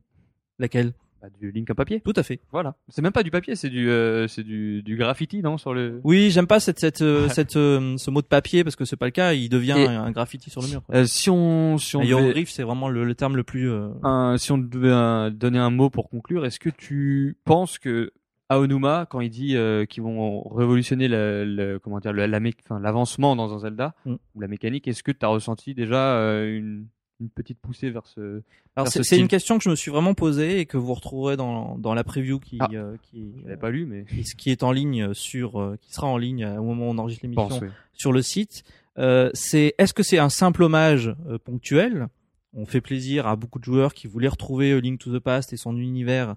Laquelle? 0.57 0.93
Bah, 1.25 1.31
du 1.39 1.51
Link 1.51 1.69
en 1.69 1.75
papier. 1.75 2.01
Tout 2.01 2.13
à 2.15 2.23
fait. 2.23 2.39
Voilà. 2.51 2.75
C'est 2.89 3.01
même 3.01 3.11
pas 3.11 3.23
du 3.23 3.31
papier, 3.31 3.55
c'est 3.55 3.69
du, 3.69 3.89
euh, 3.89 4.27
c'est 4.27 4.43
du, 4.43 4.83
du 4.83 4.95
graffiti, 4.97 5.41
non, 5.41 5.57
sur 5.57 5.73
le. 5.73 6.01
Oui, 6.03 6.29
j'aime 6.31 6.47
pas 6.47 6.59
cette, 6.59 6.79
cette, 6.79 7.01
euh, 7.01 7.27
cette, 7.29 7.55
euh, 7.55 7.97
ce 7.97 8.11
mot 8.11 8.21
de 8.21 8.27
papier 8.27 8.63
parce 8.63 8.75
que 8.75 8.85
c'est 8.85 8.95
pas 8.97 9.05
le 9.05 9.11
cas. 9.11 9.33
Il 9.33 9.49
devient 9.49 9.75
Et- 9.77 9.87
un 9.87 10.11
graffiti 10.11 10.49
sur 10.49 10.61
le 10.61 10.67
mur. 10.67 10.83
quoi. 10.83 10.95
Euh, 10.95 11.05
si 11.05 11.29
on, 11.29 11.77
si 11.77 11.95
on 11.95 12.01
devait- 12.03 12.45
c'est 12.45 12.63
vraiment 12.63 12.89
le, 12.89 13.03
le 13.03 13.15
terme 13.15 13.35
le 13.35 13.43
plus. 13.43 13.69
euh, 13.69 13.89
un- 14.03 14.37
si 14.37 14.51
on 14.51 14.57
devait 14.57 15.31
donner 15.31 15.59
un 15.59 15.69
mot 15.71 15.89
pour 15.89 16.09
conclure, 16.09 16.45
est-ce 16.45 16.59
que 16.59 16.69
tu 16.69 17.37
penses 17.45 17.79
que 17.79 18.11
Aonuma, 18.49 19.07
quand 19.09 19.21
il 19.21 19.29
dit 19.31 19.57
euh, 19.57 19.85
qu'ils 19.85 20.03
vont 20.03 20.43
révolutionner 20.49 21.07
le, 21.07 21.43
le- 21.45 21.79
comment 21.79 21.99
dire, 21.99 22.13
le- 22.13 22.27
la 22.27 22.39
l'avancement 22.79 23.35
dans 23.35 23.53
un 23.55 23.59
Zelda 23.59 23.95
Mm. 24.05 24.15
ou 24.35 24.41
la 24.41 24.47
mécanique, 24.47 24.87
est-ce 24.87 25.01
que 25.01 25.11
tu 25.11 25.25
as 25.25 25.29
ressenti 25.29 25.73
déjà 25.73 26.17
euh, 26.19 26.55
une, 26.57 26.85
une 27.21 27.29
petite 27.29 27.59
poussée 27.59 27.89
vers 27.89 28.05
ce 28.07 28.41
Alors 28.75 28.87
c'est 28.89 29.03
ce 29.03 29.15
une 29.15 29.27
question 29.27 29.57
que 29.57 29.63
je 29.63 29.69
me 29.69 29.75
suis 29.75 29.91
vraiment 29.91 30.13
posée 30.13 30.59
et 30.59 30.65
que 30.65 30.77
vous 30.77 30.93
retrouverez 30.93 31.37
dans, 31.37 31.77
dans 31.77 31.93
la 31.93 32.03
preview 32.03 32.39
qui, 32.39 32.57
Ah. 32.59 32.67
euh, 32.73 32.97
qui, 33.03 33.33
Je 33.39 33.43
l'avais 33.43 33.57
pas 33.57 33.69
lu, 33.69 33.85
mais 33.85 34.05
qui, 34.05 34.23
qui 34.35 34.49
est 34.51 34.63
en 34.63 34.71
ligne 34.71 35.13
sur, 35.13 35.61
euh, 35.61 35.77
qui 35.81 35.93
sera 35.93 36.07
en 36.07 36.17
ligne 36.17 36.45
au 36.45 36.63
moment 36.63 36.87
où 36.87 36.91
on 36.91 36.97
enregistre 36.97 37.25
l'émission 37.25 37.59
oui. 37.61 37.69
sur 37.93 38.11
le 38.11 38.21
site. 38.21 38.63
Euh, 38.97 39.29
c'est 39.33 39.75
est-ce 39.77 39.93
que 39.93 40.03
c'est 40.03 40.17
un 40.19 40.29
simple 40.29 40.63
hommage 40.63 41.15
euh, 41.27 41.37
ponctuel? 41.37 42.07
On 42.53 42.65
fait 42.65 42.79
plaisir 42.81 43.27
à 43.27 43.35
beaucoup 43.35 43.59
de 43.59 43.65
joueurs 43.65 43.93
qui 43.93 44.07
voulaient 44.07 44.29
retrouver 44.29 44.71
euh, 44.71 44.79
Link 44.79 44.99
to 44.99 45.13
the 45.13 45.21
Past 45.21 45.51
et 45.51 45.57
son 45.57 45.77
univers 45.77 46.35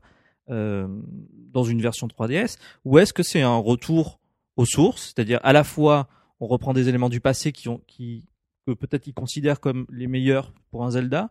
euh, 0.51 0.89
dans 1.53 1.63
une 1.65 1.81
version 1.83 2.09
3DS, 2.09 2.57
ou 2.85 2.99
est-ce 2.99 3.13
que 3.13 3.23
c'est 3.23 3.43
un 3.43 3.57
retour 3.57 4.19
aux 4.57 4.65
sources, 4.65 5.13
c'est-à-dire 5.15 5.39
à 5.43 5.53
la 5.53 5.63
fois 5.63 6.09
on 6.41 6.47
reprend 6.47 6.73
des 6.73 6.89
éléments 6.89 7.09
du 7.09 7.21
passé 7.21 7.53
qui 7.53 7.69
ont 7.69 7.81
qui 7.87 8.25
que 8.69 8.73
peut-être 8.79 9.07
ils 9.07 9.15
considèrent 9.15 9.61
comme 9.61 9.87
les 9.91 10.07
meilleurs 10.07 10.53
pour 10.71 10.85
un 10.85 10.91
Zelda, 10.91 11.31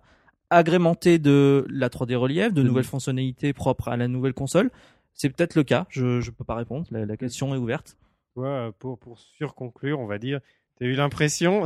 agrémenté 0.50 1.20
de 1.20 1.66
la 1.70 1.90
3D 1.90 2.16
relief, 2.16 2.54
de 2.54 2.62
De- 2.62 2.68
nouvelles 2.68 2.84
fonctionnalités 2.86 3.54
propres 3.54 3.90
à 3.90 3.98
la 3.98 4.08
nouvelle 4.08 4.34
console. 4.34 4.72
C'est 5.14 5.30
peut-être 5.30 5.56
le 5.56 5.64
cas, 5.64 5.86
je 5.90 6.22
je 6.22 6.32
peux 6.32 6.44
pas 6.44 6.56
répondre, 6.56 6.86
la, 6.92 7.06
la 7.06 7.18
question 7.18 7.54
est 7.54 7.58
ouverte. 7.58 7.98
Toi, 8.36 8.72
pour, 8.80 8.98
pour 9.00 9.20
surconclure, 9.20 10.00
on 10.00 10.06
va 10.08 10.20
dire, 10.20 10.40
tu 10.78 10.86
as 10.86 10.88
eu 10.88 10.94
l'impression 10.94 11.64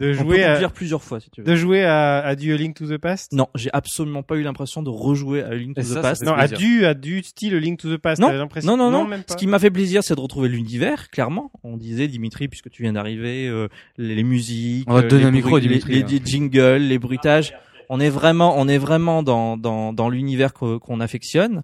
de 0.00 0.06
On 0.06 0.24
peut 0.24 0.30
jouer, 0.34 0.42
à, 0.44 0.68
plusieurs 0.70 1.02
fois 1.02 1.20
si 1.20 1.30
tu 1.30 1.42
veux. 1.42 1.46
de 1.46 1.54
jouer 1.54 1.84
à, 1.84 2.18
à 2.20 2.34
du 2.34 2.52
A 2.52 2.56
Link 2.56 2.74
to 2.74 2.86
the 2.86 2.96
Past? 2.98 3.32
Non, 3.32 3.46
j'ai 3.54 3.70
absolument 3.72 4.22
pas 4.22 4.36
eu 4.36 4.42
l'impression 4.42 4.82
de 4.82 4.88
rejouer 4.88 5.42
à 5.42 5.54
Link 5.54 5.74
to 5.76 5.80
Et 5.80 5.84
the 5.84 5.86
ça, 5.88 5.94
ça 5.96 6.00
Past. 6.02 6.20
fait 6.24 6.26
Non, 6.30 6.32
à 6.36 6.48
plaisir. 6.48 6.58
du, 6.58 6.84
à 6.86 6.94
du 6.94 7.22
style 7.22 7.54
Link 7.56 7.78
to 7.78 7.94
the 7.94 7.98
Past. 8.00 8.20
Non, 8.20 8.32
non, 8.32 8.76
non, 8.76 8.90
non. 8.90 9.06
même 9.06 9.22
pas. 9.22 9.34
Ce 9.34 9.36
qui 9.38 9.46
m'a 9.46 9.58
fait 9.58 9.70
plaisir, 9.70 10.02
c'est 10.02 10.14
de 10.14 10.20
retrouver 10.20 10.48
l'univers, 10.48 11.10
clairement. 11.10 11.52
On 11.62 11.76
disait, 11.76 12.08
Dimitri, 12.08 12.48
puisque 12.48 12.70
tu 12.70 12.82
viens 12.82 12.94
d'arriver, 12.94 13.46
euh, 13.48 13.68
les, 13.98 14.14
les 14.14 14.22
musiques, 14.24 14.86
On 14.90 14.94
va 14.94 15.02
te 15.02 15.06
euh, 15.06 15.08
donner 15.10 15.22
les 15.22 15.28
un 15.28 15.30
micro, 15.32 15.50
bruits- 15.50 15.62
Dimitri, 15.68 15.92
les, 15.92 16.02
hein. 16.02 16.06
les 16.10 16.20
jingles, 16.24 16.76
les 16.82 16.98
bruitages. 16.98 17.52
On 17.88 18.00
est 18.00 18.08
vraiment, 18.10 18.54
on 18.58 18.68
est 18.68 18.78
vraiment 18.78 19.22
dans 19.22 19.56
dans, 19.56 19.92
dans 19.92 20.08
l'univers 20.08 20.52
qu'on 20.54 21.00
affectionne. 21.00 21.62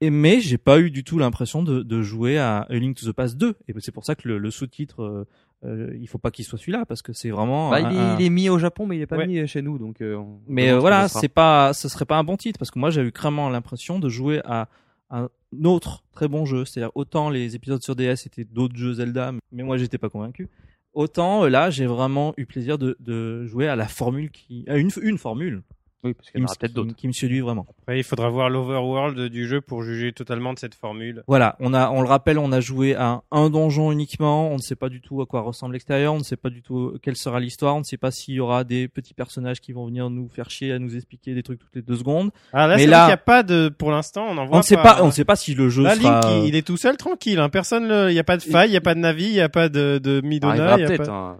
Et 0.00 0.10
mais 0.10 0.40
j'ai 0.40 0.58
pas 0.58 0.80
eu 0.80 0.90
du 0.90 1.02
tout 1.04 1.18
l'impression 1.18 1.62
de, 1.62 1.82
de 1.82 2.02
jouer 2.02 2.36
à 2.38 2.58
A 2.68 2.74
Link 2.74 2.96
to 2.96 3.06
the 3.10 3.12
Past 3.14 3.36
2. 3.38 3.54
Et 3.68 3.74
c'est 3.78 3.92
pour 3.92 4.04
ça 4.04 4.14
que 4.14 4.28
le, 4.28 4.38
le 4.38 4.50
sous-titre, 4.50 5.26
euh, 5.64 5.96
il 6.00 6.06
faut 6.08 6.18
pas 6.18 6.30
qu'il 6.30 6.44
soit 6.44 6.58
celui-là 6.58 6.84
parce 6.86 7.02
que 7.02 7.12
c'est 7.12 7.30
vraiment. 7.30 7.70
Bah, 7.70 7.76
un- 7.76 7.90
il, 7.90 7.96
est, 7.96 8.00
un- 8.00 8.18
il 8.18 8.26
est 8.26 8.30
mis 8.30 8.48
au 8.48 8.58
Japon, 8.58 8.86
mais 8.86 8.96
il 8.96 9.02
est 9.02 9.06
pas 9.06 9.16
Ouais. 9.16 9.26
mis 9.26 9.46
chez 9.48 9.62
nous, 9.62 9.78
donc. 9.78 10.00
euh, 10.00 10.16
on 10.16 10.40
Mais 10.46 10.70
euh, 10.70 10.78
voilà, 10.78 11.08
c'est 11.08 11.28
pas, 11.28 11.72
ce 11.72 11.88
serait 11.88 12.04
pas 12.04 12.16
un 12.18 12.24
bon 12.24 12.36
titre 12.36 12.58
parce 12.58 12.70
que 12.70 12.78
moi 12.78 12.90
j'ai 12.90 13.02
eu 13.02 13.12
clairement 13.12 13.48
l'impression 13.48 13.98
de 13.98 14.08
jouer 14.08 14.40
à 14.44 14.68
un 15.10 15.28
autre 15.64 16.02
très 16.12 16.28
bon 16.28 16.44
jeu. 16.44 16.64
C'est-à-dire 16.64 16.92
autant 16.94 17.30
les 17.30 17.54
épisodes 17.56 17.82
sur 17.82 17.94
DS 17.96 18.26
étaient 18.26 18.44
d'autres 18.44 18.76
jeux 18.76 18.94
Zelda, 18.94 19.32
mais 19.52 19.62
moi 19.62 19.76
j'étais 19.76 19.98
pas 19.98 20.08
convaincu. 20.08 20.48
Autant 20.92 21.44
euh, 21.44 21.48
là 21.48 21.70
j'ai 21.70 21.86
vraiment 21.86 22.34
eu 22.36 22.46
plaisir 22.46 22.78
de, 22.78 22.96
de 23.00 23.46
jouer 23.46 23.66
à 23.68 23.76
la 23.76 23.88
formule 23.88 24.30
qui, 24.30 24.64
à 24.68 24.76
une, 24.76 24.90
une 25.02 25.18
formule 25.18 25.62
Oui, 26.04 26.12
parce 26.14 26.26
qui 26.26 26.32
qu'il 26.32 26.40
y 26.40 26.44
en 26.44 26.46
aura 26.46 26.54
peut-être 26.54 26.70
qui- 26.70 26.74
d'autres. 26.74 26.94
qui 26.94 27.06
me 27.08 27.12
séduit 27.12 27.40
vraiment. 27.40 27.66
Après, 27.82 27.98
il 27.98 28.04
faudra 28.04 28.28
voir 28.28 28.50
l'overworld 28.50 29.18
du 29.30 29.48
jeu 29.48 29.60
pour 29.60 29.82
juger 29.82 30.12
totalement 30.12 30.52
de 30.52 30.58
cette 30.58 30.74
formule. 30.74 31.22
Voilà, 31.26 31.56
on 31.60 31.72
a, 31.74 31.88
on 31.90 32.02
le 32.02 32.08
rappelle, 32.08 32.38
on 32.38 32.52
a 32.52 32.60
joué 32.60 32.94
à 32.94 33.22
un 33.30 33.50
donjon 33.50 33.90
uniquement. 33.90 34.50
On 34.50 34.54
ne 34.56 34.60
sait 34.62 34.76
pas 34.76 34.88
du 34.88 35.00
tout 35.00 35.22
à 35.22 35.26
quoi 35.26 35.40
ressemble 35.40 35.72
l'extérieur. 35.72 36.12
On 36.14 36.18
ne 36.18 36.22
sait 36.22 36.36
pas 36.36 36.50
du 36.50 36.62
tout 36.62 36.98
quelle 37.02 37.16
sera 37.16 37.40
l'histoire. 37.40 37.74
On 37.76 37.78
ne 37.80 37.84
sait 37.84 37.96
pas 37.96 38.10
s'il 38.10 38.34
y 38.34 38.40
aura 38.40 38.64
des 38.64 38.86
petits 38.88 39.14
personnages 39.14 39.60
qui 39.60 39.72
vont 39.72 39.86
venir 39.86 40.10
nous 40.10 40.28
faire 40.28 40.50
chier 40.50 40.72
à 40.72 40.78
nous 40.78 40.94
expliquer 40.94 41.34
des 41.34 41.42
trucs 41.42 41.58
toutes 41.60 41.74
les 41.74 41.82
deux 41.82 41.96
secondes. 41.96 42.30
Ah, 42.52 42.66
là, 42.66 42.76
Mais 42.76 42.82
c'est 42.82 42.88
là- 42.88 42.96
vrai 42.98 43.06
qu'il 43.06 43.08
n'y 43.08 43.12
a 43.14 43.16
pas 43.18 43.42
de, 43.42 43.68
pour 43.70 43.90
l'instant, 43.90 44.26
on 44.28 44.36
en 44.36 44.44
voit 44.46 44.56
On 44.56 44.58
ne 44.58 44.62
sait 44.62 44.76
pas, 44.76 45.02
on 45.02 45.06
ne 45.06 45.10
sait 45.10 45.24
pas 45.24 45.36
si 45.36 45.54
le 45.54 45.68
jeu 45.70 45.82
Là, 45.84 45.94
sera. 45.94 46.20
Link, 46.20 46.44
il, 46.44 46.48
il 46.48 46.54
est 46.56 46.66
tout 46.66 46.76
seul, 46.76 46.96
tranquille. 46.96 47.38
Hein. 47.38 47.48
Personne, 47.48 47.84
il 48.08 48.12
n'y 48.12 48.18
a 48.18 48.24
pas 48.24 48.36
de 48.36 48.42
faille, 48.42 48.68
il 48.68 48.72
n'y 48.72 48.76
a 48.76 48.80
pas 48.82 48.94
de 48.94 49.00
Navi, 49.00 49.24
il 49.26 49.32
n'y 49.32 49.40
a 49.40 49.48
pas 49.48 49.68
de, 49.68 49.98
de 50.02 50.20
Midona. 50.22 50.52
arrivera 50.52 50.76
il 50.78 50.80
y 50.80 50.84
a 50.84 50.86
peut-être, 50.88 51.06
pas- 51.06 51.12
hein, 51.12 51.36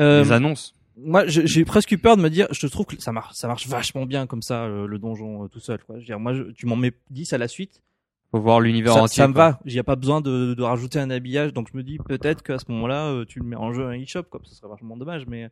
Euh, 0.00 0.22
les 0.24 0.32
annonces. 0.32 0.74
Moi, 0.96 1.24
j'ai 1.26 1.64
presque 1.64 1.90
eu 1.92 1.98
peur 1.98 2.16
de 2.16 2.22
me 2.22 2.28
dire, 2.30 2.46
je 2.50 2.66
trouve 2.66 2.86
que 2.86 3.00
ça 3.00 3.12
marche, 3.12 3.34
ça 3.34 3.48
marche 3.48 3.66
vachement 3.66 4.04
bien 4.06 4.26
comme 4.26 4.42
ça, 4.42 4.66
le, 4.68 4.86
le 4.86 4.98
donjon 4.98 5.44
euh, 5.44 5.48
tout 5.48 5.60
seul. 5.60 5.78
Quoi. 5.84 5.96
Je 5.96 6.00
veux 6.00 6.06
dire, 6.06 6.20
moi, 6.20 6.34
je- 6.34 6.44
tu 6.52 6.66
m'en 6.66 6.76
mets 6.76 6.92
10 7.10 7.32
à 7.32 7.38
la 7.38 7.48
suite, 7.48 7.82
Faut 8.30 8.40
voir 8.40 8.60
l'univers 8.60 8.96
entier. 8.96 9.16
ça 9.22 9.28
me 9.28 9.32
quoi. 9.32 9.50
va. 9.52 9.60
Il 9.64 9.72
n'y 9.72 9.78
a 9.78 9.84
pas 9.84 9.96
besoin 9.96 10.20
de, 10.20 10.54
de 10.54 10.62
rajouter 10.62 10.98
un 10.98 11.10
habillage, 11.10 11.52
donc 11.52 11.68
je 11.72 11.76
me 11.76 11.82
dis 11.82 11.98
peut-être 11.98 12.42
qu'à 12.42 12.58
ce 12.58 12.64
moment-là, 12.68 13.06
euh, 13.08 13.24
tu 13.24 13.38
le 13.38 13.44
mets 13.46 13.56
en 13.56 13.72
jeu 13.72 13.86
un 13.86 13.92
eShop, 13.92 14.24
quoi. 14.24 14.40
Ce 14.44 14.54
serait 14.54 14.68
vachement 14.68 14.96
dommage, 14.96 15.26
mais 15.26 15.48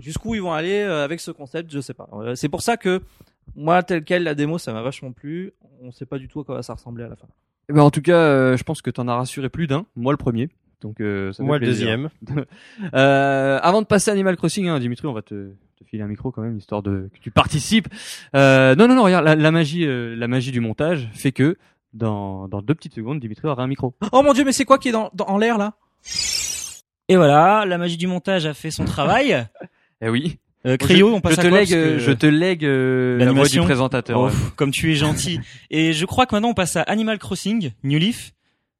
jusqu'où 0.00 0.34
ils 0.34 0.42
vont 0.42 0.52
aller 0.52 0.80
euh, 0.80 1.04
avec 1.04 1.20
ce 1.20 1.30
concept, 1.30 1.70
je 1.70 1.80
sais 1.80 1.94
pas. 1.94 2.08
Euh, 2.14 2.34
C'est 2.34 2.48
pour 2.48 2.62
ça 2.62 2.76
que 2.76 3.02
moi, 3.56 3.82
tel 3.82 4.04
quel 4.04 4.22
la 4.24 4.34
démo, 4.34 4.58
ça 4.58 4.72
m'a 4.72 4.82
vachement 4.82 5.12
plu. 5.12 5.52
On 5.82 5.90
sait 5.90 6.06
pas 6.06 6.18
du 6.18 6.28
tout 6.28 6.40
à 6.40 6.44
quoi 6.44 6.62
ça 6.62 6.74
ressemblait 6.74 7.04
à 7.04 7.08
la 7.08 7.16
fin. 7.16 7.26
Eh 7.70 7.74
ben, 7.74 7.82
en 7.82 7.90
tout 7.90 8.00
cas, 8.02 8.16
euh, 8.16 8.56
je 8.56 8.62
pense 8.64 8.80
que 8.82 8.90
t'en 8.90 9.08
as 9.08 9.14
rassuré 9.14 9.48
plus 9.50 9.66
d'un. 9.66 9.84
Moi, 9.96 10.12
le 10.12 10.16
premier. 10.16 10.48
Donc, 10.80 11.00
euh, 11.00 11.32
ça 11.32 11.38
fait 11.38 11.42
Moi, 11.44 11.58
le 11.58 11.66
deuxième. 11.66 12.08
Euh, 12.94 13.58
avant 13.62 13.82
de 13.82 13.86
passer 13.86 14.10
à 14.10 14.14
Animal 14.14 14.36
Crossing, 14.36 14.68
hein, 14.68 14.78
Dimitri, 14.78 15.06
on 15.08 15.12
va 15.12 15.22
te, 15.22 15.34
te 15.78 15.84
filer 15.84 16.02
un 16.02 16.06
micro 16.06 16.30
quand 16.30 16.42
même, 16.42 16.56
histoire 16.56 16.82
de 16.82 17.10
que 17.12 17.18
tu 17.20 17.30
participes. 17.30 17.88
Euh, 18.36 18.74
non, 18.76 18.86
non, 18.88 18.94
non, 18.94 19.02
regarde, 19.04 19.24
la, 19.24 19.34
la 19.34 19.50
magie, 19.50 19.84
euh, 19.86 20.14
la 20.16 20.28
magie 20.28 20.52
du 20.52 20.60
montage 20.60 21.08
fait 21.12 21.32
que 21.32 21.56
dans, 21.94 22.46
dans 22.48 22.62
deux 22.62 22.74
petites 22.74 22.94
secondes, 22.94 23.18
Dimitri 23.20 23.48
aura 23.48 23.62
un 23.62 23.66
micro. 23.66 23.94
Oh 24.12 24.22
mon 24.22 24.32
dieu, 24.32 24.44
mais 24.44 24.52
c'est 24.52 24.64
quoi 24.64 24.78
qui 24.78 24.88
est 24.90 24.92
dans, 24.92 25.10
dans- 25.14 25.26
en 25.26 25.38
l'air 25.38 25.58
là? 25.58 25.74
Et 27.08 27.16
voilà, 27.16 27.64
la 27.66 27.78
magie 27.78 27.96
du 27.96 28.06
montage 28.06 28.46
a 28.46 28.54
fait 28.54 28.70
son 28.70 28.84
travail. 28.84 29.46
Eh 30.00 30.08
oui. 30.08 30.38
Euh, 30.64 30.76
Cryo, 30.76 31.08
je, 31.08 31.14
on 31.14 31.20
passe 31.20 31.34
je 31.34 31.40
à 31.40 31.42
te 31.42 31.48
quoi 31.48 31.58
lègue, 31.58 31.70
que- 31.70 31.98
je 31.98 32.12
te 32.12 32.26
lègue 32.26 32.64
euh, 32.64 33.18
la 33.18 33.32
voix 33.32 33.48
du 33.48 33.58
présentateur. 33.60 34.20
Oh, 34.20 34.26
ouais. 34.26 34.32
Comme 34.54 34.70
tu 34.70 34.92
es 34.92 34.94
gentil. 34.94 35.40
Et 35.70 35.92
je 35.92 36.04
crois 36.06 36.24
que 36.26 36.36
maintenant 36.36 36.50
on 36.50 36.54
passe 36.54 36.76
à 36.76 36.82
Animal 36.82 37.18
Crossing, 37.18 37.72
New 37.82 37.98
Leaf. 37.98 38.30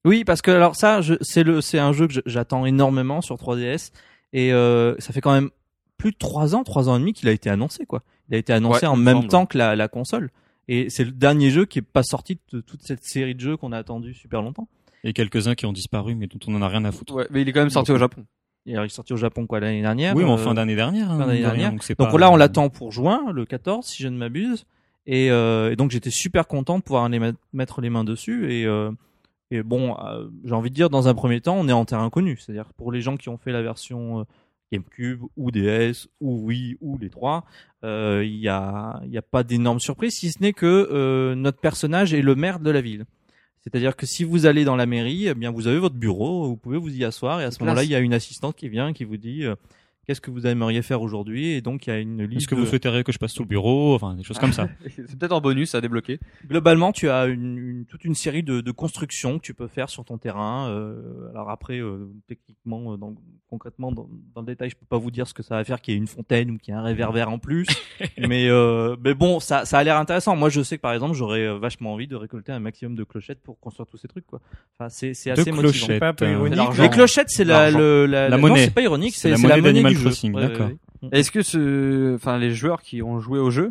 Oui, 0.09 0.25
parce 0.25 0.42
que 0.42 0.51
alors 0.51 0.75
ça, 0.77 1.01
c'est 1.21 1.44
le, 1.44 1.61
c'est 1.61 1.79
un 1.79 1.92
jeu 1.92 2.09
que 2.09 2.14
j'attends 2.27 2.66
énormément 2.66 3.21
sur 3.21 3.37
3DS 3.37 3.92
et 4.33 4.53
euh, 4.53 4.94
ça 4.99 5.12
fait 5.12 5.21
quand 5.21 5.33
même 5.33 5.51
plus 5.97 6.12
de 6.12 6.16
trois 6.16 6.55
ans, 6.55 6.64
trois 6.64 6.88
ans 6.88 6.97
et 6.97 7.01
demi 7.01 7.12
qu'il 7.12 7.29
a 7.29 7.33
été 7.33 7.51
annoncé 7.51 7.85
quoi. 7.87 8.03
Il 8.29 8.35
a 8.35 8.38
été 8.38 8.53
annoncé 8.53 8.87
Ouais, 8.87 8.92
en 8.92 8.97
même 8.97 9.16
semble. 9.18 9.29
temps 9.29 9.47
que 9.47 9.59
la, 9.59 9.75
la 9.77 9.88
console 9.88 10.31
et 10.68 10.90
c'est 10.90 11.05
le 11.05 11.11
dernier 11.12 11.51
jeu 11.51 11.64
qui 11.64 11.79
est 11.79 11.83
pas 11.83 12.03
sorti 12.03 12.38
de 12.53 12.61
toute 12.61 12.83
cette 12.83 13.03
série 13.05 13.35
de 13.35 13.40
jeux 13.40 13.57
qu'on 13.57 13.73
a 13.73 13.79
attendu 13.79 14.12
super 14.14 14.42
longtemps. 14.42 14.68
Et 15.05 15.12
quelques-uns 15.12 15.55
qui 15.55 15.64
ont 15.66 15.73
disparu, 15.73 16.14
mais 16.14 16.27
dont 16.27 16.38
on 16.47 16.55
en 16.57 16.62
a 16.62 16.68
rien 16.68 16.85
à 16.85 16.92
foutre. 16.92 17.14
Ouais, 17.14 17.27
mais 17.31 17.42
il 17.42 17.49
est 17.49 17.53
quand 17.53 17.61
même 17.61 17.71
sorti 17.71 17.92
au 17.92 17.99
Japon. 17.99 18.25
Il 18.66 18.77
est 18.77 18.88
sorti 18.88 19.12
au 19.14 19.16
Japon 19.16 19.47
quoi 19.47 19.61
l'année 19.61 19.81
dernière. 19.81 20.14
oui, 20.14 20.25
mais 20.25 20.31
en 20.31 20.35
euh, 20.35 20.37
fin 20.37 20.53
d'année 20.55 20.75
dernière. 20.77 21.11
hein, 21.11 21.18
fin 21.18 21.27
d'année 21.27 21.40
dernière. 21.40 21.71
Donc, 21.71 21.83
c'est 21.85 21.99
Donc 21.99 22.11
pas- 22.11 22.18
là, 22.18 22.31
on 22.31 22.37
l'attend 22.37 22.68
pour 22.68 22.92
juin, 22.92 23.33
le 23.33 23.47
14, 23.47 23.87
si 23.87 24.03
je 24.03 24.09
ne 24.09 24.16
m'abuse. 24.18 24.66
Et, 25.07 25.31
euh, 25.31 25.71
et 25.73 25.77
donc 25.77 25.90
j'étais 25.90 26.11
super 26.11 26.47
content 26.47 26.79
de 26.79 26.83
pouvoir 26.83 27.05
aller 27.05 27.18
met- 27.18 27.33
mettre 27.55 27.81
les 27.81 27.88
mains 27.88 28.05
dessus. 28.05 28.53
Et, 28.53 28.66
euh, 28.66 28.90
et 29.50 29.62
bon, 29.62 29.96
euh, 29.98 30.28
j'ai 30.44 30.54
envie 30.54 30.70
de 30.70 30.74
dire, 30.74 30.90
dans 30.90 31.08
un 31.08 31.14
premier 31.14 31.40
temps, 31.40 31.56
on 31.58 31.68
est 31.68 31.72
en 31.72 31.84
terrain 31.84 32.04
inconnu. 32.04 32.37
C'est-à-dire 32.37 32.72
pour 32.74 32.92
les 32.92 33.00
gens 33.00 33.16
qui 33.16 33.28
ont 33.28 33.38
fait 33.38 33.52
la 33.52 33.62
version 33.62 34.20
euh, 34.20 34.24
GameCube 34.72 35.22
ou 35.37 35.50
DS 35.50 36.08
ou 36.20 36.46
Wii 36.46 36.76
ou 36.80 36.98
les 36.98 37.11
trois, 37.11 37.44
euh, 37.84 38.22
il 38.24 38.37
y 38.37 38.48
a, 38.48 39.00
il 39.04 39.11
y 39.11 39.18
a 39.18 39.22
pas 39.22 39.42
d'énormes 39.42 39.80
surprises, 39.80 40.14
si 40.14 40.30
ce 40.30 40.40
n'est 40.40 40.52
que 40.52 40.88
euh, 40.90 41.34
notre 41.34 41.58
personnage 41.58 42.12
est 42.14 42.22
le 42.22 42.34
maire 42.34 42.61
de 42.61 42.70
la 42.70 42.80
ville. 42.80 43.04
C'est-à-dire 43.61 43.96
que 43.96 44.06
si 44.06 44.24
vous 44.24 44.46
allez 44.46 44.64
dans 44.64 44.76
la 44.76 44.87
mairie, 44.87 45.28
eh 45.28 45.34
bien 45.34 45.50
vous 45.50 45.66
avez 45.66 45.78
votre 45.78 45.96
bureau, 45.96 46.46
vous 46.46 46.56
pouvez 46.56 46.78
vous 46.78 46.94
y 46.94 47.04
asseoir 47.04 47.40
et 47.40 47.44
à 47.44 47.50
ce 47.50 47.62
moment-là, 47.62 47.84
il 47.84 47.90
y 47.90 47.94
a 47.94 47.98
une 47.98 48.14
assistante 48.14 48.56
qui 48.56 48.68
vient 48.68 48.92
qui 48.92 49.04
vous 49.04 49.16
dit 49.16 49.44
euh, 49.44 49.56
qu'est-ce 50.09 50.21
que 50.23 50.31
vous 50.31 50.47
aimeriez 50.47 50.81
faire 50.81 51.03
aujourd'hui 51.03 51.51
et 51.53 51.61
donc 51.61 51.87
il 51.87 51.90
y 51.90 51.92
a 51.92 51.99
une 51.99 52.23
liste 52.25 52.38
Est-ce 52.40 52.49
que 52.49 52.55
de- 52.55 52.61
vous 52.61 52.66
souhaiteriez 52.66 53.05
que 53.05 53.12
je 53.12 53.18
passe 53.18 53.35
tout 53.35 53.42
le 53.42 53.49
bureau 53.49 53.94
Enfin, 53.94 54.14
des 54.14 54.23
choses 54.25 54.38
comme 54.38 54.55
ça. 54.55 54.66
C'est 54.97 55.18
peut-être 55.18 55.33
en 55.33 55.40
bonus 55.42 55.75
à 55.75 55.83
débloquer. 55.83 56.18
globalement 56.49 56.92
tu 56.92 57.11
as 57.11 57.27
une, 57.27 57.59
une- 57.59 57.85
toute 57.85 58.05
une 58.07 58.14
série 58.14 58.42
de, 58.42 58.62
de 58.62 58.71
constructions 58.73 59.38
que 59.38 59.42
tu 59.44 59.53
peux 59.53 59.68
faire 59.68 59.90
sur 59.90 60.05
ton 60.07 60.16
terrain 60.16 60.68
euh, 60.71 61.29
alors 61.31 61.51
après 61.51 61.79
euh, 61.79 62.09
techniquement 62.27 62.94
euh, 62.94 62.97
dans- 62.97 63.14
concrètement 63.51 63.92
dans, 63.92 64.09
dans 64.35 64.40
le 64.40 64.47
détail 64.47 64.71
je 64.71 64.77
peux 64.77 64.87
pas 64.87 64.97
vous 64.99 65.11
dire 65.11 65.27
ce 65.29 65.35
que 65.35 65.42
ça 65.42 65.57
va 65.57 65.64
faire 65.64 65.81
qu'il 65.83 65.92
y 65.92 65.97
ait 65.97 66.01
une 66.01 66.07
fontaine 66.07 66.51
ou 66.53 66.59
qu'il 66.59 66.73
y 66.73 66.77
ait 66.77 66.81
un 66.81 66.83
réverbère 66.83 67.31
en 67.31 67.38
plus 67.38 67.66
mais 68.18 68.49
euh, 68.49 68.97
mais 69.05 69.12
bon 69.14 69.40
ça 69.40 69.66
ça 69.66 69.79
a 69.79 69.85
l'air 69.85 69.99
intéressant 69.99 70.37
moi 70.37 70.49
je 70.49 70.62
sais 70.62 70.77
que 70.79 70.83
par 70.83 70.92
exemple 70.94 71.14
j'aurais 71.14 71.47
euh, 71.47 71.59
vachement 71.59 71.92
envie 71.92 72.07
de 72.07 72.16
récolter 72.16 72.53
un 72.53 72.61
maximum 72.61 72.94
de 72.94 73.05
clochettes 73.05 73.42
pour 73.42 73.61
construire 73.61 73.87
tous 73.87 73.99
ces 73.99 74.09
trucs 74.09 74.27
quoi 74.27 74.40
enfin 74.79 74.88
c'est 74.88 75.12
c'est 75.12 75.31
De 75.35 75.40
assez 75.40 75.51
motivant 75.53 75.62
clochettes. 75.71 75.87
C'est 75.88 75.99
pas 75.99 76.09
un 76.09 76.14
peu 76.14 76.25
euh, 76.25 76.33
ironique. 76.33 76.79
les 76.79 76.88
clochettes 76.88 77.29
c'est 77.31 77.44
la, 77.44 77.71
le, 77.71 78.07
la, 78.07 78.23
La 78.23 78.29
la- 78.31 78.37
non, 78.37 78.49
monnaie. 78.49 78.64
c'est 78.64 78.71
pas 78.75 78.81
ironique 78.83 79.14
C'est 79.14 79.37
c'est 79.37 79.47
la 79.47 79.57
monnaie 79.59 79.83
jeu 79.98 80.04
Crossing, 80.11 80.34
Ouais, 80.34 80.42
ouais, 80.42 80.48
d'accord. 80.48 80.68
ouais. 81.02 81.08
Est-ce 81.12 81.30
que 81.30 81.42
ce, 81.42 82.14
enfin, 82.16 82.38
les 82.38 82.52
joueurs 82.52 82.82
qui 82.82 83.02
ont 83.02 83.20
joué 83.20 83.38
au 83.38 83.50
jeu 83.50 83.70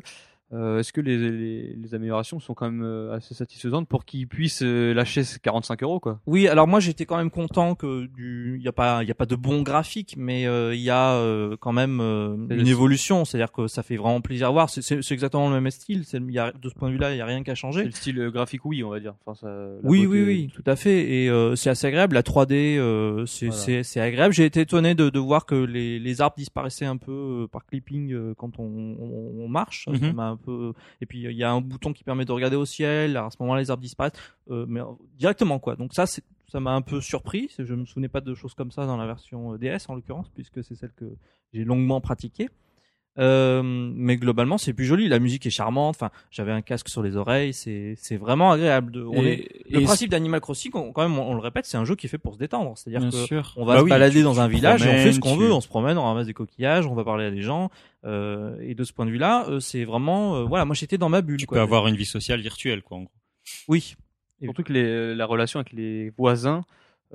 euh, 0.53 0.79
est-ce 0.79 0.93
que 0.93 1.01
les, 1.01 1.17
les, 1.17 1.73
les 1.75 1.93
améliorations 1.95 2.39
sont 2.39 2.53
quand 2.53 2.71
même 2.71 2.83
euh, 2.83 3.13
assez 3.13 3.33
satisfaisantes 3.33 3.87
pour 3.87 4.05
qu'ils 4.05 4.27
puissent 4.27 4.61
euh, 4.63 4.93
lâcher 4.93 5.23
ces 5.25 5.39
45 5.39 5.83
euros 5.83 5.99
quoi? 5.99 6.19
Oui, 6.25 6.47
alors 6.47 6.67
moi 6.67 6.79
j'étais 6.79 7.05
quand 7.05 7.17
même 7.17 7.29
content 7.31 7.75
que 7.75 8.05
du, 8.05 8.55
il 8.57 8.63
y 8.63 8.67
a 8.67 8.71
pas, 8.71 9.03
il 9.03 9.07
y 9.07 9.11
a 9.11 9.15
pas 9.15 9.25
de 9.25 9.35
bons 9.35 9.61
graphiques, 9.61 10.15
mais 10.17 10.47
euh, 10.47 10.73
il 10.73 10.81
y 10.81 10.89
a 10.89 11.13
euh, 11.15 11.57
quand 11.59 11.73
même 11.73 11.99
euh, 11.99 12.35
une 12.49 12.67
évolution, 12.67 13.25
c'est-à-dire 13.25 13.51
que 13.51 13.67
ça 13.67 13.83
fait 13.83 13.97
vraiment 13.97 14.21
plaisir 14.21 14.47
à 14.47 14.51
voir. 14.51 14.69
C'est- 14.69 15.11
exactement 15.11 15.49
le 15.49 15.59
même 15.59 15.71
style. 15.71 16.03
Y 16.13 16.39
a, 16.39 16.51
de 16.51 16.69
ce 16.69 16.73
point 16.75 16.87
de 16.89 16.93
vue-là, 16.93 17.13
il 17.13 17.17
y 17.17 17.21
a 17.21 17.25
rien 17.25 17.43
qu'à 17.43 17.55
changer. 17.55 17.83
le 17.83 17.91
style 17.91 18.29
graphique 18.33 18.63
oui 18.65 18.83
on 18.83 18.89
va 18.89 18.99
dire. 18.99 19.15
Enfin, 19.25 19.35
ça, 19.39 19.47
la 19.49 19.67
Oui, 19.83 20.05
beauté- 20.05 20.07
oui, 20.07 20.23
oui, 20.23 20.49
tout 20.53 20.63
à 20.65 20.75
fait. 20.75 21.11
Et 21.23 21.29
euh, 21.29 21.55
c'est 21.55 21.69
assez 21.69 21.87
agréable. 21.87 22.13
La 22.15 22.23
3D, 22.23 22.77
euh, 22.77 23.25
c'est 23.25 23.47
Voilà. 23.47 23.61
c'est 23.61 23.83
c'est 23.83 23.99
agréable. 23.99 24.33
J'ai 24.33 24.45
été 24.45 24.61
étonné 24.61 24.95
de, 24.95 25.09
de 25.09 25.19
voir 25.19 25.45
que 25.45 25.55
les, 25.55 25.99
les 25.99 26.21
arbres 26.21 26.35
disparaissaient 26.37 26.85
un 26.85 26.97
peu 26.97 27.47
par 27.51 27.65
clipping 27.65 28.13
euh, 28.13 28.33
quand 28.37 28.59
on, 28.59 28.63
on, 28.63 29.43
on 29.43 29.47
marche. 29.49 29.85
Ça 29.85 29.91
Mhm. 29.91 30.36
Et 31.01 31.05
puis 31.05 31.23
il 31.23 31.37
y 31.37 31.43
a 31.43 31.51
un 31.51 31.61
bouton 31.61 31.93
qui 31.93 32.03
permet 32.03 32.25
de 32.25 32.31
regarder 32.31 32.55
au 32.55 32.65
ciel. 32.65 33.17
À 33.17 33.29
ce 33.29 33.37
moment-là, 33.41 33.61
les 33.61 33.71
arbres 33.71 33.81
disparaissent, 33.81 34.13
euh, 34.49 34.65
mais 34.67 34.81
euh, 34.81 34.85
directement 35.17 35.59
quoi. 35.59 35.75
Donc 35.75 35.93
ça, 35.93 36.05
ça 36.05 36.59
m'a 36.59 36.71
un 36.71 36.81
peu 36.81 37.01
surpris. 37.01 37.49
Je 37.57 37.73
me 37.73 37.85
souvenais 37.85 38.09
pas 38.09 38.21
de 38.21 38.33
choses 38.33 38.53
comme 38.53 38.71
ça 38.71 38.85
dans 38.85 38.97
la 38.97 39.05
version 39.05 39.53
euh, 39.53 39.57
DS 39.57 39.89
en 39.89 39.95
l'occurrence, 39.95 40.29
puisque 40.29 40.63
c'est 40.63 40.75
celle 40.75 40.93
que 40.93 41.15
j'ai 41.53 41.63
longuement 41.63 42.01
pratiquée. 42.01 42.49
Euh, 43.19 43.61
mais 43.63 44.15
globalement, 44.17 44.57
c'est 44.57 44.73
plus 44.73 44.85
joli. 44.85 45.07
La 45.07 45.19
musique 45.19 45.45
est 45.45 45.49
charmante. 45.51 45.95
Enfin, 45.95 46.11
j'avais 46.29 46.51
un 46.51 46.61
casque 46.61 46.87
sur 46.89 47.01
les 47.01 47.15
oreilles. 47.15 47.53
C'est 47.53 47.95
c'est 47.97 48.15
vraiment 48.17 48.51
agréable. 48.51 48.91
De, 48.91 49.03
on 49.03 49.23
Et- 49.23 49.27
est, 49.27 49.71
le 49.71 49.81
et 49.81 49.83
principe 49.83 50.11
d'Animal 50.11 50.39
Crossing, 50.39 50.71
on- 50.75 50.91
quand 50.91 51.01
même, 51.01 51.17
on, 51.17 51.31
on 51.31 51.33
le 51.33 51.39
répète, 51.39 51.65
c'est 51.65 51.77
un 51.77 51.85
jeu 51.85 51.95
qui 51.95 52.05
est 52.05 52.09
fait 52.09 52.17
pour 52.19 52.33
se 52.35 52.39
détendre. 52.39 52.77
C'est-à-dire 52.77 53.09
que 53.09 53.15
sûr. 53.15 53.53
on 53.57 53.65
va 53.65 53.73
Bah 53.73 53.79
se 53.79 53.83
oui, 53.85 53.89
balader 53.89 54.17
tu- 54.19 54.23
dans 54.23 54.33
tu 54.35 54.39
un 54.39 54.47
village 54.47 54.85
et 54.85 54.89
on 54.89 54.97
fait 54.97 55.13
ce 55.13 55.19
qu'on 55.19 55.35
tu- 55.35 55.41
veut. 55.43 55.51
On 55.51 55.61
se 55.61 55.67
promène, 55.67 55.97
on 55.97 56.03
ramasse 56.03 56.27
des 56.27 56.33
coquillages, 56.33 56.85
on 56.85 56.93
va 56.93 57.03
parler 57.03 57.25
à 57.25 57.31
des 57.31 57.41
gens. 57.41 57.69
Euh, 58.05 58.55
et 58.61 58.75
de 58.75 58.83
ce 58.83 58.93
point 58.93 59.05
de 59.05 59.11
vue-là, 59.11 59.47
euh, 59.49 59.59
c'est 59.59 59.83
vraiment, 59.83 60.35
euh, 60.35 60.43
voilà, 60.43 60.65
moi 60.65 60.75
j'étais 60.75 60.97
dans 60.99 61.09
ma 61.09 61.21
bulle. 61.21 61.37
Tu 61.37 61.45
quoi. 61.47 61.57
peux 61.57 61.61
avoir 61.63 61.87
une 61.87 61.95
vie 61.95 62.05
sociale 62.05 62.39
virtuelle, 62.41 62.81
quoi. 62.83 62.97
En 62.97 63.01
gros. 63.01 63.11
Oui. 63.67 63.95
Surtout 64.43 64.61
que 64.61 64.71
les, 64.73 65.15
la 65.15 65.25
relation 65.25 65.59
avec 65.59 65.73
les 65.73 66.11
voisins 66.17 66.63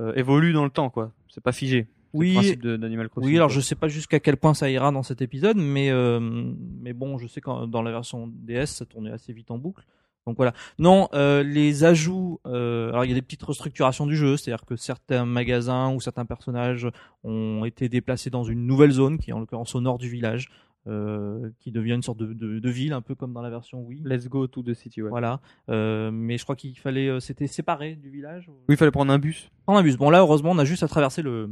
euh, 0.00 0.12
évolue 0.16 0.52
dans 0.52 0.64
le 0.64 0.70
temps 0.70 0.90
quoi. 0.90 1.12
C'est 1.28 1.42
pas 1.44 1.52
figé. 1.52 1.86
Oui. 2.12 2.30
le 2.30 2.34
principe 2.40 2.62
de- 2.62 2.76
d'Animal 2.76 3.08
Crossing. 3.08 3.30
Oui, 3.30 3.36
alors 3.36 3.48
quoi. 3.48 3.54
je 3.56 3.60
sais 3.60 3.74
pas 3.74 3.88
jusqu'à 3.88 4.20
quel 4.20 4.36
point 4.36 4.54
ça 4.54 4.70
ira 4.70 4.90
dans 4.92 5.02
cet 5.02 5.22
épisode, 5.22 5.56
mais 5.56 5.90
euh, 5.90 6.20
mais 6.20 6.92
bon, 6.92 7.18
je 7.18 7.26
sais 7.26 7.40
que 7.40 7.66
dans 7.66 7.82
la 7.82 7.90
version 7.90 8.26
DS, 8.32 8.66
ça 8.66 8.84
tournait 8.86 9.10
assez 9.12 9.32
vite 9.32 9.50
en 9.50 9.58
boucle. 9.58 9.84
Donc 10.26 10.36
voilà. 10.36 10.52
Non, 10.78 11.08
euh, 11.14 11.42
les 11.42 11.82
ajouts. 11.82 12.38
Euh, 12.46 12.90
alors 12.90 13.04
il 13.04 13.08
y 13.08 13.12
a 13.12 13.14
des 13.16 13.22
petites 13.22 13.42
restructurations 13.42 14.06
du 14.06 14.14
jeu, 14.16 14.36
c'est-à-dire 14.36 14.64
que 14.64 14.76
certains 14.76 15.24
magasins 15.24 15.92
ou 15.92 16.00
certains 16.00 16.24
personnages 16.24 16.86
ont 17.24 17.64
été 17.64 17.88
déplacés 17.88 18.30
dans 18.30 18.44
une 18.44 18.64
nouvelle 18.66 18.92
zone, 18.92 19.18
qui 19.18 19.30
est 19.30 19.32
en 19.32 19.40
l'occurrence 19.40 19.74
au 19.74 19.80
nord 19.80 19.98
du 19.98 20.08
village, 20.08 20.48
euh, 20.86 21.50
qui 21.58 21.72
devient 21.72 21.94
une 21.94 22.02
sorte 22.02 22.18
de, 22.18 22.32
de, 22.32 22.60
de 22.60 22.70
ville, 22.70 22.92
un 22.92 23.00
peu 23.00 23.14
comme 23.16 23.32
dans 23.32 23.42
la 23.42 23.50
version 23.50 23.80
Wii. 23.82 24.02
Let's 24.04 24.28
go 24.28 24.46
to 24.46 24.62
the 24.62 24.74
city 24.74 25.02
ouais. 25.02 25.10
Voilà. 25.10 25.40
Euh, 25.70 26.10
mais 26.12 26.38
je 26.38 26.44
crois 26.44 26.54
qu'il 26.56 26.78
fallait, 26.78 27.08
euh, 27.08 27.18
c'était 27.18 27.48
séparé 27.48 27.96
du 27.96 28.10
village. 28.10 28.48
Oui 28.48 28.54
il 28.74 28.76
fallait 28.76 28.90
prendre 28.92 29.12
un 29.12 29.18
bus. 29.18 29.50
Prendre 29.64 29.80
un 29.80 29.82
bus. 29.82 29.96
Bon 29.96 30.10
là, 30.10 30.20
heureusement, 30.20 30.52
on 30.52 30.58
a 30.58 30.64
juste 30.64 30.84
à 30.84 30.88
traverser 30.88 31.22
le 31.22 31.50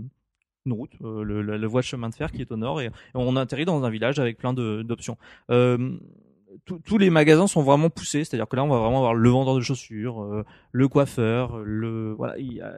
une 0.67 0.73
route, 0.75 0.93
euh, 1.03 1.23
le, 1.23 1.43
la, 1.43 1.57
la 1.59 1.67
voie 1.67 1.81
de 1.81 1.87
chemin 1.87 2.09
de 2.09 2.15
fer 2.15 2.31
qui 2.33 2.41
est 2.43 2.53
au 2.53 2.57
nord, 2.57 2.81
et, 2.81 2.87
et 2.87 2.91
on 3.15 3.35
atterrit 3.37 3.65
dans 3.65 3.83
un 3.85 3.91
village 3.91 4.19
avec 4.19 4.37
plein 4.39 4.53
d'options. 4.53 5.17
Euh, 5.51 5.97
tous- 6.65 6.99
les 6.99 7.11
magasins 7.11 7.47
sont 7.47 7.63
vraiment 7.63 7.91
poussés, 7.91 8.25
c'est-à-dire 8.25 8.49
que 8.49 8.57
là, 8.57 8.65
on 8.65 8.69
va 8.69 8.79
vraiment 8.79 8.99
avoir 8.99 9.15
le 9.15 9.29
vendeur 9.31 9.55
de 9.55 9.61
chaussures, 9.61 10.23
euh, 10.23 10.45
le 10.73 10.89
coiffeur, 10.89 11.59
le 11.59 12.13
voilà. 12.13 12.39
il 12.39 12.53
y 12.55 12.61
a- 12.61 12.75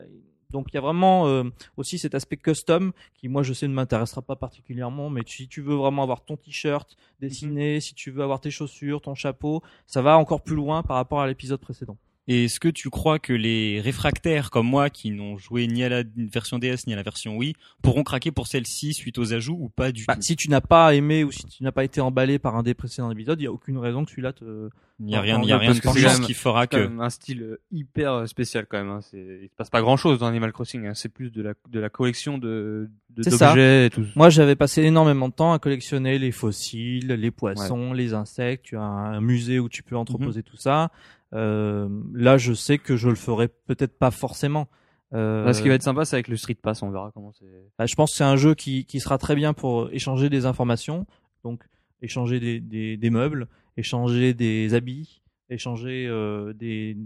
donc 0.51 0.67
il 0.71 0.75
y 0.75 0.79
a 0.79 0.83
vraiment 0.83 1.27
euh, 1.29 1.45
aussi 1.79 1.97
cet 1.99 2.15
aspect 2.15 2.37
custom 2.37 2.93
qui, 3.15 3.29
moi, 3.29 3.43
je 3.43 3.55
sais, 3.55 3.67
ne 3.67 3.73
m'intéressera 3.73 4.21
pas 4.21 4.37
particulièrement, 4.37 5.09
mais 5.09 5.23
si 5.27 5.49
tu 5.49 5.63
veux 5.63 5.75
vraiment 5.75 6.03
avoir 6.03 6.25
ton 6.27 6.37
t-shirt 6.37 6.95
dessiné, 7.21 7.81
si 7.81 7.95
tu 7.95 8.11
veux 8.11 8.23
avoir 8.23 8.39
tes 8.39 8.51
chaussures, 8.51 9.01
ton 9.01 9.15
chapeau, 9.15 9.63
ça 9.87 10.03
va 10.03 10.19
encore 10.19 10.43
plus 10.43 10.55
loin 10.55 10.83
par 10.83 10.97
rapport 10.97 11.21
à 11.23 11.27
l'épisode 11.27 11.59
précédent. 11.59 11.97
Et 12.29 12.45
est-ce 12.45 12.61
que 12.61 12.69
tu 12.69 12.89
crois 12.89 13.19
que 13.19 13.33
les 13.33 13.81
réfractaires 13.81 14.51
comme 14.51 14.67
moi, 14.69 14.91
qui 14.91 15.11
n'ont 15.11 15.37
joué 15.39 15.67
ni 15.67 15.83
à 15.83 15.89
la 15.89 16.03
version 16.17 16.59
DS 16.61 16.87
ni 16.87 16.93
à 16.93 16.97
la 16.97 17.03
version 17.03 17.37
Wii, 17.37 17.55
pourront 17.83 18.05
craquer 18.05 18.31
pour 18.31 18.47
celle-ci 18.47 18.95
suite 18.95 19.19
aux 19.19 19.33
ajouts 19.33 19.59
ou 19.61 19.69
pas 19.71 19.91
du 19.91 20.05
Bah, 20.07 20.15
tout? 20.15 20.23
si 20.23 20.37
tu 20.37 20.49
n'as 20.49 20.61
pas 20.61 20.95
aimé 20.95 21.25
ou 21.25 21.33
si 21.33 21.45
tu 21.47 21.63
n'as 21.65 21.73
pas 21.73 21.83
été 21.85 22.01
emballé 22.01 22.39
par 22.39 22.55
un 22.57 22.63
des 22.63 22.75
précédents 22.75 23.11
épisodes, 23.11 23.41
il 23.41 23.45
y 23.45 23.49
a 23.49 23.53
aucune 23.53 23.79
raison 23.79 24.05
que 24.05 24.11
celui-là 24.11 24.33
te. 24.33 24.69
Il 25.01 25.07
n'y 25.07 25.17
a 25.17 25.21
rien, 25.21 25.41
il 25.43 25.49
y 25.49 25.53
a 25.53 25.59
rien 25.59 25.71
de 25.73 25.79
que 25.79 25.83
c'est 25.83 25.89
conscience 25.89 26.13
quand 26.13 26.19
même- 26.21 26.27
qui 26.27 26.35
fera 26.35 26.67
que. 26.67 27.01
un 27.01 27.11
style 27.11 27.43
euh, 27.43 27.61
hyper 27.73 28.13
euh, 28.13 28.27
spécial 28.27 28.67
quand 28.69 28.79
même. 28.79 28.91
Hein. 28.91 29.01
Il 29.13 29.49
se 29.51 29.55
passe 29.57 29.71
pas 29.71 29.81
grand 29.81 29.97
chose 29.97 30.19
dans 30.21 30.27
Animal 30.27 30.53
Crossing. 30.53 30.87
Hein. 30.87 30.95
C'est 30.95 31.09
plus 31.09 31.31
de 31.33 31.43
la, 31.43 31.55
de 31.69 31.81
la 31.81 31.89
collection 31.91 32.39
de, 32.39 32.89
de 33.11 33.23
C'est 33.23 33.31
ça. 33.31 33.49
d'objets 33.49 33.87
et 33.87 33.91
tout. 33.91 34.05
Moi, 34.15 34.31
j'avais 34.31 34.55
passé 34.55 34.83
énormément 34.83 35.29
de 35.29 35.35
temps 35.35 35.53
à 35.53 35.59
collectionner 35.59 36.19
les 36.19 36.31
fossiles, 36.31 37.09
les 37.09 37.31
poissons, 37.33 37.93
les 37.93 38.15
insectes. 38.15 38.65
Tu 38.67 38.77
as 38.77 38.83
un 38.83 39.21
musée 39.21 39.59
où 39.59 39.69
tu 39.69 39.83
peux 39.83 39.97
entreposer 39.97 40.43
tout 40.43 40.57
ça. 40.57 40.91
Euh, 41.35 41.89
là, 42.15 42.37
je 42.37 42.53
sais 42.53 42.79
que 42.79 42.97
je 42.97 43.09
le 43.09 43.15
ferai 43.15 43.49
peut-être 43.49 43.99
pas 43.99 44.11
forcément. 44.11 44.69
Euh, 45.15 45.45
Là, 45.45 45.53
ce 45.53 45.63
qui 45.63 45.69
va 45.69 45.75
être 45.75 45.83
sympa, 45.83 46.05
c'est 46.05 46.17
avec 46.17 46.29
le 46.29 46.37
Street 46.37 46.55
Pass. 46.55 46.83
On 46.83 46.91
verra 46.91 47.11
comment 47.13 47.33
c'est. 47.33 47.45
bah, 47.79 47.87
je 47.87 47.95
pense 47.95 48.13
que 48.13 48.17
c'est 48.19 48.25
un 48.25 48.37
jeu 48.37 48.55
qui, 48.55 48.85
qui 48.87 49.01
sera 49.01 49.19
très 49.19 49.35
bien 49.35 49.53
pour 49.53 49.91
échanger 49.93 50.31
des 50.31 50.47
informations, 50.47 51.07
donc 51.45 51.63
échanger 52.01 52.41
des, 52.41 52.61
des, 52.61 52.97
des 52.97 53.11
meubles, 53.11 53.47
échanger 53.77 54.35
des 54.35 54.75
habits, 54.75 55.23
échanger 55.49 56.07
euh, 56.09 56.53
des, 56.53 56.97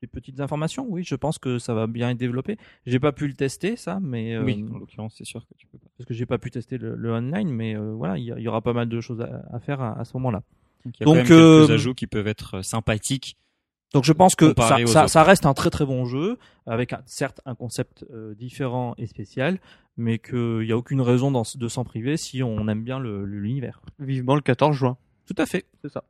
des 0.00 0.06
petites 0.06 0.40
informations. 0.40 0.86
Oui, 0.88 1.02
je 1.04 1.14
pense 1.14 1.38
que 1.38 1.58
ça 1.58 1.74
va 1.74 1.86
bien 1.86 2.10
être 2.10 2.18
développé. 2.18 2.56
J'ai 2.86 3.00
pas 3.00 3.12
pu 3.12 3.26
le 3.26 3.34
tester 3.34 3.76
ça, 3.76 3.98
mais 4.00 4.34
euh, 4.34 4.44
Oui, 4.44 4.64
en 4.72 4.78
l'occurrence, 4.78 5.14
c'est 5.16 5.24
sûr 5.26 5.46
que 5.46 5.54
tu 5.56 5.66
peux 5.66 5.78
pas. 5.78 5.88
parce 5.96 6.06
que 6.06 6.14
j'ai 6.14 6.26
pas 6.26 6.38
pu 6.38 6.50
tester 6.50 6.78
le, 6.78 6.94
le 6.94 7.12
online, 7.12 7.50
mais 7.50 7.76
euh, 7.76 7.92
voilà, 7.92 8.18
il 8.18 8.24
y, 8.24 8.48
aura 8.48 8.60
pas 8.60 8.72
mal 8.72 8.88
de 8.88 9.00
choses 9.00 9.20
à, 9.20 9.42
à 9.52 9.58
faire 9.60 9.80
à, 9.80 9.98
à 9.98 10.04
ce 10.04 10.16
moment-là. 10.16 10.42
Donc, 10.84 10.94
il 10.96 11.00
y 11.00 11.02
a 11.02 11.04
Donc, 11.06 11.14
quand 11.14 11.16
même 11.16 11.26
quelques 11.58 11.70
ajouts 11.72 11.94
qui 11.94 12.06
peuvent 12.06 12.28
être 12.28 12.62
sympathiques. 12.62 13.36
Donc 13.94 14.04
je 14.04 14.12
pense 14.12 14.34
que 14.34 14.52
ça, 15.08 15.22
reste 15.22 15.46
un 15.46 15.54
très 15.54 15.70
très 15.70 15.86
bon 15.86 16.04
jeu, 16.04 16.36
avec 16.66 16.92
un- 16.92 17.00
certes 17.06 17.40
un 17.46 17.54
concept 17.54 18.04
euh, 18.12 18.34
différent 18.34 18.94
et 18.98 19.06
spécial, 19.06 19.58
mais 19.96 20.18
qu'il 20.18 20.58
n'y 20.60 20.72
a 20.72 20.76
aucune 20.76 21.00
raison 21.00 21.32
de 21.32 21.68
s'en 21.68 21.84
priver 21.84 22.18
si 22.18 22.42
on 22.42 22.68
aime 22.68 22.84
bien 22.84 23.00
l'univers. 23.00 23.80
Vivement 23.98 24.34
le 24.34 24.42
14 24.42 24.76
juin. 24.76 24.98
Tout 25.28 25.40
à 25.40 25.46
fait. 25.46 25.64
C'est 25.84 25.92
ça. 25.92 26.02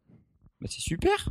Bah, 0.61 0.69
c'est 0.71 0.81
super. 0.81 1.29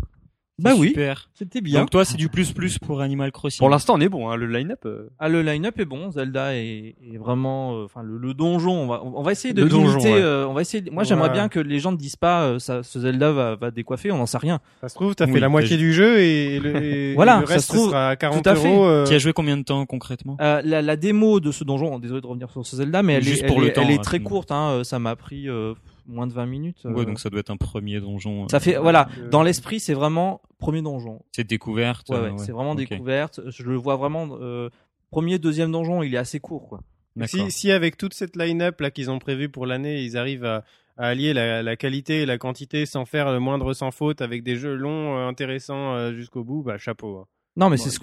Bah 0.60 0.72
oui. 0.76 0.88
Super. 0.88 1.30
C'était 1.36 1.62
bien. 1.62 1.82
Donc 1.82 1.92
toi, 1.92 2.04
c'est 2.04 2.18
du 2.18 2.30
plus 2.30 2.52
plus 2.52 2.80
pour 2.80 3.02
Animal 3.02 3.32
Crossing. 3.32 3.60
Pour 3.60 3.70
l'instant, 3.70 3.94
on 3.96 4.02
est 4.02 4.10
bon. 4.10 4.28
Hein. 4.32 4.38
Le 4.38 4.48
line-up. 4.48 4.80
euh, 4.88 5.08
Ah, 5.20 5.30
le 5.30 5.44
line-up 5.44 5.80
est 5.80 5.86
bon. 5.86 6.10
Zelda 6.10 6.56
est, 6.56 6.96
est 7.14 7.18
vraiment, 7.20 7.76
euh, 7.78 7.84
enfin 7.86 8.02
le, 8.02 8.18
le 8.18 8.34
donjon. 8.34 8.72
On 8.74 8.88
va, 8.88 9.04
on 9.04 9.22
va 9.22 9.32
essayer 9.34 9.54
de 9.54 9.62
Le 9.62 9.70
donjon, 9.70 9.90
limiter. 10.00 10.14
ouais. 10.16 10.20
euh, 10.20 10.48
on 10.48 10.54
va 10.54 10.62
essayer. 10.62 10.82
de- 10.82 10.90
Moi, 10.90 11.04
j'aimerais 11.04 11.30
bien 11.30 11.48
que 11.48 11.60
les 11.60 11.80
gens 11.80 11.92
ne 11.92 11.98
disent 11.98 12.16
pas 12.16 12.46
euh, 12.46 12.58
ça, 12.58 12.82
ce 12.82 13.00
Zelda 13.00 13.32
va, 13.32 13.56
va 13.56 13.70
décoiffer. 13.70 14.12
On 14.12 14.18
n'en 14.18 14.26
sait 14.26 14.40
rien. 14.40 14.60
Ça 14.82 14.90
se 14.90 14.96
trouve, 14.96 15.14
t'as 15.14 15.28
Oui, 15.28 15.34
fait 15.34 15.40
la 15.40 15.50
moitié 15.50 15.78
du 15.78 15.94
jeu 15.94 16.18
et 16.22 16.60
le, 16.60 16.76
et 16.84 17.14
Voilà, 17.14 17.42
le 17.42 17.46
ça 17.46 17.54
reste 17.54 17.68
se 17.68 17.74
trouve, 17.74 17.90
sera 17.90 18.10
à 18.10 18.16
40 18.16 18.44
tout 18.44 18.50
à 18.50 18.56
fait. 18.56 18.68
euros. 18.68 19.04
Qui 19.06 19.14
a 19.14 19.20
joué 19.20 19.34
combien 19.34 19.58
de 19.58 19.64
temps 19.64 19.86
concrètement? 19.86 20.38
Euh, 20.42 20.64
la, 20.66 20.82
la 20.82 20.96
démo 20.96 21.40
de 21.40 21.52
ce 21.52 21.64
donjon, 21.66 22.00
désolé 22.00 22.22
de 22.22 22.26
revenir 22.26 22.50
sur 22.50 22.66
ce 22.66 22.78
Zelda, 22.78 23.04
mais 23.04 23.14
elle 23.14 23.24
Juste 23.24 23.44
est, 23.44 23.46
pour 23.46 23.58
elle 23.58 23.62
le 23.66 23.70
est- 23.70 23.74
temps, 23.74 23.84
elle 23.84 23.92
est 23.92 24.04
très 24.04 24.22
courte. 24.22 24.52
Hein, 24.52 24.82
ça 24.84 24.98
m'a 24.98 25.16
pris 25.16 25.48
euh, 25.48 25.76
moins 26.08 26.26
de 26.28 26.34
20 26.34 26.46
minutes. 26.46 26.86
euh, 26.86 26.92
Ouais, 26.94 27.06
donc 27.06 27.20
ça 27.20 27.30
doit 27.30 27.40
être 27.42 27.50
un 27.52 27.58
premier 27.58 28.00
donjon. 28.00 28.48
Ça 28.50 28.58
euh, 28.58 28.60
fait 28.60 28.78
voilà, 28.78 29.08
euh, 29.20 29.30
dans 29.30 29.44
l'esprit, 29.44 29.80
c'est 29.80 29.94
vraiment 29.94 30.42
premier 30.58 30.82
donjon. 30.82 31.22
C'est 31.36 31.44
découverte. 31.48 32.10
Ouais, 32.10 32.16
euh, 32.16 32.24
ouais, 32.24 32.32
ouais. 32.32 32.38
c'est 32.40 32.52
vraiment 32.54 32.76
découverte. 32.76 33.42
Je 33.48 33.64
le 33.64 33.76
vois 33.76 33.96
vraiment 33.98 34.28
euh, 34.42 34.70
premier, 35.12 35.38
deuxième 35.40 35.72
donjon, 35.72 36.02
il 36.04 36.14
est 36.16 36.18
assez 36.18 36.40
court 36.40 36.68
quoi. 36.68 36.82
Si, 37.26 37.50
si 37.52 37.72
avec 37.72 37.98
toute 37.98 38.14
cette 38.14 38.36
line-up 38.36 38.80
là 38.80 38.92
qu'ils 38.92 39.10
ont 39.10 39.18
prévu 39.20 39.50
pour 39.50 39.66
l'année, 39.66 40.04
ils 40.04 40.18
arrivent 40.18 40.46
à, 40.46 40.64
à 40.98 41.08
allier 41.08 41.34
la, 41.34 41.64
la 41.64 41.76
qualité 41.76 42.22
et 42.22 42.26
la 42.28 42.38
quantité 42.38 42.86
sans 42.86 43.06
faire 43.06 43.32
le 43.32 43.40
moindre 43.40 43.74
sans 43.74 43.90
faute 43.90 44.22
avec 44.22 44.44
des 44.44 44.56
jeux 44.56 44.76
longs, 44.76 45.18
euh, 45.18 45.28
intéressants 45.28 45.96
euh, 45.96 46.14
jusqu'au 46.14 46.44
bout, 46.44 46.62
bah 46.62 46.78
chapeau. 46.78 47.18
hein. 47.18 47.26
Non, 47.58 47.70
mais 47.70 47.78
Bon, 47.78 47.84
c'est 47.84 47.90
ce, 47.90 48.00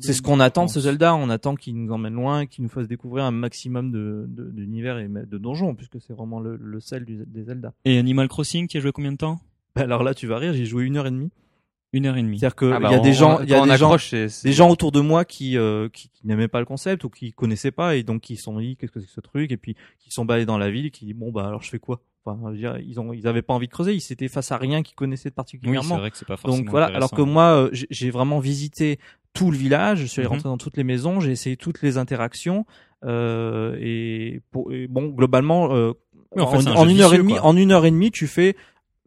c'est 0.00 0.12
ce- 0.12 0.22
qu'on 0.22 0.38
attend 0.40 0.64
de 0.66 0.70
ce. 0.70 0.80
Zelda. 0.80 1.14
On 1.16 1.28
attend 1.30 1.56
qu'il 1.56 1.76
nous 1.76 1.92
emmène 1.92 2.14
loin, 2.14 2.46
qu'il 2.46 2.62
nous 2.62 2.70
fasse 2.70 2.86
découvrir 2.86 3.24
un 3.24 3.30
maximum 3.32 3.90
de 3.90 4.24
de- 4.28 4.50
d'univers 4.50 4.98
et 4.98 5.08
de 5.08 5.36
donjons, 5.38 5.74
puisque 5.74 6.00
c'est 6.00 6.12
vraiment 6.12 6.38
le, 6.40 6.56
le 6.56 6.80
sel 6.80 7.04
du- 7.04 7.24
des 7.26 7.42
Zelda. 7.44 7.72
Et 7.84 7.98
Animal 7.98 8.28
Crossing, 8.28 8.68
qui 8.68 8.76
a 8.76 8.80
joué 8.80 8.92
combien 8.92 9.12
de 9.12 9.16
temps? 9.16 9.40
Bah, 9.74 9.82
Alors 9.82 10.02
là, 10.04 10.14
tu 10.14 10.26
vas 10.28 10.38
rire, 10.38 10.52
j'ai 10.54 10.64
joué 10.64 10.84
une 10.84 10.96
heure 10.96 11.06
et 11.06 11.10
demie. 11.10 11.30
Une 11.94 12.06
heure 12.06 12.16
et 12.16 12.22
demie. 12.22 12.38
C'est-à-dire 12.38 12.56
que 12.56 12.72
ah 12.72 12.80
bah, 12.80 12.88
il 12.88 12.92
y 12.92 12.94
a 12.94 13.00
on- 13.00 13.02
des 13.02 13.12
gens, 13.12 13.40
il 13.40 13.48
y 13.50 13.54
a 13.54 13.64
des 13.66 13.76
gens, 13.76 13.96
des 14.44 14.52
gens 14.52 14.70
autour 14.70 14.92
de 14.92 15.00
moi 15.00 15.24
qui, 15.26 15.58
euh, 15.58 15.88
qui, 15.90 16.08
qui 16.08 16.26
n'aimaient 16.26 16.48
pas 16.48 16.60
le 16.60 16.64
concept 16.66 17.04
ou 17.04 17.10
qui 17.10 17.32
connaissaient 17.32 17.70
pas 17.70 17.96
et 17.96 18.02
donc 18.02 18.22
qui 18.22 18.36
se 18.36 18.44
sont 18.44 18.58
dit 18.58 18.76
qu'est-ce 18.76 18.92
que 18.92 19.00
c'est 19.00 19.06
que 19.06 19.12
ce 19.12 19.20
truc? 19.20 19.52
Et 19.52 19.56
puis 19.58 19.76
qui 19.98 20.10
sont 20.10 20.24
baladés 20.24 20.46
dans 20.46 20.56
la 20.58 20.70
ville 20.70 20.86
et 20.86 20.90
qui 20.90 21.04
disent 21.04 21.14
bon 21.16 21.30
bah 21.30 21.46
alors 21.46 21.62
je 21.62 21.68
fais 21.68 21.78
quoi? 21.78 22.00
Enfin 22.24 22.38
je 22.46 22.50
veux 22.52 22.56
dire, 22.56 22.78
ils 22.78 22.98
ont 23.00 23.12
ils 23.12 23.26
avaient 23.26 23.42
pas 23.42 23.52
envie 23.52 23.66
de 23.66 23.72
creuser. 23.72 23.92
Ils 23.94 24.00
s'étaient 24.00 24.28
face 24.28 24.50
à 24.52 24.56
rien 24.56 24.82
qu'ils 24.82 24.94
connaissaient 24.94 25.28
Oui, 25.28 25.30
c'est 25.30 25.34
particulièrement 25.34 25.98
vrai 25.98 26.10
que 26.10 26.16
c'est 26.16 26.26
pas 26.26 26.36
forcément 26.38 26.62
donc 26.62 26.70
voilà. 26.70 26.86
alors 26.86 27.10
que 27.10 27.20
moi 27.22 27.44
euh, 27.66 27.68
j'ai- 27.72 28.10
vraiment 28.10 28.38
visité 28.38 28.98
tout 29.34 29.50
le 29.50 29.56
village. 29.58 29.98
Je 30.00 30.06
suis 30.06 30.20
allé 30.20 30.28
Mhm. 30.28 30.34
rentrer 30.34 30.48
dans 30.48 30.58
toutes 30.58 30.76
les 30.78 30.84
maisons. 30.84 31.20
J'ai 31.20 31.30
essayé 31.32 31.56
toutes 31.58 31.82
les 31.82 31.98
interactions. 31.98 32.64
Euh, 33.04 33.76
et, 33.80 34.40
pour, 34.52 34.72
et 34.72 34.86
bon 34.86 35.08
globalement 35.08 35.74
euh, 35.74 35.92
en 36.38 36.46
fait, 36.46 36.56
en, 36.56 36.60
c'est 36.60 36.68
un 36.68 36.72
en 36.74 36.84
jeu 36.84 36.90
une 36.92 37.00
heure 37.00 37.12
et 37.14 37.18
demie 37.18 37.32
quoi. 37.34 37.44
en 37.46 37.56
une 37.56 37.72
heure 37.72 37.84
et 37.84 37.90
demie 37.90 38.12
tu 38.12 38.28
fais 38.28 38.54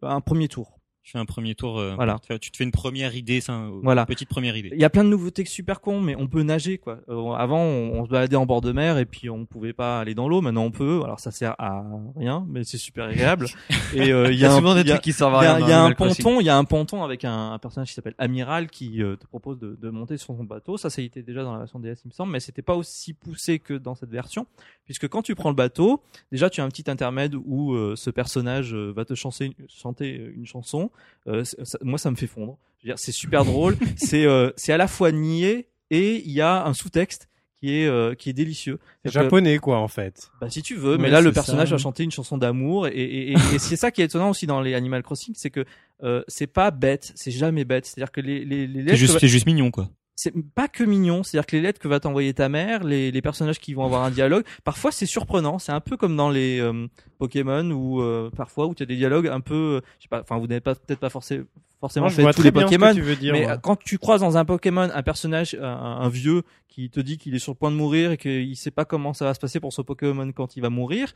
un 0.02 0.20
premier 0.20 0.48
tour 0.48 0.75
Tu 1.06 1.12
fais 1.12 1.18
un 1.18 1.24
premier 1.24 1.54
tour. 1.54 1.78
euh, 1.78 1.94
Voilà. 1.94 2.18
Tu 2.40 2.50
te 2.50 2.56
fais 2.56 2.64
une 2.64 2.72
première 2.72 3.14
idée, 3.14 3.40
ça, 3.40 3.52
une 3.52 3.80
Voilà. 3.84 4.04
petite 4.06 4.28
première 4.28 4.56
idée. 4.56 4.70
Il 4.72 4.80
y 4.80 4.84
a 4.84 4.90
plein 4.90 5.04
de 5.04 5.08
nouveautés 5.08 5.44
super 5.44 5.80
cons, 5.80 6.00
mais 6.00 6.16
on 6.16 6.26
peut 6.26 6.42
nager 6.42 6.78
quoi. 6.78 6.98
Euh, 7.08 7.30
avant, 7.34 7.60
on, 7.60 8.00
on 8.00 8.04
se 8.06 8.10
baladait 8.10 8.34
en 8.34 8.44
bord 8.44 8.60
de 8.60 8.72
mer 8.72 8.98
et 8.98 9.04
puis 9.06 9.30
on 9.30 9.46
pouvait 9.46 9.72
pas 9.72 10.00
aller 10.00 10.16
dans 10.16 10.28
l'eau. 10.28 10.40
Maintenant, 10.40 10.64
on 10.64 10.72
peut. 10.72 11.02
Alors 11.04 11.20
ça 11.20 11.30
sert 11.30 11.54
à 11.60 11.84
rien, 12.16 12.44
mais 12.48 12.64
c'est 12.64 12.76
super 12.76 13.04
agréable. 13.04 13.46
et 13.94 14.12
euh, 14.12 14.32
il 14.32 14.34
Il 14.34 14.40
y 14.40 14.44
a 14.44 14.52
un, 14.52 14.56
souvent 14.56 14.74
des 14.74 14.80
il 14.80 14.88
y 14.88 14.90
a- 14.90 14.94
trucs 14.94 15.04
qui 15.04 15.12
servent 15.12 15.36
à 15.36 15.44
y 15.44 15.46
a, 15.46 15.54
rien. 15.54 15.66
il 15.66 15.70
y 15.70 15.72
a 15.72 15.80
un 15.80 15.92
ponton, 15.92 16.40
il 16.40 16.44
y 16.44 16.48
a 16.48 16.56
un 16.58 16.64
ponton 16.64 17.04
avec 17.04 17.24
un, 17.24 17.52
un 17.52 17.58
personnage 17.60 17.86
qui 17.90 17.94
s'appelle 17.94 18.16
Amiral 18.18 18.68
qui 18.68 19.00
euh, 19.00 19.14
te 19.14 19.28
propose 19.28 19.60
de, 19.60 19.78
de 19.80 19.90
monter 19.90 20.16
sur 20.16 20.34
son 20.36 20.42
bateau. 20.42 20.76
Ça, 20.76 20.90
ça 20.90 21.00
a 21.00 21.04
été 21.04 21.22
déjà 21.22 21.44
dans 21.44 21.52
la 21.52 21.60
version 21.60 21.78
DS, 21.78 21.98
il 22.04 22.08
me 22.08 22.12
semble, 22.12 22.32
mais 22.32 22.40
c'était 22.40 22.62
pas 22.62 22.74
aussi 22.74 23.12
poussé 23.12 23.60
que 23.60 23.74
dans 23.74 23.94
cette 23.94 24.10
version, 24.10 24.48
puisque 24.84 25.06
quand 25.06 25.22
tu 25.22 25.36
prends 25.36 25.50
le 25.50 25.54
bateau, 25.54 26.02
déjà 26.32 26.50
tu 26.50 26.60
as 26.60 26.64
un 26.64 26.68
petit 26.68 26.90
intermède 26.90 27.36
où 27.36 27.74
euh, 27.74 27.94
ce 27.94 28.10
personnage 28.10 28.74
euh, 28.74 28.90
va 28.92 29.04
te 29.04 29.14
chanter, 29.14 29.52
chanter 29.68 30.18
euh, 30.18 30.32
une 30.34 30.46
chanson. 30.46 30.90
Euh, 31.26 31.44
ça- 31.44 31.78
moi, 31.82 31.98
ça 31.98 32.10
me 32.10 32.16
fait 32.16 32.26
fondre. 32.26 32.58
Dire, 32.84 32.98
c'est 32.98 33.12
super 33.12 33.44
drôle. 33.44 33.76
c'est 33.96 34.24
euh, 34.26 34.50
c'est 34.56 34.72
à 34.72 34.76
la 34.76 34.86
fois 34.88 35.10
niais 35.12 35.68
et 35.90 36.22
il 36.24 36.30
y 36.32 36.40
a 36.40 36.64
un 36.66 36.74
sous-texte 36.74 37.28
qui 37.58 37.80
est 37.80 37.86
euh, 37.86 38.14
qui 38.14 38.28
est 38.30 38.32
délicieux. 38.32 38.78
C'est 39.04 39.12
japonais, 39.12 39.58
quoi, 39.58 39.78
en 39.78 39.88
fait. 39.88 40.30
bah 40.40 40.50
si 40.50 40.62
tu 40.62 40.74
veux, 40.76 40.92
Ouais, 40.96 40.98
mais 41.02 41.10
là 41.10 41.20
le 41.20 41.32
personnage 41.32 41.68
ça. 41.70 41.74
va 41.76 41.78
chanter 41.78 42.04
une 42.04 42.10
chanson 42.10 42.36
d'amour 42.38 42.86
et, 42.86 42.90
et, 42.92 43.30
et, 43.32 43.36
et 43.54 43.58
c'est 43.58 43.76
ça 43.76 43.90
qui 43.90 44.02
est 44.02 44.04
étonnant 44.04 44.30
aussi 44.30 44.46
dans 44.46 44.60
les 44.60 44.74
Animal 44.74 45.02
Crossing, 45.02 45.34
c'est 45.36 45.50
que 45.50 45.64
euh, 46.02 46.22
c'est 46.28 46.46
pas 46.46 46.70
bête, 46.70 47.12
c'est 47.14 47.30
jamais 47.30 47.64
bête. 47.64 47.86
C'est-à-dire 47.86 48.12
que 48.12 48.20
les 48.20 48.44
les, 48.44 48.66
les 48.66 48.90
C'est 48.90 48.96
juste, 48.96 49.18
c'est 49.18 49.28
juste 49.28 49.46
mignon, 49.46 49.70
quoi. 49.70 49.88
C'est 50.16 50.32
pas 50.54 50.66
que 50.66 50.82
mignon. 50.82 51.22
C'est-à-dire 51.22 51.46
que 51.46 51.56
les 51.56 51.62
lettres 51.62 51.78
que 51.78 51.88
va 51.88 52.00
t'envoyer 52.00 52.32
ta 52.32 52.48
mère, 52.48 52.82
les, 52.82 53.12
les 53.12 53.22
personnages 53.22 53.60
qui 53.60 53.74
vont 53.74 53.84
avoir 53.84 54.02
un 54.02 54.10
dialogue, 54.10 54.44
parfois 54.64 54.90
c'est 54.90 55.06
surprenant. 55.06 55.58
C'est 55.58 55.72
un 55.72 55.80
peu 55.80 55.96
comme 55.98 56.16
dans 56.16 56.30
les 56.30 56.58
euh, 56.58 56.88
Pokémon 57.18 57.70
où 57.70 58.00
euh, 58.00 58.30
parfois 58.34 58.66
où 58.66 58.74
tu 58.74 58.82
as 58.82 58.86
des 58.86 58.96
dialogues 58.96 59.28
un 59.28 59.40
peu, 59.40 59.54
euh, 59.54 59.80
je 59.98 60.04
sais 60.04 60.08
pas, 60.08 60.22
enfin 60.22 60.38
vous 60.38 60.46
n'avez 60.46 60.62
pas 60.62 60.74
peut-être 60.74 61.00
pas 61.00 61.10
forcément 61.10 61.44
forcément 61.78 62.06
Moi, 62.06 62.10
fait 62.10 62.32
tous 62.32 62.42
les 62.42 62.52
Pokémon, 62.52 62.94
dire. 62.94 63.34
mais 63.34 63.46
quand 63.62 63.76
tu 63.76 63.98
croises 63.98 64.22
dans 64.22 64.38
un 64.38 64.46
Pokémon 64.46 64.88
un 64.92 65.02
personnage, 65.02 65.54
un, 65.60 65.66
un 65.66 66.08
vieux 66.08 66.42
qui 66.68 66.88
te 66.88 67.00
dit 67.00 67.18
qu'il 67.18 67.34
est 67.34 67.38
sur 67.38 67.52
le 67.52 67.58
point 67.58 67.70
de 67.70 67.76
mourir 67.76 68.12
et 68.12 68.16
qu'il 68.16 68.56
sait 68.56 68.70
pas 68.70 68.86
comment 68.86 69.12
ça 69.12 69.26
va 69.26 69.34
se 69.34 69.40
passer 69.40 69.60
pour 69.60 69.74
ce 69.74 69.82
Pokémon 69.82 70.32
quand 70.32 70.56
il 70.56 70.62
va 70.62 70.70
mourir, 70.70 71.12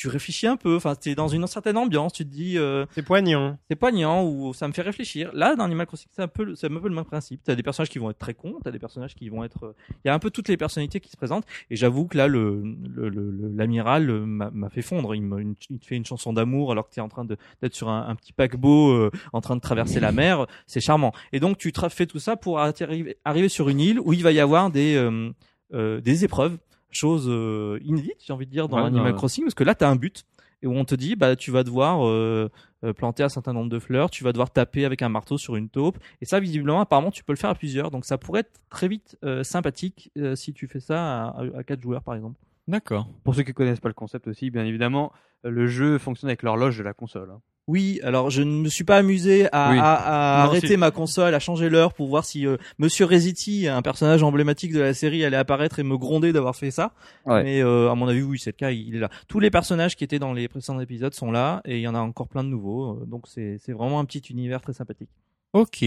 tu 0.00 0.08
réfléchis 0.08 0.46
un 0.46 0.56
peu. 0.56 0.76
Enfin, 0.76 0.94
t'es 0.94 1.14
dans 1.14 1.28
une 1.28 1.46
certaine 1.46 1.76
ambiance. 1.76 2.14
Tu 2.14 2.24
te 2.24 2.30
dis, 2.30 2.56
euh, 2.56 2.86
C'est 2.94 3.02
poignant. 3.04 3.58
c'est 3.68 3.76
poignant 3.76 4.24
ou 4.24 4.54
ça 4.54 4.66
me 4.66 4.72
fait 4.72 4.80
réfléchir. 4.80 5.30
Là, 5.34 5.54
dans 5.56 5.64
Animal 5.64 5.86
Crossing, 5.86 6.08
c'est 6.10 6.22
un 6.22 6.28
peu, 6.28 6.44
le- 6.44 6.54
c'est 6.56 6.68
un 6.72 6.80
peu 6.80 6.88
le 6.88 6.94
même 6.94 7.04
principe. 7.04 7.42
T'as 7.44 7.54
des 7.54 7.62
personnages 7.62 7.90
qui 7.90 7.98
vont 7.98 8.08
être 8.08 8.18
très 8.18 8.32
cons, 8.32 8.54
t'as 8.64 8.70
des 8.70 8.78
personnages 8.78 9.14
qui 9.14 9.28
vont 9.28 9.44
être. 9.44 9.64
euh, 9.64 9.72
Il 10.04 10.08
y 10.08 10.10
a 10.10 10.14
un 10.14 10.18
peu 10.18 10.30
toutes 10.30 10.48
les 10.48 10.56
personnalités 10.56 11.00
qui 11.00 11.10
se 11.10 11.18
présentent. 11.18 11.44
Et 11.68 11.76
j'avoue 11.76 12.06
que 12.06 12.16
là, 12.16 12.28
le 12.28 12.62
le- 12.62 13.10
le- 13.10 13.30
le- 13.30 13.52
l'amiral 13.54 14.08
euh, 14.08 14.24
m'a 14.24 14.70
fait 14.70 14.80
fondre. 14.82 15.14
Il, 15.14 15.20
me, 15.22 15.42
il 15.68 15.78
te 15.78 15.84
fait 15.84 15.96
une 15.96 16.06
chanson 16.06 16.32
d'amour 16.32 16.72
alors 16.72 16.88
que 16.88 16.94
t'es 16.94 17.02
en 17.02 17.08
train 17.10 17.26
de 17.26 17.36
d'être 17.60 17.74
sur 17.74 17.90
un, 17.90 18.08
un 18.08 18.14
petit 18.16 18.32
paquebot 18.32 18.92
euh, 18.92 19.10
en 19.34 19.42
train 19.42 19.56
de 19.56 19.60
traverser 19.60 20.00
la 20.00 20.12
mer. 20.12 20.46
C'est 20.66 20.80
charmant. 20.80 21.12
Et 21.32 21.40
donc 21.40 21.58
tu 21.58 21.70
fais 21.90 22.06
tout 22.06 22.18
ça 22.18 22.36
pour 22.36 22.58
arriver 22.58 23.18
arriver 23.26 23.50
sur 23.50 23.68
une 23.68 23.80
île 23.80 24.00
où 24.00 24.14
il 24.14 24.22
va 24.22 24.32
y 24.32 24.40
avoir 24.40 24.70
des 24.70 24.94
euh, 24.96 25.30
euh, 25.74 26.00
des 26.00 26.24
épreuves, 26.24 26.56
chose 26.92 27.26
euh, 27.28 27.78
inédite, 27.82 28.16
j'ai 28.26 28.32
envie 28.32 28.46
de 28.46 28.50
dire, 28.50 28.68
dans 28.68 28.78
Ouais, 28.78 28.84
Animal 28.84 29.12
bah, 29.12 29.16
Crossing, 29.16 29.44
parce 29.44 29.54
que 29.54 29.64
là, 29.64 29.74
t'as 29.74 29.88
un 29.88 29.96
but 29.96 30.24
et 30.62 30.66
où 30.66 30.72
on 30.72 30.84
te 30.84 30.94
dit, 30.94 31.16
bah, 31.16 31.36
tu 31.36 31.50
vas 31.50 31.64
devoir 31.64 32.06
euh, 32.06 32.50
euh, 32.84 32.92
planter 32.92 33.22
un 33.22 33.28
certain 33.28 33.52
nombre 33.52 33.70
de 33.70 33.78
fleurs, 33.78 34.10
tu 34.10 34.24
vas 34.24 34.32
devoir 34.32 34.50
taper 34.50 34.84
avec 34.84 35.02
un 35.02 35.08
marteau 35.08 35.38
sur 35.38 35.56
une 35.56 35.68
taupe, 35.68 35.98
et 36.20 36.26
ça, 36.26 36.38
visiblement, 36.40 36.80
apparemment, 36.80 37.10
tu 37.10 37.24
peux 37.24 37.32
le 37.32 37.38
faire 37.38 37.50
à 37.50 37.54
plusieurs, 37.54 37.90
donc 37.90 38.04
ça 38.04 38.18
pourrait 38.18 38.40
être 38.40 38.60
très 38.68 38.88
vite 38.88 39.16
euh, 39.24 39.42
sympathique 39.42 40.10
euh, 40.18 40.34
si 40.36 40.52
tu 40.52 40.68
fais 40.68 40.80
ça 40.80 41.24
à, 41.24 41.28
à, 41.28 41.58
à 41.58 41.62
quatre 41.64 41.80
joueurs, 41.80 42.02
par 42.02 42.14
exemple. 42.14 42.38
D'accord. 42.70 43.08
Pour 43.24 43.34
ceux 43.34 43.42
qui 43.42 43.52
connaissent 43.52 43.80
pas 43.80 43.88
le 43.88 43.94
concept 43.94 44.28
aussi, 44.28 44.50
bien 44.50 44.64
évidemment, 44.64 45.12
le 45.42 45.66
jeu 45.66 45.98
fonctionne 45.98 46.30
avec 46.30 46.42
l'horloge 46.42 46.78
de 46.78 46.82
la 46.84 46.92
console. 46.94 47.30
hein. 47.32 47.40
Oui, 47.68 48.00
alors 48.02 48.30
je 48.30 48.42
ne 48.42 48.50
me 48.62 48.68
suis 48.68 48.82
pas 48.84 48.96
amusé 48.96 49.46
à, 49.52 49.70
Oui. 49.70 49.78
à- 49.78 50.40
à 50.40 50.44
Non, 50.44 50.50
arrêter 50.50 50.66
si. 50.68 50.76
ma 50.76 50.90
console, 50.90 51.34
à 51.34 51.38
changer 51.38 51.68
l'heure 51.68 51.92
pour 51.94 52.08
voir 52.08 52.24
si 52.24 52.44
euh, 52.46 52.56
Monsieur 52.78 53.04
Reziti, 53.04 53.68
un 53.68 53.80
personnage 53.82 54.22
emblématique 54.24 54.72
de 54.72 54.80
la 54.80 54.92
série, 54.94 55.24
allait 55.24 55.36
apparaître 55.36 55.78
et 55.78 55.82
me 55.84 55.96
gronder 55.96 56.32
d'avoir 56.32 56.56
fait 56.56 56.70
ça. 56.72 56.92
Ouais. 57.26 57.44
Mais 57.44 57.62
euh, 57.62 57.90
à 57.90 57.94
mon 57.94 58.08
avis, 58.08 58.22
oui, 58.22 58.38
c'est 58.40 58.50
le 58.50 58.56
cas, 58.56 58.70
il 58.72 58.96
est 58.96 58.98
là. 58.98 59.08
Tous 59.28 59.38
les 59.40 59.50
personnages 59.50 59.94
qui 59.94 60.02
étaient 60.02 60.18
dans 60.18 60.32
les 60.32 60.48
précédents 60.48 60.80
épisodes 60.80 61.14
sont 61.14 61.30
là 61.30 61.60
et 61.64 61.76
il 61.76 61.82
y 61.82 61.88
en 61.88 61.94
a 61.94 62.00
encore 62.00 62.28
plein 62.28 62.42
de 62.42 62.48
nouveaux. 62.48 62.94
euh, 63.02 63.06
donc 63.06 63.26
c'est 63.28 63.58
c'est 63.58 63.72
vraiment 63.72 64.00
un 64.00 64.04
petit 64.04 64.22
univers 64.30 64.60
très 64.60 64.72
sympathique. 64.72 65.10
Ok. 65.52 65.84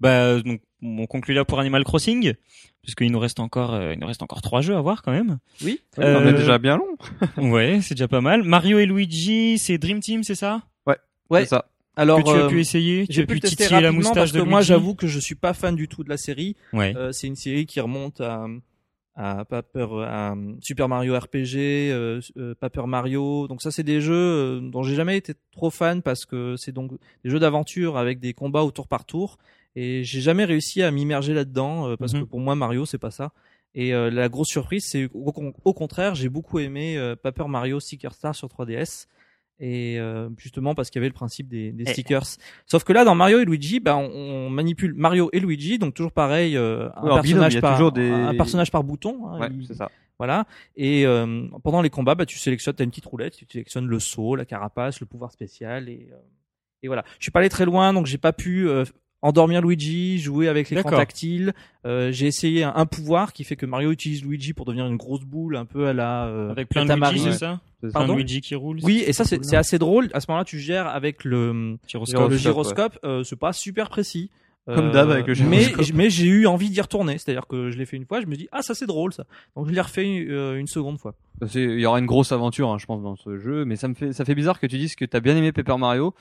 Bah 0.00 0.40
donc 0.40 0.60
on 0.82 1.06
conclut 1.06 1.34
là 1.34 1.44
pour 1.44 1.60
Animal 1.60 1.84
Crossing, 1.84 2.34
puisqu'il 2.82 3.12
nous 3.12 3.18
reste 3.18 3.40
encore, 3.40 3.74
euh, 3.74 3.92
il 3.94 3.98
nous 4.00 4.06
reste 4.06 4.22
encore 4.22 4.42
trois 4.42 4.60
jeux 4.60 4.76
à 4.76 4.80
voir 4.80 5.02
quand 5.02 5.12
même. 5.12 5.38
Oui. 5.64 5.80
Euh, 5.98 6.20
On 6.22 6.26
est 6.28 6.32
déjà 6.32 6.58
bien 6.58 6.76
long. 6.78 6.96
Ouais, 7.52 7.80
c'est 7.82 7.94
déjà 7.94 8.08
pas 8.08 8.20
mal. 8.20 8.42
Mario 8.42 8.78
et 8.78 8.86
Luigi, 8.86 9.58
c'est 9.58 9.78
Dream 9.78 10.00
Team, 10.00 10.22
c'est 10.22 10.34
ça? 10.34 10.62
Ouais. 10.86 11.42
C'est 11.42 11.50
ça. 11.50 11.66
Alors 11.94 12.18
Que 12.18 12.24
tu 12.24 12.30
as 12.36 12.44
euh, 12.44 12.48
pu 12.48 12.58
essayer, 12.60 13.06
tu 13.06 13.12
j'ai 13.12 13.22
as 13.22 13.26
pu 13.26 13.34
pu 13.34 13.40
tester 13.40 13.56
titiller 13.64 13.80
la 13.82 13.88
rapidement 13.88 13.98
moustache 14.08 14.14
parce 14.16 14.32
de 14.32 14.38
que 14.38 14.42
Luigi. 14.42 14.50
moi, 14.50 14.60
j'avoue 14.62 14.94
que 14.96 15.06
je 15.06 15.20
suis 15.20 15.34
pas 15.36 15.54
fan 15.54 15.76
du 15.76 15.86
tout 15.86 16.02
de 16.02 16.08
la 16.08 16.16
série. 16.16 16.56
Ouais. 16.72 16.92
Euh, 16.96 17.12
c'est 17.12 17.28
une 17.28 17.36
série 17.36 17.66
qui 17.66 17.78
remonte 17.78 18.20
à, 18.20 18.46
à 19.14 19.44
Paper, 19.44 19.86
à 20.06 20.34
Super 20.60 20.88
Mario 20.88 21.16
RPG, 21.16 21.56
euh, 21.56 22.20
euh, 22.36 22.54
Paper 22.58 22.86
Mario. 22.86 23.46
Donc 23.48 23.62
ça, 23.62 23.70
c'est 23.70 23.82
des 23.84 24.00
jeux 24.00 24.14
euh, 24.14 24.60
dont 24.60 24.82
j'ai 24.82 24.94
jamais 24.96 25.16
été 25.16 25.34
trop 25.52 25.70
fan 25.70 26.02
parce 26.02 26.24
que 26.24 26.54
c'est 26.56 26.72
donc 26.72 26.90
des 27.24 27.30
jeux 27.30 27.38
d'aventure 27.40 27.96
avec 27.96 28.18
des 28.18 28.32
combats 28.32 28.62
au 28.62 28.70
tour 28.70 28.88
par 28.88 29.04
tour. 29.04 29.36
Et 29.76 30.02
j'ai 30.04 30.20
jamais 30.20 30.44
réussi 30.44 30.82
à 30.82 30.90
m'immerger 30.90 31.32
là-dedans 31.34 31.88
euh, 31.90 31.96
parce 31.96 32.12
Mhm. 32.14 32.20
que 32.20 32.24
pour 32.26 32.40
moi, 32.40 32.54
Mario, 32.54 32.86
c'est 32.86 32.98
pas 32.98 33.10
ça. 33.10 33.32
Et 33.74 33.94
euh, 33.94 34.10
la 34.10 34.28
grosse 34.28 34.48
surprise, 34.48 34.84
c'est 34.84 35.08
au, 35.14 35.30
con- 35.32 35.52
au 35.64 35.72
contraire, 35.74 36.14
j'ai 36.16 36.28
beaucoup 36.28 36.58
aimé 36.58 36.98
euh, 36.98 37.14
Paper 37.14 37.44
Mario 37.48 37.78
Sticker 37.78 38.12
Star 38.12 38.34
sur 38.34 38.48
3DS. 38.48 39.06
Et 39.62 40.00
euh, 40.00 40.30
justement 40.38 40.74
parce 40.74 40.88
qu'il 40.88 40.98
y 40.98 41.02
avait 41.02 41.08
le 41.10 41.14
principe 41.14 41.46
des, 41.46 41.70
des 41.70 41.84
Eh. 41.86 41.92
stickers. 41.92 42.24
Sauf 42.66 42.82
que 42.82 42.92
là, 42.94 43.04
dans 43.04 43.14
Mario 43.14 43.40
et 43.40 43.44
Luigi, 43.44 43.78
bah, 43.78 43.94
on, 43.96 44.06
on 44.10 44.50
manipule 44.50 44.94
Mario 44.94 45.28
et 45.34 45.38
Luigi, 45.40 45.78
donc 45.78 45.92
toujours 45.94 46.12
pareil, 46.12 46.56
euh, 46.56 46.88
un, 46.96 47.20
binôme, 47.20 47.42
personnage 47.42 47.60
par, 47.60 47.92
des- 47.92 48.10
un 48.10 48.34
personnage 48.34 48.70
par 48.70 48.82
bouton. 48.82 49.28
hein, 49.28 49.38
Ouais, 49.40 49.48
il- 49.52 49.66
c'est 49.66 49.74
ça. 49.74 49.90
voilà. 50.18 50.46
Et 50.76 51.04
euh, 51.06 51.46
pendant 51.62 51.82
les 51.82 51.90
combats, 51.90 52.14
bah, 52.14 52.24
tu 52.26 52.38
sélectionnes, 52.38 52.74
t'as 52.74 52.84
une 52.84 52.90
petite 52.90 53.04
roulette, 53.06 53.36
tu 53.36 53.44
sélectionnes 53.52 53.86
le 53.86 54.00
saut, 54.00 54.34
la 54.34 54.46
carapace, 54.46 54.98
le 54.98 55.06
pouvoir 55.06 55.30
spécial 55.30 55.90
et, 55.90 56.08
euh, 56.10 56.16
et 56.82 56.86
voilà. 56.88 57.04
Je 57.18 57.24
suis 57.24 57.30
pas 57.30 57.40
allé 57.40 57.50
très 57.50 57.66
loin, 57.66 57.92
donc 57.92 58.06
j'ai 58.06 58.16
pas 58.18 58.32
pu 58.32 58.66
euh, 58.66 58.84
endormir 59.22 59.60
Luigi, 59.62 60.18
jouer 60.18 60.48
avec 60.48 60.70
l'écran 60.70 60.84
D'accord. 60.90 60.98
tactile. 61.00 61.52
Euh, 61.86 62.10
j'ai 62.12 62.26
essayé 62.26 62.64
un, 62.64 62.72
un 62.74 62.86
pouvoir 62.86 63.32
qui 63.32 63.44
fait 63.44 63.56
que 63.56 63.66
Mario 63.66 63.90
utilise 63.90 64.24
Luigi 64.24 64.52
pour 64.54 64.64
devenir 64.66 64.86
une 64.86 64.96
grosse 64.96 65.24
boule, 65.24 65.56
un 65.56 65.64
peu 65.66 65.86
à 65.88 65.92
la 65.92 66.26
euh, 66.26 66.50
Avec 66.50 66.68
plein 66.68 66.84
de. 66.86 66.92
Luigi, 66.94 67.20
c'est 67.32 67.32
ça 67.38 67.60
Pardon? 67.92 68.16
Luigi 68.16 68.40
qui 68.40 68.54
roule. 68.54 68.78
Oui, 68.82 69.02
et 69.06 69.12
ça 69.12 69.24
c'est 69.24 69.38
cool, 69.38 69.54
assez 69.54 69.78
drôle. 69.78 70.08
À 70.12 70.20
ce 70.20 70.26
moment-là, 70.28 70.44
tu 70.44 70.58
gères 70.58 70.86
avec 70.86 71.24
le 71.24 71.76
Gyroscope. 71.86 72.30
le 72.30 72.36
Gyroscope, 72.36 72.98
euh, 73.04 73.22
c'est 73.24 73.38
pas 73.38 73.52
super 73.52 73.88
précis. 73.88 74.30
Comme 74.66 74.88
Euh, 74.88 74.92
d'hab 74.92 75.10
avec 75.10 75.26
le 75.26 75.32
gyroscope. 75.34 75.86
mais 75.94 76.10
j'ai 76.10 76.26
eu 76.26 76.46
envie 76.46 76.68
d'y 76.68 76.80
retourner. 76.82 77.16
C'est-à-dire 77.16 77.46
que 77.46 77.70
je 77.70 77.78
l'ai 77.78 77.86
fait 77.86 77.96
une 77.96 78.04
fois, 78.04 78.20
je 78.20 78.26
me 78.26 78.36
dis 78.36 78.46
ah 78.52 78.60
ça 78.60 78.74
c'est 78.74 78.86
drôle 78.86 79.12
ça. 79.14 79.24
Donc 79.56 79.66
je 79.66 79.72
l'ai 79.72 79.80
refait 79.80 80.26
euh, 80.28 80.58
une 80.58 80.66
seconde 80.66 80.98
fois. 80.98 81.14
C'est- 81.48 81.62
Il 81.64 81.80
y 81.80 81.86
aura 81.86 81.98
une 81.98 82.06
grosse 82.06 82.30
aventure, 82.30 82.68
hein, 82.70 82.76
je 82.78 82.84
pense, 82.84 83.02
dans 83.02 83.16
ce 83.16 83.38
jeu, 83.38 83.64
mais 83.64 83.76
ça 83.76 83.88
me 83.88 83.94
fait, 83.94 84.12
ça 84.12 84.24
fait 84.26 84.34
bizarre 84.34 84.60
que 84.60 84.66
tu 84.66 84.76
dises 84.76 84.94
que 84.96 85.06
t'as 85.06 85.20
bien 85.20 85.34
aimé 85.34 85.50
Paper 85.50 85.76
Mario. 85.78 86.14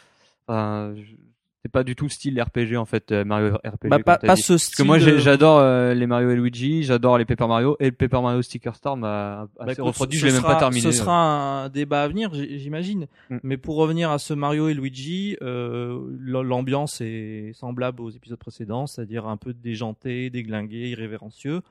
Enfin, 0.47 0.93
je- 0.95 1.15
c'est 1.61 1.71
pas 1.71 1.83
du 1.83 1.95
tout 1.95 2.05
le 2.05 2.09
style 2.09 2.41
RPG 2.41 2.77
en 2.77 2.85
fait, 2.85 3.11
euh, 3.11 3.25
Mario 3.25 3.55
RPG. 3.55 3.89
Bah, 3.89 3.99
pas, 3.99 4.17
pas 4.17 4.35
ce 4.35 4.53
Parce 4.53 4.63
style. 4.63 4.75
que 4.77 4.83
moi 4.83 4.97
de- 4.97 5.17
j'adore 5.17 5.59
euh, 5.59 5.93
les 5.93 6.07
Mario 6.07 6.29
et 6.31 6.35
Luigi, 6.35 6.83
j'adore 6.83 7.17
les 7.17 7.25
Paper 7.25 7.47
Mario 7.47 7.75
et 7.79 7.85
le 7.85 7.91
Paper 7.91 8.21
Mario 8.21 8.41
Sticker 8.41 8.75
Star 8.75 8.95
m'a 8.95 9.47
Bah, 9.59 9.73
ce 9.75 9.81
je 10.11 10.25
l'ai 10.25 10.31
même 10.31 10.41
pas 10.41 10.55
terminé. 10.55 10.81
Ce 10.81 10.91
sera 10.91 11.63
un 11.63 11.69
débat 11.69 12.03
à 12.03 12.07
venir, 12.07 12.33
j'imagine. 12.33 13.07
Mm. 13.29 13.37
Mais 13.43 13.57
pour 13.57 13.75
revenir 13.75 14.09
à 14.09 14.19
ce 14.19 14.33
Mario 14.33 14.69
et 14.69 14.73
Luigi, 14.73 15.35
euh, 15.41 15.99
l'ambiance 16.19 17.01
est 17.01 17.51
semblable 17.53 18.01
aux 18.01 18.09
épisodes 18.09 18.39
précédents, 18.39 18.87
c'est-à-dire 18.87 19.27
un 19.27 19.37
peu 19.37 19.53
déjanté, 19.53 20.29
déglingué, 20.29 20.89
irrévérencieux. 20.89 21.61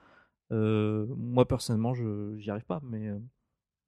Euh, 0.53 1.07
moi 1.17 1.47
personnellement, 1.47 1.95
je 1.95 2.37
j'y 2.39 2.51
arrive 2.51 2.65
pas, 2.65 2.81
mais 2.83 3.09
euh, 3.09 3.19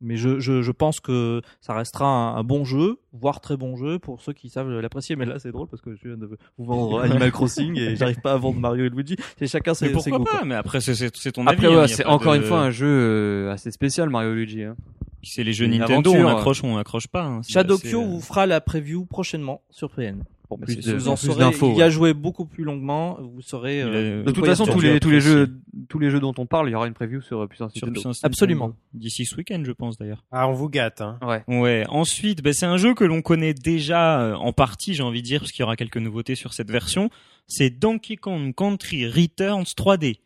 mais 0.01 0.17
je, 0.17 0.39
je 0.41 0.63
je 0.63 0.73
pense 0.73 1.01
que 1.01 1.43
ça 1.61 1.75
restera 1.75 2.07
un, 2.07 2.37
un 2.37 2.43
bon 2.45 2.65
jeu, 2.65 2.99
voire 3.13 3.41
très 3.41 3.57
bon 3.57 3.77
jeu 3.77 3.99
pour 3.99 4.21
ceux 4.21 4.33
qui 4.33 4.49
savent 4.49 4.71
l'apprécier. 4.71 5.17
Mais 5.17 5.27
là, 5.27 5.39
c'est 5.39 5.53
drôle 5.53 5.69
parce 5.69 5.83
que 5.83 5.95
je 5.97 6.09
viens 6.09 6.17
de 6.17 6.27
vous 6.59 6.65
vendre 6.65 7.01
Animal 7.03 7.31
Crossing 7.33 7.77
et 7.79 7.97
j'arrive 7.97 8.21
pas 8.21 8.33
à 8.33 8.37
vendre 8.37 8.59
Mario 8.61 8.85
et 8.85 8.89
Luigi. 8.91 9.17
C'est 9.39 9.47
chacun 9.47 9.75
ses, 9.75 9.87
Mais 9.87 10.01
ses 10.01 10.11
pourquoi 10.11 10.19
goûts. 10.19 10.25
pas 10.25 10.39
quoi. 10.39 10.45
Mais 10.47 10.55
après, 10.55 10.81
c'est- 10.81 11.33
ton 11.33 11.47
Après, 11.47 11.67
avis. 11.67 11.77
ouais, 11.77 11.83
hein, 11.83 11.87
c'est 11.87 12.05
encore 12.07 12.33
de- 12.33 12.39
une 12.39 12.45
fois 12.45 12.61
un 12.61 12.71
jeu 12.71 12.87
euh, 12.89 13.53
assez 13.53 13.71
spécial 13.71 14.09
Mario 14.11 14.33
et 14.33 14.35
Luigi. 14.37 14.63
Hein. 14.65 14.77
C'est 15.23 15.45
les 15.45 15.53
jeux 15.53 15.67
Nintendo, 15.67 16.11
aventure, 16.13 16.27
on 16.27 16.29
accroche 16.37 16.63
ou 16.63 16.67
on 16.67 16.79
accroche 16.79 17.07
pas. 17.09 17.25
hein. 17.25 17.41
Euh, 17.57 17.95
vous 17.97 18.21
fera 18.21 18.47
la 18.47 18.61
preview 18.63 19.05
prochainement 19.05 19.61
sur 19.71 19.91
PN. 19.91 20.25
Pour 20.51 20.59
Mais 20.59 20.67
plus 20.67 20.93
vous 20.95 21.07
en 21.09 21.15
plus 21.15 21.29
saurez, 21.29 21.39
d'infos, 21.45 21.71
il 21.71 21.79
y 21.79 21.83
a 21.83 21.89
joué 21.91 22.13
beaucoup 22.13 22.45
plus 22.45 22.65
longuement, 22.65 23.17
vous 23.21 23.41
saurez. 23.41 23.83
euh, 23.83 24.25
De 24.25 24.33
toute 24.33 24.45
façon, 24.45 24.67
tous 24.67 24.81
les, 24.81 24.99
tous 24.99 25.09
les 25.11 25.21
jeux, 25.21 25.61
tous 25.89 26.01
les 26.01 26.11
jeux 26.11 26.19
dont 26.19 26.35
on 26.39 26.47
parle, 26.47 26.69
il 26.69 26.73
y 26.73 26.75
aura 26.75 26.89
une 26.89 26.93
preview 26.93 27.21
sur 27.21 27.39
euh, 27.41 27.47
Puissance 27.47 27.73
sur 27.73 27.87
Nintendo. 27.87 28.01
Puissance 28.01 28.25
Absolument. 28.25 28.67
Nintendo. 28.67 28.83
D'ici 28.95 29.27
ce 29.27 29.37
week-end, 29.37 29.63
je 29.65 29.71
pense 29.71 29.97
d'ailleurs. 29.97 30.25
Ah, 30.33 30.49
on 30.49 30.53
vous 30.53 30.69
gâte, 30.69 31.03
hein. 31.03 31.21
Ouais. 31.23 31.45
Ouais. 31.47 31.85
Ensuite, 31.89 32.43
ben, 32.43 32.53
c'est 32.53 32.67
un 32.67 32.79
jeu 32.79 32.95
que 32.95 33.05
l'on 33.05 33.23
connaît 33.23 33.55
déjà 33.55 34.21
euh, 34.21 34.35
en 34.35 34.53
partie, 34.53 34.95
j'ai 34.95 35.05
envie 35.05 35.23
de 35.23 35.27
dire, 35.27 35.39
parce 35.39 35.53
qu'il 35.53 35.63
y 35.63 35.63
aura 35.63 35.77
quelques 35.77 35.99
nouveautés 35.99 36.35
sur 36.35 36.53
cette 36.53 36.71
version. 36.73 37.11
C'est 37.47 37.71
Donkey 37.71 38.17
Kong 38.17 38.53
Country 38.53 39.07
Returns 39.07 39.63
3D. 39.63 40.17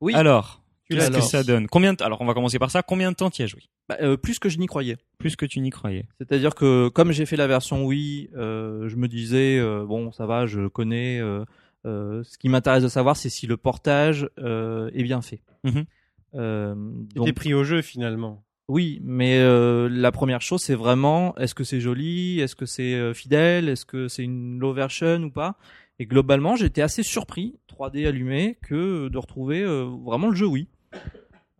Oui. 0.00 0.12
Alors, 0.14 0.61
Qu'est-ce 0.94 1.10
que 1.10 1.14
Alors- 1.16 1.26
ça 1.28 1.42
donne 1.44 1.66
Combien 1.68 1.92
de... 1.94 2.02
Alors, 2.02 2.20
on 2.20 2.26
va 2.26 2.34
commencer 2.34 2.58
par 2.58 2.70
ça. 2.70 2.82
Combien 2.82 3.10
de 3.10 3.16
temps 3.16 3.30
t'y 3.30 3.42
as 3.42 3.46
joué 3.46 3.62
Bah, 3.88 3.96
euh, 4.00 4.16
plus 4.16 4.38
que 4.38 4.48
je 4.48 4.58
n'y 4.58 4.66
croyais. 4.66 4.96
Plus 5.18 5.36
que 5.36 5.46
tu 5.46 5.60
n'y 5.60 5.70
croyais. 5.70 6.06
C'est-à-dire 6.18 6.54
que 6.54 6.88
comme 6.88 7.12
j'ai 7.12 7.26
fait 7.26 7.36
la 7.36 7.46
version 7.46 7.84
Wii, 7.84 8.28
euh, 8.36 8.88
je 8.88 8.96
me 8.96 9.08
disais 9.08 9.58
euh, 9.58 9.84
bon 9.86 10.12
ça 10.12 10.26
va, 10.26 10.46
je 10.46 10.68
connais. 10.68 11.18
euh, 11.20 11.44
euh, 11.84 12.22
ce 12.22 12.38
qui 12.38 12.48
m'intéresse 12.48 12.82
de 12.84 12.88
savoir, 12.88 13.16
c'est 13.16 13.28
si 13.28 13.46
le 13.48 13.56
portage 13.56 14.28
euh, 14.38 14.88
est 14.94 15.02
bien 15.02 15.20
fait. 15.20 15.42
Euh, 16.34 16.74
Tu 17.10 17.16
donc, 17.16 17.26
t'es 17.26 17.32
pris 17.32 17.54
au 17.54 17.64
jeu 17.64 17.82
finalement. 17.82 18.44
oui, 18.68 19.00
mais 19.02 19.38
euh, 19.40 19.88
la 19.90 20.12
première 20.12 20.40
chose, 20.40 20.62
c'est 20.62 20.74
vraiment 20.74 21.36
est-ce 21.36 21.54
que 21.54 21.64
c'est 21.64 21.80
joli, 21.80 22.40
est-ce 22.40 22.54
que 22.56 22.66
c'est 22.66 22.94
euh, 22.94 23.12
fidèle, 23.14 23.68
est-ce 23.68 23.84
que 23.84 24.08
c'est 24.08 24.22
une 24.22 24.58
low 24.58 24.72
version 24.72 25.22
ou 25.24 25.30
pas? 25.30 25.56
Et 25.98 26.06
globalement, 26.06 26.56
j'étais 26.56 26.82
assez 26.82 27.02
surpris, 27.02 27.56
3D 27.68 28.06
allumé, 28.06 28.56
que 28.62 29.08
de 29.08 29.18
retrouver 29.18 29.62
euh, 29.62 29.84
vraiment 30.04 30.28
le 30.28 30.34
jeu 30.34 30.46
Wii. 30.46 30.68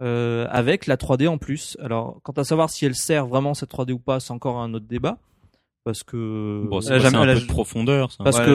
Euh, 0.01 0.47
avec 0.51 0.87
la 0.89 0.97
3D 0.97 1.29
en 1.29 1.39
plus. 1.39 1.77
Alors, 1.81 2.19
quant 2.25 2.33
à 2.33 2.43
savoir 2.43 2.71
si 2.71 2.85
elle 2.85 2.95
sert 2.97 3.27
vraiment 3.27 3.55
cette 3.55 3.71
3D 3.71 3.93
ou 3.93 3.99
pas, 4.01 4.19
c'est 4.19 4.33
encore 4.33 4.59
un 4.61 4.75
autre 4.75 4.87
débat. 4.89 5.19
Parce 5.85 6.03
que 6.03 6.65
Bon, 6.69 6.81
c'est 6.81 6.91
Elle 6.91 6.95
a 6.97 6.99
jamais- 6.99 7.19
un 7.19 7.23
elle 7.25 7.31
a- 7.31 7.35
peu 7.35 7.41
de 7.43 7.47
profondeur. 7.47 8.11
Ça. 8.13 8.25
parce 8.25 8.39
Ouais, 8.39 8.45
que 8.47 8.51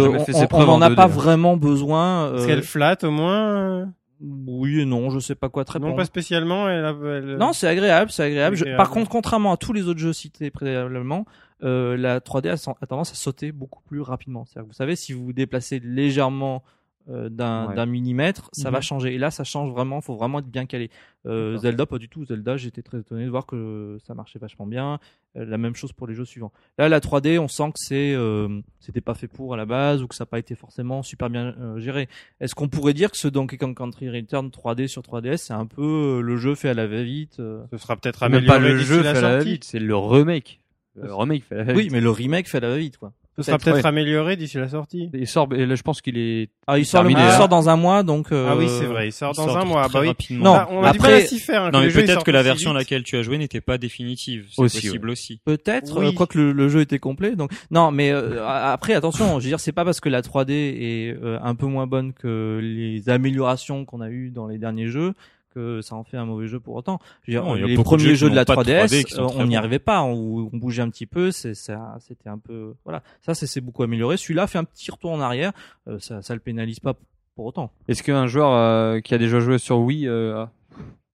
on- 0.54 0.66
n'en 0.66 0.74
en 0.74 0.82
a 0.82 0.90
pas 0.92 1.08
2D. 1.08 1.14
vraiment 1.14 1.56
besoin. 1.58 2.34
Est-ce 2.36 2.44
euh, 2.44 2.48
qu'elle 2.48 2.64
flatte 2.64 3.04
au 3.06 3.12
moins 3.12 3.50
euh 3.82 3.86
Oui 4.22 4.82
et 4.82 4.86
non, 4.86 5.10
je 5.10 5.20
sais 5.20 5.36
pas 5.36 5.48
quoi 5.50 5.64
te 5.64 5.78
Non, 5.78 5.96
pas 5.96 6.06
spécialement. 6.06 6.68
Elle 6.70 6.84
a- 6.86 6.90
elle- 7.04 7.38
Non, 7.38 7.54
c'est 7.54 7.68
agréable, 7.68 8.12
c'est 8.12 8.24
agréable. 8.24 8.56
Je- 8.56 8.76
par 8.76 8.90
contre, 8.90 9.10
contrairement 9.10 9.54
à 9.54 9.58
tous 9.58 9.72
les 9.74 9.88
autres 9.88 10.00
jeux 10.00 10.14
cités 10.14 10.52
préalablement, 10.52 11.26
euh, 11.64 11.96
la 11.98 12.20
3D 12.20 12.50
a, 12.50 12.58
tendance 12.88 13.12
à 13.12 13.16
sauter 13.16 13.52
beaucoup 13.52 13.82
plus 13.84 14.02
rapidement. 14.02 14.46
C'est-à-dire 14.46 14.68
que 14.68 14.74
vous 14.74 14.78
savez, 14.78 14.96
si 14.96 15.14
vous 15.14 15.24
vous 15.26 15.34
déplacez 15.34 15.80
légèrement 15.80 16.64
euh, 17.10 17.30
d'un 17.30 17.70
Ouais. 17.76 17.86
millimètre, 17.86 18.50
ça 18.54 18.70
Mhm. 18.70 18.74
va 18.74 18.82
changer. 18.82 19.14
Et 19.16 19.18
là, 19.18 19.32
ça 19.32 19.44
change 19.44 19.72
vraiment. 19.72 20.02
Faut 20.02 20.16
vraiment 20.16 20.40
être 20.40 20.48
bien 20.50 20.66
calé. 20.66 20.90
Euh. 21.26 21.58
Zelda, 21.58 21.86
pas 21.86 21.98
du 21.98 22.10
tout. 22.10 22.26
Zelda, 22.26 22.58
j'étais 22.58 22.82
très 22.82 23.00
étonné 23.00 23.26
de 23.26 23.30
voir 23.30 23.46
que 23.46 23.98
ça 24.06 24.14
marchait 24.14 24.40
vachement 24.40 24.66
bien. 24.68 25.00
Euh, 25.38 25.46
la 25.46 25.58
même 25.58 25.76
chose 25.76 25.94
pour 25.94 26.08
les 26.08 26.14
jeux 26.16 26.26
suivants. 26.26 26.52
Là, 26.78 26.90
la 26.90 27.00
3D, 27.00 27.38
on 27.40 27.48
sent 27.48 27.68
que 27.70 27.80
c'est 27.80 28.14
euh, 28.14 28.62
c'était 28.80 29.02
pas 29.02 29.14
fait 29.14 29.28
pour 29.28 29.54
à 29.54 29.58
la 29.58 29.66
base 29.66 30.02
ou 30.04 30.08
que 30.08 30.16
ça 30.16 30.24
n'a 30.24 30.28
pas 30.28 30.40
été 30.40 30.56
forcément 30.56 31.02
super 31.04 31.30
bien 31.30 31.56
euh, 31.60 31.80
géré. 31.80 32.08
Est-ce 32.40 32.56
qu'on 32.56 32.68
pourrait 32.70 32.94
dire 32.94 33.12
que 33.12 33.18
ce 33.18 33.28
Donkey 33.28 33.58
Kong 33.58 33.76
Country 33.76 34.10
Return 34.10 34.50
3D 34.50 34.88
sur 34.88 35.02
3DS, 35.02 35.38
c'est 35.38 35.54
un 35.54 35.66
peu 35.66 36.18
euh, 36.18 36.22
le 36.22 36.38
jeu 36.38 36.56
fait 36.56 36.70
à 36.70 36.74
la 36.74 36.88
va-vite 36.88 37.40
euh, 37.40 37.64
Ce 37.72 37.78
sera 37.78 37.96
peut-être 37.96 38.20
C'est 38.20 38.26
même 38.30 38.38
amélioré 38.50 38.60
pas 38.60 38.68
le 38.68 38.78
jeu 38.78 39.02
la 39.04 39.14
fait 39.14 39.18
à 39.20 39.22
la 39.22 39.32
sortie. 39.38 39.52
vite, 39.54 39.64
c'est 39.64 39.80
le 39.80 39.96
remake. 39.96 40.60
Le 40.96 41.14
remake 41.14 41.44
fait 41.44 41.56
à 41.60 41.64
la 41.64 41.74
Oui, 41.74 41.84
vite. 41.84 41.92
mais 41.92 42.02
le 42.02 42.10
remake 42.10 42.48
fait 42.50 42.58
à 42.58 42.62
la 42.62 42.70
va-vite, 42.70 42.98
quoi. 42.98 43.14
Ce 43.38 43.44
sera 43.44 43.60
Peut-être, 43.60 43.86
amélioré 43.86 44.36
d'ici 44.36 44.58
la 44.58 44.68
sortie. 44.68 45.12
Il 45.14 45.28
sort, 45.28 45.48
et 45.54 45.68
là, 45.68 45.76
je 45.76 45.84
pense 45.84 46.02
qu'il 46.02 46.18
est 46.18 46.50
Ah, 46.66 46.80
il 46.80 46.86
sort, 46.88 47.04
le- 47.04 47.12
il 47.12 47.18
hein. 47.18 47.38
sort 47.38 47.48
dans 47.48 47.70
un 47.70 47.76
mois, 47.76 48.02
donc. 48.02 48.32
euh, 48.32 48.48
Ah 48.50 48.56
oui, 48.58 48.66
c'est 48.68 48.86
vrai. 48.86 49.10
Il 49.10 49.12
sort 49.12 49.34
Il 49.34 49.38
dans 49.38 49.46
sort 49.48 49.58
un 49.58 49.66
mois. 49.66 49.84
très 49.84 49.94
Bah 49.94 50.00
oui. 50.02 50.08
rapidement. 50.08 50.44
Non, 50.44 50.66
on 50.72 50.84
a 50.84 50.92
du 50.92 50.98
après- 50.98 51.12
mal 51.12 51.22
à 51.22 51.26
s'y 51.26 51.40
faire. 51.40 51.64
hein, 51.66 51.70
Non, 51.72 51.82
mais 51.82 51.90
peut-être 51.90 52.24
que 52.24 52.32
la 52.32 52.42
version 52.42 52.72
à 52.72 52.74
laquelle 52.74 53.04
tu 53.04 53.16
as 53.16 53.22
joué 53.22 53.38
n'était 53.38 53.62
pas 53.62 53.78
définitive. 53.78 54.48
C'est 54.52 54.62
Aussi, 54.62 54.82
possible 54.88 55.10
aussi. 55.12 55.40
Peut-être, 55.46 56.00
Oui. 56.00 56.08
euh, 56.08 56.12
quoique 56.14 56.36
le, 56.38 56.52
le 56.52 56.68
jeu 56.68 56.82
était 56.82 56.98
complet. 56.98 57.36
Donc 57.36 57.52
non, 57.70 57.92
mais 57.92 58.12
euh, 58.12 58.44
après 58.48 58.96
attention, 58.96 59.40
je 59.40 59.44
veux 59.46 59.50
dire, 59.50 59.60
c'est 59.60 59.72
pas 59.72 59.86
parce 59.86 60.00
que 60.00 60.10
la 60.10 60.22
3D 60.24 60.52
est 60.52 61.16
euh, 61.24 61.38
un 61.44 61.54
peu 61.54 61.68
moins 61.68 61.86
bonne 61.86 62.14
que 62.14 62.60
les 62.62 63.08
améliorations 63.08 63.86
qu'on 63.86 64.02
a 64.02 64.10
eues 64.10 64.32
dans 64.32 64.48
les 64.48 64.58
derniers 64.58 64.88
jeux 64.88 65.14
que 65.58 65.82
ça 65.82 65.96
en 65.96 66.04
fait 66.04 66.18
un 66.18 66.26
mauvais 66.26 66.48
jeu 66.48 66.60
pour 66.60 66.76
autant. 66.76 67.00
Je 67.24 67.32
veux 67.32 67.40
dire, 67.40 67.44
Non, 67.46 67.56
les 67.56 67.76
premiers 67.76 68.16
jeux 68.16 68.30
de 68.30 68.36
la 68.36 68.42
n'ont 68.42 68.56
pas 68.56 68.64
de 68.64 68.70
3DS, 68.70 68.86
3D 68.86 69.04
qui 69.04 69.14
sont 69.14 69.24
euh, 69.24 69.38
on 69.38 69.46
n'y 69.46 69.56
arrivait 69.56 69.80
pas, 69.80 70.04
on, 70.04 70.50
on 70.52 70.58
bougeait 70.58 70.82
un 70.84 70.90
petit 70.90 71.06
peu, 71.06 71.32
c'est 71.32 71.56
ça, 71.56 71.98
c'était 72.00 72.30
un 72.30 72.38
peu, 72.38 72.76
voilà, 72.84 73.02
ça 73.22 73.34
c'est 73.34 73.62
beaucoup 73.62 73.84
amélioré. 73.84 74.18
Celui-là 74.18 74.48
fait 74.48 74.60
un 74.60 74.64
petit 74.64 74.92
retour 74.92 75.12
en 75.12 75.20
arrière, 75.20 75.52
euh, 75.88 76.00
ça, 76.00 76.22
ça 76.22 76.34
le 76.34 76.40
pénalise 76.40 76.80
pas 76.80 76.94
pour 77.36 77.46
autant. 77.46 77.72
Est-ce 77.88 78.04
qu'un 78.04 78.28
joueur 78.28 78.52
euh, 78.52 79.00
qui 79.00 79.14
a 79.14 79.18
déjà 79.18 79.40
joué 79.40 79.58
sur 79.58 79.80
Wii 79.80 80.08
euh, 80.08 80.46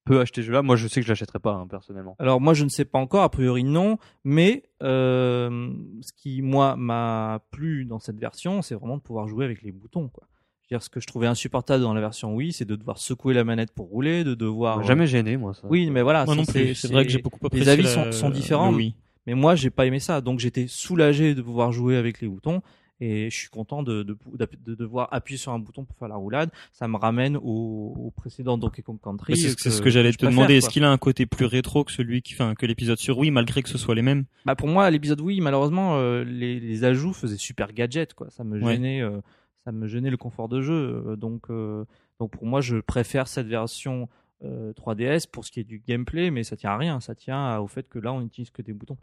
peut 0.06 0.20
acheter 0.20 0.42
ce 0.42 0.48
jeu-là? 0.48 0.62
Moi, 0.62 0.76
je 0.76 0.88
sais 0.88 1.02
que 1.02 1.06
je 1.06 1.12
l'achèterais 1.12 1.40
pas 1.40 1.54
hein, 1.54 1.68
personnellement. 1.68 2.16
Alors 2.20 2.42
moi 2.42 2.54
je 2.54 2.64
ne 2.64 2.70
sais 2.70 2.86
pas 2.86 3.00
encore, 3.00 3.24
a 3.24 3.30
priori 3.30 3.64
non, 3.64 3.98
mais 4.24 4.64
euh, 4.82 5.72
ce 6.02 6.12
qui 6.14 6.42
moi 6.42 6.76
m'a 6.76 7.42
plu 7.52 7.86
dans 7.86 8.00
cette 8.00 8.20
version, 8.20 8.62
c'est 8.62 8.76
vraiment 8.76 8.98
de 8.98 9.02
pouvoir 9.02 9.28
jouer 9.28 9.46
avec 9.46 9.62
les 9.62 9.72
boutons. 9.72 10.10
Quoi. 10.10 10.28
Je 10.70 10.76
veux 10.76 10.80
dire, 10.80 10.84
ce 10.84 10.90
que 10.90 11.00
je 11.00 11.08
trouvais 11.08 11.28
insupportable 11.28 11.84
dans 11.84 11.94
la 11.94 12.02
version 12.02 12.34
Wii, 12.36 12.54
c'est 12.54 12.66
de 12.66 12.76
devoir 12.76 12.98
secouer 12.98 13.34
la 13.34 13.44
manette 13.44 13.72
pour 13.74 13.88
rouler, 13.88 14.24
de 14.24 14.34
devoir. 14.34 14.80
euh, 14.80 14.84
Jamais 14.84 15.08
gêné, 15.08 15.36
moi. 15.38 15.54
Ça. 15.54 15.62
Oui, 15.70 15.90
mais 15.90 16.02
voilà. 16.02 16.26
Moi 16.26 16.36
ça, 16.36 16.42
non 16.42 16.46
plus. 16.46 16.74
C'est 16.76 16.92
vrai 16.92 17.06
que 17.06 17.12
j'ai 17.12 17.22
beaucoup 17.22 17.46
apprécié. 17.46 17.70
avis 17.70 17.84
la- 17.84 17.90
sont- 17.90 18.12
sont 18.12 18.30
différents. 18.30 18.74
Wii. 18.74 18.96
Mais 19.28 19.34
moi 19.36 19.56
j'ai 19.56 19.70
pas 19.70 19.86
aimé 19.86 20.00
ça, 20.00 20.20
donc 20.22 20.40
j'étais 20.40 20.66
soulagé 20.68 21.34
de 21.36 21.42
pouvoir 21.42 21.72
jouer 21.72 21.96
avec 21.98 22.22
les 22.22 22.28
boutons. 22.28 22.62
Et 23.02 23.30
je 23.30 23.36
suis 23.36 23.50
content 23.50 23.84
de, 23.84 24.04
de, 24.04 24.16
de, 24.38 24.48
de 24.66 24.76
devoir 24.76 25.10
appuyer 25.12 25.38
sur 25.38 25.52
un 25.52 25.60
bouton 25.60 25.84
pour 25.84 25.98
faire 25.98 26.08
la 26.08 26.16
roulade. 26.16 26.50
Ça 26.72 26.88
me 26.88 26.96
ramène 26.96 27.36
au, 27.36 27.42
au 27.98 28.14
précédent 28.16 28.58
Donkey 28.58 28.82
Kong 28.82 28.98
Country. 29.04 29.34
Mais 29.34 29.40
C'est 29.40 29.56
que- 29.58 29.70
ce 29.70 29.82
que 29.82 29.90
j'allais 29.90 30.12
te 30.14 30.18
préfère, 30.18 30.32
demander. 30.32 30.56
Est-ce 30.56 30.70
qu'il 30.70 30.86
a 30.86 30.92
un 30.92 30.98
côté 30.98 31.26
plus 31.26 31.46
rétro 31.46 31.84
que 31.84 31.92
celui 31.92 32.22
qui, 32.22 32.34
enfin, 32.36 32.54
que 32.56 32.66
l'épisode 32.66 32.98
sur 33.00 33.18
Wii, 33.18 33.32
malgré 33.32 33.62
que 33.62 33.68
ce 33.68 33.78
soit 33.78 33.96
les 33.96 34.04
mêmes? 34.04 34.24
Bah 34.46 34.56
pour 34.56 34.70
moi, 34.70 34.90
l'épisode 34.90 35.20
oui, 35.20 35.42
malheureusement, 35.42 35.98
euh, 35.98 36.24
les, 36.24 36.60
les 36.62 36.84
ajouts 36.86 37.12
faisaient 37.14 37.36
super 37.38 37.74
gadget, 37.74 38.14
quoi. 38.14 38.28
Ça 38.30 38.46
me 38.46 38.62
Ouais. 38.64 38.74
gênait, 38.74 39.02
euh, 39.02 39.20
ça 39.66 39.72
me 39.72 39.88
gênait 39.88 40.10
le 40.10 40.18
confort 40.18 40.50
de 40.50 40.62
jeu. 40.62 41.04
euh, 41.08 41.16
donc, 41.16 41.50
euh, 41.50 41.86
donc 42.20 42.32
pour 42.32 42.46
moi, 42.46 42.62
je 42.62 42.78
préfère 42.78 43.28
cette 43.28 43.48
version 43.48 44.10
euh, 44.44 44.74
3DS 44.74 45.28
pour 45.30 45.46
ce 45.46 45.52
qui 45.52 45.60
est 45.60 45.64
du 45.64 45.80
gameplay, 45.80 46.32
mais 46.32 46.44
ça 46.44 46.58
tient 46.58 46.72
à 46.72 46.78
rien. 46.78 47.00
Ça 47.00 47.16
tient 47.16 47.60
au 47.60 47.68
fait 47.68 47.88
que 47.88 48.00
là, 48.00 48.14
on 48.14 48.22
n'utilise 48.22 48.52
que 48.52 48.62
des 48.62 48.74
boutons. 48.74 48.98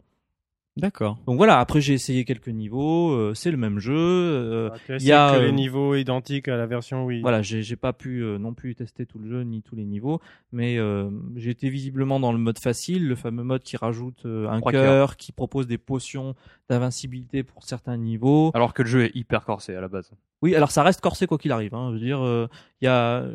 D'accord. 0.77 1.17
Donc 1.27 1.35
voilà. 1.35 1.59
Après, 1.59 1.81
j'ai 1.81 1.93
essayé 1.93 2.23
quelques 2.23 2.47
niveaux. 2.47 3.11
euh, 3.11 3.33
c'est 3.33 3.51
le 3.51 3.57
même 3.57 3.79
jeu. 3.79 3.93
euh, 3.93 4.69
Ah, 4.73 4.77
il 4.99 5.03
y 5.03 5.11
a, 5.11 5.31
que 5.31 5.35
euh, 5.39 5.45
les 5.47 5.51
niveaux 5.51 5.95
identiques 5.95 6.47
à 6.47 6.55
la 6.55 6.65
version 6.65 7.05
Wii. 7.05 7.21
Voilà, 7.21 7.41
j'ai 7.41 7.75
pas 7.75 7.91
pu 7.91 8.23
euh, 8.23 8.37
non 8.37 8.53
plus 8.53 8.73
tester 8.73 9.05
tout 9.05 9.19
le 9.19 9.29
jeu 9.29 9.43
ni 9.43 9.61
tous 9.61 9.75
les 9.75 9.83
niveaux, 9.83 10.21
mais 10.53 10.77
euh, 10.77 11.09
j'ai 11.35 11.49
été 11.51 11.69
visiblement 11.69 12.19
dans 12.21 12.31
le 12.31 12.37
mode 12.39 12.57
facile, 12.57 13.05
le 13.07 13.15
fameux 13.15 13.43
mode 13.43 13.63
qui 13.63 13.75
rajoute 13.75 14.25
euh, 14.25 14.47
un 14.47 14.61
cœur, 14.61 15.17
qui 15.17 15.33
propose 15.33 15.67
des 15.67 15.77
potions 15.77 16.35
d'invincibilité 16.69 17.43
pour 17.43 17.63
certains 17.65 17.97
niveaux. 17.97 18.51
Alors 18.53 18.73
que 18.73 18.81
le 18.83 18.87
jeu 18.87 19.03
est 19.05 19.15
hyper 19.15 19.43
corsé 19.43 19.75
à 19.75 19.81
la 19.81 19.89
base. 19.89 20.11
Oui, 20.41 20.55
alors 20.55 20.71
ça 20.71 20.83
reste 20.83 21.01
corsé 21.01 21.27
quoi 21.27 21.37
qu'il 21.37 21.51
arrive. 21.51 21.75
Hein. 21.75 21.89
Je 21.89 21.93
veux 21.95 22.05
dire, 22.05 22.21
euh, 22.21 22.47
il 22.81 22.85
y 22.85 22.87
a 22.87 23.25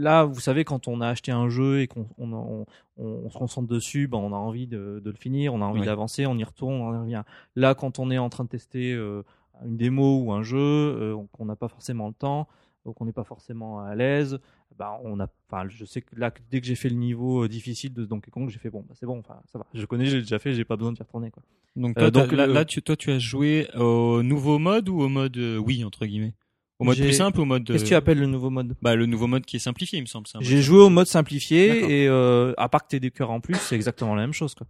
là, 0.00 0.24
vous 0.24 0.40
savez, 0.40 0.64
quand 0.64 0.88
on 0.88 1.00
a 1.00 1.08
acheté 1.08 1.30
un 1.32 1.48
jeu 1.48 1.80
et 1.80 1.86
qu'on 1.88 2.06
on, 2.18 2.32
on, 2.32 2.66
on- 2.96 3.04
on 3.24 3.30
se 3.30 3.38
concentre 3.38 3.68
dessus, 3.68 4.08
ben, 4.08 4.18
on 4.18 4.32
a 4.32 4.36
envie 4.36 4.66
de, 4.66 5.00
de 5.04 5.10
le 5.10 5.16
finir, 5.16 5.54
on 5.54 5.62
a 5.62 5.64
envie 5.64 5.80
Oui. 5.80 5.86
d'avancer, 5.86 6.26
on 6.26 6.36
y 6.36 6.44
retourne, 6.44 6.74
on 6.80 6.94
y 6.94 6.98
revient. 6.98 7.22
Là, 7.56 7.74
quand 7.74 7.98
on 7.98 8.10
est 8.10 8.18
en 8.18 8.28
train 8.30 8.44
de 8.44 8.48
tester 8.48 8.92
euh, 8.92 9.22
une 9.64 9.76
démo 9.76 10.20
ou 10.22 10.32
un 10.32 10.42
jeu, 10.42 10.58
euh, 10.58 11.16
qu'on 11.32 11.44
n'a 11.44 11.56
pas 11.56 11.68
forcément 11.68 12.08
le 12.08 12.14
temps, 12.14 12.48
donc 12.86 13.00
on 13.00 13.04
n'est 13.04 13.12
pas 13.12 13.24
forcément 13.24 13.80
à 13.80 13.94
l'aise, 13.94 14.38
ben, 14.78 14.92
on 15.04 15.20
a, 15.20 15.28
enfin, 15.50 15.68
je 15.68 15.84
sais 15.84 16.00
que 16.00 16.14
là, 16.18 16.32
dès 16.50 16.60
que 16.60 16.66
j'ai 16.66 16.74
fait 16.76 16.88
le 16.88 16.96
niveau 16.96 17.44
euh, 17.44 17.48
difficile 17.48 17.92
de 17.92 18.04
Donkey 18.06 18.30
Kong, 18.30 18.48
j'ai 18.48 18.58
fait 18.58 18.70
bon, 18.70 18.84
bah, 18.88 18.94
c'est 18.98 19.06
bon, 19.06 19.18
enfin, 19.18 19.36
ça 19.52 19.58
va. 19.58 19.66
Je 19.74 19.84
connais, 19.84 20.06
j'ai 20.06 20.20
déjà 20.20 20.38
fait, 20.38 20.54
j'ai 20.54 20.64
pas 20.64 20.76
besoin 20.76 20.92
d'y 20.92 21.02
retourner 21.02 21.30
quoi. 21.30 21.42
Donc, 21.76 21.96
Euh, 21.98 22.10
toi, 22.10 22.26
donc, 22.26 22.32
là, 22.32 22.64
tu, 22.64 22.80
toi, 22.82 22.96
tu 22.96 23.10
as 23.10 23.18
joué 23.18 23.68
au 23.76 24.22
nouveau 24.22 24.58
mode 24.58 24.88
ou 24.88 25.00
au 25.02 25.08
mode 25.08 25.36
Wii 25.36 25.84
entre 25.84 26.06
guillemets? 26.06 26.34
Au 26.80 26.84
mode 26.84 26.96
plus 26.98 27.12
simple 27.12 27.38
ou 27.38 27.42
au 27.42 27.46
mode 27.46 27.64
Qu'est-ce 27.66 27.84
que 27.84 27.88
tu 27.88 27.94
appelles 27.94 28.18
le 28.18 28.26
nouveau 28.26 28.50
mode? 28.50 28.74
Bah, 28.82 28.94
le 28.96 29.06
nouveau 29.06 29.26
mode 29.26 29.44
qui 29.44 29.56
est 29.56 29.60
simplifié, 29.60 29.98
il 29.98 30.02
me 30.02 30.06
semble. 30.06 30.26
J'ai 30.40 30.62
joué 30.62 30.78
au 30.80 30.88
mode 30.90 31.06
simplifié 31.06 32.02
et 32.04 32.08
euh, 32.08 32.52
à 32.56 32.68
part 32.68 32.82
que 32.84 32.88
t'aies 32.88 33.00
des 33.00 33.10
cœurs 33.10 33.30
en 33.30 33.40
plus, 33.40 33.54
c'est 33.56 33.76
exactement 33.76 34.14
la 34.14 34.22
même 34.22 34.32
chose 34.32 34.54
quoi. 34.54 34.66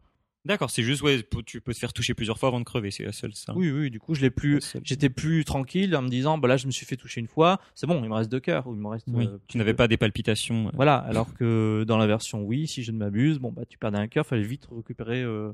D'accord, 0.47 0.71
c'est 0.71 0.83
juste 0.83 1.03
ouais, 1.03 1.23
tu 1.45 1.61
peux 1.61 1.75
te 1.75 1.79
faire 1.79 1.93
toucher 1.93 2.15
plusieurs 2.15 2.39
fois 2.39 2.49
avant 2.49 2.61
de 2.61 2.65
crever, 2.65 2.91
c'est 2.91 3.05
la 3.05 3.13
seule 3.13 3.35
ça. 3.35 3.53
Oui, 3.55 3.71
oui, 3.71 3.91
du 3.91 4.01
coup, 4.01 4.15
je 4.15 4.23
l'ai 4.23 4.31
plus. 4.31 4.75
J'étais 4.85 5.11
plus 5.11 5.45
tranquille 5.45 5.95
en 5.95 6.01
me 6.01 6.09
disant, 6.09 6.39
bah 6.39 6.49
là, 6.49 6.57
je 6.57 6.67
me 6.67 6.71
suis 6.73 6.87
fait 6.87 6.97
toucher 6.97 7.21
une 7.21 7.27
fois, 7.29 7.61
c'est 7.75 7.87
bon, 7.87 8.03
il 8.03 8.09
me 8.09 8.15
reste 8.15 8.31
deux 8.33 8.41
cœurs 8.41 8.67
ou 8.67 8.73
il 8.75 8.81
me 8.81 8.89
reste. 8.89 9.07
Oui, 9.13 9.27
euh, 9.27 9.37
tu 9.49 9.59
n'avais 9.59 9.75
pas 9.75 9.87
des 9.87 9.99
palpitations. 9.99 10.69
euh. 10.69 10.71
Voilà, 10.73 10.97
alors 10.97 11.35
que 11.35 11.85
dans 11.87 11.99
la 11.99 12.07
version 12.07 12.43
oui, 12.43 12.67
si 12.67 12.83
je 12.83 12.91
ne 12.91 12.97
m'abuse, 12.97 13.39
bon 13.39 13.53
bah 13.53 13.63
tu 13.69 13.77
perdais 13.77 13.99
un 13.99 14.09
cœur, 14.09 14.27
fallait 14.27 14.43
vite 14.43 14.67
récupérer. 14.75 15.21
euh, 15.23 15.53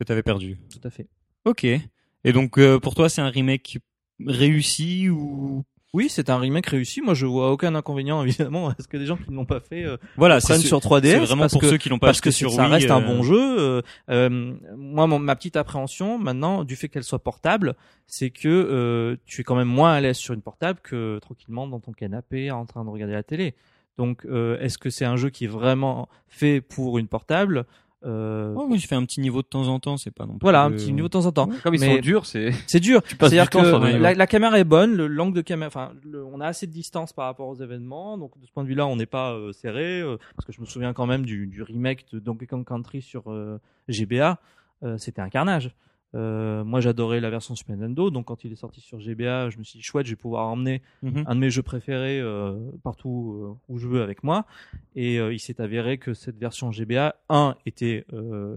que 0.00 0.04
tu 0.04 0.10
avais 0.10 0.24
perdu. 0.24 0.58
tout 0.68 0.80
à 0.86 0.90
fait. 0.90 1.06
Ok. 1.44 1.62
Et 1.62 2.32
donc 2.32 2.58
euh, 2.58 2.80
pour 2.80 2.96
toi, 2.96 3.08
c'est 3.08 3.20
un 3.22 3.30
remake 3.30 3.78
réussi 4.26 5.08
ou 5.08 5.62
Oui, 5.94 6.08
c'est 6.10 6.28
un 6.28 6.38
remake 6.38 6.66
réussi. 6.66 7.00
Moi, 7.00 7.14
je 7.14 7.24
vois 7.24 7.50
aucun 7.52 7.74
inconvénient 7.74 8.22
évidemment 8.24 8.68
à 8.68 8.74
ce 8.78 8.86
que 8.88 8.96
des 8.96 9.06
gens 9.06 9.16
qui 9.16 9.30
ne 9.30 9.36
l'ont 9.36 9.46
pas 9.46 9.60
fait 9.60 9.84
euh, 9.84 9.96
voilà, 10.16 10.40
c'est 10.40 10.48
prennent 10.54 10.60
sur 10.60 10.80
3DS. 10.80 11.02
c'est 11.02 11.18
vraiment 11.20 11.42
parce 11.42 11.52
pour 11.52 11.62
que, 11.62 11.70
ceux 11.70 11.78
qui 11.78 11.88
l'ont 11.88 11.98
pas 11.98 12.08
parce 12.08 12.20
que 12.20 12.30
sur 12.32 12.50
ça 12.50 12.64
Wii, 12.64 12.72
reste 12.72 12.90
un 12.90 13.00
euh, 13.00 13.06
bon 13.06 13.22
jeu. 13.22 13.82
Euh, 14.10 14.54
moi, 14.76 15.06
mon- 15.06 15.18
ma 15.18 15.36
petite 15.36 15.56
appréhension 15.56 16.18
maintenant, 16.18 16.64
du 16.64 16.76
fait 16.76 16.88
qu'elle 16.88 17.04
soit 17.04 17.20
portable, 17.22 17.74
c'est 18.06 18.30
que 18.30 18.48
euh, 18.48 19.16
tu 19.24 19.40
es 19.40 19.44
quand 19.44 19.54
même 19.56 19.68
moins 19.68 19.92
à 19.92 20.00
l'aise 20.00 20.16
sur 20.16 20.34
une 20.34 20.42
portable 20.42 20.80
que 20.82 21.18
tranquillement 21.20 21.66
dans 21.66 21.80
ton 21.80 21.92
canapé 21.92 22.50
en 22.50 22.66
train 22.66 22.84
de 22.84 22.90
regarder 22.90 23.14
la 23.14 23.22
télé. 23.22 23.54
Donc, 23.96 24.24
euh, 24.26 24.58
est-ce 24.58 24.76
que 24.76 24.90
c'est 24.90 25.04
un 25.04 25.14
jeu 25.16 25.30
qui 25.30 25.44
est 25.44 25.48
vraiment 25.48 26.08
fait 26.26 26.60
pour 26.60 26.98
une 26.98 27.06
portable? 27.06 27.64
Euh, 28.04 28.52
Oh, 28.56 28.66
oui, 28.68 28.78
je 28.78 28.86
fais 28.86 28.94
un 28.94 29.04
petit 29.04 29.20
niveau 29.20 29.40
de 29.42 29.46
temps 29.46 29.68
en 29.68 29.80
temps, 29.80 29.96
c'est 29.96 30.10
pas 30.10 30.26
non 30.26 30.32
plus. 30.34 30.40
Voilà, 30.42 30.64
un 30.64 30.70
euh, 30.72 30.76
petit 30.76 30.92
niveau 30.92 31.08
de 31.08 31.12
temps 31.12 31.26
en 31.26 31.32
temps. 31.32 31.48
Comme 31.62 31.74
ils 31.74 31.80
Mais- 31.80 31.94
sont 31.96 32.00
durs, 32.00 32.26
c'est. 32.26 32.52
C'est 32.66 32.80
dur. 32.80 33.00
passes 33.18 33.30
C'est-à-dire 33.30 33.44
du 33.44 33.48
temps 33.50 33.64
sur 33.64 33.80
que 33.80 33.86
des 33.92 33.98
la, 33.98 34.14
la 34.14 34.26
caméra 34.26 34.58
est 34.58 34.64
bonne, 34.64 34.94
le 34.94 35.06
l'angle 35.06 35.34
de 35.36 35.40
caméra, 35.40 35.66
enfin, 35.68 35.92
on 36.32 36.40
a 36.40 36.46
assez 36.46 36.66
de 36.66 36.72
distance 36.72 37.12
par 37.12 37.24
rapport 37.26 37.48
aux 37.48 37.54
événements, 37.56 38.18
donc 38.18 38.38
de 38.38 38.46
ce 38.46 38.52
point 38.52 38.62
de 38.62 38.68
vue-là, 38.68 38.86
on 38.86 38.96
n'est 38.96 39.06
pas 39.06 39.32
euh, 39.32 39.52
serré. 39.52 40.00
euh, 40.00 40.16
parce 40.36 40.46
que 40.46 40.52
je 40.52 40.60
me 40.60 40.66
souviens 40.66 40.92
quand 40.92 41.06
même 41.06 41.24
du, 41.24 41.46
du 41.46 41.62
remake 41.62 42.04
de 42.12 42.18
Donkey 42.18 42.46
Kong 42.46 42.64
Country 42.66 43.00
sur 43.02 43.30
euh, 43.30 43.58
GBA, 43.88 44.38
euh, 44.82 44.98
c'était 44.98 45.22
un 45.22 45.28
carnage. 45.30 45.74
Euh, 46.14 46.62
moi, 46.64 46.80
j'adorais 46.80 47.20
la 47.20 47.28
version 47.28 47.54
Super 47.56 47.76
Nintendo, 47.76 48.10
donc 48.10 48.26
quand 48.26 48.44
il 48.44 48.52
est 48.52 48.56
sorti 48.56 48.80
sur 48.80 49.00
GBA, 49.00 49.50
je 49.50 49.58
me 49.58 49.64
suis 49.64 49.78
dit 49.78 49.82
chouette, 49.82 50.06
je 50.06 50.12
vais 50.12 50.16
pouvoir 50.16 50.46
emmener 50.48 50.80
Mhm. 51.02 51.24
un 51.26 51.34
de 51.34 51.40
mes 51.40 51.50
jeux 51.50 51.62
préférés 51.62 52.20
euh, 52.20 52.56
partout 52.82 53.36
euh, 53.42 53.72
où 53.72 53.78
je 53.78 53.88
veux 53.88 54.00
avec 54.02 54.22
moi. 54.22 54.46
Et 54.94 55.18
euh, 55.18 55.32
il 55.32 55.40
s'est 55.40 55.60
avéré 55.60 55.98
que 55.98 56.14
cette 56.14 56.38
version 56.38 56.70
GBA, 56.70 57.16
un, 57.28 57.56
était 57.66 58.06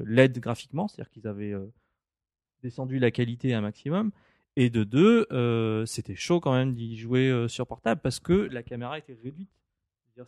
LED 0.06 0.40
graphiquement, 0.40 0.88
c'est-à-dire 0.88 1.10
qu'ils 1.12 1.28
avaient 1.28 1.54
descendu 2.64 3.00
la 3.00 3.12
qualité 3.12 3.54
à 3.54 3.58
un 3.60 3.62
maximum. 3.62 4.12
Et 4.56 4.70
de 4.70 4.84
deux, 4.84 5.26
c'était 5.86 6.16
chaud 6.16 6.40
quand 6.40 6.54
même 6.54 6.74
d'y 6.74 6.98
jouer 6.98 7.46
sur 7.48 7.66
portable 7.68 8.02
parce 8.02 8.20
que 8.20 8.34
la 8.34 8.64
caméra 8.64 8.98
était 8.98 9.18
réduite. 9.24 9.50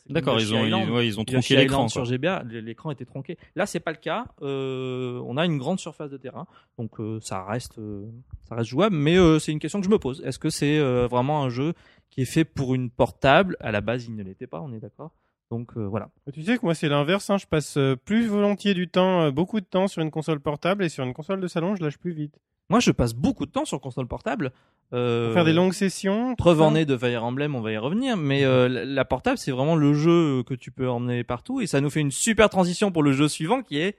D'accord, 0.10 0.40
ils 0.40 0.54
ont, 0.54 0.64
Island. 0.66 0.84
ils, 0.88 0.92
ouais, 0.92 1.08
ils 1.08 1.20
ont 1.20 1.24
Yoshi 1.24 1.34
tronqué 1.34 1.56
l'écran. 1.56 1.88
sur. 1.88 2.06
GBA, 2.06 2.44
l'écran 2.46 2.92
était 2.92 3.06
tronqué. 3.06 3.38
Là, 3.56 3.66
c'est 3.66 3.80
pas 3.80 3.92
le 3.92 3.98
cas. 3.98 4.26
Euh, 4.42 5.22
on 5.26 5.38
a 5.38 5.46
une 5.46 5.58
grande 5.58 5.80
surface 5.80 6.10
de 6.10 6.18
terrain, 6.18 6.48
donc 6.78 7.00
euh, 7.00 7.20
ça 7.22 7.44
reste, 7.44 7.80
euh, 7.80 8.06
ça 8.48 8.56
reste 8.56 8.70
jouable. 8.70 8.96
Mais 8.96 9.18
euh, 9.18 9.40
c'est 9.40 9.52
une 9.52 9.60
question 9.60 9.80
que 9.80 9.86
je 9.86 9.92
me 9.92 10.00
pose. 10.00 10.22
Est-ce 10.26 10.40
que 10.40 10.50
c'est 10.50 10.78
euh, 10.80 11.08
vraiment 11.08 11.44
un 11.44 11.50
jeu 11.50 11.74
qui 12.10 12.22
est 12.22 12.26
fait 12.26 12.46
pour 12.46 12.76
une 12.76 12.90
portable? 12.90 13.58
À 13.60 13.72
la 13.72 13.82
base, 13.82 14.06
il 14.06 14.16
ne 14.16 14.24
l'était 14.24 14.48
pas. 14.48 14.62
On 14.62 14.72
est 14.74 14.80
d'accord. 14.80 15.12
Donc 15.52 15.72
euh, 15.78 15.82
voilà. 15.88 16.10
Tu 16.34 16.44
sais 16.44 16.58
que 16.58 16.66
moi 16.66 16.76
c'est 16.76 16.90
l'inverse, 16.90 17.30
hein. 17.32 17.38
je 17.40 17.48
passe 17.48 17.78
plus 18.06 18.28
volontiers 18.28 18.76
du 18.76 18.88
temps, 18.88 19.32
beaucoup 19.32 19.60
de 19.60 19.66
temps 19.66 19.88
sur 19.88 20.02
une 20.04 20.12
console 20.12 20.40
portable 20.40 20.84
et 20.84 20.90
sur 20.90 21.04
une 21.04 21.14
console 21.14 21.42
de 21.42 21.48
salon 21.48 21.76
je 21.76 21.84
lâche 21.84 21.98
plus 21.98 22.14
vite. 22.14 22.40
Moi, 22.70 22.80
je 22.80 22.92
passe 22.92 23.14
beaucoup 23.14 23.46
de 23.46 23.52
temps 23.52 23.66
sur 23.66 23.82
console 23.82 24.08
portable. 24.08 24.52
Euh, 24.94 25.26
Pour 25.28 25.34
faire 25.36 25.46
des 25.46 25.54
longues 25.54 25.74
sessions. 25.74 26.36
Preuve 26.36 26.62
en 26.62 26.76
est 26.76 26.86
de 26.86 26.98
Fire 26.98 27.24
Emblem, 27.24 27.56
on 27.56 27.62
va 27.62 27.72
y 27.72 27.78
revenir, 27.78 28.18
mais 28.18 28.44
euh, 28.44 28.68
la- 28.68 28.86
la 28.86 29.06
portable, 29.06 29.38
c'est 29.38 29.52
vraiment 29.52 29.76
le 29.76 29.94
jeu 29.94 30.44
que 30.44 30.54
tu 30.54 30.72
peux 30.72 30.90
emmener 30.90 31.24
partout, 31.24 31.62
et 31.62 31.68
ça 31.68 31.82
nous 31.82 31.90
fait 31.90 32.00
une 32.02 32.12
super 32.12 32.50
transition 32.50 32.92
pour 32.92 33.04
le 33.04 33.12
jeu 33.12 33.28
suivant, 33.28 33.62
qui 33.62 33.78
est 33.80 33.96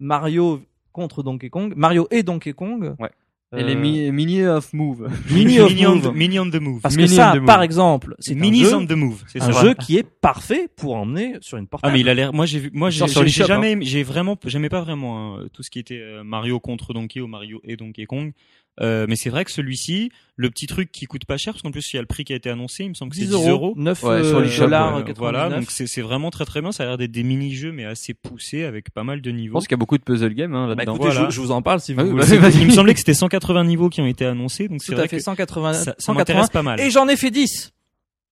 Mario 0.00 0.62
contre 0.92 1.22
Donkey 1.22 1.50
Kong, 1.50 1.72
Mario 1.76 2.06
et 2.10 2.22
Donkey 2.22 2.52
Kong. 2.52 2.94
Ouais. 2.98 3.10
Euh, 3.52 3.58
Et 3.58 3.62
les 3.62 3.76
mi- 3.76 4.10
mini 4.10 4.42
of 4.44 4.72
move. 4.72 5.08
Mini 5.30 5.60
of 5.60 5.68
Mini 5.70 5.86
on 5.86 5.94
Move. 5.96 6.02
the- 6.10 6.14
Mini 6.14 6.38
on 6.40 6.50
the 6.50 6.54
move. 6.60 6.80
Parce 6.80 6.96
que 6.96 7.02
Mini 7.02 7.14
ça, 7.14 7.30
on 7.30 7.34
the 7.34 7.38
move. 7.38 7.46
par 7.46 7.62
exemple, 7.62 8.16
c'est 8.18 8.32
un 8.32 8.36
Mini 8.36 8.64
jeu, 8.64 8.74
on 8.74 8.84
the 8.86 8.92
move. 8.92 9.22
C'est 9.28 9.42
un 9.42 9.52
ça. 9.52 9.62
jeu 9.62 9.74
qui 9.74 9.96
est 9.96 10.02
parfait 10.02 10.68
pour 10.74 10.96
emmener 10.96 11.34
sur 11.40 11.58
une 11.58 11.64
Ah 11.64 11.68
portable. 11.70 11.92
mais 11.92 12.00
il 12.00 12.08
a 12.08 12.14
l'air. 12.14 12.32
Moi 12.32 12.46
j'ai 12.46 12.58
vu. 12.58 12.70
Moi 12.72 12.90
j'ai 12.90 13.06
jamais. 13.28 13.72
aimé- 13.72 13.84
J'ai 13.84 14.02
vraiment. 14.02 14.36
J'aimais 14.44 14.68
pas 14.70 14.80
vraiment 14.80 15.36
hein, 15.38 15.46
tout 15.52 15.62
ce 15.62 15.70
qui 15.70 15.78
était 15.78 16.00
euh, 16.00 16.24
Mario 16.24 16.58
contre 16.58 16.94
Donkey 16.94 17.20
ou 17.20 17.26
Mario 17.28 17.60
et 17.64 17.76
Donkey 17.76 18.06
Kong. 18.06 18.32
Euh, 18.80 19.06
mais 19.08 19.14
c'est 19.14 19.30
vrai 19.30 19.44
que 19.44 19.52
celui-ci, 19.52 20.10
le 20.36 20.50
petit 20.50 20.66
truc 20.66 20.90
qui 20.90 21.06
coûte 21.06 21.24
pas 21.26 21.36
cher, 21.36 21.52
parce 21.52 21.62
qu'en 21.62 21.70
plus 21.70 21.92
il 21.92 21.96
y 21.96 21.98
a 21.98 22.02
le 22.02 22.08
prix 22.08 22.24
qui 22.24 22.32
a 22.32 22.36
été 22.36 22.50
annoncé, 22.50 22.82
il 22.82 22.88
me 22.88 22.94
semble 22.94 23.12
que 23.12 23.16
c'est 23.16 23.22
10 23.26 23.30
10 23.36 23.48
euros. 23.48 23.74
9 23.76 24.02
Ouais, 24.02 24.24
sur 24.24 24.38
euh, 24.38 24.42
l'eShop, 24.42 24.64
dollars, 24.64 24.96
ouais. 24.96 25.04
99. 25.04 25.16
Voilà, 25.18 25.48
donc 25.60 25.70
c'est 25.70 26.00
vraiment 26.02 26.30
très 26.30 26.44
très 26.44 26.60
bien. 26.60 26.72
Ça 26.72 26.82
a 26.82 26.86
l'air 26.86 26.98
d'être 26.98 27.12
des 27.12 27.22
mini-jeux 27.22 27.70
mais 27.70 27.84
assez 27.84 28.14
poussés 28.14 28.64
avec 28.64 28.90
pas 28.90 29.04
mal 29.04 29.20
de 29.20 29.30
Je 29.30 29.34
niveaux. 29.36 29.52
pense 29.54 29.68
qu'il 29.68 29.72
y 29.72 29.74
a 29.74 29.76
beaucoup 29.78 29.96
de 29.98 30.02
puzzle 30.02 30.34
games 30.34 30.54
hein, 30.54 30.66
Bah, 30.66 30.74
là-dedans. 30.74 30.96
écoutez, 30.96 31.10
voilà. 31.12 31.30
je, 31.30 31.34
je 31.36 31.40
vous 31.40 31.52
en 31.52 31.62
parle 31.62 31.78
si 31.80 31.94
vous 31.94 32.00
Ah 32.00 32.04
voulez. 32.04 32.24
bah, 32.26 32.36
vas-y. 32.48 32.62
Il 32.62 32.66
me 32.66 32.72
semblait 32.72 32.94
que 32.94 32.98
c'était 33.00 33.14
180 33.14 33.62
niveaux 33.64 33.88
qui 33.90 34.00
ont 34.00 34.06
été 34.06 34.24
annoncés, 34.24 34.66
donc 34.66 34.82
c'est 34.82 34.88
Tout 34.92 34.96
vrai 34.96 35.04
à 35.04 35.08
fait, 35.08 35.18
que 35.18 35.22
180, 35.22 35.72
ça, 35.74 35.84
ça 35.84 35.94
180. 35.98 36.18
m'intéresse 36.18 36.50
pas 36.50 36.62
mal. 36.62 36.80
Et 36.80 36.90
j'en 36.90 37.06
ai 37.06 37.16
fait 37.16 37.30
10. 37.30 37.73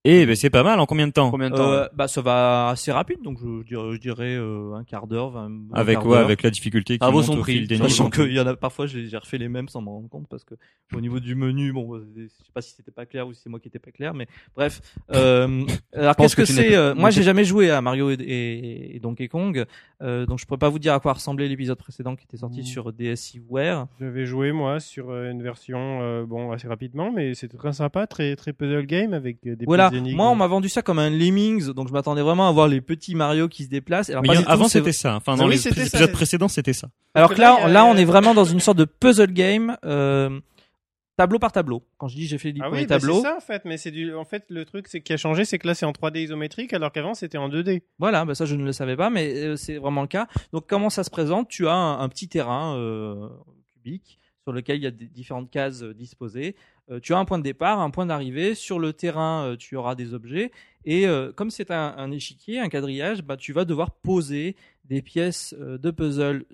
Et 0.04 0.26
ben 0.26 0.34
c'est 0.34 0.50
pas 0.50 0.64
mal. 0.64 0.80
En 0.80 0.86
combien 0.86 1.06
de 1.06 1.12
temps 1.12 1.30
Combien 1.30 1.48
de 1.48 1.54
temps 1.54 1.70
Euh, 1.70 1.86
bah, 1.94 2.08
ça 2.08 2.20
va 2.22 2.70
assez 2.70 2.90
rapide, 2.90 3.22
donc 3.22 3.38
je 3.40 3.62
dirais, 3.62 3.92
je 3.92 4.00
dirais 4.00 4.34
euh, 4.34 4.74
un 4.74 4.82
quart 4.82 5.06
d'heure, 5.06 5.48
Avec 5.72 5.98
quart 5.98 6.06
ouais, 6.08 6.18
avec 6.18 6.42
la 6.42 6.50
difficulté 6.50 6.98
qui 6.98 7.04
Ça 7.04 7.10
vaut 7.10 7.18
monte 7.18 7.26
son 7.26 7.38
au 7.38 7.40
prix. 7.42 7.52
fil 7.58 7.68
des 7.68 7.76
Sachant 7.76 8.06
niveaux. 8.06 8.24
qu'il 8.24 8.32
y 8.32 8.40
en 8.40 8.46
a 8.48 8.56
parfois, 8.56 8.86
j'ai 8.86 9.16
refait 9.16 9.38
les 9.38 9.48
mêmes 9.48 9.68
sans 9.68 9.80
m'en 9.80 9.92
rendre 9.92 10.08
compte 10.08 10.26
parce 10.28 10.42
que 10.42 10.54
au 10.92 11.00
niveau 11.00 11.20
du 11.20 11.36
menu, 11.36 11.72
bon, 11.72 11.94
euh, 11.94 12.04
je 12.16 12.22
sais 12.26 12.50
pas 12.52 12.62
si 12.62 12.74
c'était 12.74 12.90
pas 12.90 13.06
clair 13.06 13.28
ou 13.28 13.32
si 13.32 13.42
c'est 13.42 13.48
moi 13.48 13.60
qui 13.60 13.68
étais 13.68 13.78
pas 13.78 13.92
clair, 13.92 14.12
mais 14.12 14.26
bref. 14.56 14.80
Euh, 15.14 15.64
alors 15.94 16.16
qu'est-ce 16.16 16.34
que, 16.34 16.42
que 16.42 16.46
c'est 16.48 16.74
euh, 16.74 16.96
Moi, 16.96 17.10
j'ai 17.10 17.22
jamais 17.22 17.44
joué 17.44 17.70
à 17.70 17.80
Mario 17.80 18.10
et, 18.10 18.14
et- 18.14 18.96
et 18.96 18.98
Donkey 18.98 19.28
Kong, 19.28 19.64
euh, 20.02 20.26
donc 20.26 20.40
je 20.40 20.46
pourrais 20.46 20.58
pas 20.58 20.68
vous 20.68 20.80
dire 20.80 20.94
à 20.94 20.98
quoi 21.00 21.12
ressemblait 21.12 21.46
l'épisode 21.46 21.78
précédent 21.78 22.16
qui 22.16 22.24
était 22.24 22.38
sorti 22.38 22.62
Mm. 22.62 22.64
sur 22.64 22.92
DSiWare. 22.92 23.86
J'avais 24.00 24.26
joué 24.26 24.50
moi 24.50 24.80
sur 24.80 25.14
une 25.14 25.44
version 25.44 26.00
euh, 26.02 26.24
bon 26.26 26.50
assez 26.50 26.66
rapidement 26.66 27.12
mais 27.12 27.34
c'était 27.34 27.56
très 27.56 27.72
sympa, 27.72 28.08
très 28.08 28.34
très 28.34 28.52
puzzle 28.52 28.84
game 28.86 29.14
avec 29.14 29.38
des 29.44 29.64
Voilà. 29.64 29.91
Énigmes. 29.94 30.16
Moi, 30.16 30.28
on 30.30 30.34
m'a 30.34 30.46
vendu 30.46 30.68
ça 30.68 30.82
comme 30.82 30.98
un 30.98 31.10
Lemmings, 31.10 31.72
donc 31.72 31.88
je 31.88 31.92
m'attendais 31.92 32.22
vraiment 32.22 32.48
à 32.48 32.52
voir 32.52 32.68
les 32.68 32.80
petits 32.80 33.14
Mario 33.14 33.48
qui 33.48 33.64
se 33.64 33.68
déplacent. 33.68 34.10
Alors, 34.10 34.22
Mais 34.22 34.36
a- 34.36 34.40
avant 34.50 34.68
c'était 34.68 34.92
ça. 34.92 35.16
Enfin 35.16 35.36
dans 35.36 35.44
oui, 35.46 35.52
les 35.52 35.58
c'était 35.58 35.84
ça, 35.86 35.98
épisodes 35.98 36.12
précédents 36.12 36.48
c'était 36.48 36.72
ça. 36.72 36.88
Alors 37.14 37.34
que 37.34 37.40
là, 37.40 37.68
là, 37.68 37.84
on 37.84 37.96
est 37.96 38.04
vraiment 38.04 38.34
dans 38.34 38.44
une 38.44 38.60
sorte 38.60 38.78
de 38.78 38.84
puzzle 38.84 39.32
game, 39.32 39.76
euh, 39.84 40.40
tableau 41.16 41.38
par 41.38 41.52
tableau. 41.52 41.82
Quand 41.98 42.08
je 42.08 42.16
dis 42.16 42.26
j'ai 42.26 42.38
fait 42.38 42.52
les 42.52 42.60
Ah 42.62 42.70
oui, 42.70 42.80
bah, 42.86 42.98
tableaux, 42.98 43.16
c'est 43.16 43.22
ça 43.28 43.36
en 43.36 43.40
fait, 43.40 43.62
mais 43.64 43.76
c'est 43.76 43.90
du 43.90 44.14
en 44.14 44.24
fait 44.24 44.44
le 44.48 44.64
truc 44.64 44.88
c'est 44.88 45.02
qui 45.02 45.12
a 45.12 45.16
changé 45.16 45.44
c'est 45.44 45.58
que 45.58 45.66
là 45.66 45.74
c'est 45.74 45.86
en 45.86 45.92
3D 45.92 46.20
isométrique 46.24 46.72
alors 46.72 46.90
qu'avant 46.90 47.14
c'était 47.14 47.38
en 47.38 47.48
2D. 47.48 47.82
Voilà, 47.98 48.24
bah 48.24 48.34
ça 48.34 48.44
je 48.46 48.54
ne 48.56 48.64
le 48.64 48.72
savais 48.72 48.96
pas, 48.96 49.10
mais 49.10 49.34
euh, 49.36 49.56
c'est 49.56 49.76
vraiment 49.78 50.00
le 50.02 50.08
cas. 50.08 50.26
Donc 50.52 50.64
comment 50.68 50.90
ça 50.90 51.04
se 51.04 51.10
présente? 51.10 51.48
Tu 51.48 51.68
as 51.68 51.74
un, 51.74 52.00
un 52.00 52.08
petit 52.08 52.28
terrain 52.28 52.76
euh, 52.76 53.28
cubique 53.74 54.18
sur 54.44 54.52
lequel 54.52 54.76
il 54.78 54.82
y 54.82 54.86
a 54.86 54.90
des 54.90 55.06
différentes 55.06 55.50
cases 55.50 55.82
euh, 55.82 55.94
disposées. 55.94 56.56
Euh, 56.90 56.98
tu 57.00 57.14
as 57.14 57.18
un 57.18 57.24
point 57.24 57.38
de 57.38 57.44
départ, 57.44 57.80
un 57.80 57.90
point 57.90 58.06
d'arrivée. 58.06 58.54
Sur 58.54 58.78
le 58.78 58.92
terrain, 58.92 59.44
euh, 59.44 59.56
tu 59.56 59.76
auras 59.76 59.94
des 59.94 60.14
objets. 60.14 60.50
Et 60.84 61.06
euh, 61.06 61.32
comme 61.32 61.50
c'est 61.50 61.70
un, 61.70 61.94
un 61.96 62.10
échiquier, 62.10 62.58
un 62.58 62.68
quadrillage, 62.68 63.22
bah, 63.22 63.36
tu 63.36 63.52
vas 63.52 63.64
devoir 63.64 63.92
poser 63.92 64.56
des 64.84 65.00
pièces 65.00 65.54
de 65.56 65.90
puzzle 65.92 66.44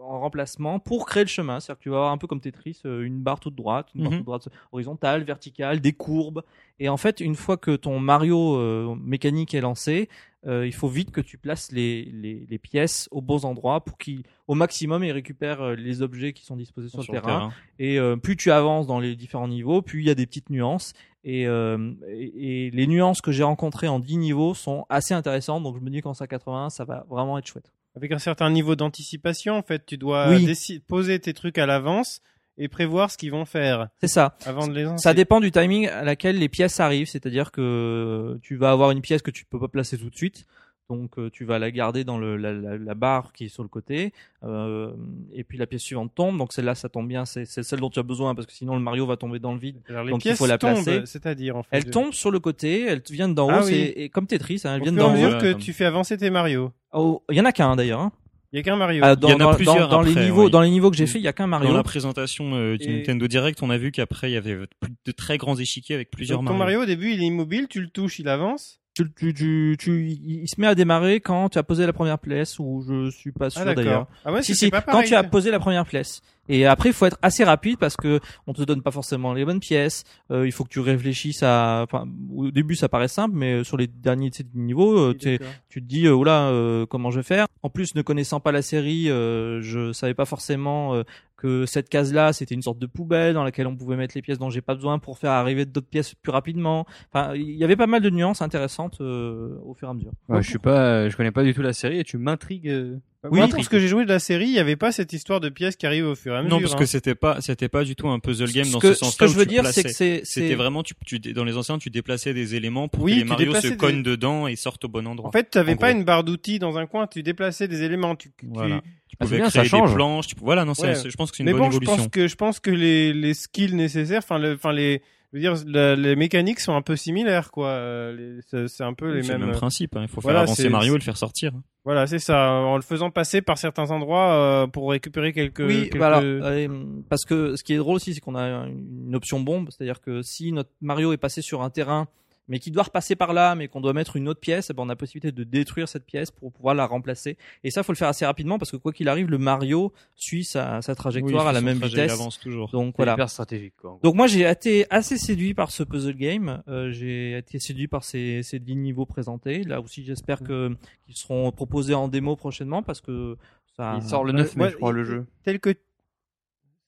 en 0.00 0.20
remplacement 0.20 0.78
pour 0.78 1.04
créer 1.04 1.24
le 1.24 1.28
chemin. 1.28 1.58
C'est-à-dire 1.58 1.78
que 1.78 1.82
tu 1.82 1.88
vas 1.90 1.96
avoir 1.96 2.12
un 2.12 2.18
peu 2.18 2.28
comme 2.28 2.40
Tetris, 2.40 2.80
une 2.84 3.20
barre 3.22 3.40
toute 3.40 3.56
droite, 3.56 3.88
une 3.96 4.02
barre 4.04 4.12
Mhm. 4.12 4.18
toute 4.18 4.26
droite 4.26 4.48
horizontale, 4.70 5.24
verticale, 5.24 5.80
des 5.80 5.92
courbes. 5.92 6.42
Et 6.78 6.88
en 6.88 6.96
fait, 6.96 7.18
une 7.20 7.34
fois 7.34 7.56
que 7.56 7.74
ton 7.74 7.98
Mario 7.98 8.94
mécanique 8.94 9.52
est 9.52 9.60
lancé, 9.60 10.08
il 10.46 10.72
faut 10.74 10.88
vite 10.88 11.10
que 11.10 11.20
tu 11.20 11.38
places 11.38 11.72
les, 11.72 12.04
les, 12.12 12.46
les 12.48 12.58
pièces 12.58 13.08
aux 13.10 13.20
bons 13.20 13.44
endroits 13.44 13.84
pour 13.84 13.98
qu'ils, 13.98 14.22
au 14.46 14.54
maximum, 14.54 15.02
ils 15.02 15.12
récupèrent 15.12 15.62
euh, 15.62 15.74
les 15.74 16.02
objets 16.02 16.32
qui 16.32 16.44
sont 16.44 16.56
disposés 16.56 16.88
sur, 16.88 17.00
le 17.00 17.06
terrain. 17.20 17.52
Et 17.78 17.98
euh, 17.98 18.16
plus 18.16 18.36
tu 18.36 18.50
avances 18.50 18.86
dans 18.86 19.00
les 19.00 19.16
différents 19.16 19.48
niveaux, 19.48 19.82
plus 19.82 20.00
il 20.02 20.06
y 20.06 20.10
a 20.10 20.14
des 20.14 20.26
petites 20.26 20.50
nuances. 20.50 20.92
Et, 21.24 21.46
euh, 21.48 21.92
et, 22.08 22.66
et 22.66 22.70
les 22.70 22.86
nuances 22.86 23.20
que 23.20 23.32
j'ai 23.32 23.42
rencontrées 23.42 23.88
en 23.88 23.98
10 23.98 24.18
niveaux 24.18 24.54
sont 24.54 24.86
assez 24.88 25.14
intéressantes. 25.14 25.64
Donc 25.64 25.76
je 25.76 25.82
me 25.82 25.90
dis 25.90 26.00
qu'en 26.00 26.14
180, 26.14 26.70
ça 26.70 26.84
va 26.84 27.04
vraiment 27.10 27.38
être 27.38 27.46
chouette. 27.46 27.72
Avec 27.96 28.12
un 28.12 28.18
certain 28.18 28.50
niveau 28.50 28.76
d'anticipation 28.76 29.54
en 29.54 29.62
fait, 29.62 29.84
tu 29.86 29.96
dois 29.96 30.28
Oui. 30.28 30.48
poser 30.86 31.18
tes 31.18 31.32
trucs 31.32 31.58
à 31.58 31.66
l'avance 31.66 32.20
et 32.58 32.68
prévoir 32.68 33.10
ce 33.10 33.18
qu'ils 33.18 33.30
vont 33.30 33.44
faire 33.44 33.88
C'est 34.00 34.08
ça. 34.08 34.36
avant 34.46 34.66
de 34.68 34.72
les 34.74 34.82
lancer. 34.84 35.02
Ça 35.02 35.14
dépend 35.14 35.40
du 35.40 35.50
timing 35.50 35.88
à 35.88 36.02
laquelle 36.04 36.38
les 36.38 36.48
pièces 36.48 36.80
arrivent, 36.80 37.08
c'est-à-dire 37.08 37.52
que 37.52 38.38
tu 38.42 38.56
vas 38.56 38.70
avoir 38.70 38.90
une 38.90 39.00
pièce 39.00 39.22
que 39.22 39.30
tu 39.30 39.44
peux 39.44 39.58
pas 39.60 39.68
placer 39.68 39.98
tout 39.98 40.08
de 40.10 40.16
suite, 40.16 40.46
donc 40.88 41.18
euh, 41.18 41.28
tu 41.30 41.44
vas 41.44 41.58
la 41.58 41.70
garder 41.72 42.04
dans 42.04 42.16
le, 42.16 42.36
la, 42.36 42.52
la- 42.52 42.78
la 42.78 42.94
barre 42.94 43.32
qui 43.32 43.46
est 43.46 43.48
sur 43.48 43.62
le 43.64 43.68
côté, 43.68 44.12
euh, 44.44 44.92
et 45.34 45.42
puis 45.42 45.58
la 45.58 45.66
pièce 45.66 45.82
suivante 45.82 46.12
tombe, 46.14 46.38
donc 46.38 46.52
celle-là 46.52 46.74
ça 46.76 46.88
tombe 46.88 47.08
bien, 47.08 47.24
c'est 47.24 47.44
celle 47.44 47.80
dont 47.80 47.90
tu 47.90 47.98
as 47.98 48.04
besoin 48.04 48.34
parce 48.36 48.46
que 48.46 48.52
sinon 48.52 48.74
le 48.76 48.80
Mario 48.82 49.04
va 49.04 49.16
tomber 49.16 49.38
dans 49.40 49.52
le 49.52 49.58
vide. 49.58 49.82
Alors, 49.88 50.04
les 50.04 50.12
donc 50.12 50.20
il 50.24 50.28
pièces 50.28 50.38
faut 50.38 50.46
la 50.46 50.58
placer. 50.58 51.02
c'est-à-dire 51.04 51.56
en 51.56 51.62
fait. 51.64 51.70
Elles 51.76 51.90
tombent 51.90 52.12
sur 52.14 52.30
le 52.30 52.38
côté, 52.38 52.82
elles 52.86 53.02
viennent 53.10 53.34
d'en 53.34 53.48
haut, 53.48 53.52
Ah 53.52 53.64
oui. 53.64 53.70
c'est 53.70 54.00
et 54.02 54.08
comme 54.10 54.26
Tetris, 54.28 54.62
hein, 54.64 54.76
elles 54.76 54.80
Au 54.80 54.84
viennent 54.84 54.94
fur 54.94 55.02
et 55.02 55.06
à 55.06 55.08
d'en 55.08 55.12
haut. 55.14 55.16
mesure 55.24 55.36
haut. 55.36 55.40
que 55.42 55.52
Comme- 55.52 55.60
tu 55.60 55.72
fais 55.72 55.84
avancer 55.86 56.16
tes 56.16 56.30
Mario. 56.30 56.70
Oh, 56.92 57.20
Il 57.30 57.36
y 57.36 57.40
en 57.40 57.44
a 57.44 57.52
qu'un 57.52 57.74
d'ailleurs. 57.76 58.00
Hein. 58.00 58.12
Il 58.56 58.60
y 58.60 58.60
a 58.60 58.62
qu'un 58.62 58.76
Mario. 58.76 59.02
Ah, 59.04 59.16
dans, 59.16 59.28
Il 59.28 59.32
y 59.32 59.34
en 59.34 59.36
a 59.36 59.38
dans- 59.50 59.54
plusieurs 59.54 59.88
dans- 59.90 59.96
dans 59.98 60.00
les 60.02 60.14
niveaux, 60.14 60.44
oui. 60.46 60.50
dans 60.50 60.62
les 60.62 60.70
niveaux 60.70 60.90
que 60.90 60.96
j'ai 60.96 61.06
fait, 61.06 61.18
il 61.18 61.24
y 61.24 61.28
a 61.28 61.34
qu'un 61.34 61.46
Mario. 61.46 61.68
Dans 61.68 61.76
la 61.76 61.82
présentation 61.82 62.54
euh, 62.54 62.78
du 62.78 62.84
Et- 62.84 62.96
Nintendo 63.00 63.28
Direct, 63.28 63.62
on 63.62 63.68
a 63.68 63.76
vu 63.76 63.92
qu'après 63.92 64.30
il 64.30 64.32
y 64.34 64.36
avait 64.38 64.56
de 65.04 65.12
très 65.12 65.36
grands 65.36 65.56
échiquiers 65.56 65.94
avec 65.94 66.10
plusieurs 66.10 66.38
Donc, 66.38 66.48
ton 66.48 66.54
Mario. 66.54 66.78
Mario 66.78 66.82
au 66.84 66.86
début 66.86 67.12
il 67.12 67.22
est 67.22 67.26
immobile, 67.26 67.66
tu 67.68 67.82
le 67.82 67.88
touches, 67.88 68.18
il 68.18 68.28
avance. 68.28 68.80
Tu, 68.94 69.04
tu, 69.14 69.34
tu, 69.34 69.76
tu- 69.78 70.06
il 70.08 70.48
se 70.48 70.58
met 70.58 70.66
à 70.68 70.74
démarrer 70.74 71.20
quand 71.20 71.50
tu 71.50 71.58
as 71.58 71.62
posé 71.62 71.84
la 71.84 71.92
première 71.92 72.18
pièce, 72.18 72.58
ou 72.58 72.82
je 72.88 73.10
suis 73.10 73.30
pas 73.30 73.50
sûr 73.50 73.60
Ah 73.60 73.74
d'ailleurs. 73.74 73.84
d'accord. 73.84 74.06
Ah 74.24 74.32
ouais, 74.32 74.42
si, 74.42 74.54
si, 74.56 74.70
pas 74.70 74.80
quand 74.80 75.02
tu 75.02 75.14
as 75.14 75.22
posé 75.22 75.50
la 75.50 75.58
première 75.58 75.84
pièce. 75.84 76.22
Et 76.48 76.66
après, 76.66 76.90
il 76.90 76.92
faut 76.92 77.06
être 77.06 77.18
assez 77.22 77.44
rapide 77.44 77.78
parce 77.78 77.96
que 77.96 78.20
on 78.46 78.52
te 78.52 78.62
donne 78.62 78.82
pas 78.82 78.90
forcément 78.90 79.32
les 79.32 79.44
bonnes 79.44 79.60
pièces. 79.60 80.04
Euh, 80.30 80.46
il 80.46 80.52
faut 80.52 80.64
que 80.64 80.70
tu 80.70 80.80
réfléchisses 80.80 81.42
à. 81.42 81.82
Enfin, 81.82 82.06
au 82.34 82.50
début, 82.50 82.74
ça 82.74 82.88
paraît 82.88 83.08
simple, 83.08 83.34
mais 83.36 83.64
sur 83.64 83.76
les 83.76 83.86
derniers 83.86 84.30
tu 84.30 84.42
sais, 84.42 84.48
niveaux, 84.54 84.98
euh, 84.98 85.14
Oui, 85.24 85.38
tu, 85.68 85.82
te 85.82 85.86
dis, 85.86 86.08
oula, 86.08 86.48
euh, 86.48 86.86
comment 86.86 87.10
je 87.10 87.18
vais 87.18 87.24
faire? 87.24 87.46
En 87.62 87.70
plus, 87.70 87.94
ne 87.94 88.02
connaissant 88.02 88.38
pas 88.38 88.52
la 88.52 88.62
série, 88.62 89.10
euh, 89.10 89.60
je 89.60 89.92
savais 89.92 90.14
pas 90.14 90.24
forcément 90.24 90.94
euh, 90.94 91.02
que 91.36 91.66
cette 91.66 91.88
case-là, 91.88 92.32
c'était 92.32 92.54
une 92.54 92.62
sorte 92.62 92.78
de 92.78 92.86
poubelle 92.86 93.34
dans 93.34 93.44
laquelle 93.44 93.66
on 93.66 93.76
pouvait 93.76 93.96
mettre 93.96 94.14
les 94.14 94.22
pièces 94.22 94.38
dont 94.38 94.50
j'ai 94.50 94.60
pas 94.60 94.74
besoin 94.74 94.98
pour 94.98 95.18
faire 95.18 95.32
arriver 95.32 95.66
d'autres 95.66 95.88
pièces 95.88 96.14
plus 96.14 96.32
rapidement. 96.32 96.86
Enfin, 97.12 97.34
il 97.34 97.56
y 97.56 97.64
avait 97.64 97.76
pas 97.76 97.86
mal 97.86 98.02
de 98.02 98.10
nuances 98.10 98.42
intéressantes 98.42 99.00
euh, 99.00 99.58
au 99.64 99.74
fur 99.74 99.88
et 99.88 99.90
à 99.90 99.94
mesure. 99.94 100.12
Ouais, 100.28 100.42
je 100.42 100.48
suis 100.48 100.58
pas, 100.58 101.08
je 101.08 101.16
connais 101.16 101.32
pas 101.32 101.42
du 101.42 101.54
tout 101.54 101.62
la 101.62 101.72
série 101.72 101.98
et 101.98 102.04
tu 102.04 102.18
m'intrigues. 102.18 103.00
Oui, 103.30 103.48
pour 103.48 103.64
ce 103.64 103.68
que 103.68 103.78
j'ai 103.78 103.88
joué 103.88 104.04
de 104.04 104.08
la 104.08 104.18
série, 104.18 104.46
il 104.46 104.52
n'y 104.52 104.58
avait 104.58 104.76
pas 104.76 104.92
cette 104.92 105.12
histoire 105.12 105.40
de 105.40 105.48
pièces 105.48 105.76
qui 105.76 105.86
arrivent 105.86 106.06
au 106.06 106.14
fur 106.14 106.34
et 106.34 106.36
à 106.38 106.42
mesure. 106.42 106.56
Non, 106.56 106.60
parce 106.62 106.74
hein. 106.74 106.78
que 106.78 106.86
c'était 106.86 107.14
pas, 107.14 107.40
c'était 107.40 107.68
pas 107.68 107.84
du 107.84 107.96
tout 107.96 108.08
un 108.08 108.18
puzzle 108.18 108.50
game 108.52 108.64
ce 108.64 108.72
dans 108.72 108.78
que, 108.78 108.88
ce 108.88 108.94
ce 108.94 109.04
sens-là. 109.06 109.26
que 109.26 109.32
je 109.32 109.38
veux 109.38 109.46
dire, 109.46 109.66
c'est 109.66 109.82
que 109.84 109.88
c'est, 109.92 110.22
C'était 110.24 110.54
vraiment, 110.54 110.82
tu, 110.82 110.94
tu, 111.04 111.18
dans 111.18 111.44
les 111.44 111.56
anciens, 111.56 111.78
tu 111.78 111.90
déplaçais 111.90 112.34
des 112.34 112.54
éléments 112.54 112.88
pour 112.88 113.04
Oui, 113.04 113.12
que 113.14 113.18
les 113.18 113.24
Mario 113.24 113.54
se 113.54 113.68
des- 113.68 113.76
cognent 113.76 114.02
dedans 114.02 114.46
et 114.46 114.56
sortent 114.56 114.84
au 114.84 114.88
bon 114.88 115.06
endroit. 115.06 115.28
En 115.28 115.32
fait, 115.32 115.50
tu 115.50 115.58
n'avais 115.58 115.76
pas 115.76 115.90
gros. 115.90 115.98
une 116.00 116.04
barre 116.04 116.24
d'outils 116.24 116.58
dans 116.58 116.78
un 116.78 116.86
coin, 116.86 117.06
tu 117.06 117.22
déplaçais 117.22 117.68
des 117.68 117.82
éléments. 117.82 118.16
Tu, 118.16 118.30
tu- 118.38 118.46
Voilà. 118.48 118.80
tu 119.08 119.16
Ah, 119.20 119.24
pouvais 119.24 119.36
bien, 119.38 119.46
ça 119.50 119.60
créer 119.60 119.62
des 119.64 119.68
change. 119.68 119.94
planches. 119.94 120.26
Tu... 120.28 120.34
Voilà, 120.40 120.64
non, 120.64 120.72
Ouais. 120.78 120.94
je 120.94 121.16
pense 121.16 121.30
que 121.30 121.36
c'est 121.36 121.42
une 121.42 121.46
Mais 121.46 121.52
bonne 121.52 121.62
bon, 121.62 121.70
je 121.70 121.78
pense 121.78 122.08
que 122.08 122.28
je 122.28 122.34
pense 122.36 122.60
que 122.60 122.70
les, 122.70 123.12
les 123.12 123.34
skills 123.34 123.74
nécessaires, 123.74 124.22
enfin 124.22 124.40
enfin 124.54 124.72
les 124.72 125.02
je 125.32 125.38
veux 125.38 125.40
dire, 125.40 125.96
les 125.96 126.16
mécaniques 126.16 126.60
sont 126.60 126.74
un 126.74 126.82
peu 126.82 126.96
similaires, 126.96 127.50
quoi. 127.50 127.68
Euh, 127.68 128.40
les- 128.52 128.68
C'est 128.68 128.84
un 128.84 128.94
peu 128.94 129.12
les 129.12 129.22
C'est 129.22 129.32
mêmes. 129.32 129.40
le 129.42 129.46
même 129.48 129.56
principe. 129.56 129.96
hein. 129.96 130.02
Il 130.02 130.08
faut 130.08 130.20
voilà, 130.20 130.40
faire 130.40 130.44
avancer 130.44 130.68
Mario 130.68 130.94
et 130.94 130.98
le 130.98 131.02
faire 131.04 131.16
sortir. 131.16 131.52
Voilà, 131.84 132.06
c'est 132.06 132.18
ça. 132.18 132.50
En 132.50 132.76
le 132.76 132.82
faisant 132.82 133.10
passer 133.10 133.42
par 133.42 133.58
certains 133.58 133.90
endroits 133.90 134.32
euh, 134.34 134.66
pour 134.66 134.90
récupérer 134.90 135.32
quelques. 135.32 135.60
Oui, 135.60 135.82
quelques- 135.84 135.96
voilà. 135.96 136.20
Euh, 136.20 136.84
parce 137.08 137.24
que 137.24 137.54
ce 137.56 137.62
qui 137.62 137.74
est 137.74 137.76
drôle 137.78 137.96
aussi, 137.96 138.12
c'est 138.14 138.20
qu'on 138.20 138.34
a 138.34 138.66
une 138.66 139.14
option 139.14 139.40
bombe, 139.40 139.68
c'est-à-dire 139.70 140.00
que 140.00 140.22
si 140.22 140.52
notre 140.52 140.70
Mario 140.80 141.12
est 141.12 141.16
passé 141.16 141.42
sur 141.42 141.62
un 141.62 141.70
terrain, 141.70 142.08
mais 142.48 142.58
qui 142.58 142.70
doit 142.70 142.84
repasser 142.84 143.16
par 143.16 143.32
là, 143.32 143.54
mais 143.54 143.68
qu'on 143.68 143.80
doit 143.80 143.92
mettre 143.92 144.16
une 144.16 144.28
autre 144.28 144.40
pièce, 144.40 144.70
eh 144.70 144.72
ben 144.72 144.82
on 144.82 144.86
a 144.86 144.92
la 144.92 144.96
possibilité 144.96 145.32
de 145.32 145.44
détruire 145.44 145.88
cette 145.88 146.04
pièce 146.06 146.30
pour 146.30 146.52
pouvoir 146.52 146.74
la 146.74 146.86
remplacer. 146.86 147.36
Et 147.64 147.70
ça, 147.70 147.82
faut 147.82 147.92
le 147.92 147.96
faire 147.96 148.08
assez 148.08 148.24
rapidement 148.24 148.58
parce 148.58 148.70
que 148.70 148.76
quoi 148.76 148.92
qu'il 148.92 149.08
arrive, 149.08 149.28
le 149.30 149.38
Mario 149.38 149.92
suit 150.14 150.44
sa, 150.44 150.80
sa 150.82 150.94
trajectoire 150.94 151.44
Oui, 151.44 151.50
à 151.50 151.52
la 151.52 151.60
même 151.60 151.78
trajet, 151.78 151.96
il 151.96 152.00
vitesse. 152.02 152.12
avance 152.20 152.38
toujours. 152.38 152.70
Donc 152.70 152.94
voilà. 152.96 153.14
hyper 153.14 153.28
stratégique, 153.30 153.74
quoi. 153.80 153.98
Donc 154.02 154.14
moi 154.14 154.26
j'ai 154.26 154.42
été 154.48 154.86
assez 154.90 155.18
séduit 155.18 155.54
par 155.54 155.70
ce 155.70 155.82
puzzle 155.82 156.14
game. 156.16 156.62
Euh, 156.68 156.90
j'ai 156.92 157.38
été 157.38 157.58
séduit 157.58 157.88
par 157.88 158.04
ces, 158.04 158.42
ces 158.42 158.58
10 158.58 158.76
niveaux 158.76 159.06
présentés. 159.06 159.64
Là 159.64 159.80
aussi 159.80 160.04
j'espère 160.04 160.40
que 160.42 160.76
qu'ils 161.04 161.16
seront 161.16 161.50
proposés 161.52 161.94
en 161.94 162.08
démo 162.08 162.36
prochainement 162.36 162.82
parce 162.82 163.00
que 163.00 163.36
ça. 163.76 163.98
Il 164.00 164.08
sort 164.08 164.24
le 164.24 164.32
Ouais, 164.32 164.38
9 164.40 164.56
mai, 164.56 164.64
ouais, 164.64 164.70
je 164.70 164.76
crois, 164.76 164.92
le 164.92 165.04
jeu. 165.04 165.26
Tel 165.42 165.60
que. 165.60 165.74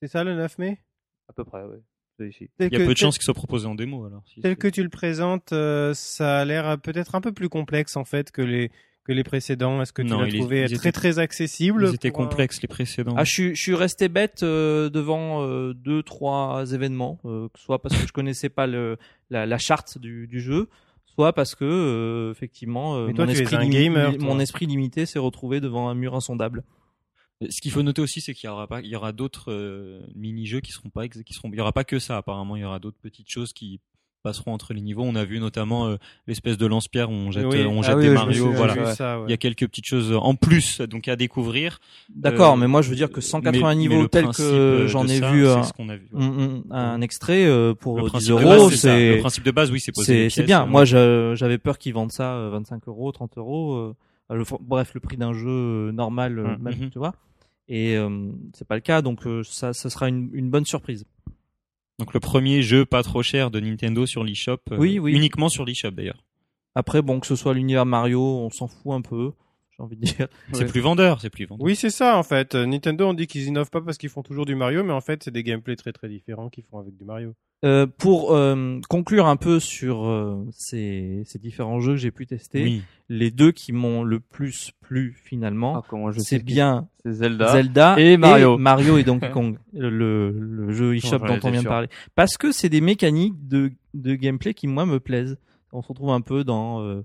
C'est 0.00 0.08
ça 0.08 0.22
le 0.24 0.34
9 0.34 0.58
mai? 0.58 0.78
À 1.28 1.32
peu 1.32 1.44
près, 1.44 1.62
ouais. 1.64 1.80
Ici. 2.20 2.48
Il 2.58 2.64
y 2.64 2.66
a 2.66 2.70
que- 2.70 2.84
peu 2.84 2.92
de 2.92 2.96
chances 2.98 3.16
qu'il 3.18 3.24
soit 3.24 3.34
proposé 3.34 3.66
en 3.66 3.74
démo 3.74 4.04
alors. 4.06 4.22
si 4.26 4.40
Tel 4.40 4.56
que 4.56 4.68
tu 4.68 4.82
le 4.82 4.88
présentes, 4.88 5.52
euh, 5.52 5.94
ça 5.94 6.40
a 6.40 6.44
l'air 6.44 6.68
euh, 6.68 6.76
peut-être 6.76 7.14
un 7.14 7.20
peu 7.20 7.32
plus 7.32 7.48
complexe 7.48 7.96
en 7.96 8.04
fait 8.04 8.30
que 8.32 8.42
les 8.42 8.70
que 9.04 9.12
les 9.12 9.24
précédents. 9.24 9.80
Est-ce 9.80 9.92
que 9.94 10.02
tu 10.02 10.08
l'as 10.08 10.26
trouvé 10.28 10.64
très 10.66 10.74
étaient- 10.74 10.92
très 10.92 11.18
accessible 11.18 11.86
Ils 11.88 11.94
étaient 11.94 12.08
un- 12.08 12.10
complexes 12.10 12.60
les 12.60 12.68
précédents. 12.68 13.14
Ah, 13.16 13.24
je 13.24 13.32
suis, 13.32 13.54
je 13.56 13.62
suis 13.62 13.74
resté 13.74 14.08
bête 14.10 14.42
euh, 14.42 14.90
devant 14.90 15.42
euh, 15.44 15.72
deux, 15.72 16.02
trois 16.02 16.70
événements, 16.74 17.18
euh, 17.24 17.48
que 17.54 17.58
soit 17.58 17.80
parce 17.80 17.96
que 17.96 18.06
je 18.06 18.12
connaissais 18.12 18.50
pas 18.50 18.66
le, 18.66 18.98
la, 19.30 19.46
la 19.46 19.56
charte 19.58 19.96
du, 19.96 20.26
du 20.26 20.40
jeu, 20.40 20.68
soit 21.06 21.32
parce 21.32 21.54
que 21.54 21.64
euh, 21.64 22.30
effectivement 22.32 22.96
euh, 22.98 23.12
toi, 23.14 23.24
mon, 23.24 23.30
esprit 23.32 23.68
gamer, 23.70 24.12
mon 24.18 24.38
esprit 24.40 24.66
limité 24.66 25.06
s'est 25.06 25.18
retrouvé 25.18 25.60
devant 25.60 25.88
un 25.88 25.94
mur 25.94 26.14
insondable. 26.14 26.62
Ce 27.50 27.60
qu'il 27.60 27.70
faut 27.70 27.82
noter 27.82 28.02
aussi, 28.02 28.20
c'est 28.20 28.34
qu'il 28.34 28.48
y 28.48 28.50
aura 28.52 28.66
pas, 28.66 28.80
il 28.80 28.88
y 28.88 28.96
aura 28.96 29.12
d'autres 29.12 29.52
euh, 29.52 30.00
mini-jeux 30.16 30.60
qui 30.60 30.72
seront 30.72 30.90
pas, 30.90 31.04
ex- 31.04 31.22
qui 31.22 31.34
seront, 31.34 31.50
il 31.52 31.56
y 31.56 31.60
aura 31.60 31.72
pas 31.72 31.84
que 31.84 31.98
ça. 32.00 32.16
Apparemment, 32.16 32.56
il 32.56 32.62
y 32.62 32.64
aura 32.64 32.80
d'autres 32.80 32.98
petites 33.00 33.30
choses 33.30 33.52
qui 33.52 33.80
passeront 34.24 34.52
entre 34.52 34.74
les 34.74 34.80
niveaux. 34.80 35.04
On 35.04 35.14
a 35.14 35.24
vu 35.24 35.38
notamment 35.38 35.86
euh, 35.86 35.96
l'espèce 36.26 36.58
de 36.58 36.66
lance-pierre 36.66 37.08
où 37.08 37.12
on 37.12 37.30
jette, 37.30 37.46
Oui. 37.46 37.58
euh, 37.60 37.68
on 37.68 37.80
Ah 37.82 37.86
jette 37.86 37.96
oui, 37.98 38.02
des 38.08 38.10
Mario. 38.10 38.50
Voilà. 38.50 38.92
Ça, 38.96 39.20
ouais. 39.20 39.26
Il 39.28 39.30
y 39.30 39.34
a 39.34 39.36
quelques 39.36 39.68
petites 39.68 39.86
choses 39.86 40.12
en 40.20 40.34
plus 40.34 40.80
donc 40.80 41.06
à 41.06 41.14
découvrir. 41.14 41.78
D'accord, 42.12 42.54
Euh, 42.54 42.56
mais 42.56 42.66
moi 42.66 42.82
je 42.82 42.90
veux 42.90 42.96
dire 42.96 43.08
que 43.12 43.20
180 43.20 43.68
mais- 43.68 43.74
niveaux 43.76 44.08
tels 44.08 44.26
que 44.30 44.42
euh, 44.42 44.88
j'en 44.88 45.06
ai 45.06 45.20
ça, 45.20 45.30
vu 45.30 45.46
un, 45.46 45.62
ce 45.62 45.72
qu'on 45.72 45.88
a 45.90 45.96
vu. 45.96 46.08
un, 46.16 46.62
un- 46.70 46.76
un 46.94 47.00
extrait 47.02 47.46
euh, 47.46 47.72
pour 47.74 47.98
Le 47.98 48.02
10 48.02 48.08
principe 48.10 48.28
de 48.30 48.32
euros, 48.32 48.68
base, 48.68 48.74
c'est 48.74 49.14
Le 49.14 49.20
principe 49.20 49.44
de 49.44 49.50
base, 49.52 49.70
oui, 49.70 49.78
c'est 49.78 50.28
c'est 50.28 50.42
bien. 50.42 50.64
euh, 50.64 50.66
Moi 50.66 50.84
j'avais 50.84 51.58
peur 51.58 51.78
qu'ils 51.78 51.94
vendent 51.94 52.10
ça 52.10 52.34
euh, 52.34 52.50
25 52.50 52.88
euros, 52.88 53.12
30 53.12 53.38
euros. 53.38 53.76
euh, 53.76 53.94
le, 54.30 54.42
bref, 54.60 54.90
le 54.94 55.00
prix 55.00 55.16
d'un 55.16 55.32
jeu 55.32 55.48
euh, 55.48 55.92
normal, 55.92 56.40
euh, 56.40 56.48
Mhm. 56.56 56.62
même, 56.62 56.90
tu 56.90 56.98
vois. 56.98 57.14
Et 57.68 57.96
euh, 57.96 58.30
c'est 58.54 58.66
pas 58.66 58.76
le 58.76 58.80
cas, 58.80 59.02
donc 59.02 59.26
euh, 59.26 59.42
ça, 59.44 59.72
ça 59.74 59.90
sera 59.90 60.08
une, 60.08 60.30
une 60.32 60.48
bonne 60.50 60.64
surprise. 60.64 61.04
Donc 61.98 62.14
le 62.14 62.20
premier 62.20 62.62
jeu 62.62 62.86
pas 62.86 63.02
trop 63.02 63.22
cher 63.22 63.50
de 63.50 63.60
Nintendo 63.60 64.06
sur 64.06 64.24
l'eShop. 64.24 64.58
euh, 64.72 64.76
Oui, 64.78 64.98
oui. 64.98 65.12
Uniquement 65.14 65.48
sur 65.48 65.64
l'eShop 65.64 65.90
d'ailleurs. 65.90 66.24
Après, 66.74 67.02
bon, 67.02 67.18
que 67.20 67.26
ce 67.26 67.36
soit 67.36 67.54
l'univers 67.54 67.84
Mario, 67.86 68.22
on 68.22 68.50
s'en 68.50 68.68
fout 68.68 68.92
un 68.92 69.00
peu, 69.02 69.32
j'ai 69.78 69.84
envie 69.84 69.96
de 69.96 70.02
dire. 70.04 70.26
C'est 70.52 70.66
plus 70.66 70.80
vendeur, 70.80 71.20
c'est 71.20 71.30
plus 71.30 71.46
vendeur. 71.46 71.64
Oui, 71.64 71.76
c'est 71.76 71.90
ça 71.90 72.16
en 72.18 72.22
fait. 72.22 72.54
Euh, 72.54 72.66
Nintendo 72.66 73.06
on 73.06 73.14
dit 73.14 73.26
qu'ils 73.26 73.44
innovent 73.46 73.70
pas 73.70 73.80
parce 73.80 73.96
qu'ils 73.98 74.08
font 74.10 74.22
toujours 74.22 74.44
du 74.46 74.54
Mario, 74.54 74.82
mais 74.84 74.92
en 74.92 75.00
fait 75.00 75.22
c'est 75.22 75.30
des 75.30 75.42
gameplays 75.42 75.76
très 75.76 75.92
très 75.92 76.08
différents 76.08 76.48
qu'ils 76.48 76.64
font 76.64 76.78
avec 76.78 76.96
du 76.96 77.04
Mario. 77.04 77.34
Euh, 77.64 77.88
pour 77.88 78.36
euh, 78.36 78.78
conclure 78.88 79.26
un 79.26 79.34
peu 79.36 79.58
sur 79.58 80.04
euh, 80.06 80.46
ces, 80.52 81.22
ces 81.24 81.40
différents 81.40 81.80
jeux 81.80 81.92
que 81.94 81.98
j'ai 81.98 82.12
pu 82.12 82.24
tester, 82.24 82.62
Oui. 82.62 82.82
les 83.08 83.32
deux 83.32 83.50
qui 83.50 83.72
m'ont 83.72 84.04
le 84.04 84.20
plus 84.20 84.70
plu 84.80 85.18
finalement, 85.24 85.78
Ah, 85.78 85.84
comment 85.88 86.12
je 86.12 86.20
c'est 86.20 86.36
sais 86.36 86.42
bien 86.42 86.86
Zelda. 87.04 87.48
Zelda 87.52 87.98
et 87.98 88.16
Mario. 88.16 88.58
Mario 88.58 88.96
et 88.96 89.02
Donkey 89.04 89.30
Kong, 89.30 89.58
le, 89.72 90.30
le 90.30 90.70
jeu 90.72 90.94
eShop 90.94 91.18
dont 91.18 91.40
on 91.42 91.50
vient 91.50 91.62
de 91.62 91.66
parler. 91.68 91.88
Parce 92.14 92.36
que 92.36 92.52
c'est 92.52 92.68
des 92.68 92.80
mécaniques 92.80 93.34
de, 93.48 93.72
de 93.92 94.14
gameplay 94.14 94.54
qui 94.54 94.68
moi 94.68 94.86
me 94.86 95.00
plaisent. 95.00 95.36
On 95.72 95.82
se 95.82 95.88
retrouve 95.88 96.10
un 96.10 96.20
peu 96.20 96.44
dans 96.44 96.80
euh, 96.82 97.04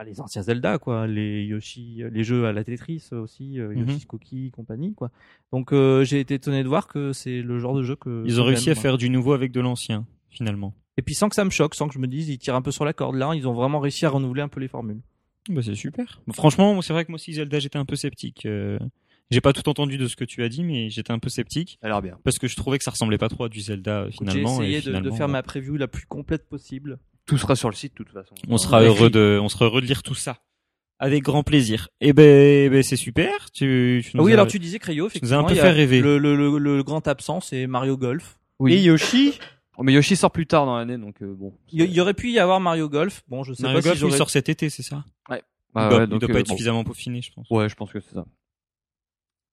ah, 0.00 0.04
les 0.04 0.20
anciens 0.20 0.42
Zelda, 0.42 0.78
quoi, 0.78 1.06
les 1.08 1.44
Yoshi, 1.44 2.02
les 2.12 2.22
jeux 2.24 2.46
à 2.46 2.52
la 2.52 2.62
Tetris 2.62 3.08
aussi, 3.12 3.58
euh, 3.58 3.74
Mhm. 3.74 3.80
Yoshi's 3.88 4.04
Cookie, 4.06 4.50
compagnie, 4.52 4.94
quoi. 4.94 5.10
Donc 5.52 5.72
euh, 5.72 6.04
j'ai 6.04 6.20
été 6.20 6.34
étonné 6.34 6.62
de 6.62 6.68
voir 6.68 6.86
que 6.86 7.12
c'est 7.12 7.42
le 7.42 7.58
genre 7.58 7.74
de 7.74 7.82
jeu 7.82 7.96
que 7.96 8.22
Ils 8.26 8.40
ont 8.40 8.44
réussi 8.44 8.70
à 8.70 8.74
moi. 8.74 8.82
faire 8.82 8.96
du 8.98 9.10
nouveau 9.10 9.32
avec 9.32 9.50
de 9.52 9.60
l'ancien, 9.60 10.06
finalement. 10.30 10.74
Et 10.96 11.02
puis 11.02 11.14
sans 11.14 11.28
que 11.28 11.34
ça 11.34 11.44
me 11.44 11.50
choque, 11.50 11.74
sans 11.74 11.88
que 11.88 11.94
je 11.94 11.98
me 11.98 12.06
dise 12.06 12.28
ils 12.28 12.38
tirent 12.38 12.54
un 12.54 12.62
peu 12.62 12.70
sur 12.70 12.84
la 12.84 12.92
corde 12.92 13.16
là, 13.16 13.32
ils 13.34 13.46
ont 13.48 13.54
vraiment 13.54 13.80
réussi 13.80 14.06
à 14.06 14.10
renouveler 14.10 14.42
un 14.42 14.48
peu 14.48 14.60
les 14.60 14.68
formules. 14.68 15.00
Bah, 15.48 15.62
c'est 15.64 15.74
super. 15.74 16.20
Franchement, 16.32 16.80
c'est 16.82 16.92
vrai 16.92 17.04
que 17.04 17.10
moi 17.10 17.16
aussi 17.16 17.32
Zelda, 17.32 17.58
j'étais 17.58 17.78
un 17.78 17.84
peu 17.86 17.96
sceptique. 17.96 18.44
Euh, 18.46 18.78
J'ai 19.30 19.40
pas 19.40 19.52
tout 19.52 19.68
entendu 19.68 19.98
de 19.98 20.06
ce 20.06 20.16
que 20.16 20.24
tu 20.24 20.42
as 20.42 20.48
dit, 20.48 20.62
mais 20.64 20.88
j'étais 20.90 21.10
un 21.10 21.18
peu 21.18 21.28
sceptique 21.28 21.78
Ça 21.80 21.86
a 21.86 21.90
l'air 21.90 22.02
bien. 22.02 22.18
parce 22.24 22.38
que 22.38 22.46
je 22.48 22.56
trouvais 22.56 22.78
que 22.78 22.84
ça 22.84 22.90
ressemblait 22.90 23.18
pas 23.18 23.28
trop 23.28 23.44
à 23.44 23.48
du 23.48 23.60
Zelda 23.60 24.02
euh, 24.02 24.10
J'ai 24.10 24.16
finalement. 24.18 24.62
et 24.62 24.72
essayé 24.72 25.00
de, 25.00 25.10
faire 25.10 25.28
ma 25.28 25.42
preview 25.42 25.76
la 25.76 25.86
plus 25.88 26.06
complète 26.06 26.48
possible. 26.48 26.98
Tout 27.28 27.38
sera 27.38 27.54
sur 27.54 27.68
le 27.70 27.76
site, 27.76 27.92
de 27.92 28.02
toute 28.02 28.12
façon. 28.12 28.34
On 28.48 28.58
sera 28.58 28.82
heureux 28.82 29.10
de, 29.10 29.38
on 29.40 29.48
sera 29.48 29.66
heureux 29.66 29.80
de 29.80 29.86
lire 29.86 30.02
tout 30.02 30.14
ça. 30.16 30.38
Avec 30.98 31.22
grand 31.22 31.44
plaisir. 31.44 31.88
Et 32.00 32.12
ben, 32.12 32.24
eh 32.24 32.68
ben, 32.70 32.82
c'est 32.82 32.96
super. 32.96 33.52
Tu, 33.52 34.00
tu 34.02 34.10
Ah 34.14 34.18
nous 34.18 34.24
oui, 34.24 34.32
as- 34.32 34.34
alors 34.34 34.48
tu 34.48 34.58
disais 34.58 34.80
Cryo, 34.80 35.06
effectivement. 35.06 35.28
nous 35.28 35.42
as 35.42 35.44
un 35.44 35.48
peu 35.48 35.54
il 35.54 35.60
fait 35.60 35.70
rêver. 35.70 36.00
Le, 36.00 36.18
le, 36.18 36.34
le, 36.34 36.58
le 36.58 36.82
grand 36.82 37.06
absent, 37.06 37.40
c'est 37.40 37.68
Mario 37.68 37.96
Golf. 37.96 38.38
Oui. 38.58 38.72
Et 38.72 38.80
Yoshi, 38.82 39.38
Oh, 39.80 39.84
mais 39.84 39.92
Yoshi 39.92 40.16
sort 40.16 40.32
plus 40.32 40.48
tard 40.48 40.66
dans 40.66 40.76
l'année, 40.76 40.98
donc 40.98 41.22
euh, 41.22 41.32
bon. 41.38 41.54
Il 41.70 41.80
y, 41.80 41.84
il 41.84 41.92
y 41.92 42.00
aurait 42.00 42.14
pu 42.14 42.32
y 42.32 42.40
avoir 42.40 42.58
Mario 42.58 42.88
Golf. 42.88 43.22
Bon, 43.28 43.44
je 43.44 43.52
sais 43.52 43.62
Mario 43.62 43.78
pas 43.78 43.84
Golf, 43.90 43.98
si 44.00 44.06
il 44.06 44.12
sort 44.12 44.28
cet 44.30 44.48
été, 44.48 44.70
c'est 44.70 44.82
ça? 44.82 45.04
Ah 45.30 45.36
Il 45.36 45.80
ouais, 45.82 45.88
doit, 45.88 46.02
il 46.02 46.06
donc, 46.08 46.20
doit 46.20 46.30
euh, 46.30 46.32
pas 46.32 46.40
être 46.40 46.48
bon. 46.48 46.54
suffisamment 46.54 46.82
peaufiné, 46.82 47.22
je 47.22 47.30
pense. 47.32 47.46
Ouais, 47.48 47.68
je 47.68 47.76
pense 47.76 47.92
que 47.92 48.00
c'est 48.00 48.14
ça. 48.14 48.24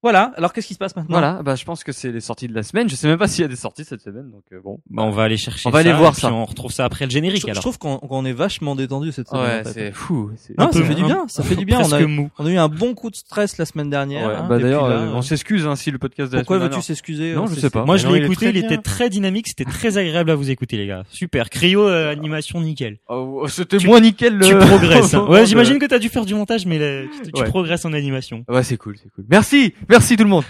Voilà. 0.05 0.31
Alors 0.37 0.53
qu'est-ce 0.53 0.67
qui 0.67 0.75
se 0.75 0.77
passe 0.79 0.95
maintenant? 0.95 1.17
Voilà, 1.17 1.41
bah 1.41 1.55
je 1.55 1.65
pense 1.65 1.83
que 1.83 1.91
c'est 1.91 2.11
les 2.11 2.19
sorties 2.21 2.47
de 2.47 2.53
la 2.53 2.61
semaine. 2.61 2.87
Je 2.87 2.93
sais 2.95 3.07
même 3.07 3.17
pas 3.17 3.27
s'il 3.27 3.41
y 3.41 3.45
a 3.45 3.47
des 3.47 3.55
sorties 3.55 3.83
cette 3.83 4.01
semaine, 4.01 4.29
donc 4.29 4.43
euh, 4.53 4.59
bon. 4.63 4.79
Bah, 4.91 5.01
on 5.01 5.09
va 5.09 5.23
aller 5.23 5.35
chercher 5.37 5.67
On 5.67 5.71
va 5.71 5.81
ça, 5.81 5.89
aller 5.89 5.97
voir 5.97 6.13
ça. 6.15 6.31
On 6.31 6.45
retrouve 6.45 6.71
ça 6.71 6.85
après 6.85 7.05
le 7.05 7.09
je, 7.09 7.15
générique 7.15 7.41
je 7.41 7.49
alors. 7.49 7.61
trouve 7.63 7.79
qu'on 7.79 7.97
qu'on 7.97 8.23
est 8.23 8.31
vachement 8.33 8.75
détendu 8.75 9.11
cette 9.11 9.27
semaine. 9.29 9.43
Ouais, 9.43 9.59
en 9.61 9.63
fait. 9.63 9.73
c'est 9.73 9.91
fou. 9.91 10.29
c'est- 10.37 10.55
Non, 10.59 10.71
ça 10.71 10.83
fait 10.83 10.93
du 10.93 11.01
hein. 11.01 11.05
bien. 11.07 11.25
Ça 11.27 11.41
fait 11.41 11.55
du 11.55 11.65
bien. 11.65 11.79
On 11.81 11.91
a, 11.91 11.99
mou. 12.05 12.29
on 12.37 12.45
a 12.45 12.51
eu 12.51 12.57
un 12.57 12.69
bon 12.69 12.93
coup 12.93 13.09
de 13.09 13.15
stress 13.15 13.57
la 13.57 13.65
semaine 13.65 13.89
dernière. 13.89 14.27
Ouais, 14.27 14.35
hein, 14.35 14.45
bah 14.47 14.59
d'ailleurs, 14.59 14.85
euh, 14.85 15.07
on 15.15 15.23
s'excuse 15.23 15.65
hein, 15.65 15.75
si 15.75 15.89
le 15.89 15.97
podcast 15.97 16.31
de 16.31 16.37
Pourquoi 16.37 16.59
veux-tu 16.59 16.81
s'excuser 16.83 17.33
Non, 17.33 17.45
euh, 17.45 17.47
je 17.55 17.59
sais 17.59 17.69
pas. 17.71 17.83
Moi, 17.83 17.97
je 17.97 18.07
l'ai 18.07 18.23
écouté, 18.25 18.49
il 18.49 18.57
était 18.57 18.77
très 18.77 19.09
dynamique, 19.09 19.47
c'était 19.47 19.65
très 19.65 19.97
agréable 19.97 20.29
à 20.29 20.35
vous 20.35 20.51
écouter, 20.51 20.77
les 20.77 20.85
gars. 20.85 21.03
Super. 21.09 21.49
Cryo, 21.49 21.87
euh, 21.87 22.11
animation 22.11 22.61
nickel. 22.61 22.99
Oh, 23.09 23.47
c'était 23.47 23.77
Tu- 23.77 23.87
moins 23.87 24.01
nickel. 24.01 24.39
Tu 24.39 24.53
le- 24.53 24.59
progresses. 24.59 25.15
hein. 25.15 25.25
Ouais, 25.29 25.41
de- 25.41 25.45
j'imagine 25.45 25.79
que 25.79 25.85
t'as 25.87 25.97
dû 25.97 26.09
faire 26.09 26.25
du 26.25 26.35
montage, 26.35 26.67
mais 26.67 27.07
tu, 27.33 27.43
progresses 27.45 27.85
en 27.85 27.93
animation. 27.93 28.45
Ouais, 28.47 28.61
c'est 28.63 28.77
cool, 28.77 28.95
c'est 29.01 29.09
cool. 29.13 29.25
Merci, 29.29 29.73
merci 29.95 30.17
tout 30.17 30.23
le 30.23 30.29
monde. 30.29 30.43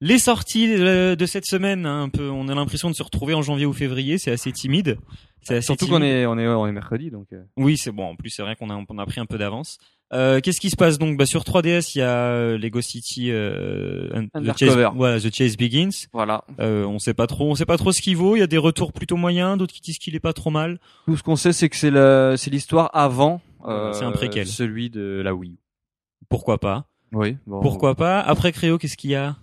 Les 0.00 0.18
sorties 0.18 0.68
euh, 0.70 1.16
de 1.16 1.24
cette 1.24 1.46
semaine, 1.46 1.86
hein, 1.86 2.02
un 2.02 2.08
peu, 2.10 2.28
on 2.28 2.48
a 2.48 2.54
l'impression 2.54 2.90
de 2.90 2.94
se 2.94 3.02
retrouver 3.02 3.32
en 3.32 3.40
janvier 3.40 3.64
ou 3.64 3.72
février, 3.72 4.18
c'est 4.18 4.32
assez 4.32 4.52
timide. 4.52 4.98
C'est 5.40 5.56
assez 5.56 5.64
Surtout 5.66 5.86
qu'on 5.86 6.02
est, 6.02 6.26
on 6.26 6.38
est, 6.38 6.46
on 6.46 6.66
est 6.66 6.72
mercredi, 6.72 7.10
donc. 7.10 7.26
euh, 7.32 7.42
Oui, 7.56 7.78
c'est 7.78 7.90
bon. 7.90 8.04
En 8.10 8.16
plus, 8.16 8.28
c'est 8.30 8.42
vrai 8.42 8.54
qu'on 8.56 8.68
a, 8.70 8.74
on 8.88 8.98
a 8.98 9.06
pris 9.06 9.20
un 9.20 9.26
peu 9.26 9.38
d'avance. 9.38 9.78
Euh, 10.12 10.40
Qu'est-ce 10.40 10.60
qui 10.60 10.70
se 10.70 10.76
passe 10.76 10.98
donc? 10.98 11.16
Bah, 11.16 11.26
Sur 11.26 11.42
3DS, 11.42 11.92
il 11.94 11.98
y 11.98 12.02
a 12.02 12.08
euh, 12.28 12.58
Lego 12.58 12.80
City, 12.80 13.30
euh, 13.30 14.08
The. 14.34 14.56
Chase, 14.58 14.76
voilà, 14.94 15.18
The 15.18 15.34
Chase 15.34 15.56
Begins. 15.56 16.06
Voilà. 16.12 16.44
Euh, 16.60 16.84
on 16.84 16.98
sait 16.98 17.14
pas 17.14 17.26
trop, 17.26 17.50
on 17.50 17.54
sait 17.54 17.66
pas 17.66 17.78
trop 17.78 17.90
ce 17.90 18.00
qu'il 18.00 18.16
vaut. 18.16 18.36
Il 18.36 18.40
y 18.40 18.42
a 18.42 18.46
des 18.46 18.58
retours 18.58 18.92
plutôt 18.92 19.16
moyens, 19.16 19.58
d'autres 19.58 19.72
qui 19.72 19.80
disent 19.80 19.98
qu'il 19.98 20.14
est 20.14 20.20
pas 20.20 20.32
trop 20.32 20.50
mal. 20.50 20.78
Tout 21.06 21.16
ce 21.16 21.22
qu'on 21.22 21.36
sait, 21.36 21.52
c'est 21.52 21.68
que 21.68 21.76
c'est 21.76 21.90
la, 21.90 22.36
c'est 22.36 22.50
l'histoire 22.50 22.90
avant. 22.92 23.40
Euh, 23.66 23.92
c'est 23.92 24.04
un 24.04 24.12
préquel. 24.12 24.46
Celui 24.46 24.90
de 24.90 25.20
la 25.24 25.34
Wii. 25.34 25.56
Pourquoi 26.28 26.58
pas? 26.58 26.84
Oui. 27.12 27.36
Bon, 27.46 27.60
Pourquoi 27.60 27.94
pas? 27.94 28.20
Après 28.20 28.52
Créo, 28.52 28.76
qu'est-ce 28.78 28.96
qu'il 28.96 29.10
y 29.10 29.14
a? 29.14 29.36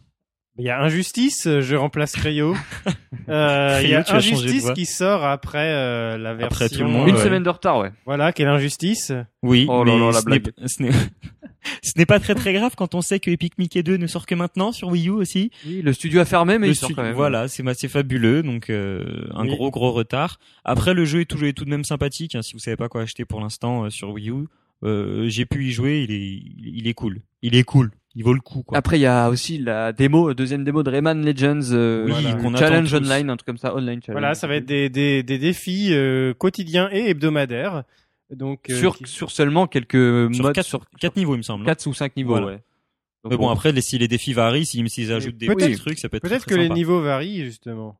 Il 0.58 0.66
y 0.66 0.70
a 0.70 0.82
Injustice, 0.82 1.47
euh, 1.47 1.62
je 1.62 1.76
remplace 1.76 2.14
Cryo. 2.14 2.56
Euh, 3.30 3.80
Il 3.84 3.89
y 3.89 3.93
a 3.95 4.04
Injustice 4.10 4.72
qui 4.74 4.86
sort 4.86 5.24
après 5.24 5.72
euh, 5.74 6.18
la 6.18 6.34
version. 6.34 6.47
Après 6.66 6.70
tout 6.70 6.84
le 6.84 6.89
monde, 6.89 7.08
Une 7.08 7.16
ouais. 7.16 7.24
semaine 7.24 7.43
de 7.43 7.49
retard, 7.49 7.78
ouais. 7.78 7.91
Voilà, 8.06 8.34
quelle 8.34 8.47
injustice. 8.47 9.14
Oui, 9.43 9.68
Oh 9.70 9.84
mais 9.86 9.97
la 9.97 10.12
ce 10.14 10.18
n'est- 10.18 10.24
blague. 10.39 10.52
ce 10.66 10.82
n'est 10.84 10.91
ce 11.84 11.91
n'est 11.97 12.06
pas 12.08 12.20
très 12.20 12.36
très 12.36 12.52
grave 12.52 12.74
quand 12.76 12.93
on 12.95 13.02
sait 13.02 13.20
que 13.20 13.30
Epic 13.30 13.58
Mickey 13.58 13.84
2 13.84 13.95
ne 13.97 14.08
sort 14.08 14.26
que 14.26 14.36
maintenant 14.36 14.72
sur 14.72 14.89
Wii 14.89 15.08
U 15.08 15.12
aussi. 15.12 15.52
Oui, 15.66 15.82
le 15.82 15.93
studio 15.93 16.20
a 16.20 16.26
fermé, 16.26 16.58
mais 16.58 16.68
Le 16.68 16.74
il 16.74 16.76
sort 16.76 16.91
quand 16.93 17.04
même. 17.04 17.14
Voilà, 17.14 17.47
c'est 17.47 17.64
c'est 17.76 17.88
fabuleux, 17.88 18.43
donc 18.43 18.70
euh, 18.70 19.28
un 19.34 19.43
Oui. 19.43 19.49
gros 19.56 19.72
gros 19.72 19.91
retard. 19.91 20.39
Après 20.66 20.93
le 20.93 21.06
jeu 21.06 21.22
est 21.22 21.26
toujours 21.26 21.47
est 21.47 21.54
tout 21.54 21.66
de 21.66 21.70
même 21.70 21.86
sympathique. 21.86 22.36
hein, 22.36 22.41
si 22.41 22.54
vous 22.54 22.60
savez 22.60 22.76
pas 22.78 22.89
quoi 22.89 23.04
acheter 23.04 23.24
pour 23.24 23.39
l'instant 23.39 23.86
euh, 23.86 23.89
sur 23.89 24.10
Wii 24.10 24.30
U, 24.32 24.47
euh, 24.84 25.26
j'ai 25.30 25.45
pu 25.45 25.66
y 25.68 25.72
jouer. 25.72 26.06
Il 26.10 26.12
est 26.12 26.41
il 26.80 26.88
est 26.88 26.93
cool. 26.95 27.22
Il 27.43 27.56
est 27.56 27.64
cool. 27.64 27.91
Il 28.16 28.24
vaut 28.24 28.34
le 28.34 28.41
coup 28.41 28.64
quoi. 28.64 28.78
Après, 28.78 28.97
il 28.97 29.01
y 29.01 29.05
a 29.05 29.30
aussi 29.30 29.57
la 29.57 29.93
démo, 29.93 30.34
deuxième 30.34 30.64
démo 30.66 30.84
de 30.84 30.89
Rayman 30.89 31.26
Legends, 31.26 31.72
euh, 31.72 32.05
Oui, 32.05 32.12
voilà. 32.12 32.34
qu'on 32.36 32.55
challenge 32.57 32.93
online, 32.93 33.30
un 33.30 33.38
truc 33.38 33.45
comme 33.45 33.57
ça, 33.57 33.74
online 33.74 34.01
challenge. 34.01 34.20
Voilà, 34.20 34.36
ça 34.36 34.47
va 34.47 34.55
être 34.55 34.66
des, 34.66 34.89
des, 34.89 35.24
des 35.24 35.38
défis 35.38 35.89
euh, 35.93 36.34
quotidiens 36.34 36.89
et 36.91 37.09
hebdomadaires. 37.09 37.84
Donc, 38.30 38.70
euh, 38.70 38.76
sur 38.78 38.97
qui- 38.97 39.07
sur 39.07 39.32
seulement 39.32 39.68
quelques 39.68 39.93
sur 40.34 40.43
modes 40.43 40.53
quatre, 40.55 40.66
sur 40.66 40.86
quatre 40.99 41.16
niveaux 41.16 41.36
il 41.36 41.39
me 41.39 41.41
semble. 41.43 41.64
non 41.64 41.68
4 41.68 41.86
ou 41.88 41.93
5 41.93 42.16
niveaux, 42.18 42.32
Voilà. 42.32 42.47
ouais. 42.47 42.59
Donc 43.24 43.32
Mais 43.34 43.38
bon, 43.38 43.49
après, 43.49 43.72
les- 43.72 43.82
si 43.82 43.97
les 43.97 44.07
défis 44.07 44.34
varient, 44.34 44.66
s'ils 44.66 44.89
s'ils 44.89 45.12
ajoutent 45.14 45.38
des 45.38 45.47
petits 45.47 45.76
trucs, 45.78 45.99
ça 45.99 46.09
peut 46.09 46.18
être 46.18 46.24
Peut-être 46.24 46.45
très, 46.47 46.55
que 46.55 46.59
les 46.59 46.70
niveaux 46.70 47.01
varient 47.01 47.43
justement. 47.45 47.97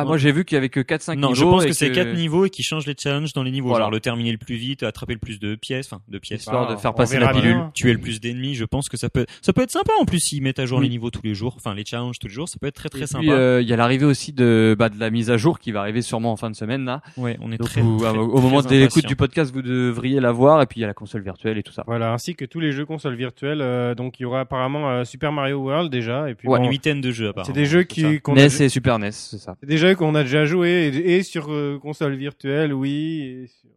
Ah, 0.00 0.04
moi 0.04 0.16
j'ai 0.18 0.32
vu 0.32 0.44
qu'il 0.44 0.56
y 0.56 0.58
avait 0.58 0.68
que 0.68 0.80
4-5 0.80 1.14
Non, 1.16 1.28
niveaux. 1.28 1.34
je 1.34 1.44
pense 1.44 1.64
et 1.64 1.68
que 1.68 1.72
c'est 1.74 1.90
quatre 1.92 2.14
niveaux 2.14 2.44
et 2.46 2.50
qui 2.50 2.62
changent 2.62 2.86
les 2.86 2.94
challenges 2.98 3.32
dans 3.32 3.42
les 3.42 3.50
niveaux. 3.50 3.68
Voilà. 3.68 3.84
Genre 3.84 3.90
le 3.92 4.00
terminer 4.00 4.32
le 4.32 4.38
plus 4.38 4.56
vite, 4.56 4.82
attraper 4.82 5.12
le 5.14 5.18
plus 5.18 5.38
de 5.40 5.54
pièces, 5.54 5.86
enfin 5.92 6.00
de 6.08 6.18
pièces. 6.18 6.40
Histoire 6.40 6.68
de 6.70 6.76
faire 6.76 6.92
on 6.92 6.94
passer 6.94 7.18
la 7.18 7.28
pilule. 7.32 7.54
bien. 7.54 7.70
Tuer 7.74 7.92
le 7.92 7.98
plus 7.98 8.20
d'ennemis, 8.20 8.54
je 8.54 8.64
pense 8.64 8.88
que 8.88 8.96
ça 8.96 9.08
peut, 9.10 9.26
ça 9.42 9.52
peut 9.52 9.62
être 9.62 9.70
sympa 9.70 9.92
en 10.00 10.04
plus 10.04 10.20
s'ils 10.20 10.42
mettent 10.42 10.58
à 10.58 10.66
jour 10.66 10.78
Oui. 10.78 10.84
les 10.84 10.90
niveaux 10.90 11.10
tous 11.10 11.22
les 11.24 11.34
jours, 11.34 11.54
enfin 11.56 11.74
les 11.74 11.84
challenges 11.84 12.18
tous 12.18 12.28
les 12.28 12.32
jours, 12.34 12.48
ça 12.48 12.56
peut 12.60 12.66
être 12.66 12.74
très 12.76 12.88
très 12.88 13.02
Et 13.02 13.06
sympa. 13.06 13.20
puis 13.22 13.30
euh, 13.30 13.60
il 13.62 13.68
y 13.68 13.72
a 13.72 13.76
l'arrivée 13.76 14.06
aussi 14.06 14.32
de 14.32 14.74
bah, 14.78 14.88
de 14.88 14.98
la 14.98 15.10
mise 15.10 15.30
à 15.30 15.36
jour 15.36 15.58
qui 15.58 15.72
va 15.72 15.80
arriver 15.80 16.02
sûrement 16.02 16.32
en 16.32 16.36
fin 16.36 16.50
de 16.50 16.56
semaine 16.56 16.84
là. 16.84 17.02
ouais, 17.16 17.36
on 17.40 17.52
est 17.52 17.58
Donc 17.58 17.68
très, 17.68 17.80
vous- 17.80 17.98
très- 17.98 18.08
au 18.16 18.32
très 18.32 18.40
moment 18.42 18.62
de 18.62 18.68
l'écoute 18.68 19.06
du 19.06 19.16
podcast, 19.16 19.52
vous 19.52 19.62
devriez 19.62 20.20
la 20.20 20.32
voir 20.32 20.62
et 20.62 20.66
puis 20.66 20.78
il 20.78 20.82
y 20.82 20.84
a 20.84 20.88
la 20.88 20.94
console 20.94 21.22
virtuelle 21.22 21.58
et 21.58 21.62
tout 21.62 21.72
ça. 21.72 21.84
Voilà, 21.86 22.12
ainsi 22.12 22.34
que 22.34 22.44
tous 22.44 22.60
les 22.60 22.72
jeux 22.72 22.86
consoles 22.86 23.14
virtuelles. 23.16 23.60
euh, 23.62 23.94
donc 23.94 24.20
il 24.20 24.22
y 24.22 24.26
aura 24.26 24.40
apparemment 24.40 24.90
euh, 24.90 25.04
Super 25.04 25.32
Mario 25.32 25.58
World 25.58 25.90
déjà, 25.90 26.28
et 26.30 26.34
puis 26.34 26.48
Ouais. 26.48 26.58
bon, 26.58 26.64
une 26.64 26.70
huitaine 26.70 27.00
de 27.00 27.10
jeux 27.10 27.28
apparemment. 27.28 27.46
c'est 27.54 27.58
des 27.60 27.66
jeux 27.66 27.82
qui 27.82 28.02
NES 28.04 28.44
et 28.62 28.68
Super 28.68 28.98
NES, 28.98 29.10
c'est 29.12 29.38
ça. 29.38 29.56
c'est 29.60 29.66
des 29.68 29.76
jeux 29.90 29.94
qu'on 29.96 30.14
a 30.14 30.22
déjà 30.22 30.44
joué 30.44 30.88
et, 30.94 31.16
et 31.16 31.22
sur 31.22 31.52
euh, 31.52 31.78
console 31.80 32.14
virtuelle, 32.16 32.72
oui. 32.72 33.20
et 33.22 33.46
sur- 33.46 33.70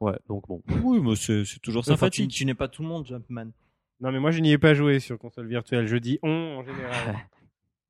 Ouais, 0.00 0.16
donc 0.28 0.48
bon. 0.48 0.62
Oui, 0.82 0.98
mais 1.02 1.14
c'est 1.16 1.44
c'est 1.44 1.60
toujours 1.60 1.80
Enfin, 1.80 1.92
tu, 1.92 1.98
sympathique. 1.98 2.30
tu 2.30 2.44
n'es 2.46 2.54
pas 2.54 2.68
tout 2.68 2.82
le 2.82 2.88
monde, 2.88 3.06
Jumpman. 3.06 3.50
Non 4.00 4.10
mais 4.12 4.18
moi 4.18 4.30
je 4.30 4.40
n'y 4.40 4.50
ai 4.52 4.56
pas 4.58 4.72
joué 4.72 4.98
sur 4.98 5.18
console 5.18 5.46
virtuelle. 5.46 5.86
Je 5.86 5.96
dis 5.98 6.18
on 6.22 6.56
en 6.58 6.64
général. 6.64 7.16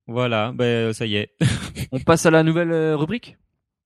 Voilà, 0.09 0.51
ben 0.53 0.93
ça 0.93 1.07
y 1.07 1.15
est. 1.17 1.31
On 1.93 2.01
passe 2.01 2.27
à 2.27 2.31
la 2.33 2.43
nouvelle 2.43 2.73
euh, 2.73 2.97
rubrique? 2.97 3.37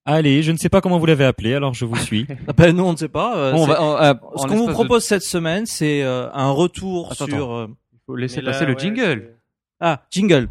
Allez, 0.06 0.42
je 0.42 0.52
ne 0.52 0.56
sais 0.56 0.70
pas 0.70 0.80
comment 0.80 0.98
vous 0.98 1.04
l'avez 1.06 1.24
appelé, 1.26 1.52
alors 1.54 1.74
je 1.74 1.84
vous 1.84 1.96
suis. 1.96 2.26
Ah 2.48 2.52
ben, 2.54 2.74
nous, 2.74 2.84
on 2.84 2.92
ne 2.92 2.96
sait 2.96 3.08
pas. 3.10 3.36
euh, 3.36 3.52
Bon, 3.52 3.62
on 3.62 3.66
c'est- 3.66 3.72
va, 3.72 4.10
euh, 4.10 4.14
en 4.22 4.38
Ce 4.38 4.42
qu'on 4.46 4.48
vous 4.48 4.54
l'espace 4.54 4.66
de- 4.68 4.72
propose 4.72 5.04
cette 5.04 5.22
semaine, 5.22 5.66
c'est 5.66 6.02
euh, 6.02 6.30
un 6.32 6.50
retour 6.50 7.12
Attends, 7.12 7.26
sur... 7.26 7.52
euh, 7.52 7.66
faut 8.06 8.16
laisser 8.16 8.36
Mais 8.36 8.42
là, 8.46 8.52
passer 8.52 8.64
le 8.66 8.72
ouais, 8.72 8.78
jingle. 8.78 9.34
Ah, 9.80 10.02
jingle. 10.10 10.48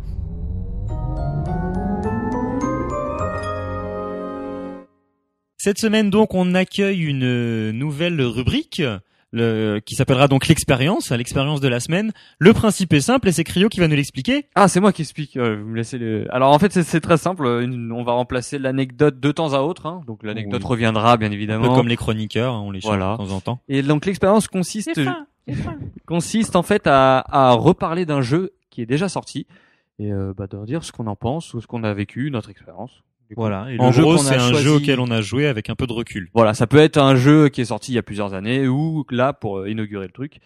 Cette 5.63 5.77
semaine 5.79 6.09
donc, 6.09 6.33
on 6.33 6.55
accueille 6.55 7.03
une 7.03 7.23
euh, 7.23 7.71
nouvelle 7.71 8.21
rubrique. 8.21 8.81
Le, 9.31 9.79
qui 9.79 9.95
s'appellera 9.95 10.27
donc 10.27 10.47
l'expérience, 10.49 11.09
l'expérience 11.11 11.61
de 11.61 11.69
la 11.69 11.79
semaine. 11.79 12.11
Le 12.37 12.51
principe 12.51 12.91
est 12.91 12.99
simple 12.99 13.29
et 13.29 13.31
c'est 13.31 13.45
Cryo 13.45 13.69
qui 13.69 13.79
va 13.79 13.87
nous 13.87 13.95
l'expliquer. 13.95 14.45
Ah, 14.55 14.67
c'est 14.67 14.81
moi 14.81 14.91
qui 14.91 15.03
explique. 15.03 15.37
euh, 15.37 15.55
vous 15.61 15.69
me 15.69 15.75
laissez 15.77 15.97
le. 15.97 16.27
Alors 16.35 16.51
en 16.51 16.59
fait, 16.59 16.71
c'est- 16.73 16.99
très 16.99 17.15
simple. 17.17 17.45
Une- 17.63 17.93
on 17.93 18.03
va 18.03 18.11
remplacer 18.11 18.59
l'anecdote 18.59 19.21
de 19.21 19.31
temps 19.31 19.53
à 19.53 19.61
autre. 19.61 19.85
hein. 19.85 20.01
Donc 20.05 20.21
l'anecdote 20.21 20.61
Oui. 20.63 20.67
reviendra 20.69 21.15
bien 21.15 21.27
Un 21.27 21.31
peu 21.31 21.35
évidemment. 21.35 21.73
comme 21.75 21.87
les 21.87 21.95
chroniqueurs, 21.95 22.53
hein, 22.55 22.61
on 22.63 22.71
les 22.71 22.81
change 22.81 22.97
Voilà. 22.97 23.13
de 23.13 23.23
temps 23.25 23.31
en 23.33 23.39
temps. 23.39 23.59
Et 23.69 23.81
donc 23.83 24.05
l'expérience 24.05 24.47
consiste 24.49 24.99
consiste 26.05 26.55
en 26.57 26.61
fait 26.63 26.85
à, 26.87 27.23
à 27.31 27.53
reparler 27.53 28.05
d'un 28.05 28.21
jeu 28.21 28.51
qui 28.69 28.81
est 28.81 28.85
déjà 28.85 29.07
sorti 29.09 29.47
et 29.97 30.11
euh, 30.11 30.33
bah, 30.37 30.45
de 30.47 30.63
dire 30.65 30.83
ce 30.83 30.91
qu'on 30.91 31.07
en 31.07 31.15
pense 31.15 31.53
ou 31.53 31.61
ce 31.61 31.67
qu'on 31.67 31.83
a 31.83 31.93
vécu, 31.93 32.29
notre 32.31 32.49
expérience. 32.51 32.91
Voilà. 33.35 33.67
Et 33.71 33.79
En 33.79 33.89
le 33.91 34.01
gros, 34.01 34.17
c'est 34.17 34.35
un 34.35 34.49
choisi- 34.51 34.63
jeu 34.63 34.71
auquel 34.73 34.99
on 34.99 35.09
a 35.11 35.21
joué 35.21 35.47
avec 35.47 35.69
un 35.69 35.75
peu 35.75 35.87
de 35.87 35.93
recul. 35.93 36.29
Voilà, 36.33 36.53
ça 36.53 36.67
peut 36.67 36.77
être 36.77 36.97
un 36.97 37.15
jeu 37.15 37.49
qui 37.49 37.61
est 37.61 37.65
sorti 37.65 37.91
il 37.91 37.95
y 37.95 37.97
a 37.97 38.03
plusieurs 38.03 38.33
années 38.33 38.67
ou 38.67 39.05
là 39.09 39.33
pour 39.33 39.59
euh, 39.59 39.69
inaugurer 39.69 40.05
le 40.07 40.11
truc 40.11 40.39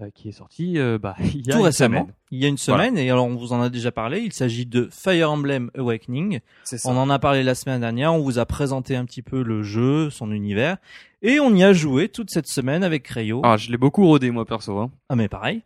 euh, 0.00 0.10
qui 0.14 0.28
est 0.28 0.32
sorti 0.32 0.78
euh, 0.78 0.98
bah, 0.98 1.16
il 1.34 1.44
y 1.46 1.50
a 1.50 1.54
tout 1.54 1.58
une 1.58 1.64
récemment. 1.64 2.00
semaine. 2.02 2.14
Il 2.30 2.38
y 2.40 2.44
a 2.44 2.48
une 2.48 2.58
semaine, 2.58 2.96
et 2.98 3.10
alors 3.10 3.26
on 3.26 3.34
vous 3.34 3.52
en 3.52 3.60
a 3.62 3.68
déjà 3.70 3.90
parlé. 3.90 4.20
Il 4.20 4.32
s'agit 4.32 4.66
de 4.66 4.88
Fire 4.92 5.30
Emblem 5.32 5.70
Awakening. 5.76 6.40
C'est 6.62 6.84
On 6.86 6.96
en 6.96 7.10
a 7.10 7.18
parlé 7.18 7.42
la 7.42 7.54
semaine 7.56 7.80
dernière. 7.80 8.12
On 8.14 8.18
vous 8.20 8.38
a 8.38 8.46
présenté 8.46 8.94
un 8.96 9.04
petit 9.06 9.22
peu 9.22 9.42
le 9.42 9.62
jeu, 9.62 10.10
son 10.10 10.30
univers, 10.30 10.76
et 11.22 11.40
on 11.40 11.52
y 11.56 11.64
a 11.64 11.72
joué 11.72 12.08
toute 12.08 12.30
cette 12.30 12.46
semaine 12.46 12.84
avec 12.84 13.02
Crayo. 13.02 13.40
Ah, 13.44 13.56
je 13.56 13.70
l'ai 13.72 13.78
beaucoup 13.78 14.06
rodé 14.06 14.30
moi 14.30 14.44
perso. 14.44 14.78
Hein. 14.78 14.90
Ah 15.08 15.16
mais 15.16 15.28
pareil. 15.28 15.62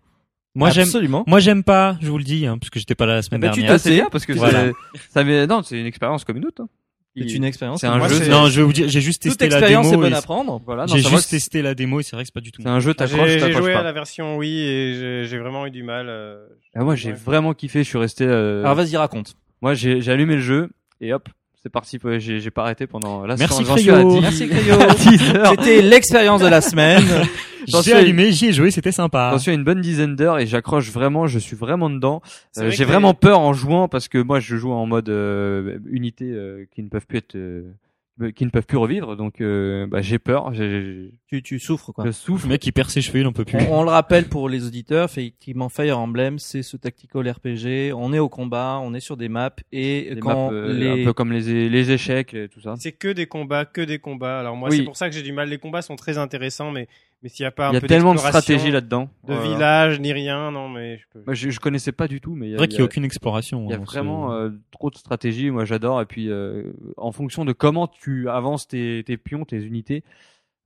Moi, 0.55 0.71
j'aime, 0.71 0.85
absolument. 0.85 1.25
moi, 1.27 1.41
j'aime 1.41 1.65
pas, 1.65 1.97
je 2.03 2.09
vous 2.11 2.19
le 2.19 2.25
dis, 2.25 2.47
hein, 2.47 2.59
parce 2.59 2.69
que 2.71 2.79
j'étais 2.79 2.95
pas 2.95 3.07
là 3.07 3.15
la 3.15 3.23
semaine 3.23 3.41
tu 3.41 3.61
dernière. 3.61 3.73
te 3.77 3.79
c'est 3.79 3.95
bien 3.95 4.09
parce 4.11 4.27
que 4.27 4.33
Voilà. 4.35 4.67
c'est- 4.95 5.01
ça 5.11 5.25
met 5.25 5.47
non, 5.47 5.63
c'est 5.63 5.79
une 5.81 5.87
expérience 5.87 6.25
comme 6.25 6.37
une 6.37 6.47
autre. 6.47 6.63
hein. 6.63 6.69
C'est 7.17 7.25
une 7.35 7.45
expérience. 7.45 7.81
C'est 7.83 7.87
un 7.87 7.99
Moi, 7.99 8.09
jeu. 8.09 8.15
c'est- 8.17 8.29
Non, 8.31 8.47
je 8.49 8.57
vais 8.61 8.63
vous 8.67 8.73
dire, 8.73 8.89
j'ai 8.89 9.01
juste 9.03 9.21
Toute 9.23 9.33
testé 9.33 9.49
la 9.51 9.59
expérience 9.59 9.87
est 9.87 9.91
démo. 9.91 10.03
bonne 10.03 10.13
et 10.13 10.17
à 10.17 10.23
prendre. 10.23 10.63
Voilà, 10.65 10.87
non, 10.87 10.95
J'ai 10.97 11.03
juste 11.07 11.29
testé 11.31 11.61
la 11.61 11.75
démo 11.75 12.01
et 12.01 12.03
c'est 12.03 12.17
vrai 12.17 12.23
que 12.25 12.29
c'est 12.29 12.35
pas 12.35 12.41
du 12.41 12.53
tout. 12.53 12.63
c'est 12.63 12.69
un 12.69 12.81
jeu 12.81 12.93
J'ai 12.93 12.95
t'accroches, 12.97 13.29
j'ai 13.31 13.39
t'accroches 13.39 13.63
joué 13.65 13.75
à 13.75 13.83
la 13.83 13.93
version 13.93 14.37
oui 14.39 14.49
et 14.61 14.95
j'ai 14.95 15.25
j'ai 15.27 15.39
vraiment 15.39 15.67
eu 15.67 15.71
du 15.71 15.83
mal. 15.83 16.07
euh, 16.09 16.47
Ah, 16.75 16.85
moi 16.85 16.95
j'ai 16.97 17.11
Ouais. 17.11 17.15
vraiment 17.15 17.53
kiffé, 17.53 17.83
je 17.85 17.89
suis 17.89 17.99
resté 17.99 18.25
euh, 18.25 18.63
Alors 18.65 18.77
vas-y 18.77 18.97
raconte. 18.97 19.35
moi 19.61 19.75
j'ai 19.75 20.01
j'ai 20.01 20.11
allumé 20.11 20.37
le 20.37 20.41
jeu 20.41 20.71
et 21.03 21.13
hop, 21.13 21.29
c'est 21.63 21.71
parti, 21.71 21.99
ouais, 22.03 22.19
j'ai 22.21 22.41
j'ai 22.41 22.51
pas 22.51 22.63
arrêté 22.63 22.87
pendant 22.87 23.25
là 23.25 23.37
Merci, 23.39 23.65
j'en 23.65 23.77
suis 23.77 23.91
à 23.91 23.95
Cryo. 24.01 24.15
10 24.17 24.21
Merci 24.21 24.49
Crayo. 24.49 24.81
à 24.81 24.95
10 24.95 25.31
heures. 25.37 25.47
C'était 25.51 25.83
l'expérience 25.83 26.41
de 26.43 26.49
la 26.49 26.61
semaine. 26.61 27.05
J'en 27.69 27.79
J'ai 27.81 27.91
suis- 27.93 28.01
allumé, 28.01 28.33
j'y 28.33 28.47
ai 28.47 28.53
joué, 28.53 28.73
c'était 28.73 28.91
sympa. 28.91 29.29
J'en 29.33 29.39
suis 29.39 29.53
à 29.53 29.55
une 29.55 29.63
bonne 29.63 29.81
dizaine 29.81 30.17
d'heures 30.17 30.41
et 30.41 30.47
j'accroche 30.49 30.91
vraiment, 30.91 31.29
je 31.29 31.39
suis 31.39 31.55
vraiment 31.55 31.89
dedans. 31.91 32.21
C'est 32.51 32.63
Euh, 32.63 32.65
vrai 32.65 32.73
j'ai 32.75 32.83
que 32.83 32.89
vraiment 32.89 33.15
peur 33.15 33.39
en 33.39 33.53
jouant 33.53 33.87
parce 33.87 34.09
que 34.09 34.19
moi 34.19 34.41
je 34.41 34.57
joue 34.57 34.73
en 34.73 34.85
mode 34.85 35.09
euh, 35.11 35.79
unité 35.89 36.25
euh, 36.33 36.65
qui 36.75 36.83
ne 36.83 36.89
peuvent 36.89 37.07
plus 37.07 37.19
être 37.19 37.37
euh, 37.37 37.63
qui 38.37 38.45
ne 38.45 38.51
peuvent 38.51 38.67
plus 38.67 38.77
revivre 38.77 39.17
donc 39.17 39.41
euh, 39.41 39.87
bah, 39.87 40.03
j'ai 40.03 40.19
peur, 40.19 40.53
j'ai- 40.55 41.11
tu, 41.27 41.43
tu 41.43 41.59
souffres 41.59 41.93
quoi. 41.93 42.05
je 42.07 42.11
souffre. 42.11 42.47
Le 42.47 42.51
mec, 42.53 42.67
il 42.67 42.73
perd 42.73 42.91
ses 42.91 43.01
cheveux, 43.01 43.21
il 43.21 43.27
en 43.27 43.33
peut 43.33 43.45
plus. 43.45 43.59
On, 43.69 43.81
on 43.81 43.83
le 43.85 43.89
rappelle 43.91 44.29
pour 44.29 44.49
les 44.51 44.67
auditeurs, 44.67 45.07
effectivement 45.07 45.69
Fire 45.71 45.99
Emblem, 45.99 46.39
c'est 46.39 46.63
ce 46.63 46.77
tactical 46.77 47.29
RPG. 47.29 47.93
On 47.97 48.13
est 48.13 48.19
au 48.19 48.29
combat, 48.29 48.79
on 48.83 48.93
est 48.95 49.01
sur 49.01 49.17
des 49.17 49.29
maps 49.31 49.51
et 49.73 50.15
Des 50.15 50.21
quand 50.21 50.51
maps, 50.51 50.55
euh, 50.55 50.73
les 50.75 51.03
un 51.03 51.05
peu 51.05 51.13
comme 51.15 51.33
les, 51.33 51.69
les 51.71 51.91
échecs 51.91 52.35
et 52.35 52.49
tout 52.49 52.61
ça. 52.61 52.75
C'est 52.79 52.93
que 52.93 53.09
des 53.09 53.27
combats, 53.27 53.65
que 53.65 53.81
des 53.81 53.99
combats. 53.99 54.41
Alors 54.41 54.57
moi, 54.57 54.69
Oui. 54.71 54.77
c'est 54.79 54.85
pour 54.85 54.97
ça 54.97 55.09
que 55.09 55.15
j'ai 55.15 55.23
du 55.23 55.33
mal. 55.33 55.49
Les 55.49 55.59
combats 55.59 55.83
sont 55.83 55.97
très 55.97 56.19
intéressants, 56.19 56.71
mais 56.71 56.89
mais 57.23 57.29
s'il 57.29 57.45
y 57.45 57.47
a 57.47 57.51
pas 57.51 57.69
un 57.69 57.71
Il 57.71 57.75
y 57.75 57.77
a 57.77 57.81
peu 57.81 57.87
tellement 57.87 58.11
de 58.13 58.19
d'exploration, 58.19 58.41
stratégie 58.41 58.71
là-dedans. 58.73 59.09
de 59.27 59.35
village 59.35 60.01
ni 60.01 60.13
rien, 60.13 60.51
non 60.51 60.69
mais 60.69 60.99
je 60.99 61.05
peux. 61.13 61.23
Moi, 61.25 61.35
je, 61.35 61.51
je 61.51 61.61
connaissais 61.61 61.93
pas 61.93 62.09
du 62.09 62.21
tout, 62.21 62.35
mais 62.35 62.49
C'est 62.49 62.55
a, 62.55 62.57
vrai 62.57 62.67
il 62.67 62.69
qu'il 62.69 62.77
y 62.79 62.79
n'y 62.79 62.83
a 62.83 62.85
aucune 62.87 63.05
exploration. 63.05 63.65
il 63.67 63.71
y 63.71 63.75
a 63.75 63.77
hein, 63.77 63.83
vraiment 63.85 64.33
euh, 64.33 64.51
trop 64.73 64.91
de 64.91 64.97
stratégie. 64.97 65.51
Moi, 65.51 65.65
j'adore. 65.65 66.01
Et 66.01 66.07
puis, 66.07 66.29
euh, 66.31 66.73
en 66.97 67.13
fonction 67.13 67.45
de 67.45 67.53
comment 67.53 67.87
tu 67.87 68.29
avances 68.29 68.67
tes, 68.69 69.03
tes 69.07 69.17
pions, 69.17 69.45
tes 69.45 69.63
unités. 69.63 70.03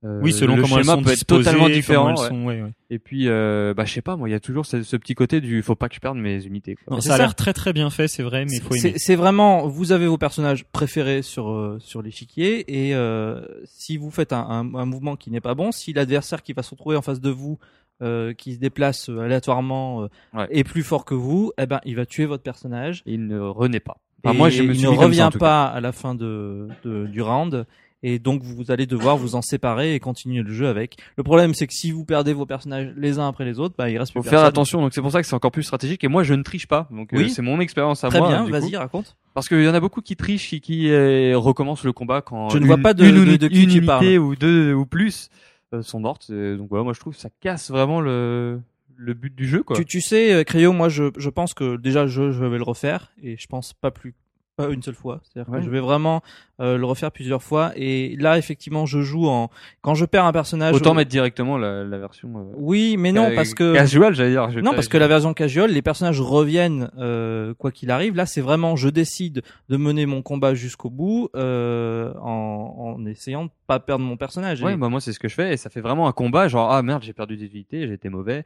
Euh, 0.03 0.19
Oui, 0.21 0.31
selon 0.31 0.55
le 0.55 0.61
comment 0.61 0.77
elles 0.77 0.83
schéma 0.83 0.95
sont 0.95 1.03
peut 1.03 1.11
être 1.11 1.25
totalement 1.25 1.63
comment 1.63 1.73
différent. 1.75 2.09
elles 2.11 2.19
ouais. 2.21 2.27
sont, 2.29 2.45
ouais, 2.45 2.61
ouais. 2.61 2.71
Et 2.89 2.99
puis, 2.99 3.27
euh, 3.27 3.73
bah, 3.73 3.83
je 3.85 3.93
sais 3.93 4.01
pas, 4.01 4.15
moi, 4.15 4.29
il 4.29 4.31
y 4.31 4.35
a 4.35 4.39
toujours 4.39 4.65
ce, 4.65 4.83
ce 4.83 4.95
petit 4.95 5.15
côté 5.15 5.41
du 5.41 5.61
faut 5.61 5.75
pas 5.75 5.89
que 5.89 5.95
je 5.95 5.99
perde 5.99 6.17
mes 6.17 6.43
unités. 6.45 6.75
Quoi. 6.75 6.95
Non, 6.95 7.01
C'est 7.01 7.09
ça 7.09 7.15
a 7.15 7.17
l'air 7.17 7.35
très 7.35 7.53
très 7.53 7.73
bien 7.73 7.89
fait, 7.89 8.07
c'est 8.07 8.23
vrai, 8.23 8.45
mais 8.45 8.59
faut 8.59 8.75
aimer. 8.75 8.93
C'est 8.97 9.15
vraiment, 9.15 9.67
vous 9.67 9.91
avez 9.91 10.07
vos 10.07 10.17
personnages 10.17 10.63
préférés 10.65 11.21
sur 11.21 11.49
euh, 11.49 11.77
sur 11.79 12.01
l'échiquier 12.01 12.87
et 12.87 12.95
euh, 12.95 13.41
si 13.65 13.97
vous 13.97 14.11
faites 14.11 14.33
un, 14.33 14.39
un, 14.49 14.75
un 14.75 14.85
mouvement 14.85 15.15
qui 15.15 15.31
n'est 15.31 15.41
pas 15.41 15.55
bon, 15.55 15.71
si 15.71 15.93
l'adversaire 15.93 16.43
qui 16.43 16.53
va 16.53 16.63
se 16.63 16.69
retrouver 16.71 16.95
en 16.95 17.01
face 17.01 17.19
de 17.19 17.29
vous, 17.29 17.57
euh, 18.03 18.33
qui 18.33 18.53
se 18.53 18.59
déplace 18.59 19.09
euh, 19.09 19.19
aléatoirement, 19.21 20.03
euh, 20.03 20.07
Ouais. 20.33 20.47
est 20.51 20.63
plus 20.63 20.83
fort 20.83 21.03
que 21.05 21.15
vous, 21.15 21.51
eh 21.57 21.65
ben 21.65 21.79
il 21.85 21.95
va 21.95 22.05
tuer 22.05 22.25
votre 22.25 22.43
personnage. 22.43 23.01
Et 23.07 23.13
il 23.13 23.25
ne 23.27 23.39
renaît 23.39 23.79
pas. 23.79 23.97
Enfin, 24.23 24.33
et 24.33 24.37
moi, 24.37 24.49
je 24.49 24.61
me 24.63 24.73
suis 24.73 24.83
il 24.83 24.89
ne 24.89 24.95
ça, 24.95 25.01
revient 25.03 25.29
pas 25.39 25.65
à 25.65 25.79
la 25.81 25.91
fin 25.91 26.13
de, 26.15 26.67
de- 26.83 27.05
du 27.07 27.21
round. 27.21 27.65
Et 28.03 28.19
donc 28.19 28.43
vous 28.43 28.69
allez 28.69 28.85
devoir 28.85 29.17
vous 29.17 29.33
en 29.35 29.41
séparer 29.41 29.95
et 29.95 29.99
continuer 29.99 30.43
le 30.43 30.51
jeu 30.53 30.67
avec. 30.67 30.97
Le 31.17 31.23
problème 31.23 31.53
c'est 31.55 31.65
que 31.65 31.73
si 31.73 31.89
vous 31.91 32.05
perdez 32.05 32.31
vos 32.31 32.45
personnages 32.45 32.93
les 32.95 33.17
uns 33.17 33.27
après 33.27 33.43
les 33.43 33.59
autres, 33.59 33.73
bah 33.77 33.89
il 33.89 33.97
reste 33.97 34.13
Faut 34.13 34.19
plus 34.21 34.29
faire 34.29 34.39
personne. 34.39 34.49
attention, 34.49 34.81
donc 34.81 34.93
c'est 34.93 35.01
pour 35.01 35.11
ça 35.11 35.19
que 35.21 35.27
c'est 35.27 35.33
encore 35.35 35.51
plus 35.51 35.63
stratégique. 35.63 36.03
Et 36.03 36.07
moi, 36.07 36.21
je 36.23 36.35
ne 36.35 36.43
triche 36.43 36.67
pas. 36.67 36.87
Donc, 36.91 37.11
euh, 37.13 37.17
Oui. 37.17 37.29
c'est 37.31 37.41
mon 37.41 37.59
expérience 37.59 38.03
à 38.03 38.09
Très 38.09 38.19
moi. 38.19 38.27
bien, 38.29 38.43
du 38.45 38.51
vas-y 38.51 38.75
raconte. 38.75 39.15
Parce 39.33 39.47
qu'il 39.49 39.63
y 39.63 39.67
en 39.67 39.73
a 39.73 39.79
beaucoup 39.79 40.01
qui 40.01 40.15
trichent 40.15 40.53
et 40.53 40.59
qui 40.59 40.89
euh, 40.91 41.37
recommencent 41.37 41.83
le 41.83 41.91
combat 41.93 42.21
quand 42.21 42.49
Je 42.49 42.57
ne 42.57 42.61
une, 42.61 42.67
vois 42.67 42.77
pas 42.77 42.93
de- 42.93 43.03
une, 43.05 43.15
de- 43.15 43.23
uni- 43.23 43.37
de 43.39 43.47
qui 43.47 43.63
une 43.63 43.69
tu 43.69 43.77
unité 43.77 43.85
parles. 43.87 44.05
ou 44.19 44.35
deux 44.35 44.73
ou 44.73 44.85
plus 44.85 45.29
euh, 45.73 45.81
sont 45.81 45.99
mortes. 45.99 46.31
Donc 46.31 46.69
voilà, 46.69 46.83
moi 46.83 46.93
je 46.93 46.99
trouve 46.99 47.13
que 47.15 47.19
ça 47.19 47.29
casse 47.41 47.71
vraiment 47.71 47.99
le 47.99 48.59
le 48.95 49.13
but 49.13 49.35
du 49.35 49.47
jeu 49.47 49.61
quoi. 49.63 49.75
Tu, 49.75 49.85
tu 49.85 50.01
sais, 50.01 50.43
Cryo, 50.45 50.71
moi 50.73 50.89
je, 50.89 51.05
je 51.17 51.29
pense 51.29 51.53
que 51.53 51.77
déjà 51.77 52.07
je, 52.07 52.31
je 52.31 52.43
vais 52.45 52.57
le 52.57 52.63
refaire 52.63 53.11
et 53.21 53.37
je 53.37 53.45
pense 53.47 53.73
pas 53.73 53.91
plus 53.91 54.15
pas 54.57 54.67
une 54.69 54.81
seule 54.81 54.95
fois. 54.95 55.21
C'est-à-dire 55.23 55.51
Ouais. 55.53 55.59
que 55.59 55.65
je 55.65 55.69
vais 55.69 55.79
vraiment 55.79 56.21
euh, 56.59 56.77
le 56.77 56.85
refaire 56.85 57.11
plusieurs 57.11 57.43
fois 57.43 57.71
et 57.75 58.15
là 58.19 58.37
effectivement 58.39 58.87
je 58.87 59.01
joue 59.01 59.27
en 59.27 59.49
quand 59.81 59.93
je 59.93 60.03
perds 60.03 60.25
un 60.25 60.31
personnage. 60.33 60.73
Autant 60.75 60.95
mettre 60.95 61.11
directement 61.11 61.57
la, 61.59 61.83
la 61.83 61.97
version. 61.99 62.27
euh, 62.35 62.43
Oui, 62.55 62.97
mais 62.97 63.11
non 63.11 63.29
parce 63.35 63.53
que 63.53 63.73
casual, 63.75 64.15
j'allais 64.15 64.31
dire. 64.31 64.49
je- 64.49 64.59
non 64.59 64.73
parce 64.73 64.87
que 64.87 64.97
la 64.97 65.07
version 65.07 65.33
casual, 65.35 65.71
les 65.71 65.81
personnages 65.83 66.19
reviennent 66.19 66.89
euh, 66.97 67.53
quoi 67.53 67.71
qu'il 67.71 67.91
arrive. 67.91 68.15
Là 68.15 68.25
c'est 68.25 68.41
vraiment 68.41 68.75
je 68.75 68.89
décide 68.89 69.43
de 69.69 69.77
mener 69.77 70.05
mon 70.07 70.23
combat 70.23 70.55
jusqu'au 70.55 70.89
bout 70.89 71.29
euh, 71.35 72.11
en, 72.19 72.95
en 72.97 73.05
essayant 73.05 73.45
de 73.45 73.51
pas 73.67 73.79
perdre 73.79 74.03
mon 74.03 74.17
personnage. 74.17 74.61
Ouais, 74.63 74.73
Et- 74.73 74.77
bah 74.77 74.89
moi 74.89 74.99
c'est 74.99 75.13
ce 75.13 75.19
que 75.19 75.27
je 75.29 75.35
fais 75.35 75.53
et 75.53 75.57
ça 75.57 75.69
fait 75.69 75.81
vraiment 75.81 76.07
un 76.07 76.11
combat 76.13 76.47
genre 76.47 76.71
ah 76.71 76.81
merde 76.81 77.03
j'ai 77.03 77.13
perdu 77.13 77.37
des 77.37 77.45
unités, 77.45 77.85
j'ai 77.87 77.93
été 77.93 78.09
mauvais. 78.09 78.43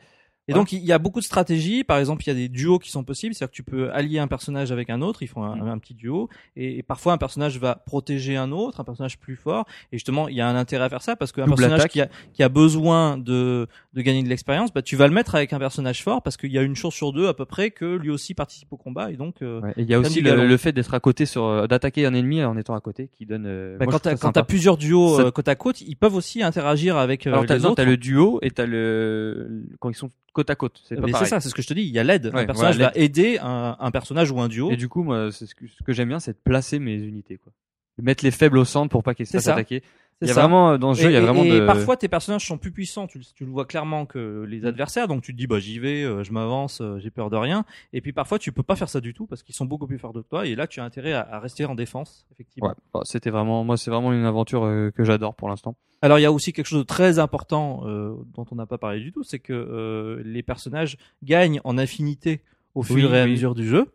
Et 0.48 0.54
donc 0.54 0.72
il 0.74 0.84
y 0.84 0.92
a 0.92 0.98
beaucoup 1.00 1.20
de 1.20 1.26
stratégies. 1.26 1.84
Par 1.84 1.98
exemple, 1.98 2.24
il 2.26 2.28
y 2.28 2.32
a 2.32 2.34
des 2.34 2.50
duos 2.50 2.80
qui 2.80 2.90
sont 2.92 3.04
possibles, 3.04 3.34
c'est-à-dire 3.34 3.52
que 3.52 3.56
tu 3.56 3.64
peux 3.64 3.90
allier 3.92 4.20
un 4.20 4.28
personnage 4.28 4.72
avec 4.72 4.90
un 4.90 5.02
autre. 5.02 5.22
Ils 5.24 5.28
font 5.28 5.44
un, 5.44 5.56
Mm. 5.56 5.68
un 5.70 5.78
petit 5.78 5.94
duo. 5.94 6.30
Et, 6.56 6.80
et 6.80 6.84
parfois 6.84 7.14
un 7.14 7.18
personnage 7.18 7.58
va 7.60 7.76
protéger 7.76 8.36
un 8.36 8.52
autre, 8.52 8.80
un 8.82 8.84
personnage 8.84 9.18
plus 9.20 9.36
fort. 9.36 9.66
Et 9.92 9.98
justement, 9.98 10.28
il 10.28 10.36
y 10.36 10.42
a 10.42 10.48
un 10.50 10.56
intérêt 10.56 10.86
à 10.86 10.90
faire 10.90 11.02
ça 11.04 11.16
parce 11.16 11.32
qu'un 11.32 11.46
personnage 11.48 11.86
qui 11.88 12.02
a, 12.02 12.10
qui 12.34 12.44
a 12.44 12.50
besoin 12.50 13.18
de, 13.18 13.68
de 13.94 14.02
gagner 14.02 14.24
de 14.24 14.30
l'expérience, 14.30 14.74
bah 14.74 14.82
tu 14.82 14.96
vas 14.96 15.08
le 15.08 15.14
mettre 15.14 15.36
avec 15.36 15.54
un 15.54 15.60
personnage 15.60 16.04
fort 16.04 16.22
parce 16.22 16.38
qu'il 16.38 16.52
y 16.52 16.58
a 16.58 16.64
une 16.64 16.76
chance 16.76 16.96
sur 16.96 17.14
deux 17.14 17.28
à 17.28 17.34
peu 17.34 17.46
près 17.46 17.72
que 17.72 17.86
lui 17.96 18.10
aussi 18.10 18.34
participe 18.34 18.74
au 18.74 18.78
combat. 18.78 19.12
Et 19.12 19.16
donc 19.18 19.42
euh, 19.44 19.62
Ouais, 19.62 19.74
Et 19.78 19.84
il 19.84 19.90
y 19.90 19.94
a 19.94 20.00
aussi 20.00 20.22
le, 20.22 20.58
fait 20.58 20.74
d'être 20.74 20.94
à 20.94 21.00
côté 21.00 21.26
sur 21.26 21.46
euh, 21.46 21.68
d'attaquer 21.68 22.06
un 22.06 22.14
ennemi 22.14 22.44
en 22.44 22.58
étant 22.58 22.74
à 22.74 22.82
côté 22.82 23.10
qui 23.14 23.26
donne. 23.26 23.46
euh, 23.46 23.78
bah, 23.78 23.86
moi, 23.86 24.00
quand 24.20 24.32
t'as 24.32 24.44
plusieurs 24.44 24.76
duos 24.78 25.18
Ça- 25.18 25.24
euh, 25.28 25.32
côte 25.32 25.48
à 25.48 25.56
côte, 25.56 25.80
ils 25.82 25.96
peuvent 25.96 26.16
aussi 26.16 26.42
interagir 26.44 26.98
avec 26.98 27.26
euh, 27.28 27.32
Alors 27.32 27.44
les 27.46 27.60
non, 27.60 27.66
autres. 27.68 27.76
t'as 27.76 27.86
le 27.86 27.96
duo 27.98 28.40
et 28.42 28.50
t'as 28.52 28.66
le 28.66 29.64
quand 29.80 29.90
ils 29.90 29.96
sont 29.96 30.10
côte 30.34 30.50
à 30.50 30.56
côte. 30.56 30.82
C'est 30.88 30.96
pas 30.96 31.02
Mais 31.06 31.14
c'est 31.14 31.26
ça, 31.26 31.40
c'est 31.40 31.50
ce 31.50 31.56
que 31.56 31.62
je 31.62 31.68
te 31.68 31.74
dis. 31.74 31.82
Il 31.82 31.90
y 31.94 32.00
a 32.00 32.04
l'aide. 32.04 32.28
Ouais, 32.34 32.42
un 32.42 32.46
personnage 32.46 32.76
voilà, 32.76 32.92
va 32.92 33.00
aider 33.00 33.38
un, 33.42 33.76
un 33.80 33.92
personnage 33.92 34.32
ou 34.32 34.40
un 34.40 34.48
duo. 34.48 34.72
Et 34.72 34.78
du 34.78 34.90
coup, 34.90 35.04
moi, 35.04 35.32
c'est 35.32 35.46
ce 35.46 35.56
que, 35.56 35.68
ce 35.68 35.84
que 35.84 35.94
j'aime 35.94 36.10
bien, 36.10 36.20
c'est 36.20 36.34
de 36.34 36.40
placer 36.44 36.80
mes 36.80 36.96
unités, 36.96 37.38
quoi. 37.38 37.52
De 37.98 38.04
mettre 38.04 38.24
les 38.24 38.32
faibles 38.32 38.58
au 38.58 38.66
centre 38.66 38.90
pour 38.90 39.04
pas 39.04 39.14
qu'ils 39.14 39.28
se 39.28 39.34
fassent 39.34 39.48
attaquer. 39.48 39.84
C'est 40.22 40.26
Il 40.26 40.28
y 40.28 40.32
a 40.32 40.36
ça. 40.36 40.42
vraiment, 40.42 40.78
dans 40.78 40.94
ce 40.94 41.02
jeu, 41.02 41.10
il 41.10 41.14
y 41.14 41.16
a 41.16 41.20
Et- 41.20 41.24
vraiment 41.24 41.44
et 41.44 41.62
de... 41.62 41.66
parfois 41.66 41.98
tes 41.98 42.08
personnages 42.08 42.46
sont 42.46 42.60
plus 42.60 42.72
puissants, 42.72 43.08
tu, 43.08 43.18
le- 43.18 43.24
tu 43.36 43.44
le 43.44 43.50
vois 43.50 43.66
clairement 43.66 44.06
que 44.06 44.46
les 44.48 44.66
adversaires, 44.68 45.08
donc 45.08 45.24
tu 45.24 45.32
te 45.34 45.38
dis 45.38 45.48
bah 45.48 45.58
j'y 45.60 45.80
vais, 45.80 46.04
euh, 46.04 46.24
je 46.24 46.32
m'avance, 46.32 46.80
euh, 46.80 47.00
j'ai 47.00 47.10
peur 47.10 47.32
de 47.32 47.38
rien. 47.38 47.66
Et 47.92 48.02
puis 48.02 48.14
parfois 48.14 48.38
tu 48.38 48.52
peux 48.52 48.62
pas 48.62 48.76
faire 48.76 48.88
ça 48.88 49.02
du 49.02 49.16
tout 49.16 49.26
parce 49.26 49.42
qu'ils 49.42 49.56
sont 49.56 49.66
beaucoup 49.66 49.88
plus 49.88 49.98
forts 49.98 50.14
que 50.14 50.20
toi 50.20 50.46
et 50.46 50.54
là 50.54 50.68
tu 50.68 50.80
as 50.80 50.84
intérêt 50.84 51.14
à, 51.14 51.22
à 51.32 51.40
rester 51.40 51.66
en 51.66 51.74
défense 51.74 52.28
effectivement. 52.32 52.70
Ouais, 52.70 52.76
bah, 52.94 53.02
c'était 53.04 53.32
vraiment, 53.32 53.64
moi, 53.64 53.78
c'est 53.78 53.90
vraiment 53.90 54.14
une 54.14 54.26
aventure 54.26 54.64
euh, 54.64 54.92
que 54.92 55.04
j'adore 55.04 55.34
pour 55.34 55.50
l'instant. 55.50 55.76
Alors 56.04 56.20
il 56.20 56.22
y 56.22 56.26
a 56.26 56.32
aussi 56.32 56.54
quelque 56.54 56.68
chose 56.68 56.80
de 56.82 56.86
très 56.86 57.18
important 57.18 57.82
euh, 57.88 58.14
dont 58.36 58.46
on 58.52 58.56
n'a 58.56 58.68
pas 58.68 58.78
parlé 58.78 59.00
du 59.00 59.12
tout, 59.12 59.24
c'est 59.24 59.40
que 59.40 59.54
euh, 59.54 60.22
les 60.24 60.44
personnages 60.44 60.98
gagnent 61.24 61.62
en 61.64 61.80
affinité 61.80 62.42
au 62.76 62.84
fur 62.84 63.10
Oui, 63.10 63.16
et 63.16 63.20
à 63.22 63.26
oui. 63.26 63.32
mesure 63.32 63.56
du 63.56 63.68
jeu. 63.68 63.92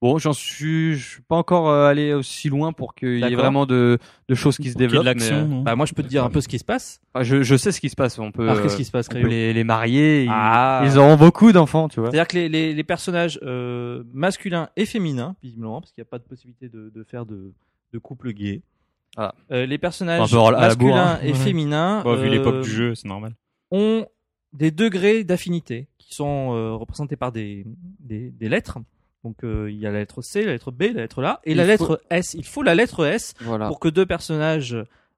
Bon, 0.00 0.16
j'en 0.18 0.32
suis, 0.32 0.94
je 0.94 1.04
suis 1.14 1.22
pas 1.22 1.34
encore 1.34 1.68
euh, 1.68 1.88
allé 1.88 2.14
aussi 2.14 2.48
loin 2.48 2.72
pour 2.72 2.94
qu'il 2.94 3.18
y 3.18 3.24
ait 3.24 3.34
vraiment 3.34 3.66
de, 3.66 3.98
de 4.28 4.34
choses 4.36 4.56
qui 4.56 4.68
se 4.68 4.74
Pour 4.74 4.82
de 4.82 4.86
développent. 4.86 5.16
mais, 5.16 5.32
euh, 5.32 5.62
Bah 5.64 5.74
moi 5.74 5.86
je 5.86 5.92
peux 5.94 6.04
te 6.04 6.08
dire 6.08 6.22
un 6.22 6.30
peu 6.30 6.40
ce 6.40 6.46
qui 6.46 6.60
se 6.60 6.64
passe. 6.64 7.00
je, 7.20 7.42
je 7.42 7.56
sais 7.56 7.72
ce 7.72 7.80
qui 7.80 7.88
se 7.88 7.96
passe. 7.96 8.16
On 8.20 8.30
peut, 8.30 8.48
Alors 8.48 8.62
qu'est-ce 8.62 8.74
euh, 8.74 8.76
qui 8.78 8.84
se 8.84 8.92
passe 8.92 9.08
on 9.10 9.14
peut 9.14 9.18
Créo 9.18 9.28
les, 9.28 9.52
les 9.52 9.64
marier. 9.64 10.22
ils- 10.22 10.30
Ah. 10.32 10.82
Ils, 10.84 10.98
auront 10.98 11.16
beaucoup 11.16 11.50
d'enfants, 11.50 11.88
tu 11.88 11.98
vois. 11.98 12.10
C'est-à-dire 12.12 12.28
que 12.28 12.36
les, 12.36 12.48
les, 12.48 12.74
les 12.74 12.84
personnages 12.84 13.40
euh, 13.42 14.04
masculins 14.12 14.68
et 14.76 14.86
féminins, 14.86 15.34
visiblement, 15.42 15.80
parce 15.80 15.90
qu'il 15.90 16.00
n'y 16.02 16.06
a 16.06 16.10
pas 16.10 16.18
de 16.18 16.24
possibilité 16.24 16.68
de, 16.68 16.90
de 16.94 17.02
faire 17.02 17.26
de, 17.26 17.52
de 17.92 17.98
couple 17.98 18.32
gay. 18.32 18.62
Ah. 19.16 19.34
Euh, 19.50 19.66
les 19.66 19.78
personnages 19.78 20.20
masculins 20.32 20.74
bourre, 20.76 20.96
hein. 20.96 21.18
et 21.24 21.32
Ouais. 21.32 21.34
féminins 21.34 22.02
Bon, 22.04 22.14
vu 22.14 22.28
euh, 22.28 22.30
l'époque 22.30 22.60
du 22.62 22.70
jeu, 22.70 22.94
c'est 22.94 23.08
normal. 23.08 23.34
ont 23.72 24.06
des 24.52 24.70
degrés 24.70 25.24
d'affinité 25.24 25.88
qui 25.98 26.14
sont 26.14 26.52
euh, 26.54 26.74
représentés 26.74 27.16
par 27.16 27.32
des, 27.32 27.66
des, 27.98 28.30
des 28.30 28.48
lettres. 28.48 28.78
Donc 29.24 29.42
euh, 29.44 29.70
il 29.70 29.78
y 29.78 29.86
a 29.86 29.90
la 29.90 29.98
lettre 29.98 30.22
C, 30.22 30.44
la 30.44 30.52
lettre 30.52 30.70
B, 30.70 30.82
la 30.94 31.02
lettre 31.02 31.22
A 31.24 31.40
et 31.44 31.50
Il 31.52 31.56
la 31.56 31.64
faut- 31.64 31.68
lettre 31.68 32.02
S. 32.10 32.34
Il 32.34 32.46
faut 32.46 32.62
la 32.62 32.74
lettre 32.74 33.04
S 33.04 33.34
Voilà. 33.40 33.66
pour 33.68 33.80
que 33.80 33.88
deux 33.88 34.06
personnages 34.06 34.76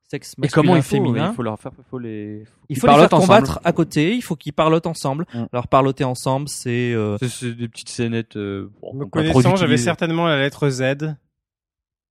sexe 0.08 0.34
Et 0.36 0.40
masculin 0.40 0.62
comment 0.62 0.76
il 0.76 0.82
faut, 0.82 0.88
féminin 0.96 1.30
il 1.30 1.36
faut 1.36 1.42
leur 1.42 1.60
faire, 1.60 1.70
il 1.78 1.84
faut 1.88 1.98
les, 1.98 2.44
il 2.68 2.76
faut 2.78 2.86
les 2.88 2.92
faire 2.94 3.02
ensemble. 3.04 3.22
combattre 3.22 3.60
à 3.62 3.72
côté, 3.72 4.14
il 4.16 4.22
faut 4.22 4.34
qu'ils 4.36 4.52
parlotent 4.54 4.86
ensemble. 4.88 5.24
Mm. 5.34 5.44
Alors 5.52 5.68
parloter 5.68 6.02
ensemble, 6.04 6.48
c'est 6.48 6.92
euh, 6.94 7.16
C'est- 7.18 7.28
C'est 7.28 7.52
des 7.54 7.68
petites 7.68 7.90
scénettes. 7.90 8.36
Euh, 8.36 8.70
Me 8.94 9.04
connaissant, 9.06 9.54
j'avais 9.56 9.76
certainement 9.76 10.26
la 10.26 10.38
lettre 10.40 10.68
Z 10.68 11.14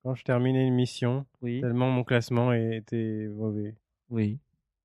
quand 0.03 0.15
je 0.15 0.23
terminais 0.23 0.65
une 0.65 0.75
mission. 0.75 1.25
oui, 1.41 1.59
Tellement 1.59 1.89
mon 1.89 2.03
classement 2.05 2.53
était 2.53 3.27
mauvais. 3.35 3.75
oui. 4.09 4.37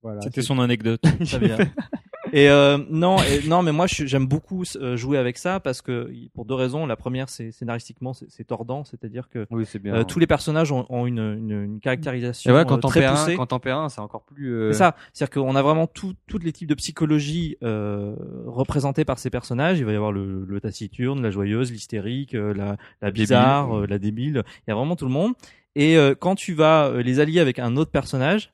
Voilà. 0.03 0.21
C'était 0.21 0.43
son 0.43 0.59
anecdote. 0.59 1.01
Très 1.25 1.39
bien. 1.39 1.57
Et 2.39 2.49
euh, 2.51 2.79
non, 2.91 3.19
et, 3.19 3.47
non, 3.47 3.63
mais 3.63 3.71
moi 3.71 3.87
j'aime 3.87 4.27
beaucoup 4.27 4.65
euh, 4.77 4.97
jouer 4.97 5.19
avec 5.19 5.39
ça 5.39 5.61
parce 5.61 5.81
que 5.83 6.11
pour 6.35 6.45
deux 6.45 6.55
raisons. 6.55 6.85
La 6.85 6.97
première, 6.97 7.29
c'est 7.29 7.53
scénaristiquement, 7.53 8.13
c'est 8.13 8.45
tordant, 8.45 8.83
c'est-à-dire 8.83 9.29
que 9.29 9.47
Oui, 9.51 9.65
c'est 9.67 9.79
bien. 9.79 9.95
euh, 9.95 10.03
tous 10.05 10.19
les 10.19 10.27
personnages 10.27 10.73
ont, 10.73 10.85
ont 10.89 11.07
une, 11.07 11.19
une, 11.21 11.63
une 11.63 11.81
caractérisation 11.81 12.53
ouais, 12.53 12.61
euh, 12.61 12.65
quand 12.65 12.79
t'en 12.79 12.89
très 12.89 13.05
un, 13.05 13.13
poussée. 13.13 13.37
quand 13.37 13.47
t'en 13.47 13.61
perds 13.61 13.79
un, 13.79 13.89
c'est 13.89 14.01
encore 14.01 14.25
plus. 14.25 14.53
euh, 14.53 14.73
C'est 14.73 14.79
ça, 14.79 14.97
c'est-à-dire 15.13 15.43
qu'on 15.43 15.55
a 15.55 15.63
vraiment 15.63 15.87
tout, 15.87 16.15
tous 16.27 16.39
les 16.39 16.51
types 16.53 16.69
de 16.69 16.75
psychologie 16.75 17.57
euh, 17.63 18.17
représentés 18.47 19.05
par 19.05 19.21
ces 19.21 19.31
personnages. 19.31 19.79
Il 19.79 19.85
va 19.85 19.93
y 19.93 19.97
avoir 19.97 20.11
le, 20.11 20.45
le 20.45 20.61
taciturne, 20.61 21.23
la 21.23 21.31
joyeuse, 21.31 21.71
l'hystérique, 21.71 22.35
euh, 22.35 22.53
la, 22.53 22.77
la 23.01 23.11
bizarre, 23.13 23.79
euh, 23.79 23.87
la 23.87 23.99
débile. 24.01 24.43
Il 24.67 24.71
y 24.71 24.73
a 24.73 24.75
vraiment 24.75 24.97
tout 24.97 25.07
le 25.07 25.13
monde. 25.13 25.35
Et 25.77 25.97
euh, 25.97 26.15
quand 26.19 26.35
tu 26.35 26.53
vas 26.55 26.87
euh, 26.87 27.01
les 27.03 27.21
allier 27.21 27.39
avec 27.39 27.61
un 27.61 27.77
autre 27.77 27.93
personnage, 27.93 28.53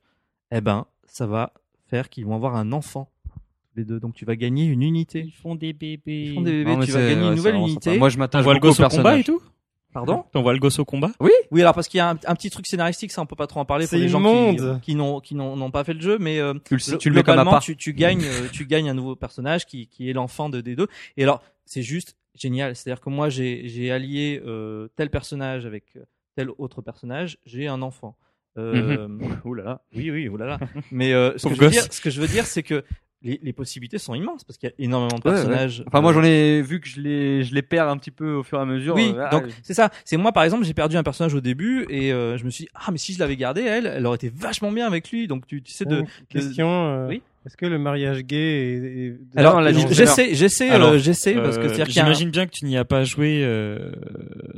eh 0.53 0.61
ben, 0.61 0.85
ça 1.07 1.27
va 1.27 1.53
faire 1.87 2.11
qu'ils 2.11 2.27
vont 2.27 2.35
avoir 2.35 2.57
un 2.57 2.73
enfant 2.73 3.11
les 3.77 3.85
deux. 3.85 4.01
Donc 4.01 4.15
tu 4.15 4.25
vas 4.25 4.37
gagner 4.37 4.65
une 4.65 4.83
unité. 4.83 5.33
font 5.43 5.55
des 5.55 5.73
bébés. 5.73 6.25
Ils 6.29 6.35
font 6.35 6.41
des 6.43 6.65
bébés, 6.65 6.77
non, 6.77 6.81
tu 6.85 6.91
vas 6.93 7.01
gagner 7.01 7.23
ouais, 7.23 7.29
une 7.29 7.35
nouvelle 7.35 7.55
unité. 7.57 7.91
sympa. 7.91 7.99
Moi, 7.99 8.09
je 8.09 8.19
m'attache 8.19 8.41
T'envoies 8.41 8.55
le 8.55 8.61
gosse 8.61 8.81
au 8.81 8.89
combat 8.89 9.19
et 9.19 9.25
tout 9.25 9.43
Pardon 9.93 10.25
T'envoies 10.33 10.53
le 10.53 10.59
gosse 10.61 10.79
au 10.79 10.85
combat 10.85 11.11
Oui, 11.19 11.33
alors 11.61 11.75
parce 11.75 11.89
qu'il 11.89 11.99
y 11.99 12.01
a 12.01 12.11
un, 12.11 12.19
un 12.27 12.35
petit 12.35 12.51
truc 12.51 12.67
scénaristique, 12.67 13.11
ça 13.11 13.21
on 13.23 13.27
peut 13.27 13.35
pas 13.35 13.49
trop 13.49 13.59
en 13.61 13.65
parler 13.65 13.87
pour 13.89 13.99
les 13.99 14.09
gens 14.09 14.21
immonde. 14.21 14.79
qui, 14.81 14.93
qui 14.93 14.95
n'ont 14.95 15.19
qui 15.21 15.35
n'ont 15.35 15.57
n'ont 15.57 15.71
pas 15.73 15.83
fait 15.83 15.95
le 15.95 16.01
jeu, 16.01 16.17
mais 16.21 16.39
euh, 16.39 16.55
Tu 16.65 16.77
le, 16.77 16.99
tu 16.99 17.09
le 17.09 17.15
mets 17.17 17.23
comme 17.25 17.35
globalement, 17.35 17.59
tu, 17.59 17.77
tu 17.77 17.93
gagnes, 17.93 18.23
euh, 18.25 18.47
tu 18.53 18.67
gagnes 18.67 18.89
un 18.89 18.95
nouveau 18.95 19.17
personnage 19.17 19.67
qui, 19.67 19.89
qui 19.89 20.09
est 20.09 20.13
l'enfant 20.13 20.49
de 20.49 20.61
des 20.61 20.77
deux. 20.77 20.87
Et 21.17 21.25
alors, 21.25 21.43
c'est 21.65 21.83
juste 21.83 22.17
génial. 22.37 22.77
C'est-à-dire 22.77 23.01
que 23.01 23.11
moi, 23.11 23.29
j'ai, 23.31 23.67
j'ai 23.69 23.91
allié 23.91 24.41
euh, 24.47 24.87
tel 24.97 25.11
personnage 25.11 25.67
avec 25.67 25.85
euh, 25.97 26.05
tel 26.37 26.51
autre 26.59 26.83
personnage. 26.83 27.39
J'ai 27.45 27.67
un 27.67 27.83
enfant. 27.83 28.17
Euh, 28.59 29.09
Ouh 29.45 29.55
là 29.55 29.65
là. 29.65 29.83
Oui, 29.97 30.11
oui, 30.11 30.29
ouh 30.29 30.37
là 30.37 30.47
là. 30.47 30.59
Mais 30.93 31.13
euh, 31.13 31.37
ce, 31.37 31.49
que 31.49 31.55
je 31.55 31.61
veux 31.61 31.71
dire, 31.71 31.93
ce 31.93 32.01
que 32.01 32.11
je 32.11 32.21
veux 32.21 32.29
dire, 32.29 32.47
c'est 32.47 32.63
que 32.63 32.85
les, 33.23 33.39
les 33.43 33.53
possibilités 33.53 33.99
sont 33.99 34.15
immenses 34.15 34.45
parce 34.45 34.57
qu'il 34.57 34.69
y 34.69 34.73
a 34.73 34.75
énormément 34.85 35.19
de 35.19 35.29
Ouais, 35.29 35.31
ouais. 35.31 35.37
personnages. 35.37 35.85
Enfin, 35.87 36.01
moi, 36.01 36.11
Euh, 36.13 36.15
j'en 36.15 36.23
ai 36.25 36.63
vu 36.63 36.81
que 36.81 36.89
je 36.89 37.01
les, 37.01 37.45
je 37.45 37.55
les 37.55 37.63
perds 37.63 37.89
un 37.89 37.97
petit 37.99 38.11
peu 38.11 38.33
au 38.33 38.43
fur 38.43 38.59
et 38.59 38.63
à 38.63 38.65
mesure. 38.65 38.95
oui, 38.95 39.13
euh, 39.15 39.25
ah, 39.27 39.31
donc 39.31 39.45
c'est 39.63 39.75
ça. 39.75 39.91
C'est 40.05 40.17
moi 40.17 40.33
par 40.33 40.43
exemple, 40.45 40.65
j'ai 40.65 40.75
perdu 40.75 40.97
un 40.97 41.03
personnage 41.03 41.35
au 41.35 41.41
début 41.41 41.85
et 41.91 42.13
euh, 42.13 42.37
je 42.39 42.45
me 42.45 42.51
suis 42.51 42.65
dit, 42.65 42.71
ah 42.75 42.91
mais 42.93 42.99
si 42.99 43.13
je 43.13 43.19
l'avais 43.19 43.37
gardé 43.37 43.61
elle, 43.63 43.87
elle 43.87 44.07
aurait 44.07 44.17
été 44.17 44.31
vachement 44.35 44.73
bien 44.73 44.87
avec 44.87 45.11
lui. 45.11 45.27
Donc 45.27 45.47
tu, 45.47 45.63
tu 45.63 45.73
sais 45.73 45.85
de, 45.85 46.05
question. 46.29 46.69
euh, 46.71 47.09
Oui. 47.09 47.23
Est-ce 47.47 47.57
que 47.57 47.65
le 47.65 47.79
mariage 47.79 48.21
gay 48.23 48.37
est, 48.37 49.07
est- 49.07 49.39
Alors, 49.39 49.63
j'essaie, 49.93 50.35
j'essaie, 50.35 50.71
euh, 50.73 50.99
j'essaie 50.99 51.33
parce 51.35 51.57
que 51.57 51.63
Euh, 51.63 51.69
c'est-à-dire 51.69 51.87
qu'il 51.87 51.97
y 51.97 51.99
a 52.01 52.03
un- 52.03 52.07
J'imagine 52.07 52.31
bien 52.31 52.47
que 52.47 52.51
tu 52.53 52.67
n'y 52.67 52.77
as 52.77 52.85
pas 52.85 53.03
joué 53.05 53.41
euh, 53.43 53.93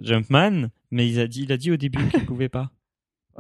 Jumpman, 0.02 0.68
mais 0.90 1.08
il 1.08 1.20
a 1.20 1.26
dit, 1.26 1.42
il 1.44 1.52
a 1.52 1.56
dit 1.56 1.70
au 1.70 1.76
début 1.76 2.04
qu'il 2.08 2.24
pouvait 2.26 2.48
pas. 2.48 2.70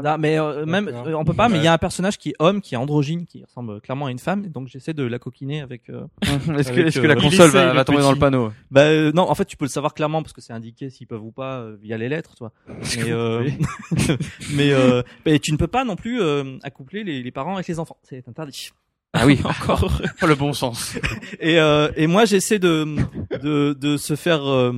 Non, 0.02 0.16
mais 0.18 0.38
euh, 0.38 0.64
même 0.64 0.88
euh, 0.88 1.14
on 1.14 1.24
peut 1.24 1.34
pas. 1.34 1.48
Mais 1.48 1.58
il 1.58 1.64
y 1.64 1.66
a 1.66 1.72
un 1.72 1.78
personnage 1.78 2.16
qui 2.16 2.30
est 2.30 2.34
homme, 2.38 2.60
qui 2.62 2.74
est 2.74 2.78
androgyne, 2.78 3.26
qui 3.26 3.44
ressemble 3.44 3.80
clairement 3.80 4.06
à 4.06 4.10
une 4.10 4.18
femme. 4.18 4.46
Donc 4.48 4.68
j'essaie 4.68 4.94
de 4.94 5.02
la 5.04 5.18
coquiner 5.18 5.60
avec. 5.60 5.90
euh, 5.90 6.04
Est-ce 6.22 6.68
que, 6.68 6.72
Avec, 6.72 6.86
est-ce 6.86 7.00
que 7.00 7.06
la 7.06 7.14
euh, 7.14 7.20
console 7.20 7.48
il 7.48 7.52
va, 7.52 7.72
va 7.74 7.84
tomber 7.84 8.00
dans 8.00 8.08
le 8.10 8.14
petit. 8.14 8.20
panneau? 8.20 8.52
Bah 8.70 8.82
euh, 8.82 9.12
non, 9.12 9.28
en 9.28 9.34
fait 9.34 9.44
tu 9.44 9.56
peux 9.56 9.66
le 9.66 9.70
savoir 9.70 9.92
clairement 9.94 10.22
parce 10.22 10.32
que 10.32 10.40
c'est 10.40 10.52
indiqué 10.54 10.88
s'ils 10.88 11.06
peuvent 11.06 11.22
ou 11.24 11.30
pas 11.32 11.58
euh, 11.58 11.76
via 11.82 11.98
les 11.98 12.08
lettres, 12.08 12.34
toi. 12.36 12.52
Mais 12.96 13.10
euh, 13.12 13.48
mais 14.56 14.72
euh, 14.72 15.02
mais 15.26 15.38
tu 15.38 15.52
ne 15.52 15.56
peux 15.56 15.66
pas 15.66 15.84
non 15.84 15.96
plus 15.96 16.20
euh, 16.20 16.56
accoupler 16.62 17.04
les, 17.04 17.22
les 17.22 17.30
parents 17.30 17.54
avec 17.54 17.68
les 17.68 17.78
enfants. 17.78 17.96
C'est 18.02 18.26
interdit. 18.28 18.70
Ah 19.14 19.26
oui, 19.26 19.38
Encore. 19.44 20.00
le 20.26 20.34
bon 20.34 20.54
sens. 20.54 20.96
Et 21.38 21.58
euh, 21.60 21.90
et 21.96 22.06
moi 22.06 22.24
j'essaie 22.24 22.58
de 22.58 22.96
de 23.42 23.74
de 23.78 23.96
se 23.98 24.16
faire 24.16 24.42
euh, 24.50 24.72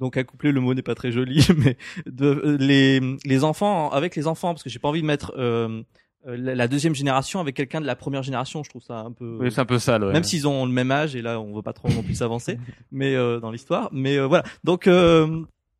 donc 0.00 0.16
accoupler 0.16 0.52
le 0.52 0.60
mot 0.60 0.74
n'est 0.74 0.82
pas 0.82 0.94
très 0.94 1.10
joli 1.12 1.46
mais 1.56 1.76
de 2.06 2.26
euh, 2.26 2.56
les 2.58 3.00
les 3.24 3.44
enfants 3.44 3.90
avec 3.90 4.16
les 4.16 4.26
enfants 4.26 4.48
parce 4.52 4.62
que 4.62 4.70
j'ai 4.70 4.78
pas 4.78 4.88
envie 4.88 5.02
de 5.02 5.06
mettre 5.06 5.32
euh, 5.38 5.82
euh, 6.26 6.36
la 6.36 6.66
deuxième 6.68 6.94
génération 6.94 7.40
avec 7.40 7.54
quelqu'un 7.56 7.80
de 7.80 7.86
la 7.86 7.94
première 7.96 8.22
génération 8.22 8.62
je 8.64 8.70
trouve 8.70 8.82
ça 8.82 8.98
un 9.00 9.12
peu 9.12 9.38
Oui, 9.40 9.50
c'est 9.52 9.60
un 9.60 9.64
peu 9.64 9.78
sale. 9.78 10.04
Ouais. 10.04 10.12
même 10.12 10.24
s'ils 10.24 10.46
ont 10.48 10.66
le 10.66 10.72
même 10.72 10.90
âge 10.90 11.14
et 11.16 11.22
là 11.22 11.40
on 11.40 11.54
veut 11.54 11.62
pas 11.62 11.72
trop 11.72 11.88
non 11.88 12.02
plus 12.02 12.14
s'avancer 12.14 12.58
mais 12.92 13.14
euh, 13.14 13.38
dans 13.40 13.50
l'histoire 13.50 13.88
mais 13.92 14.16
euh, 14.18 14.26
voilà 14.26 14.44
donc 14.64 14.86
euh, 14.86 15.26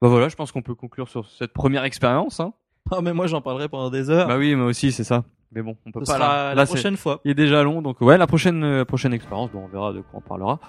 Bah 0.00 0.08
voilà, 0.08 0.28
je 0.28 0.36
pense 0.36 0.52
qu'on 0.52 0.62
peut 0.62 0.74
conclure 0.74 1.08
sur 1.08 1.26
cette 1.26 1.52
première 1.52 1.84
expérience. 1.84 2.38
Hein. 2.40 2.52
ah, 2.90 3.00
mais 3.02 3.12
moi 3.12 3.26
j'en 3.26 3.40
parlerai 3.40 3.68
pendant 3.68 3.90
des 3.90 4.10
heures 4.10 4.28
Bah 4.28 4.36
oui, 4.38 4.54
moi 4.54 4.66
aussi, 4.66 4.92
c'est 4.92 5.04
ça. 5.04 5.24
Mais 5.52 5.62
bon, 5.62 5.76
on 5.86 5.90
peut 5.90 6.00
ce 6.04 6.10
pas. 6.12 6.18
sera 6.18 6.18
là, 6.18 6.48
la 6.50 6.54
là, 6.54 6.66
prochaine 6.66 6.96
fois 6.96 7.20
Il 7.24 7.30
est 7.30 7.34
déjà 7.34 7.62
long, 7.62 7.80
donc 7.80 8.00
ouais, 8.02 8.18
la 8.18 8.26
prochaine 8.26 8.84
prochaine 8.84 9.14
expérience, 9.14 9.50
bon, 9.52 9.62
on 9.64 9.68
verra 9.68 9.92
de 9.92 10.00
quoi 10.00 10.20
on 10.24 10.28
parlera. 10.28 10.60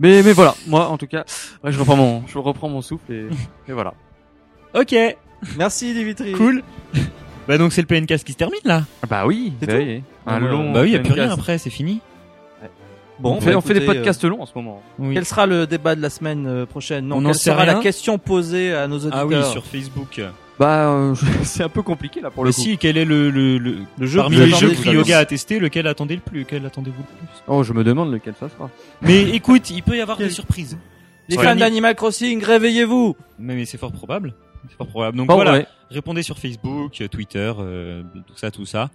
Mais 0.00 0.22
mais 0.22 0.32
voilà, 0.32 0.54
moi 0.66 0.88
en 0.88 0.98
tout 0.98 1.06
cas, 1.06 1.24
ouais, 1.62 1.70
je 1.72 1.78
reprends 1.78 1.96
mon 1.96 2.26
je 2.26 2.38
reprends 2.38 2.68
mon 2.68 2.82
souffle 2.82 3.12
et, 3.12 3.26
et 3.68 3.72
voilà. 3.72 3.94
Ok, 4.74 4.94
merci 5.56 5.92
Dimitri 5.94 6.32
cool. 6.32 6.62
Bah 7.48 7.58
donc 7.58 7.72
c'est 7.72 7.82
le 7.82 7.86
PNcast 7.86 8.24
qui 8.24 8.32
se 8.32 8.38
termine 8.38 8.60
là. 8.64 8.84
Bah 9.08 9.26
oui, 9.26 9.52
C'est 9.60 9.66
bah 9.66 9.72
tout 9.74 9.78
oui. 9.80 10.02
Un 10.26 10.40
Bah, 10.40 10.46
long. 10.48 10.72
bah 10.72 10.80
oui, 10.82 10.90
y 10.92 10.96
a 10.96 11.00
plus 11.00 11.12
rien 11.12 11.30
après, 11.30 11.58
c'est 11.58 11.70
fini. 11.70 12.00
bon 13.18 13.36
on 13.36 13.40
fait, 13.40 13.50
bah, 13.52 13.58
on 13.58 13.60
fait 13.60 13.74
des 13.74 13.80
écoutez, 13.82 13.98
podcasts 13.98 14.24
longs 14.24 14.40
en 14.42 14.46
ce 14.46 14.52
moment. 14.54 14.80
euh, 15.00 15.04
Oui. 15.08 15.14
quel 15.14 15.24
sera 15.24 15.46
le 15.46 15.66
débat 15.66 15.94
de 15.96 16.00
la 16.02 16.10
semaine 16.10 16.46
euh, 16.46 16.66
prochaine? 16.66 17.06
Non 17.08 17.16
On 17.16 17.20
n'en 17.20 17.30
quelle 17.30 17.38
sait 17.38 17.50
sera 17.50 17.64
la 17.66 17.72
rien. 17.74 17.82
question 17.82 18.18
posée 18.18 18.72
à 18.74 18.86
nos 18.88 18.96
auditeurs 18.98 19.20
Ah 19.20 19.26
oui, 19.26 19.44
sur 19.50 19.64
Facebook. 19.66 20.20
Bah 20.62 20.90
euh, 20.92 21.14
c'est 21.42 21.64
un 21.64 21.68
peu 21.68 21.82
compliqué 21.82 22.20
là 22.20 22.30
pour 22.30 22.44
le 22.44 22.50
Mais 22.50 22.54
coup. 22.54 22.60
si, 22.60 22.78
quel 22.78 22.96
est 22.96 23.04
le, 23.04 23.30
le, 23.30 23.58
le, 23.58 23.76
le 23.98 24.06
jeu 24.06 24.20
parmi 24.20 24.36
les 24.36 24.50
jeux 24.50 24.68
le 24.68 24.74
que 24.76 24.90
Yoga 24.90 25.18
a 25.18 25.24
testé, 25.24 25.58
lequel 25.58 25.86
attendez 25.88 26.14
le 26.14 26.20
plus, 26.20 26.40
lequel 26.40 26.64
attendez-vous 26.64 27.00
le 27.02 27.26
plus? 27.26 27.28
Oh, 27.48 27.62
je 27.64 27.72
me 27.72 27.82
demande 27.82 28.12
lequel 28.12 28.34
ça 28.38 28.48
sera. 28.48 28.70
Mais 29.00 29.22
écoute, 29.30 29.70
il 29.70 29.82
peut 29.82 29.96
y 29.96 30.00
avoir 30.00 30.18
des 30.18 30.30
surprises. 30.30 30.78
Les 31.28 31.36
fans 31.36 31.56
d'Animal 31.56 31.94
Crossing, 31.96 32.42
réveillez-vous 32.44 33.16
Mais, 33.38 33.54
mais 33.56 33.64
c'est 33.64 33.78
fort 33.78 33.92
probable. 33.92 34.34
C'est 34.68 34.76
fort 34.76 34.86
probable. 34.88 35.16
Donc 35.16 35.26
Bon, 35.28 35.34
voilà, 35.34 35.52
ouais. 35.52 35.66
répondez 35.90 36.22
sur 36.22 36.38
Facebook, 36.38 36.92
Twitter, 37.10 37.52
euh, 37.58 38.02
tout 38.28 38.36
ça, 38.36 38.50
tout 38.52 38.64
ça. 38.66 38.90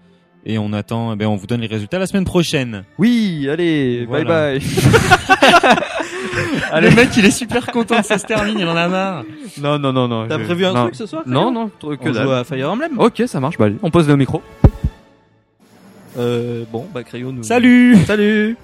Et 0.46 0.58
on 0.58 0.72
attend, 0.72 1.12
eh 1.14 1.16
ben 1.18 1.28
on 1.28 1.36
vous 1.36 1.48
donne 1.48 1.60
les 1.60 1.68
résultats 1.68 2.00
la 2.00 2.08
semaine 2.08 2.24
prochaine. 2.24 2.86
Oui, 2.98 3.50
allez, 3.52 4.06
Voilà. 4.06 4.24
bye 4.54 4.60
bye. 4.60 4.62
le 6.82 6.96
mec, 6.96 7.10
il 7.18 7.26
est 7.26 7.32
super 7.32 7.66
content 7.68 7.98
que 7.98 8.06
ça 8.06 8.18
se 8.18 8.26
termine, 8.26 8.60
il 8.60 8.68
en 8.68 8.76
a 8.76 8.88
marre. 8.88 9.24
non 9.62 9.78
non 9.80 9.94
non 9.94 10.08
non. 10.08 10.28
T'as 10.28 10.40
je- 10.40 10.44
prévu 10.46 10.66
un 10.66 10.74
non. 10.74 10.82
truc 10.84 10.96
ce 10.96 11.06
soir 11.06 11.24
Non 11.26 11.52
non, 11.52 11.70
que 11.70 11.86
On 11.88 12.12
dalle. 12.12 12.24
joue 12.26 12.32
à 12.32 12.44
Fire 12.44 12.72
Emblem 12.72 13.00
Ok, 13.00 13.24
ça 13.28 13.40
marche. 13.40 13.58
Bah 13.58 13.66
allez, 13.66 13.76
on 13.84 13.90
pose 13.92 14.08
le 14.08 14.16
micro. 14.18 14.42
euh, 16.18 16.64
Bon, 16.72 16.86
bah 16.94 17.04
Crayon 17.04 17.32
nous... 17.32 17.44
Salut 17.44 17.98
Salut 18.06 18.56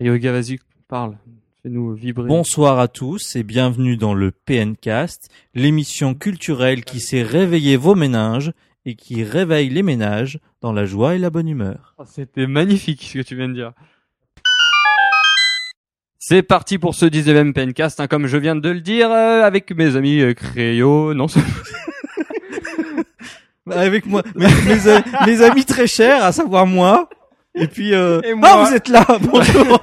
Yoga, 0.00 0.32
vas-y, 0.32 0.58
parle. 0.88 1.16
Fais-nous 1.62 1.94
vibrer. 1.94 2.26
Bonsoir 2.26 2.80
à 2.80 2.88
tous 2.88 3.36
et 3.36 3.44
bienvenue 3.44 3.96
dans 3.96 4.14
le 4.14 4.32
PNcast, 4.32 5.28
l'émission 5.54 6.14
culturelle 6.14 6.84
qui 6.84 6.98
sait 6.98 7.22
réveiller 7.22 7.76
vos 7.76 7.94
méninges 7.94 8.52
et 8.84 8.94
qui 8.96 9.22
réveille 9.24 9.68
les 9.68 9.82
ménages 9.82 10.38
dans 10.60 10.72
la 10.72 10.84
joie 10.84 11.14
et 11.14 11.18
la 11.18 11.30
bonne 11.30 11.48
humeur. 11.48 11.94
Oh, 11.98 12.04
C'était 12.06 12.46
magnifique 12.46 13.02
ce 13.02 13.18
que 13.18 13.22
tu 13.22 13.36
viens 13.36 13.48
de 13.48 13.54
dire. 13.54 13.72
C'est 16.18 16.42
parti 16.42 16.78
pour 16.78 16.94
ce 16.94 17.04
19e 17.06 17.52
Pencast, 17.52 17.98
hein, 18.00 18.06
comme 18.06 18.26
je 18.26 18.36
viens 18.36 18.54
de 18.56 18.68
le 18.70 18.80
dire, 18.80 19.10
euh, 19.10 19.42
avec 19.42 19.72
mes 19.72 19.96
amis 19.96 20.20
euh, 20.20 20.34
Créo, 20.34 21.14
non, 21.14 21.26
c'est- 21.28 21.40
Bah, 23.66 23.78
Avec 23.80 24.06
moi, 24.06 24.22
mes, 24.34 24.46
mes 25.26 25.42
amis 25.42 25.64
très 25.64 25.86
chers, 25.86 26.24
à 26.24 26.32
savoir 26.32 26.66
moi. 26.66 27.08
Et 27.54 27.66
puis, 27.68 27.94
euh... 27.94 28.20
Et 28.24 28.34
moi. 28.34 28.48
ah, 28.52 28.64
vous 28.64 28.74
êtes 28.74 28.88
là, 28.88 29.04
bonjour. 29.20 29.80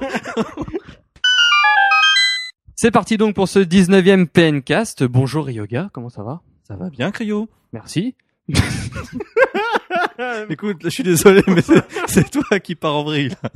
c'est 2.76 2.90
parti 2.90 3.16
donc 3.16 3.34
pour 3.34 3.48
ce 3.48 3.58
19e 3.58 4.26
Pencast. 4.26 5.02
Bonjour 5.04 5.48
Yoga, 5.50 5.88
comment 5.92 6.08
ça 6.10 6.22
va? 6.22 6.40
Ça 6.66 6.76
va 6.76 6.90
bien, 6.90 7.10
Cryo 7.10 7.48
Merci. 7.72 8.14
Écoute, 10.50 10.78
je 10.82 10.88
suis 10.88 11.02
désolé, 11.02 11.42
mais 11.46 11.62
c'est- 12.06 12.30
toi 12.30 12.60
qui 12.60 12.74
pars 12.74 12.94
en 12.96 13.04
vrille. 13.04 13.30
là. 13.42 13.50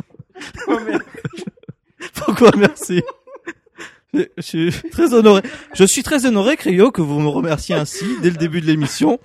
Pourquoi 2.15 2.51
merci 2.57 3.03
je, 4.13 4.23
je 4.37 4.43
suis 4.43 4.71
très 4.91 5.13
honoré. 5.13 5.43
Je 5.75 5.85
suis 5.85 6.03
très 6.05 6.25
honoré, 6.27 6.57
Cryo, 6.57 6.91
que 6.93 7.03
vous 7.03 7.19
me 7.19 7.29
remerciez 7.29 7.75
ainsi 7.75 8.05
dès 8.23 8.31
le 8.31 8.37
début 8.37 8.61
de 8.61 8.67
l'émission. 8.67 9.19